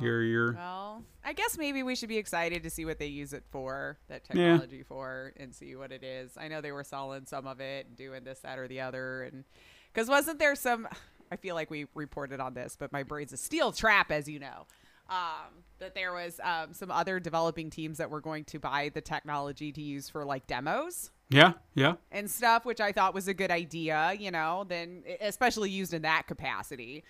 you're 0.00 0.22
you're 0.22 0.52
Well, 0.54 0.81
I 1.24 1.32
guess 1.32 1.56
maybe 1.56 1.82
we 1.82 1.94
should 1.94 2.08
be 2.08 2.18
excited 2.18 2.62
to 2.64 2.70
see 2.70 2.84
what 2.84 2.98
they 2.98 3.06
use 3.06 3.32
it 3.32 3.44
for, 3.50 3.98
that 4.08 4.24
technology 4.24 4.82
for, 4.82 5.32
and 5.36 5.54
see 5.54 5.76
what 5.76 5.92
it 5.92 6.02
is. 6.02 6.32
I 6.36 6.48
know 6.48 6.60
they 6.60 6.72
were 6.72 6.84
selling 6.84 7.26
some 7.26 7.46
of 7.46 7.60
it 7.60 7.86
and 7.86 7.96
doing 7.96 8.24
this, 8.24 8.40
that, 8.40 8.58
or 8.58 8.66
the 8.66 8.80
other, 8.80 9.22
and 9.22 9.44
because 9.92 10.08
wasn't 10.08 10.38
there 10.38 10.54
some? 10.54 10.88
I 11.30 11.36
feel 11.36 11.54
like 11.54 11.70
we 11.70 11.86
reported 11.94 12.40
on 12.40 12.54
this, 12.54 12.76
but 12.78 12.92
my 12.92 13.02
brain's 13.04 13.32
a 13.32 13.36
steel 13.36 13.72
trap, 13.72 14.10
as 14.10 14.28
you 14.28 14.38
know. 14.38 14.66
Um, 15.08 15.64
that 15.78 15.94
there 15.94 16.12
was 16.12 16.40
um, 16.42 16.72
some 16.72 16.90
other 16.90 17.20
developing 17.20 17.70
teams 17.70 17.98
that 17.98 18.08
were 18.08 18.20
going 18.20 18.44
to 18.44 18.58
buy 18.58 18.90
the 18.94 19.00
technology 19.00 19.72
to 19.72 19.82
use 19.82 20.08
for 20.08 20.24
like 20.24 20.46
demos 20.46 21.10
yeah 21.28 21.52
yeah 21.74 21.94
and 22.10 22.30
stuff, 22.30 22.64
which 22.64 22.80
I 22.80 22.92
thought 22.92 23.12
was 23.14 23.26
a 23.28 23.34
good 23.34 23.50
idea, 23.50 24.14
you 24.18 24.30
know, 24.30 24.64
then 24.68 25.02
especially 25.20 25.70
used 25.70 25.92
in 25.92 26.02
that 26.02 26.26
capacity. 26.26 27.04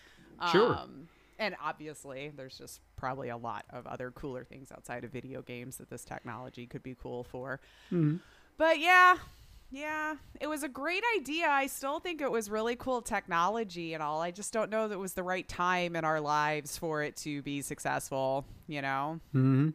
Sure. 0.50 0.74
Um, 0.74 1.08
and 1.42 1.56
obviously, 1.60 2.30
there's 2.36 2.56
just 2.56 2.80
probably 2.94 3.28
a 3.28 3.36
lot 3.36 3.64
of 3.70 3.84
other 3.88 4.12
cooler 4.12 4.44
things 4.44 4.70
outside 4.70 5.02
of 5.02 5.10
video 5.10 5.42
games 5.42 5.76
that 5.78 5.90
this 5.90 6.04
technology 6.04 6.68
could 6.68 6.84
be 6.84 6.94
cool 6.94 7.24
for. 7.24 7.58
Mm-hmm. 7.90 8.18
But 8.56 8.78
yeah, 8.78 9.16
yeah, 9.72 10.14
it 10.40 10.46
was 10.46 10.62
a 10.62 10.68
great 10.68 11.02
idea. 11.18 11.48
I 11.48 11.66
still 11.66 11.98
think 11.98 12.20
it 12.20 12.30
was 12.30 12.48
really 12.48 12.76
cool 12.76 13.02
technology 13.02 13.92
and 13.92 14.02
all. 14.04 14.22
I 14.22 14.30
just 14.30 14.52
don't 14.52 14.70
know 14.70 14.86
that 14.86 14.94
it 14.94 14.98
was 14.98 15.14
the 15.14 15.24
right 15.24 15.48
time 15.48 15.96
in 15.96 16.04
our 16.04 16.20
lives 16.20 16.78
for 16.78 17.02
it 17.02 17.16
to 17.18 17.42
be 17.42 17.60
successful, 17.60 18.44
you 18.68 18.80
know? 18.80 19.18
Mm-hmm. 19.34 19.70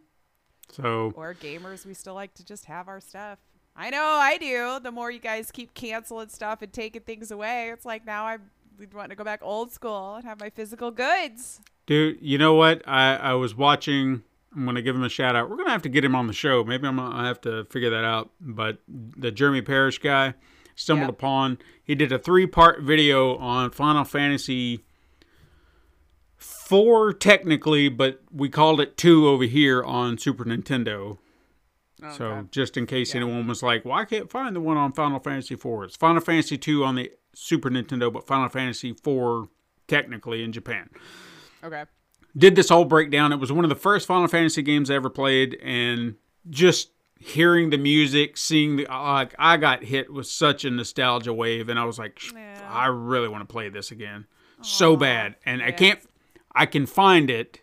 so 0.72 1.12
Or 1.18 1.34
gamers, 1.34 1.86
we 1.86 1.94
still 1.94 2.14
like 2.14 2.34
to 2.36 2.46
just 2.46 2.64
have 2.66 2.88
our 2.88 3.02
stuff. 3.02 3.40
I 3.76 3.90
know 3.90 4.04
I 4.04 4.38
do. 4.38 4.80
The 4.82 4.92
more 4.92 5.12
you 5.12 5.20
guys 5.20 5.52
keep 5.52 5.74
canceling 5.74 6.30
stuff 6.30 6.62
and 6.62 6.72
taking 6.72 7.02
things 7.02 7.30
away, 7.30 7.72
it's 7.72 7.86
like 7.86 8.06
now 8.06 8.38
I 8.80 8.96
want 8.96 9.10
to 9.10 9.16
go 9.16 9.24
back 9.24 9.40
old 9.42 9.72
school 9.72 10.16
and 10.16 10.26
have 10.26 10.40
my 10.40 10.50
physical 10.50 10.92
goods. 10.92 11.60
dude 11.86 12.18
you 12.22 12.38
know 12.38 12.54
what? 12.54 12.82
I 12.88 13.16
i 13.16 13.34
was 13.34 13.56
watching 13.56 14.24
i'm 14.56 14.66
gonna 14.66 14.82
give 14.82 14.96
him 14.96 15.04
a 15.04 15.10
shout 15.10 15.36
out. 15.36 15.50
We're 15.50 15.58
gonna 15.58 15.72
have 15.72 15.82
to 15.84 15.90
get 15.90 16.04
him 16.06 16.16
on 16.16 16.28
the 16.28 16.34
show. 16.34 16.64
Maybe 16.64 16.88
i'm 16.88 16.98
gonna 16.98 17.26
have 17.26 17.42
to 17.42 17.66
figure 17.66 17.90
that 17.90 18.04
out. 18.04 18.30
But 18.40 18.78
the 18.88 19.32
jeremy 19.32 19.62
Parish 19.62 20.00
guy 20.00 20.36
stumbled 20.76 21.08
Yep. 21.08 21.18
upon 21.18 21.58
he 21.84 21.96
did 21.96 22.12
a 22.12 22.20
three 22.20 22.46
part 22.46 22.82
video 22.82 23.36
on 23.38 23.72
final 23.72 24.04
fantasy 24.04 24.84
four 26.38 27.14
technically 27.14 27.90
but 27.90 28.22
we 28.32 28.48
called 28.48 28.80
it 28.80 28.96
two 28.96 29.28
over 29.28 29.46
here 29.46 29.84
on 29.84 30.18
super 30.20 30.46
nintendo 30.46 31.18
Oh, 32.04 32.12
so 32.12 32.26
Okay. 32.28 32.48
just 32.52 32.78
in 32.78 32.86
case 32.86 33.16
anyone 33.16 33.48
was 33.48 33.64
like, 33.64 33.84
"Well, 33.86 33.96
I 33.96 34.06
can't 34.06 34.30
find 34.30 34.56
the 34.56 34.60
one 34.62 34.78
on 34.78 34.94
Final 34.94 35.20
Fantasy 35.20 35.56
IV." 35.56 35.66
It's 35.84 35.96
Final 35.96 36.22
Fantasy 36.22 36.60
II 36.68 36.84
on 36.84 36.96
the 36.96 37.12
Super 37.34 37.70
Nintendo, 37.70 38.12
but 38.14 38.28
Final 38.28 38.50
Fantasy 38.50 38.90
IV 38.92 39.48
technically 39.88 40.44
in 40.44 40.52
Japan. 40.52 40.90
Okay. 41.64 41.86
Did 42.38 42.56
this 42.56 42.70
whole 42.70 42.86
breakdown. 42.86 43.32
It 43.34 43.38
was 43.40 43.52
one 43.52 43.66
of 43.66 43.70
the 43.70 43.76
first 43.76 44.06
Final 44.08 44.28
Fantasy 44.28 44.62
games 44.62 44.92
I 44.92 44.96
ever 44.96 45.10
played, 45.10 45.56
and 45.56 46.16
just 46.50 46.92
hearing 47.20 47.72
the 47.72 47.78
music, 47.80 48.38
seeing 48.38 48.76
the 48.76 48.86
like, 48.90 49.34
I 49.40 49.58
got 49.58 49.84
hit 49.84 50.14
with 50.14 50.28
such 50.28 50.64
a 50.66 50.70
nostalgia 50.70 51.34
wave, 51.34 51.68
and 51.68 51.80
I 51.80 51.84
was 51.86 51.98
like, 51.98 52.22
Yeah. 52.32 52.70
"I 52.72 52.88
really 52.88 53.28
want 53.28 53.42
to 53.48 53.52
play 53.52 53.70
this 53.70 53.90
again, 53.90 54.28
so 54.62 54.96
bad." 54.96 55.36
And 55.46 55.64
I 55.64 55.72
can't. 55.72 56.00
I 56.54 56.68
can 56.68 56.86
find 56.86 57.30
it, 57.32 57.62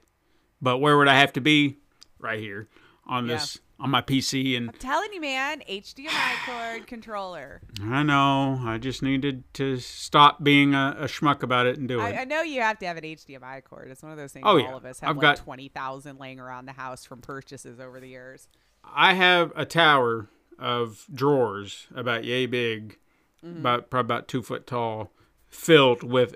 but 0.61 0.79
where 0.79 0.97
would 0.99 1.09
I 1.09 1.15
have 1.19 1.33
to 1.35 1.41
be? 1.41 1.79
Right 2.19 2.41
here 2.41 2.69
on 3.07 3.27
Yeah. 3.29 3.35
this 3.35 3.61
on 3.81 3.91
my 3.91 4.01
PC 4.01 4.57
and 4.57 4.71
I'm 4.71 4.77
telling 4.77 5.13
you, 5.13 5.21
man, 5.21 5.63
HDMI 5.69 6.35
cord 6.47 6.87
controller. 6.87 7.61
I 7.83 8.03
know. 8.05 8.61
I 8.65 8.79
just 8.79 9.03
needed 9.03 9.43
to 9.55 9.79
stop 9.79 10.43
being 10.45 10.75
a, 10.75 10.97
a 11.01 11.05
schmuck 11.07 11.43
about 11.43 11.67
it 11.67 11.77
and 11.79 11.89
do 11.89 12.01
it. 12.01 12.05
I, 12.05 12.21
I 12.23 12.25
know 12.25 12.43
you 12.43 12.61
have 12.61 12.79
to 12.79 12.87
have 12.87 12.97
an 12.97 13.05
HDMI 13.05 13.65
cord. 13.65 13.91
It's 13.91 14.03
one 14.03 14.13
of 14.13 14.19
those 14.19 14.33
things 14.33 14.45
Oh, 14.47 14.53
all 14.53 14.59
yeah. 14.61 14.75
of 14.75 14.85
us 14.85 15.01
have 15.01 15.11
I've 15.11 15.17
like 15.17 15.23
got- 15.23 15.37
20,000 15.39 16.19
laying 16.19 16.39
around 16.41 16.67
the 16.67 16.73
house 16.73 17.05
from 17.05 17.21
purchases 17.21 17.81
over 17.81 17.99
the 18.01 18.09
years. 18.09 18.49
I 18.85 19.15
have 19.15 19.53
a 19.57 19.65
tower 19.65 20.29
of 20.59 21.05
drawers 21.13 21.87
about 21.95 22.25
yay 22.25 22.47
big, 22.47 22.99
Mm-hmm. 23.45 23.59
about 23.59 23.91
probably 23.91 24.07
about 24.07 24.29
two 24.29 24.41
foot 24.43 24.67
tall, 24.67 25.11
filled 25.51 26.03
with 26.03 26.35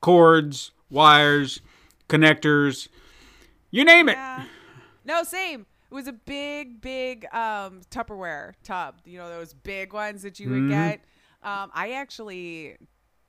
cords, 0.00 0.72
wires, 0.90 1.60
connectors, 2.08 2.88
you 3.70 3.84
name 3.84 4.08
it. 4.08 4.18
No, 5.04 5.22
same. 5.22 5.66
It 5.96 6.00
was 6.00 6.08
a 6.08 6.12
big, 6.12 6.82
big 6.82 7.24
um, 7.32 7.80
Tupperware 7.90 8.52
tub. 8.62 8.96
You 9.06 9.16
know 9.16 9.30
those 9.30 9.54
big 9.54 9.94
ones 9.94 10.20
that 10.24 10.38
you 10.38 10.50
would 10.50 10.66
Mm-hmm. 10.66 10.66
get. 10.66 11.00
Um, 11.42 11.70
I 11.72 11.92
actually 11.92 12.76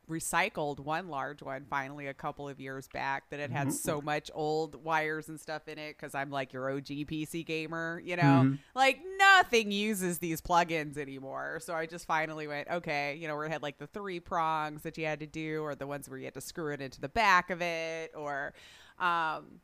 recycled 0.10 0.80
one 0.82 1.08
large 1.08 1.42
one 1.42 1.66
finally 1.70 2.08
a 2.08 2.14
couple 2.14 2.50
of 2.50 2.60
years 2.60 2.90
back 2.90 3.30
that 3.30 3.40
it 3.40 3.52
Mm-hmm. 3.52 3.54
had 3.54 3.72
so 3.72 4.02
much 4.02 4.30
old 4.34 4.84
wires 4.84 5.30
and 5.30 5.40
stuff 5.40 5.70
in 5.70 5.78
it 5.78 5.96
because 5.98 6.14
I'm 6.14 6.30
like 6.30 6.52
your 6.52 6.70
OG 6.70 7.06
PC 7.06 7.44
gamer, 7.44 8.02
you 8.04 8.18
know, 8.18 8.46
Mm-hmm. 8.46 8.56
like 8.76 9.00
nothing 9.18 9.72
uses 9.72 10.20
these 10.20 10.42
plugins 10.42 10.98
anymore. 10.98 11.60
So 11.62 11.74
I 11.74 11.86
just 11.86 12.06
finally 12.06 12.48
went, 12.48 12.68
okay, 12.70 13.16
you 13.16 13.30
know, 13.30 13.36
where 13.38 13.46
it 13.46 13.52
had 13.54 13.64
like 13.64 13.78
the 13.78 13.88
three 13.88 14.20
prongs 14.20 14.82
that 14.84 14.98
you 14.98 15.06
had 15.06 15.22
to 15.22 15.28
do, 15.28 15.62
or 15.62 15.74
the 15.76 15.88
ones 15.88 16.10
where 16.10 16.20
you 16.20 16.26
had 16.26 16.34
to 16.34 16.42
screw 16.42 16.74
it 16.74 16.82
into 16.82 17.00
the 17.00 17.10
back 17.10 17.50
of 17.50 17.62
it, 17.62 18.12
or, 18.14 18.54
um, 19.00 19.62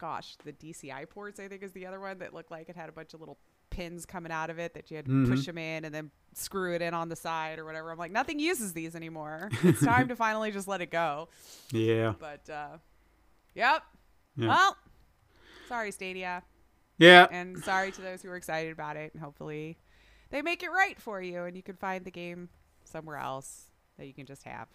gosh, 0.00 0.36
the 0.44 0.52
DVI 0.52 1.08
ports, 1.08 1.38
I 1.38 1.48
think 1.48 1.62
is 1.62 1.72
the 1.72 1.86
other 1.86 2.00
one 2.00 2.18
that 2.18 2.32
looked 2.32 2.50
like 2.50 2.68
it 2.68 2.76
had 2.76 2.88
a 2.88 2.92
bunch 2.92 3.12
of 3.14 3.20
little 3.20 3.38
pins 3.68 4.06
coming 4.06 4.32
out 4.32 4.50
of 4.50 4.58
it 4.58 4.74
that 4.74 4.90
you 4.90 4.96
had 4.96 5.06
to 5.06 5.26
push 5.26 5.46
them 5.46 5.58
in 5.58 5.84
and 5.84 5.94
then 5.94 6.10
screw 6.34 6.74
it 6.74 6.82
in 6.82 6.94
on 6.94 7.08
the 7.08 7.16
side 7.16 7.58
or 7.58 7.64
whatever. 7.64 7.92
I'm 7.92 7.98
like, 7.98 8.10
nothing 8.10 8.38
uses 8.38 8.72
these 8.72 8.96
anymore. 8.96 9.50
It's 9.62 9.84
time 9.84 10.08
to 10.08 10.16
finally 10.16 10.50
just 10.50 10.66
let 10.66 10.80
it 10.80 10.90
go. 10.90 11.28
Yeah. 11.70 12.14
But, 12.18 12.50
uh, 12.50 12.78
yep. 13.54 13.82
Yeah. 14.36 14.48
Well, 14.48 14.76
sorry, 15.68 15.92
Stadia. 15.92 16.42
Yeah. 16.98 17.26
And 17.30 17.58
sorry 17.58 17.92
to 17.92 18.00
those 18.02 18.22
who 18.22 18.30
are 18.30 18.36
excited 18.36 18.72
about 18.72 18.96
it. 18.96 19.12
And 19.14 19.22
hopefully 19.22 19.78
they 20.30 20.42
make 20.42 20.62
it 20.62 20.70
right 20.70 20.98
for 21.00 21.20
you 21.22 21.44
and 21.44 21.56
you 21.56 21.62
can 21.62 21.76
find 21.76 22.04
the 22.04 22.10
game 22.10 22.48
somewhere 22.84 23.16
else 23.16 23.66
that 23.98 24.06
you 24.06 24.14
can 24.14 24.26
just 24.26 24.42
have. 24.44 24.66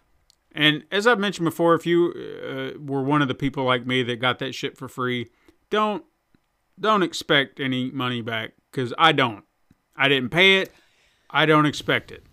And 0.51 0.83
as 0.91 1.05
I've 1.05 1.19
mentioned 1.19 1.45
before, 1.45 1.75
if 1.75 1.85
you 1.85 2.13
uh, 2.15 2.79
were 2.79 3.03
one 3.03 3.21
of 3.21 3.27
the 3.27 3.35
people 3.35 3.63
like 3.65 3.85
me 3.85 4.03
that 4.03 4.17
got 4.17 4.39
that 4.39 4.53
shit 4.55 4.77
for 4.77 4.87
free, 4.87 5.29
don't 5.69 6.03
don't 6.79 7.03
expect 7.03 7.59
any 7.59 7.91
money 7.91 8.21
back 8.21 8.51
because 8.71 8.93
I 8.97 9.11
don't. 9.11 9.43
I 9.95 10.07
didn't 10.09 10.29
pay 10.29 10.59
it. 10.59 10.71
I 11.29 11.45
don't 11.45 11.65
expect 11.65 12.11
it. 12.11 12.23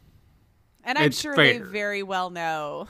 And 0.85 0.99
I'm 0.99 1.07
It's 1.07 1.21
sure 1.21 1.35
they 1.37 1.59
very 1.59 2.03
well 2.03 2.31
know 2.31 2.89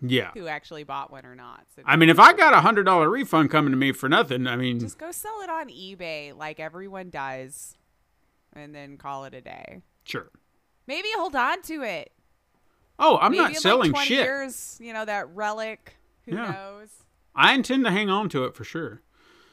Yeah. 0.00 0.32
who 0.34 0.48
actually 0.48 0.82
bought 0.82 1.10
one 1.12 1.24
or 1.24 1.36
not. 1.36 1.64
So 1.76 1.82
I 1.84 1.94
mean, 1.96 2.08
if 2.10 2.18
I 2.18 2.32
got 2.32 2.52
a 2.52 2.60
hundred 2.60 2.82
dollar 2.84 3.08
refund 3.08 3.50
coming 3.50 3.70
to 3.70 3.76
me 3.76 3.92
for 3.92 4.08
nothing, 4.08 4.46
I 4.48 4.56
mean, 4.56 4.80
just 4.80 4.98
go 4.98 5.12
sell 5.12 5.40
it 5.42 5.50
on 5.50 5.68
eBay 5.68 6.36
like 6.36 6.58
everyone 6.60 7.10
does 7.10 7.76
and 8.52 8.74
then 8.74 8.96
call 8.96 9.24
it 9.24 9.34
a 9.34 9.40
day. 9.40 9.82
sure. 10.04 10.30
Maybe 10.88 11.08
hold 11.14 11.36
on 11.36 11.62
to 11.62 11.82
it. 11.82 12.12
Oh, 13.02 13.18
I'm 13.20 13.32
Maybe 13.32 13.42
not 13.42 13.50
in 13.50 13.56
selling 13.60 13.92
like 13.92 14.06
20 14.06 14.06
shit. 14.06 14.24
years, 14.24 14.78
you 14.80 14.92
know, 14.92 15.04
that 15.04 15.28
relic. 15.34 15.96
Who 16.26 16.36
Yeah. 16.36 16.52
knows? 16.52 16.88
I 17.34 17.52
intend 17.54 17.84
to 17.84 17.90
hang 17.90 18.08
on 18.08 18.28
to 18.30 18.44
it 18.44 18.54
for 18.54 18.62
sure. 18.64 19.02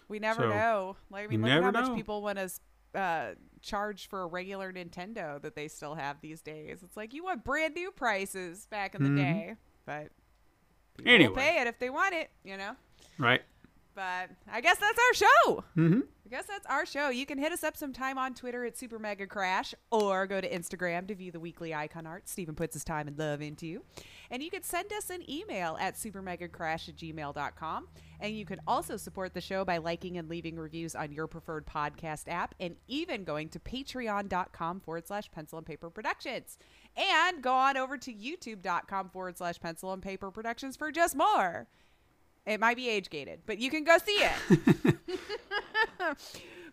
We 0.08 0.20
never 0.20 0.44
So, 0.44 0.50
know. 0.50 0.96
Like, 1.10 1.26
I 1.26 1.28
mean, 1.28 1.42
look 1.42 1.50
at 1.50 1.54
how 1.56 1.60
never 1.62 1.72
much 1.72 1.88
know. 1.90 1.96
people 1.96 2.22
want 2.22 2.38
to 2.38 3.00
uh, 3.00 3.34
charge 3.62 4.08
for 4.08 4.22
a 4.24 4.28
regular 4.28 4.72
Nintendo 4.74 5.42
that 5.42 5.56
they 5.56 5.68
still 5.68 5.96
have 5.96 6.22
these 6.22 6.42
days. 6.42 6.80
It's 6.84 6.96
like 6.98 7.14
you 7.14 7.24
want 7.24 7.44
brand 7.44 7.74
new 7.76 7.92
prices 7.92 8.66
back 8.68 8.96
in 8.96 9.04
the 9.04 9.22
day, 9.22 9.56
but 9.86 10.10
people 10.98 11.06
Mm-hmm. 11.06 11.08
Anyway. 11.10 11.36
pay 11.42 11.62
it 11.62 11.68
if 11.68 11.80
they 11.80 11.90
want 11.90 12.14
it, 12.14 12.30
you 12.44 12.58
know. 12.58 12.76
Right. 13.18 13.42
But 14.00 14.30
I 14.50 14.62
guess 14.62 14.78
that's 14.78 14.98
our 14.98 15.14
show. 15.14 15.64
Mm-hmm. 15.76 16.00
I 16.26 16.30
guess 16.30 16.46
that's 16.46 16.66
our 16.68 16.86
show. 16.86 17.10
You 17.10 17.26
can 17.26 17.38
hit 17.38 17.52
us 17.52 17.66
up 17.66 17.76
sometime 17.76 18.18
on 18.18 18.34
Twitter 18.34 18.64
at 18.64 18.78
Super 18.78 18.98
Mega 18.98 19.28
Crash 19.28 19.76
or 19.92 20.26
go 20.26 20.40
to 20.40 20.50
Instagram 20.50 21.06
to 21.10 21.16
view 21.16 21.34
the 21.34 21.40
weekly 21.40 21.74
icon 21.74 22.08
art 22.08 22.30
Stephen 22.30 22.56
puts 22.56 22.76
his 22.76 22.86
time 22.86 23.10
and 23.10 23.20
love 23.20 23.42
into. 23.42 23.68
You. 23.68 23.84
And 24.32 24.42
you 24.42 24.50
can 24.50 24.64
send 24.64 24.94
us 24.94 25.10
an 25.10 25.30
email 25.30 25.76
at 25.82 25.96
supermegacrash 25.96 26.88
at 26.88 26.96
gmail.com. 26.96 27.88
And 28.22 28.38
you 28.38 28.46
can 28.46 28.62
also 28.66 28.96
support 28.96 29.34
the 29.34 29.42
show 29.42 29.66
by 29.66 29.80
liking 29.80 30.18
and 30.18 30.30
leaving 30.30 30.56
reviews 30.56 30.96
on 30.96 31.12
your 31.12 31.28
preferred 31.28 31.66
podcast 31.68 32.30
app 32.30 32.56
and 32.58 32.78
even 32.88 33.26
going 33.26 33.50
to 33.50 33.60
patreon.com 33.60 34.80
forward 34.80 35.08
slash 35.08 35.30
pencil 35.30 35.58
and 35.58 35.68
paper 35.68 35.90
productions. 35.90 36.58
And 36.96 37.42
go 37.42 37.52
on 37.52 37.76
over 37.76 37.98
to 37.98 38.14
youtube.com 38.14 39.10
forward 39.10 39.38
slash 39.38 39.60
pencil 39.60 39.92
and 39.92 40.02
paper 40.02 40.32
productions 40.32 40.78
for 40.78 40.90
just 40.90 41.18
more. 41.18 41.68
It 42.50 42.60
might 42.60 42.76
be 42.76 42.90
age 42.90 43.10
gated, 43.10 43.42
but 43.46 43.60
you 43.60 43.70
can 43.70 43.84
go 43.84 43.98
see 44.00 44.20
it. 44.24 44.98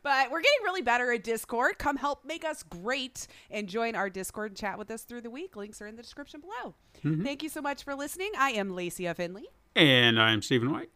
But 0.03 0.31
we're 0.31 0.41
getting 0.41 0.63
really 0.63 0.83
better 0.83 1.11
at 1.13 1.25
Discord. 1.25 1.79
Come 1.79 1.97
help 1.97 2.25
make 2.25 2.45
us 2.45 2.63
great 2.63 3.27
and 3.51 3.69
join 3.69 3.97
our 3.97 4.09
Discord 4.09 4.53
and 4.53 4.57
chat 4.57 4.79
with 4.79 4.89
us 4.89 5.03
through 5.03 5.23
the 5.23 5.31
week. 5.31 5.57
Links 5.57 5.83
are 5.83 5.89
in 5.89 5.97
the 5.97 6.03
description 6.03 6.41
below. 6.41 6.77
Mm-hmm. 7.05 7.25
Thank 7.25 7.43
you 7.43 7.49
so 7.49 7.61
much 7.61 7.83
for 7.83 7.93
listening. 7.97 8.31
I 8.39 8.51
am 8.51 8.71
Lacey 8.71 9.13
Finley, 9.15 9.49
And 9.75 10.21
I'm 10.23 10.43
Stephen 10.43 10.71
White. 10.71 10.91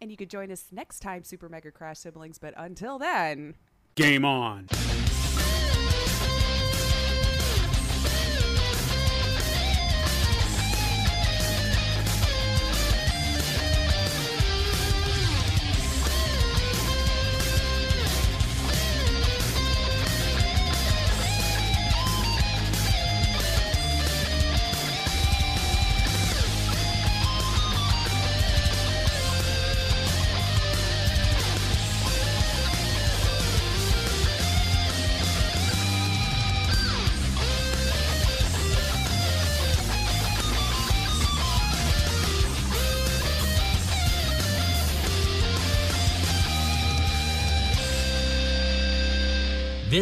and 0.00 0.10
you 0.10 0.16
can 0.16 0.26
join 0.28 0.50
us 0.50 0.64
next 0.72 0.98
time, 0.98 1.22
Super 1.22 1.48
Mega 1.48 1.70
Crash 1.70 1.98
Siblings. 1.98 2.38
But 2.38 2.54
until 2.56 2.98
then, 2.98 3.54
Game 3.94 4.24
on. 4.24 4.66